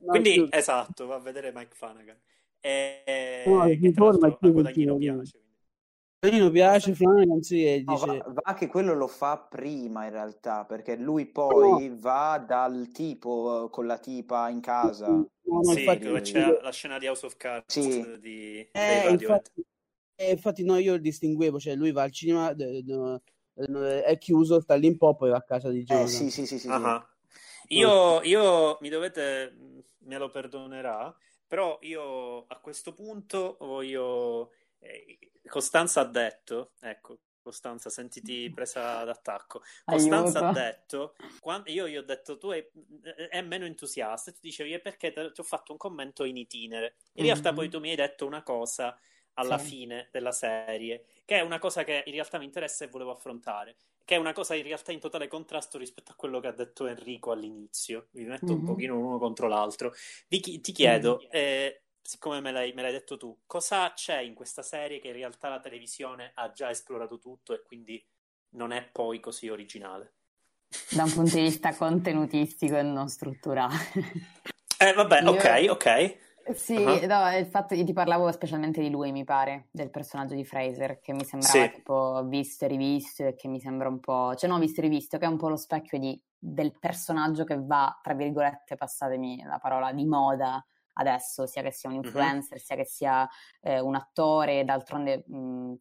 no, 0.00 0.06
quindi 0.06 0.48
esatto, 0.48 1.04
va 1.04 1.16
a 1.16 1.20
vedere 1.20 1.52
Mike 1.54 1.74
Flanagan 1.74 2.16
e 2.60 3.42
no, 3.46 3.66
che 3.66 3.92
tra 3.92 4.04
l'altro 4.06 4.48
a 4.48 4.50
Guadagnino 4.50 4.96
piace 4.96 5.38
Guadagnino 6.26 6.50
piace 6.50 6.94
Flanagan 6.94 7.40
sì, 7.42 7.64
e 7.64 7.84
dice... 7.84 8.06
No, 8.06 8.16
va, 8.18 8.42
va, 8.44 8.54
che 8.54 8.66
quello 8.66 8.94
lo 8.94 9.06
fa 9.06 9.38
prima 9.38 10.06
in 10.06 10.10
realtà 10.10 10.64
perché 10.64 10.96
lui 10.96 11.26
poi 11.26 11.88
no. 11.88 11.96
va 12.00 12.44
dal 12.44 12.88
tipo 12.88 13.68
con 13.70 13.86
la 13.86 13.98
tipa 13.98 14.48
in 14.48 14.60
casa 14.60 15.10
no, 15.10 15.62
sì, 15.62 15.80
infatti, 15.80 16.04
dove 16.04 16.20
c'è 16.22 16.58
la 16.60 16.72
scena 16.72 16.98
di 16.98 17.06
House 17.06 17.26
of 17.26 17.36
Cards 17.36 17.78
sì. 17.78 18.18
di, 18.18 18.68
eh, 18.72 19.08
infatti, 19.08 19.64
eh, 20.16 20.32
infatti 20.32 20.64
no 20.64 20.76
io 20.78 20.98
distinguevo 20.98 21.60
cioè 21.60 21.76
lui 21.76 21.92
va 21.92 22.02
al 22.02 22.10
cinema 22.10 22.52
d- 22.52 22.82
d- 22.82 23.20
d- 23.54 24.00
è 24.02 24.18
chiuso 24.18 24.60
sta 24.60 24.74
lì 24.74 24.88
un 24.88 24.96
po' 24.96 25.14
poi 25.14 25.30
va 25.30 25.36
a 25.36 25.42
casa 25.42 25.70
di 25.70 25.84
Giorgio 25.84 26.04
eh, 26.04 26.08
sì 26.08 26.30
sì 26.30 26.44
sì, 26.44 26.58
sì, 26.58 26.66
uh-huh. 26.66 27.02
io, 27.68 28.20
io 28.22 28.78
mi 28.80 28.88
dovete 28.88 29.84
me 29.98 30.18
lo 30.18 30.28
perdonerà 30.28 31.14
però 31.46 31.78
io 31.82 32.46
a 32.46 32.58
questo 32.60 32.92
punto 32.92 33.56
voglio 33.60 34.50
eh, 34.50 34.65
Costanza 35.46 36.00
ha 36.00 36.04
detto, 36.04 36.72
ecco, 36.80 37.18
Costanza, 37.46 37.90
sentiti 37.90 38.50
presa 38.52 39.04
d'attacco. 39.04 39.62
Costanza 39.86 40.38
Aiuto. 40.40 40.44
ha 40.44 40.52
detto, 40.52 41.14
quando, 41.38 41.70
io 41.70 41.86
gli 41.86 41.96
ho 41.96 42.02
detto 42.02 42.38
tu 42.38 42.50
è, 42.50 42.68
è 43.30 43.40
meno 43.42 43.64
entusiasta, 43.64 44.30
e 44.30 44.34
tu 44.34 44.40
dicevi 44.42 44.72
è 44.72 44.80
perché 44.80 45.12
te, 45.12 45.30
ti 45.30 45.40
ho 45.40 45.44
fatto 45.44 45.70
un 45.70 45.78
commento 45.78 46.24
in 46.24 46.36
itinere. 46.36 46.96
In 47.12 47.22
mm-hmm. 47.22 47.32
realtà 47.32 47.52
poi 47.52 47.68
tu 47.68 47.78
mi 47.78 47.90
hai 47.90 47.96
detto 47.96 48.26
una 48.26 48.42
cosa 48.42 48.98
alla 49.34 49.58
sì. 49.58 49.68
fine 49.68 50.08
della 50.10 50.32
serie, 50.32 51.04
che 51.24 51.38
è 51.38 51.40
una 51.40 51.58
cosa 51.58 51.84
che 51.84 52.02
in 52.06 52.12
realtà 52.12 52.38
mi 52.38 52.46
interessa 52.46 52.84
e 52.84 52.88
volevo 52.88 53.12
affrontare, 53.12 53.76
che 54.04 54.16
è 54.16 54.18
una 54.18 54.32
cosa 54.32 54.54
in 54.54 54.64
realtà 54.64 54.90
in 54.92 55.00
totale 55.00 55.28
contrasto 55.28 55.78
rispetto 55.78 56.10
a 56.10 56.14
quello 56.16 56.40
che 56.40 56.48
ha 56.48 56.52
detto 56.52 56.86
Enrico 56.86 57.30
all'inizio. 57.30 58.08
Vi 58.10 58.24
metto 58.24 58.46
mm-hmm. 58.46 58.58
un 58.58 58.64
pochino 58.64 58.98
uno 58.98 59.18
contro 59.18 59.46
l'altro. 59.46 59.92
Vi, 60.26 60.40
ti 60.60 60.72
chiedo, 60.72 61.18
mm-hmm. 61.20 61.30
eh, 61.30 61.82
siccome 62.06 62.40
me 62.40 62.52
l'hai, 62.52 62.72
me 62.72 62.82
l'hai, 62.82 62.92
detto 62.92 63.16
tu, 63.16 63.38
cosa 63.46 63.92
c'è 63.92 64.20
in 64.20 64.34
questa 64.34 64.62
serie 64.62 64.98
che 64.98 65.08
in 65.08 65.14
realtà 65.14 65.48
la 65.48 65.60
televisione 65.60 66.32
ha 66.34 66.50
già 66.52 66.70
esplorato 66.70 67.18
tutto 67.18 67.54
e 67.54 67.62
quindi 67.62 68.04
non 68.50 68.72
è 68.72 68.82
poi 68.82 69.20
così 69.20 69.48
originale? 69.48 70.14
Da 70.90 71.04
un 71.04 71.12
punto 71.12 71.36
di 71.36 71.42
vista 71.42 71.74
contenutistico 71.74 72.76
e 72.76 72.82
non 72.82 73.08
strutturale. 73.08 73.76
Eh, 74.78 74.92
vabbè, 74.92 75.22
Io... 75.22 75.30
ok, 75.30 75.66
ok. 75.70 76.16
Sì, 76.54 76.76
uh-huh. 76.76 77.06
no, 77.06 77.36
il 77.36 77.46
fatto, 77.46 77.74
io 77.74 77.84
ti 77.84 77.92
parlavo 77.92 78.30
specialmente 78.30 78.80
di 78.80 78.88
lui, 78.88 79.10
mi 79.10 79.24
pare, 79.24 79.68
del 79.72 79.90
personaggio 79.90 80.34
di 80.34 80.44
Fraser, 80.44 81.00
che 81.00 81.12
mi 81.12 81.24
sembrava 81.24 81.64
sì. 81.64 81.72
tipo 81.72 82.22
visto 82.26 82.66
e 82.66 82.68
rivisto 82.68 83.26
e 83.26 83.34
che 83.34 83.48
mi 83.48 83.58
sembra 83.58 83.88
un 83.88 83.98
po', 83.98 84.34
cioè 84.36 84.48
no, 84.48 84.58
visto 84.58 84.80
e 84.80 84.84
rivisto, 84.84 85.18
che 85.18 85.24
è 85.24 85.28
un 85.28 85.38
po' 85.38 85.48
lo 85.48 85.56
specchio 85.56 85.98
di, 85.98 86.20
del 86.38 86.78
personaggio 86.78 87.44
che 87.44 87.58
va, 87.58 87.98
tra 88.00 88.14
virgolette, 88.14 88.76
passatemi 88.76 89.42
la 89.44 89.58
parola, 89.58 89.92
di 89.92 90.04
moda 90.04 90.64
adesso, 90.98 91.46
sia 91.46 91.62
che 91.62 91.72
sia 91.72 91.88
un 91.88 91.96
influencer, 91.96 92.58
uh-huh. 92.58 92.64
sia 92.64 92.76
che 92.76 92.84
sia 92.84 93.28
eh, 93.60 93.80
un 93.80 93.94
attore, 93.94 94.64
d'altronde 94.64 95.24
mh, 95.26 95.74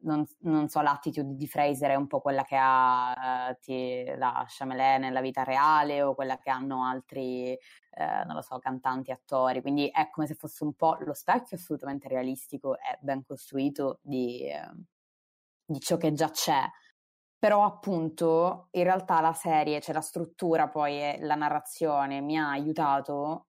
non, 0.00 0.24
non, 0.40 0.68
so, 0.68 0.80
l'attitude 0.80 1.34
di 1.34 1.46
Fraser 1.46 1.90
è 1.90 1.94
un 1.94 2.06
po' 2.06 2.20
quella 2.20 2.44
che 2.44 2.56
ha 2.58 3.50
eh, 3.50 3.58
ti, 3.60 4.04
la 4.16 4.44
Chamelin 4.46 5.00
nella 5.00 5.20
vita 5.20 5.42
reale 5.42 6.02
o 6.02 6.14
quella 6.14 6.38
che 6.38 6.50
hanno 6.50 6.84
altri, 6.84 7.52
eh, 7.52 8.24
non 8.26 8.34
lo 8.34 8.42
so, 8.42 8.58
cantanti, 8.58 9.10
attori, 9.10 9.60
quindi 9.60 9.88
è 9.88 10.08
come 10.10 10.26
se 10.26 10.34
fosse 10.34 10.64
un 10.64 10.74
po' 10.74 10.96
lo 11.00 11.14
specchio 11.14 11.56
assolutamente 11.56 12.08
realistico 12.08 12.76
e 12.76 12.98
ben 13.00 13.24
costruito 13.24 13.98
di, 14.02 14.46
eh, 14.48 14.70
di 15.64 15.80
ciò 15.80 15.96
che 15.96 16.12
già 16.12 16.30
c'è. 16.30 16.62
Però 17.38 17.64
appunto 17.64 18.68
in 18.72 18.82
realtà 18.84 19.20
la 19.20 19.32
serie, 19.32 19.80
cioè 19.80 19.94
la 19.94 20.00
struttura 20.00 20.68
poi 20.68 21.00
e 21.00 21.18
la 21.20 21.36
narrazione 21.36 22.20
mi 22.20 22.36
ha 22.36 22.50
aiutato 22.50 23.47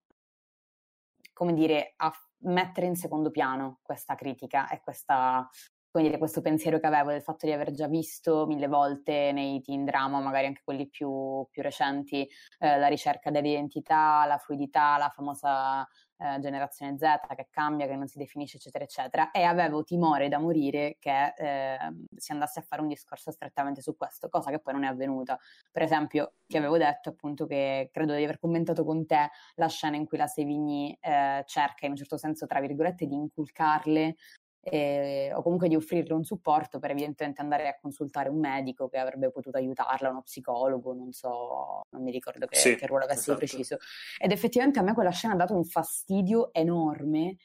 come 1.39 1.53
dire, 1.53 1.93
a 1.95 2.11
mettere 2.39 2.85
in 2.85 2.97
secondo 2.97 3.31
piano 3.31 3.79
questa 3.81 4.15
critica 4.15 4.67
e 4.67 4.81
questa 4.81 5.49
dire, 5.93 6.17
questo 6.17 6.41
pensiero 6.41 6.79
che 6.79 6.85
avevo 6.85 7.11
del 7.11 7.21
fatto 7.21 7.45
di 7.45 7.53
aver 7.53 7.71
già 7.71 7.87
visto 7.87 8.45
mille 8.45 8.67
volte 8.67 9.31
nei 9.31 9.61
teen 9.61 9.85
drama, 9.85 10.19
magari 10.19 10.47
anche 10.47 10.61
quelli 10.65 10.89
più, 10.89 11.47
più 11.49 11.61
recenti, 11.61 12.27
eh, 12.59 12.77
la 12.77 12.87
ricerca 12.87 13.31
dell'identità, 13.31 14.25
la 14.25 14.37
fluidità, 14.37 14.97
la 14.97 15.09
famosa 15.15 15.87
eh, 16.19 16.39
generazione 16.39 16.97
Z 16.97 17.33
che 17.35 17.47
cambia, 17.49 17.87
che 17.87 17.95
non 17.95 18.07
si 18.07 18.17
definisce, 18.17 18.57
eccetera, 18.57 18.83
eccetera. 18.83 19.31
E 19.31 19.43
avevo 19.43 19.83
timore 19.83 20.27
da 20.27 20.37
morire 20.37 20.97
che 20.99 21.33
eh, 21.37 21.77
si 22.15 22.31
andasse 22.31 22.59
a 22.59 22.61
fare 22.61 22.81
un 22.81 22.87
discorso 22.87 23.31
strettamente 23.31 23.81
su 23.81 23.95
questo, 23.95 24.29
cosa 24.29 24.51
che 24.51 24.59
poi 24.59 24.73
non 24.73 24.83
è 24.83 24.87
avvenuta. 24.87 25.39
Per 25.71 25.81
esempio, 25.81 26.33
ti 26.45 26.57
avevo 26.57 26.77
detto 26.77 27.09
appunto 27.09 27.45
che 27.45 27.89
credo 27.91 28.15
di 28.15 28.23
aver 28.23 28.39
commentato 28.39 28.83
con 28.83 29.05
te 29.05 29.29
la 29.55 29.67
scena 29.67 29.95
in 29.95 30.05
cui 30.05 30.17
la 30.17 30.27
Sevigny 30.27 30.97
eh, 30.99 31.43
cerca 31.45 31.85
in 31.85 31.91
un 31.91 31.97
certo 31.97 32.17
senso, 32.17 32.45
tra 32.45 32.59
virgolette, 32.59 33.05
di 33.05 33.15
inculcarle 33.15 34.15
eh, 34.61 35.31
o 35.33 35.41
comunque 35.41 35.67
di 35.67 35.75
offrirle 35.75 36.13
un 36.13 36.23
supporto 36.23 36.79
per 36.79 36.91
evidentemente 36.91 37.41
andare 37.41 37.67
a 37.67 37.77
consultare 37.79 38.29
un 38.29 38.39
medico 38.39 38.87
che 38.89 38.97
avrebbe 38.97 39.31
potuto 39.31 39.57
aiutarla, 39.57 40.09
uno 40.09 40.21
psicologo, 40.21 40.93
non 40.93 41.11
so, 41.11 41.81
non 41.89 42.03
mi 42.03 42.11
ricordo 42.11 42.45
che, 42.45 42.57
Sì, 42.57 42.75
che 42.75 42.85
ruolo 42.87 43.05
avesse 43.05 43.31
esatto. 43.31 43.35
preciso. 43.35 43.77
Ed 44.17 44.31
effettivamente 44.31 44.79
a 44.79 44.83
me 44.83 44.93
quella 44.93 45.11
scena 45.11 45.33
ha 45.33 45.37
dato 45.37 45.55
un 45.55 45.63
fastidio 45.63 46.53
enorme 46.53 47.37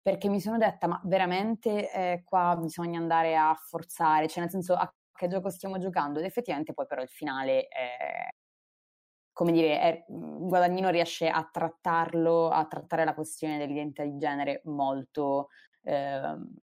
perché 0.00 0.28
mi 0.28 0.40
sono 0.40 0.58
detta, 0.58 0.86
ma 0.88 1.00
veramente 1.04 1.90
eh, 1.92 2.22
qua 2.24 2.56
bisogna 2.60 2.98
andare 2.98 3.36
a 3.36 3.54
forzare, 3.54 4.26
cioè 4.28 4.40
nel 4.42 4.50
senso 4.50 4.74
a 4.74 4.92
che 5.14 5.28
gioco 5.28 5.50
stiamo 5.50 5.78
giocando? 5.78 6.18
Ed 6.18 6.24
effettivamente 6.24 6.72
poi 6.72 6.86
però 6.86 7.02
il 7.02 7.08
finale 7.08 7.68
è, 7.68 8.26
come 9.32 9.52
dire, 9.52 9.80
è- 9.80 10.04
Guadagnino 10.08 10.90
riesce 10.90 11.28
a 11.28 11.48
trattarlo, 11.50 12.48
a 12.50 12.66
trattare 12.66 13.04
la 13.04 13.14
questione 13.14 13.58
dell'identità 13.58 14.04
di 14.04 14.16
genere 14.18 14.60
molto, 14.64 15.48
ehm, 15.82 16.54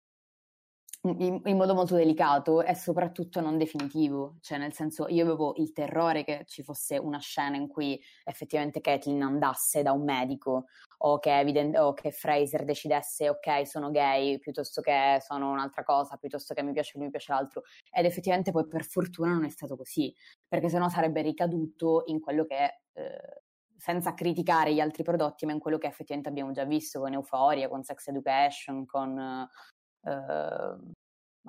in, 1.02 1.40
in 1.44 1.56
modo 1.56 1.74
molto 1.74 1.94
delicato 1.94 2.60
e 2.62 2.74
soprattutto 2.74 3.40
non 3.40 3.56
definitivo, 3.56 4.36
cioè 4.40 4.58
nel 4.58 4.72
senso 4.72 5.06
io 5.08 5.24
avevo 5.24 5.54
il 5.56 5.72
terrore 5.72 6.24
che 6.24 6.42
ci 6.46 6.62
fosse 6.64 6.98
una 6.98 7.20
scena 7.20 7.56
in 7.56 7.68
cui 7.68 8.00
effettivamente 8.24 8.80
Caitlyn 8.80 9.22
andasse 9.22 9.82
da 9.82 9.92
un 9.92 10.02
medico 10.02 10.66
o 10.98 11.18
che, 11.20 11.38
eviden- 11.38 11.76
o 11.76 11.92
che 11.94 12.10
Fraser 12.10 12.64
decidesse 12.64 13.28
ok 13.28 13.66
sono 13.66 13.90
gay 13.92 14.38
piuttosto 14.40 14.80
che 14.80 15.18
sono 15.24 15.50
un'altra 15.52 15.84
cosa, 15.84 16.16
piuttosto 16.16 16.52
che 16.52 16.62
mi 16.64 16.72
piace 16.72 16.92
lui, 16.96 17.04
mi 17.06 17.10
piace 17.12 17.32
l'altro. 17.32 17.62
Ed 17.92 18.04
effettivamente 18.04 18.50
poi 18.50 18.66
per 18.66 18.84
fortuna 18.84 19.32
non 19.32 19.44
è 19.44 19.50
stato 19.50 19.76
così, 19.76 20.12
perché 20.48 20.68
sennò 20.68 20.88
sarebbe 20.88 21.22
ricaduto 21.22 22.02
in 22.06 22.20
quello 22.20 22.44
che... 22.44 22.80
eh, 22.94 23.42
senza 23.78 24.12
criticare 24.12 24.74
gli 24.74 24.80
altri 24.80 25.04
prodotti, 25.04 25.46
ma 25.46 25.52
in 25.52 25.60
quello 25.60 25.78
che 25.78 25.86
effettivamente 25.86 26.28
abbiamo 26.28 26.50
già 26.52 26.64
visto 26.64 26.98
con 26.98 27.12
Euphoria, 27.12 27.68
con 27.68 27.84
Sex 27.84 28.08
Education, 28.08 28.84
con 28.84 29.18
eh, 29.18 30.76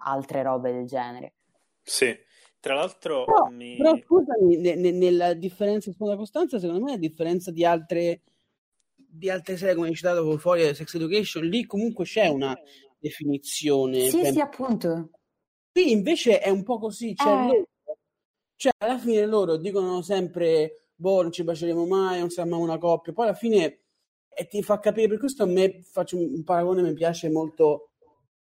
altre 0.01 0.43
robe 0.43 0.71
del 0.71 0.85
genere. 0.85 1.33
Sì. 1.81 2.15
Tra 2.61 2.75
l'altro, 2.75 3.23
Però, 3.23 3.45
mi... 3.45 3.77
però 3.77 3.95
scusami, 3.95 4.57
ne- 4.57 4.75
ne- 4.75 4.91
nella 4.91 5.33
differenza 5.33 5.89
di 5.89 5.95
Sponda 5.95 6.17
Costanza, 6.17 6.59
secondo 6.59 6.83
me, 6.83 6.91
a 6.91 6.97
differenza 6.97 7.51
di 7.51 7.63
altre, 7.63 8.23
di 8.93 9.29
altre 9.29 9.55
serie 9.55 9.75
come 9.75 9.87
hai 9.87 9.95
citato 9.95 10.25
con 10.25 10.37
Fuori 10.37 10.63
e 10.63 10.73
Sex 10.73 10.93
Education, 10.93 11.45
lì 11.45 11.65
comunque 11.65 12.03
c'è 12.03 12.27
una 12.27 12.53
definizione. 12.97 14.09
Sì, 14.09 14.21
ben- 14.21 14.33
sì, 14.33 14.41
appunto. 14.41 15.09
Qui 15.71 15.89
invece 15.91 16.39
è 16.39 16.49
un 16.49 16.63
po' 16.63 16.79
così, 16.79 17.15
cioè, 17.15 17.31
Eh. 17.31 17.45
loro- 17.47 17.67
cioè, 18.57 18.71
alla 18.79 18.97
fine 18.97 19.25
loro 19.25 19.55
dicono 19.55 20.01
sempre, 20.01 20.88
boh, 20.99 21.21
non 21.21 21.31
ci 21.31 21.43
baceremo 21.43 21.85
mai, 21.85 22.19
non 22.19 22.29
siamo 22.29 22.57
una 22.59 22.77
coppia, 22.77 23.13
poi 23.13 23.25
alla 23.27 23.35
fine 23.35 23.79
e 24.29 24.47
ti 24.47 24.61
fa 24.63 24.79
capire, 24.79 25.07
per 25.09 25.19
questo 25.19 25.43
a 25.43 25.45
me 25.45 25.81
faccio 25.83 26.17
un 26.17 26.43
paragone, 26.43 26.81
mi 26.81 26.93
piace 26.93 27.29
molto 27.29 27.91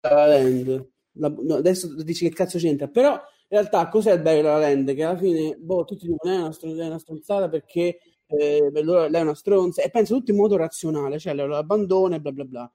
La 0.01 0.13
La 0.13 0.25
Land. 0.27 0.89
La- 1.17 1.29
no, 1.37 1.55
adesso 1.55 1.93
dici 2.03 2.27
che 2.27 2.35
cazzo 2.35 2.57
c'entra, 2.57 2.87
però 2.87 3.13
in 3.13 3.19
realtà 3.59 3.87
cos'è 3.89 4.13
il 4.13 4.21
bello 4.21 4.41
della 4.41 4.57
Land? 4.59 4.93
Che 4.93 5.03
alla 5.03 5.17
fine, 5.17 5.55
boh, 5.57 5.85
tutti 5.85 6.07
dicono, 6.07 6.31
"Eh, 6.33 6.37
è 6.37 6.39
una, 6.41 6.83
è 6.83 6.87
una 6.87 6.99
stronzata 6.99 7.49
perché 7.49 7.99
eh, 8.27 8.69
beh, 8.71 8.81
loro- 8.83 9.07
lei 9.07 9.21
è 9.21 9.23
una 9.23 9.35
stronza, 9.35 9.81
e 9.83 9.89
penso 9.89 10.15
tutto 10.15 10.31
in 10.31 10.37
modo 10.37 10.57
razionale, 10.57 11.19
cioè 11.19 11.33
lo 11.33 11.55
abbandona 11.55 12.15
e 12.15 12.19
bla 12.21 12.31
bla 12.31 12.43
bla. 12.45 12.73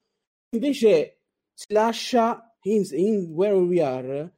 Invece 0.50 1.20
si 1.52 1.72
lascia, 1.72 2.54
in, 2.62 2.82
in 2.92 3.30
Where 3.32 3.54
We 3.56 3.80
Are, 3.82 4.32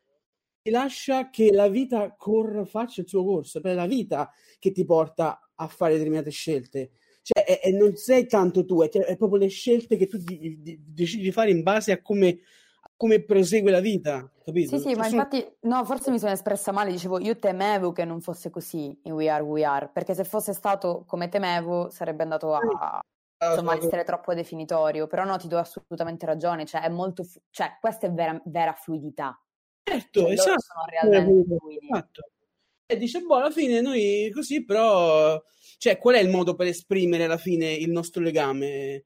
ti 0.62 0.70
lascia 0.70 1.28
che 1.30 1.50
la 1.52 1.68
vita 1.68 2.14
corra, 2.16 2.64
faccia 2.64 3.00
il 3.00 3.08
suo 3.08 3.24
corso, 3.24 3.60
è 3.62 3.74
la 3.74 3.86
vita 3.86 4.30
che 4.58 4.70
ti 4.70 4.84
porta 4.84 5.50
a 5.54 5.66
fare 5.66 5.94
determinate 5.94 6.30
scelte. 6.30 6.92
Cioè, 7.22 7.44
e, 7.46 7.60
e 7.68 7.72
non 7.72 7.94
sei 7.96 8.26
tanto 8.26 8.64
tu, 8.64 8.82
è, 8.82 8.88
è 8.88 9.16
proprio 9.16 9.38
le 9.40 9.48
scelte 9.48 9.96
che 9.96 10.06
tu 10.06 10.16
di- 10.18 10.60
di- 10.62 10.80
decidi 10.84 11.22
di 11.24 11.32
fare 11.32 11.50
in 11.50 11.62
base 11.62 11.92
a 11.92 12.00
come, 12.00 12.38
a 12.80 12.90
come 12.96 13.22
prosegue 13.22 13.70
la 13.70 13.80
vita, 13.80 14.30
capito? 14.44 14.76
Sì, 14.76 14.78
sì, 14.78 14.88
ma 14.94 15.02
Cioè, 15.02 15.10
sono- 15.10 15.22
infatti, 15.22 15.56
no, 15.62 15.84
forse 15.84 16.10
mi 16.10 16.18
sono 16.18 16.32
espressa 16.32 16.72
male, 16.72 16.90
dicevo, 16.90 17.18
io 17.20 17.38
temevo 17.38 17.92
che 17.92 18.04
non 18.04 18.20
fosse 18.20 18.50
così 18.50 18.96
in 19.04 19.12
We 19.12 19.28
Are 19.28 19.42
We 19.42 19.64
Are, 19.64 19.88
perché 19.92 20.14
se 20.14 20.24
fosse 20.24 20.52
stato 20.52 21.04
come 21.06 21.28
temevo 21.28 21.90
sarebbe 21.90 22.22
andato 22.24 22.54
a, 22.54 23.00
insomma, 23.44 23.76
essere 23.76 24.04
troppo 24.04 24.34
definitorio, 24.34 25.06
però 25.06 25.24
no, 25.24 25.36
ti 25.36 25.48
do 25.48 25.58
assolutamente 25.58 26.26
ragione, 26.26 26.64
cioè 26.64 26.82
è 26.82 26.88
molto, 26.88 27.22
fu- 27.24 27.40
cioè 27.50 27.76
questa 27.80 28.06
è 28.06 28.12
vera, 28.12 28.40
vera 28.46 28.72
fluidità, 28.72 29.36
Certo, 29.84 30.20
cioè 30.20 30.32
esatto. 30.32 30.60
sono 30.60 30.84
realmente 30.88 31.56
fluidi. 31.56 31.86
Esatto. 31.90 32.30
E 32.86 32.96
dice, 32.96 33.20
boh, 33.20 33.36
alla 33.36 33.50
fine 33.50 33.80
noi 33.80 34.30
così, 34.34 34.64
però, 34.64 35.42
cioè, 35.78 35.98
qual 35.98 36.16
è 36.16 36.20
il 36.20 36.28
modo 36.28 36.54
per 36.54 36.66
esprimere 36.66 37.24
alla 37.24 37.38
fine 37.38 37.72
il 37.72 37.90
nostro 37.90 38.22
legame 38.22 39.04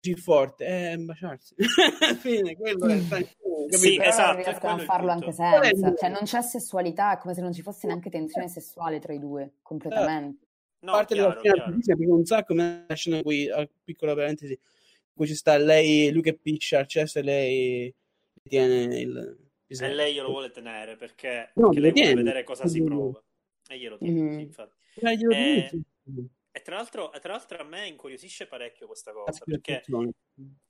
così 0.00 0.14
forte? 0.14 0.66
È 0.66 0.96
baciarsi. 0.96 1.54
alla 2.00 2.14
fine, 2.14 2.56
quello 2.56 2.86
è, 2.86 2.98
capito? 3.08 3.42
Sì, 3.70 3.96
Però 3.96 4.08
esatto, 4.08 4.42
riescono 4.42 4.72
a 4.74 4.78
farlo 4.78 5.10
anche 5.10 5.32
senza, 5.32 5.94
cioè 5.94 6.08
non 6.10 6.22
c'è 6.24 6.42
sessualità, 6.42 7.14
è 7.14 7.18
come 7.18 7.34
se 7.34 7.40
non 7.40 7.52
ci 7.52 7.62
fosse 7.62 7.86
neanche 7.86 8.10
tensione 8.10 8.48
sessuale 8.48 8.98
tra 8.98 9.12
i 9.12 9.18
due, 9.18 9.54
completamente. 9.62 10.46
No, 10.80 10.92
A 10.92 10.96
parte 10.96 11.14
chiaro, 11.14 11.30
la 11.30 11.40
scena 11.40 11.96
perché 11.96 12.12
un 12.12 12.24
sacco 12.24 12.54
me 12.54 12.84
la 12.86 12.94
scena 12.94 13.22
qui, 13.22 13.48
piccola 13.82 14.14
parentesi, 14.14 14.52
in 14.52 15.14
cui 15.14 15.26
ci 15.26 15.34
sta 15.34 15.56
lei, 15.56 16.10
lui 16.12 16.22
che 16.22 16.34
piscia 16.34 16.78
al 16.78 16.86
cesso 16.86 17.18
e 17.18 17.22
lei 17.22 17.94
tiene 18.42 18.98
il 18.98 19.43
E 19.66 19.88
lei 19.94 20.14
glielo 20.14 20.28
vuole 20.28 20.50
tenere 20.50 20.96
perché, 20.96 21.50
No, 21.54 21.68
perché 21.68 21.80
lei 21.80 21.90
vuole 21.92 22.14
vedere 22.14 22.44
cosa 22.44 22.66
si 22.66 22.80
Mm. 22.82 22.86
prova. 22.86 23.22
E 23.68 23.78
glielo 23.78 23.98
tiene, 23.98 24.20
Mhm. 24.20 24.30
sì, 24.32 24.40
infatti. 24.42 24.76
Dai, 24.94 25.16
glielo 25.16 25.32
Eh, 25.32 25.68
dici. 25.70 26.28
E 26.56 26.62
tra 26.62 26.76
l'altro, 26.76 27.12
e 27.12 27.18
tra 27.18 27.32
l'altro 27.32 27.58
a 27.58 27.64
me 27.64 27.86
incuriosisce 27.88 28.46
parecchio 28.46 28.86
questa 28.86 29.12
cosa, 29.12 29.44
perché 29.44 29.82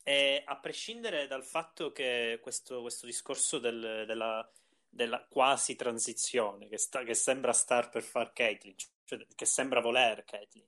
eh, 0.07 0.43
a 0.45 0.59
prescindere 0.59 1.27
dal 1.27 1.45
fatto 1.45 1.91
che 1.93 2.39
questo, 2.41 2.81
questo 2.83 3.05
discorso 3.07 3.59
del- 3.59 4.05
della, 4.07 4.51
della 4.89 5.27
quasi 5.29 5.77
transizione, 5.77 6.69
che, 6.69 6.79
sta- 6.79 7.03
che 7.05 7.15
sembra 7.15 7.53
star 7.53 7.91
per 7.91 8.03
far 8.03 8.33
Caitlyn, 8.33 8.75
cioè 9.05 9.27
che 9.35 9.45
sembra 9.45 9.81
voler 9.81 10.25
Caitlyn, 10.25 10.67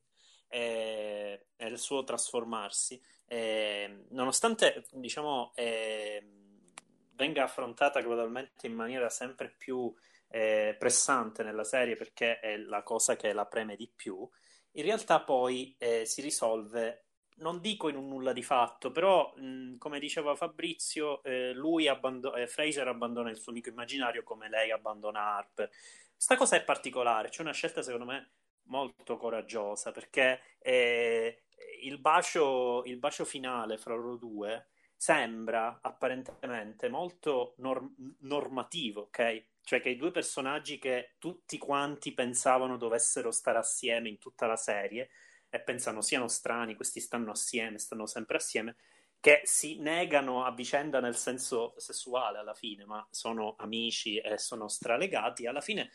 eh, 0.48 1.46
e 1.56 1.66
il 1.66 1.78
suo 1.78 2.02
trasformarsi, 2.04 3.00
eh, 3.26 4.04
nonostante, 4.10 4.84
diciamo, 4.92 5.52
eh, 5.54 6.22
venga 7.16 7.44
affrontata 7.44 8.00
gradualmente 8.00 8.66
in 8.66 8.74
maniera 8.74 9.08
sempre 9.08 9.48
più 9.56 9.92
eh, 10.28 10.76
pressante 10.78 11.42
nella 11.42 11.64
serie 11.64 11.96
perché 11.96 12.40
è 12.40 12.56
la 12.56 12.82
cosa 12.82 13.16
che 13.16 13.32
la 13.32 13.46
preme 13.46 13.76
di 13.76 13.90
più, 13.94 14.28
in 14.72 14.82
realtà 14.84 15.20
poi 15.20 15.74
eh, 15.78 16.04
si 16.04 16.20
risolve, 16.20 17.06
non 17.36 17.60
dico 17.60 17.88
in 17.88 17.96
un 17.96 18.08
nulla 18.08 18.32
di 18.32 18.42
fatto, 18.42 18.90
però 18.90 19.32
mh, 19.36 19.78
come 19.78 19.98
diceva 19.98 20.34
Fabrizio, 20.36 21.22
eh, 21.22 21.52
lui 21.52 21.88
abbando- 21.88 22.34
eh, 22.34 22.46
Fraser 22.46 22.86
abbandona 22.88 23.30
il 23.30 23.38
suo 23.38 23.52
amico 23.52 23.68
immaginario 23.70 24.22
come 24.22 24.48
lei 24.48 24.70
abbandona 24.70 25.36
Harper. 25.36 25.70
Questa 26.14 26.36
cosa 26.36 26.56
è 26.56 26.64
particolare, 26.64 27.28
c'è 27.28 27.42
una 27.42 27.52
scelta 27.52 27.82
secondo 27.82 28.06
me 28.06 28.30
molto 28.64 29.16
coraggiosa 29.16 29.92
perché 29.92 30.40
eh, 30.58 31.42
il 31.82 31.98
bacio, 31.98 32.82
il 32.84 32.98
bacio 32.98 33.24
finale 33.24 33.78
fra 33.78 33.94
loro 33.94 34.16
due 34.16 34.68
sembra 35.06 35.78
apparentemente 35.82 36.88
molto 36.88 37.54
norm- 37.58 37.94
normativo, 38.22 39.02
ok? 39.02 39.44
Cioè 39.62 39.80
che 39.80 39.90
i 39.90 39.96
due 39.96 40.10
personaggi 40.10 40.80
che 40.80 41.14
tutti 41.20 41.58
quanti 41.58 42.12
pensavano 42.12 42.76
dovessero 42.76 43.30
stare 43.30 43.58
assieme 43.58 44.08
in 44.08 44.18
tutta 44.18 44.46
la 44.46 44.56
serie 44.56 45.10
e 45.48 45.60
pensano 45.60 46.00
siano 46.00 46.26
strani, 46.26 46.74
questi 46.74 46.98
stanno 46.98 47.30
assieme, 47.30 47.78
stanno 47.78 48.06
sempre 48.06 48.38
assieme, 48.38 48.74
che 49.20 49.42
si 49.44 49.78
negano 49.78 50.44
a 50.44 50.50
vicenda 50.50 50.98
nel 50.98 51.14
senso 51.14 51.74
sessuale 51.76 52.38
alla 52.38 52.54
fine, 52.54 52.84
ma 52.84 53.06
sono 53.08 53.54
amici 53.58 54.18
e 54.18 54.38
sono 54.38 54.66
stralegati, 54.66 55.46
alla 55.46 55.60
fine 55.60 55.88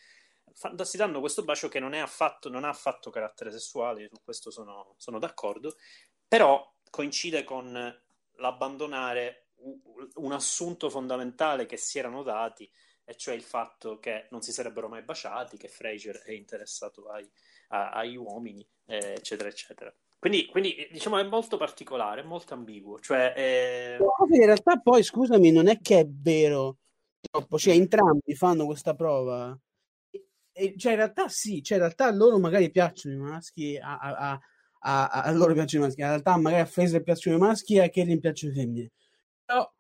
si 0.84 0.96
danno 0.96 1.20
questo 1.20 1.44
bacio 1.44 1.68
che 1.68 1.82
non, 1.82 1.94
affatto, 1.96 2.48
non 2.48 2.64
ha 2.64 2.70
affatto 2.70 3.10
carattere 3.10 3.52
sessuale, 3.52 4.08
su 4.10 4.22
questo 4.24 4.52
sono, 4.52 4.96
sono 4.96 5.20
d'accordo, 5.20 5.76
però 6.30 6.66
coincide 6.90 7.44
con 7.44 8.02
l'abbandonare 8.42 9.52
un 10.16 10.32
assunto 10.32 10.90
fondamentale 10.90 11.66
che 11.66 11.78
si 11.78 12.00
erano 12.00 12.24
dati, 12.24 12.70
e 13.04 13.16
cioè 13.16 13.36
il 13.36 13.44
fatto 13.44 14.00
che 14.00 14.28
non 14.32 14.42
si 14.42 14.52
sarebbero 14.52 14.90
mai 14.90 15.04
baciati, 15.04 15.58
che 15.58 15.68
Fraser 15.68 16.18
è 16.24 16.32
interessato 16.32 17.08
ai, 17.10 17.30
a- 17.70 17.92
agli 17.92 18.16
uomini, 18.16 18.68
eh, 18.86 19.14
eccetera, 19.14 19.50
eccetera. 19.50 19.94
Quindi, 20.20 20.46
quindi, 20.48 20.88
diciamo, 20.92 21.18
è 21.18 21.24
molto 21.24 21.58
particolare, 21.58 22.22
è 22.22 22.24
molto 22.24 22.54
ambiguo. 22.54 23.00
Cioè, 23.00 23.34
eh, 23.36 23.98
In 24.30 24.46
realtà 24.46 24.78
poi, 24.78 25.02
scusami, 25.02 25.52
non 25.52 25.68
è 25.68 25.80
che 25.80 26.00
è 26.00 26.06
vero 26.08 26.78
troppo, 27.20 27.58
cioè 27.58 27.74
entrambi 27.74 28.36
fanno 28.36 28.66
questa 28.66 28.94
prova. 28.94 29.58
E, 30.54 30.76
cioè 30.78 30.92
in 30.92 30.98
realtà 30.98 31.28
sì, 31.28 31.64
cioè 31.64 31.78
in 31.78 31.84
realtà 31.84 32.12
loro 32.12 32.38
magari 32.38 32.70
piacciono 32.70 33.16
i 33.16 33.18
maschi, 33.18 33.78
a, 33.78 33.98
a, 33.98 34.40
a 34.84 35.32
loro 35.32 35.54
piacciono 35.54 35.84
i 35.84 35.88
maschi, 35.88 36.02
in 36.02 36.08
realtà 36.08 36.38
magari 36.38 36.62
a 36.62 36.66
Fraser 36.66 37.04
piacciono 37.04 37.38
i 37.38 37.40
maschi 37.40 37.76
e 37.76 37.82
a 37.82 37.90
Kelly 37.90 38.20
piacciono 38.20 38.54
le 38.54 38.60
femmine. 38.60 38.92
Però 39.46 39.74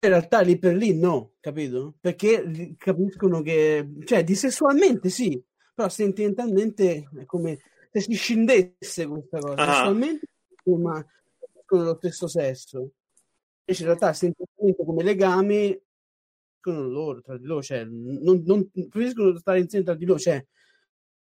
in 0.00 0.08
realtà 0.08 0.40
lì 0.40 0.58
per 0.58 0.76
lì 0.76 0.98
no, 0.98 1.32
capito? 1.40 1.94
Perché 2.00 2.74
capiscono 2.76 3.42
che, 3.42 3.88
cioè, 4.04 4.22
di 4.22 4.34
sessualmente 4.34 5.08
sì, 5.08 5.42
però 5.74 5.88
sentimentalmente 5.88 7.08
è 7.16 7.24
come 7.24 7.58
se 7.90 8.00
si 8.00 8.14
scindesse 8.14 9.06
questa 9.06 9.38
cosa. 9.38 9.62
Ah. 9.62 9.74
Sessualmente, 9.74 10.28
ma 10.64 11.04
con 11.64 11.84
lo 11.84 11.96
stesso 11.96 12.28
sesso. 12.28 12.90
Invece 13.66 13.82
in 13.82 13.88
realtà 13.88 14.12
sentimentalmente 14.12 14.84
come 14.84 15.02
legami 15.02 15.82
loro, 16.70 17.20
tra 17.20 17.36
di 17.36 17.44
loro, 17.44 17.62
cioè, 17.62 17.84
non, 17.84 18.42
non 18.44 18.70
preferiscono 18.70 19.36
stare 19.38 19.60
insieme 19.60 19.84
tra 19.84 19.94
di 19.94 20.04
loro, 20.06 20.18
cioè, 20.18 20.44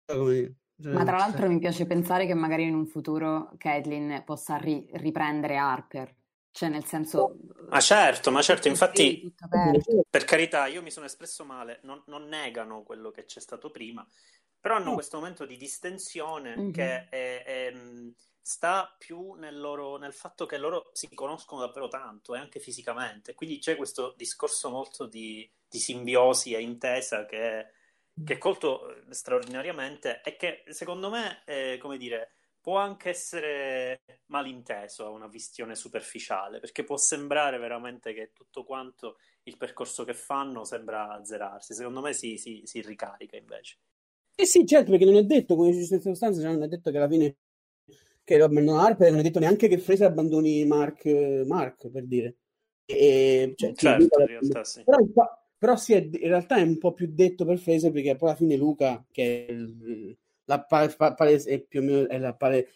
come, 0.06 0.34
cioè, 0.34 0.52
Ma 0.82 1.04
tra 1.04 1.16
l'altro 1.18 1.48
mi 1.48 1.58
piace 1.58 1.86
pensare 1.86 2.26
che 2.26 2.34
magari 2.34 2.64
in 2.64 2.74
un 2.74 2.86
futuro 2.86 3.52
Caitlyn 3.58 4.22
possa 4.24 4.56
ri- 4.56 4.86
riprendere 4.92 5.56
Harper. 5.56 6.14
Cioè, 6.52 6.68
nel 6.68 6.84
senso... 6.84 7.36
Ma 7.68 7.80
certo, 7.80 8.30
ma 8.30 8.42
certo, 8.42 8.68
infatti, 8.68 9.32
per 10.08 10.24
carità, 10.24 10.66
io 10.66 10.82
mi 10.82 10.90
sono 10.90 11.06
espresso 11.06 11.44
male, 11.44 11.78
non, 11.84 12.02
non 12.06 12.24
negano 12.26 12.82
quello 12.82 13.10
che 13.10 13.24
c'è 13.24 13.40
stato 13.40 13.70
prima, 13.70 14.04
però 14.58 14.76
hanno 14.76 14.88
No. 14.90 14.94
questo 14.94 15.18
momento 15.18 15.46
di 15.46 15.56
distensione 15.56 16.56
Mhm. 16.56 16.72
che 16.72 17.08
è- 17.08 17.44
è, 17.44 17.70
mh, 17.72 18.14
sta 18.42 18.92
più 18.98 19.34
nel, 19.34 19.60
loro, 19.60 19.96
nel 19.98 20.12
fatto 20.12 20.46
che 20.46 20.58
loro 20.58 20.90
si 20.92 21.08
conoscono 21.14 21.60
davvero 21.60 21.86
tanto 21.86 22.34
e 22.34 22.38
anche 22.38 22.58
fisicamente, 22.58 23.34
quindi 23.34 23.58
c'è 23.58 23.76
questo 23.76 24.14
discorso 24.16 24.70
molto 24.70 25.06
di, 25.06 25.48
di 25.68 25.78
simbiosi 25.78 26.52
e 26.54 26.60
intesa 26.60 27.26
che, 27.26 27.66
che 28.24 28.34
è 28.34 28.38
colto 28.38 28.94
eh, 28.94 29.12
straordinariamente 29.14 30.20
e 30.22 30.36
che 30.36 30.62
secondo 30.68 31.10
me, 31.10 31.42
eh, 31.46 31.78
come 31.80 31.96
dire, 31.96 32.32
può 32.60 32.76
anche 32.76 33.08
essere 33.10 34.02
malinteso 34.26 35.06
a 35.06 35.10
una 35.10 35.28
visione 35.28 35.74
superficiale, 35.74 36.60
perché 36.60 36.84
può 36.84 36.96
sembrare 36.96 37.58
veramente 37.58 38.12
che 38.12 38.32
tutto 38.34 38.64
quanto 38.64 39.16
il 39.44 39.56
percorso 39.56 40.04
che 40.04 40.14
fanno 40.14 40.64
sembra 40.64 41.10
azzerarsi. 41.12 41.74
Secondo 41.74 42.00
me 42.00 42.12
si, 42.12 42.36
si- 42.36 42.62
si 42.64 42.80
ricarica 42.82 43.36
invece. 43.36 43.78
Eh 44.34 44.46
sì, 44.46 44.66
certo, 44.66 44.90
perché 44.90 45.04
non 45.04 45.16
è 45.16 45.24
detto, 45.24 45.56
come 45.56 45.70
dice 45.70 45.94
in 45.94 46.00
sostanza, 46.00 46.40
cioè 46.40 46.52
non 46.52 46.62
è 46.62 46.68
detto 46.68 46.90
che 46.90 46.96
alla 46.96 47.08
fine 47.08 47.36
che 48.24 48.36
lo 48.36 48.44
abbandona 48.44 48.82
Harper, 48.82 49.10
non 49.10 49.20
è 49.20 49.22
detto 49.22 49.38
neanche 49.38 49.66
che 49.66 49.78
Fraser 49.78 50.06
abbandoni 50.06 50.64
Mark, 50.64 51.04
Mark 51.46 51.88
per 51.88 52.06
dire. 52.06 52.36
E, 52.84 53.52
cioè, 53.56 53.72
Certo, 53.74 54.20
in 54.20 54.26
realtà 54.26 54.64
sì. 54.64 54.84
Però, 54.84 54.98
però 55.60 55.76
sì, 55.76 55.92
è- 55.92 55.98
in 56.10 56.28
realtà 56.28 56.56
è 56.56 56.62
un 56.62 56.78
po' 56.78 56.92
più 56.94 57.06
detto 57.12 57.44
per 57.44 57.58
Fraser 57.58 57.92
perché 57.92 58.16
poi 58.16 58.30
alla 58.30 58.38
fine 58.38 58.56
Luca, 58.56 59.04
che 59.12 59.46
è 59.46 59.54
la 60.46 60.60
pa- 60.64 60.88
pa- 60.88 61.14
palese- 61.14 61.50
è 61.50 61.60
più 61.60 61.80
o 61.80 61.82
meno 61.84 62.08
è 62.08 62.18
la, 62.18 62.32
pale, 62.34 62.68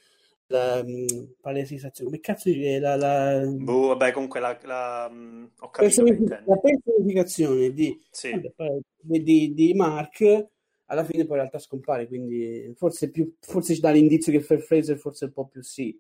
la 0.49 0.83
mm, 0.85 1.07
palesizzazione, 1.41 2.11
come 2.11 2.21
cazzo 2.21 2.51
dire, 2.51 2.79
la, 2.79 2.97
la, 2.97 3.41
Boh, 3.47 3.89
vabbè, 3.89 4.13
comunque 4.13 4.41
la, 4.41 4.59
la- 4.65 5.09
mh, 5.09 5.51
ho 5.61 5.71
capito 5.71 6.05
che 6.05 6.43
la 6.45 6.57
personificazione 6.59 7.73
di, 7.73 7.99
Sì. 8.11 8.31
vabbè, 8.31 8.79
di, 9.01 9.55
di- 9.55 9.75
Mark 9.75 10.49
alla 10.87 11.05
fine 11.05 11.23
poi 11.25 11.37
in 11.37 11.41
realtà 11.43 11.59
scompare, 11.59 12.07
quindi 12.07 12.71
forse, 12.77 13.11
più, 13.11 13.35
forse 13.41 13.75
ci 13.75 13.81
dà 13.81 13.91
l'indizio 13.91 14.31
che 14.31 14.41
per 14.41 14.61
Fraser 14.61 14.99
forse 14.99 15.25
un 15.25 15.33
po' 15.33 15.47
più 15.47 15.63
sì 15.63 15.99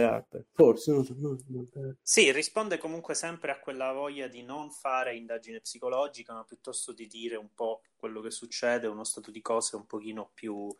per 0.00 0.08
Harper, 0.12 0.44
forse, 0.52 0.92
non 0.92 1.04
so, 1.04 1.14
no, 1.18 1.36
no, 1.48 1.64
per- 1.70 1.96
Sì, 2.02 2.30
risponde 2.32 2.78
comunque 2.78 3.14
sempre 3.14 3.50
a 3.50 3.58
quella 3.58 3.92
voglia 3.92 4.28
di 4.28 4.42
non 4.42 4.70
fare 4.70 5.16
indagine 5.16 5.60
psicologica, 5.60 6.34
ma 6.34 6.44
piuttosto 6.44 6.92
di 6.92 7.06
dire 7.06 7.36
un 7.36 7.52
po' 7.54 7.82
quello 7.96 8.20
che 8.20 8.30
succede, 8.30 8.86
uno 8.86 9.04
stato 9.04 9.30
di 9.30 9.40
cose 9.40 9.76
un 9.76 9.86
pochino 9.86 10.30
più, 10.34 10.74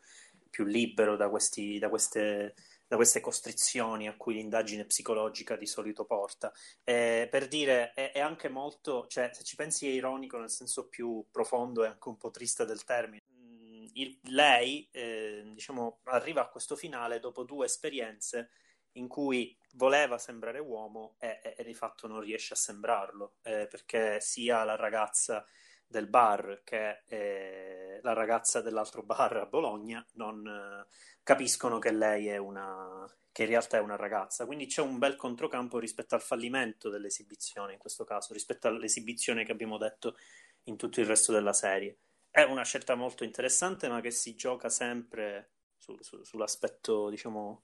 più 0.49 0.65
libero 0.65 1.17
da 1.17 1.29
questi, 1.29 1.79
da 1.79 1.89
queste, 1.89 2.55
da 2.87 2.97
queste 2.97 3.21
costrizioni 3.21 4.09
a 4.09 4.17
cui 4.17 4.35
l'indagine 4.35 4.85
psicologica 4.87 5.57
di 5.57 5.67
solito 5.67 6.05
porta. 6.05 6.53
Eh, 6.85 7.29
per 7.31 7.49
dire, 7.49 7.93
è, 7.93 8.13
è 8.13 8.21
anche 8.21 8.49
molto, 8.49 9.07
cioè, 9.09 9.31
se 9.33 9.43
ci 9.45 9.57
pensi 9.57 9.87
è 9.89 9.91
ironico 9.93 10.39
nel 10.39 10.51
senso 10.51 10.89
più 10.89 11.25
profondo 11.31 11.85
e 11.85 11.89
anche 11.89 12.09
un 12.09 12.17
po' 12.17 12.31
triste 12.31 12.65
del 12.65 12.85
termine. 12.85 13.23
Mm, 13.33 13.87
il- 13.95 14.19
lei, 14.31 14.89
eh, 14.93 15.43
diciamo, 15.53 15.99
arriva 16.05 16.43
a 16.43 16.49
questo 16.49 16.77
finale 16.77 17.19
dopo 17.21 17.43
due 17.45 17.67
esperienze 17.67 18.51
in 18.97 19.09
cui 19.09 19.57
voleva 19.75 20.19
sembrare 20.19 20.59
uomo 20.59 21.17
e, 21.19 21.41
e- 21.43 21.55
e 21.59 21.65
di 21.65 21.75
fatto 21.75 22.07
non 22.07 22.21
riesce 22.21 22.55
a 22.55 22.57
sembrarlo, 22.57 23.37
eh, 23.43 23.67
perché 23.69 24.21
sia 24.21 24.65
la 24.65 24.77
ragazza 24.77 25.45
del 25.87 26.09
bar 26.09 26.63
che 26.65 27.03
eh, 27.07 28.01
la 28.03 28.13
ragazza 28.13 28.61
dell'altro 28.61 29.03
bar 29.03 29.37
a 29.37 29.47
Bologna 29.47 30.05
non 30.15 30.45
eh, 30.47 30.87
capiscono 31.23 31.79
che 31.79 31.93
lei 31.93 32.29
è 32.29 32.37
una 32.37 33.07
che 33.31 33.43
in 33.43 33.49
realtà 33.51 33.77
è 33.77 33.81
una 33.81 33.97
ragazza, 33.97 34.47
quindi 34.47 34.65
c'è 34.65 34.81
un 34.81 34.97
bel 34.97 35.15
controcampo 35.15 35.79
rispetto 35.79 36.15
al 36.15 36.23
fallimento 36.23 36.89
dell'esibizione 36.89 37.75
in 37.75 37.79
questo 37.79 38.05
caso, 38.05 38.33
rispetto 38.33 38.67
all'esibizione 38.67 39.45
che 39.45 39.53
abbiamo 39.53 39.77
detto 39.77 40.17
in 40.65 40.79
tutto 40.79 41.01
il 41.01 41.07
resto 41.07 41.33
della 41.33 41.53
serie. 41.53 41.99
È 42.31 42.43
una 42.43 42.65
scelta 42.65 42.95
molto 42.95 43.25
interessante, 43.25 43.89
ma 43.89 44.01
che 44.01 44.11
si 44.11 44.35
gioca 44.37 44.71
sempre 44.71 45.51
su- 45.77 45.99
su- 46.01 46.23
sull'aspetto, 46.25 47.11
diciamo, 47.11 47.63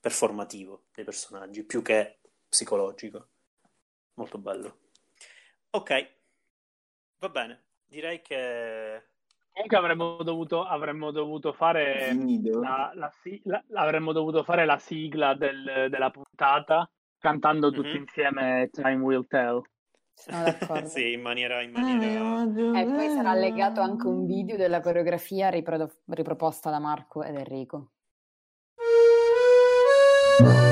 performativo 0.00 0.84
dei 0.94 1.04
personaggi 1.04 1.64
più 1.64 1.82
che 1.82 2.18
psicologico. 2.48 3.26
Molto 4.14 4.38
bello. 4.38 4.76
Ok, 5.70 6.10
va 7.18 7.28
bene. 7.28 7.62
Direi 7.86 8.20
che 8.22 9.02
Comunque 9.58 9.76
avremmo 9.78 10.22
dovuto, 10.22 10.62
avremmo 10.64 11.10
dovuto 11.10 11.52
fare 11.52 12.14
la, 12.60 12.92
la 12.94 13.10
si- 13.22 13.40
la- 13.44 13.64
avremmo 13.74 14.12
dovuto 14.12 14.44
fare 14.44 14.64
la 14.64 14.78
sigla 14.78 15.34
del- 15.34 15.88
della 15.90 16.10
puntata 16.10 16.88
cantando 17.18 17.72
tutti 17.72 17.88
Mhm. 17.88 17.96
insieme 17.96 18.68
Time 18.70 19.02
Will 19.02 19.26
Tell. 19.26 19.60
Sono 20.12 20.44
sì, 20.86 21.12
in 21.12 21.20
maniera, 21.22 21.60
in 21.62 21.72
maniera... 21.72 22.42
E 22.80 22.84
poi 22.84 23.08
sarà 23.10 23.30
allegato 23.30 23.80
anche 23.80 24.06
un 24.06 24.26
video 24.26 24.56
della 24.56 24.80
coreografia 24.80 25.48
riprodo- 25.48 26.02
riproposta 26.06 26.70
da 26.70 26.78
Marco 26.78 27.24
ed 27.24 27.34
Enrico. 27.34 27.90
Bye. 30.40 30.67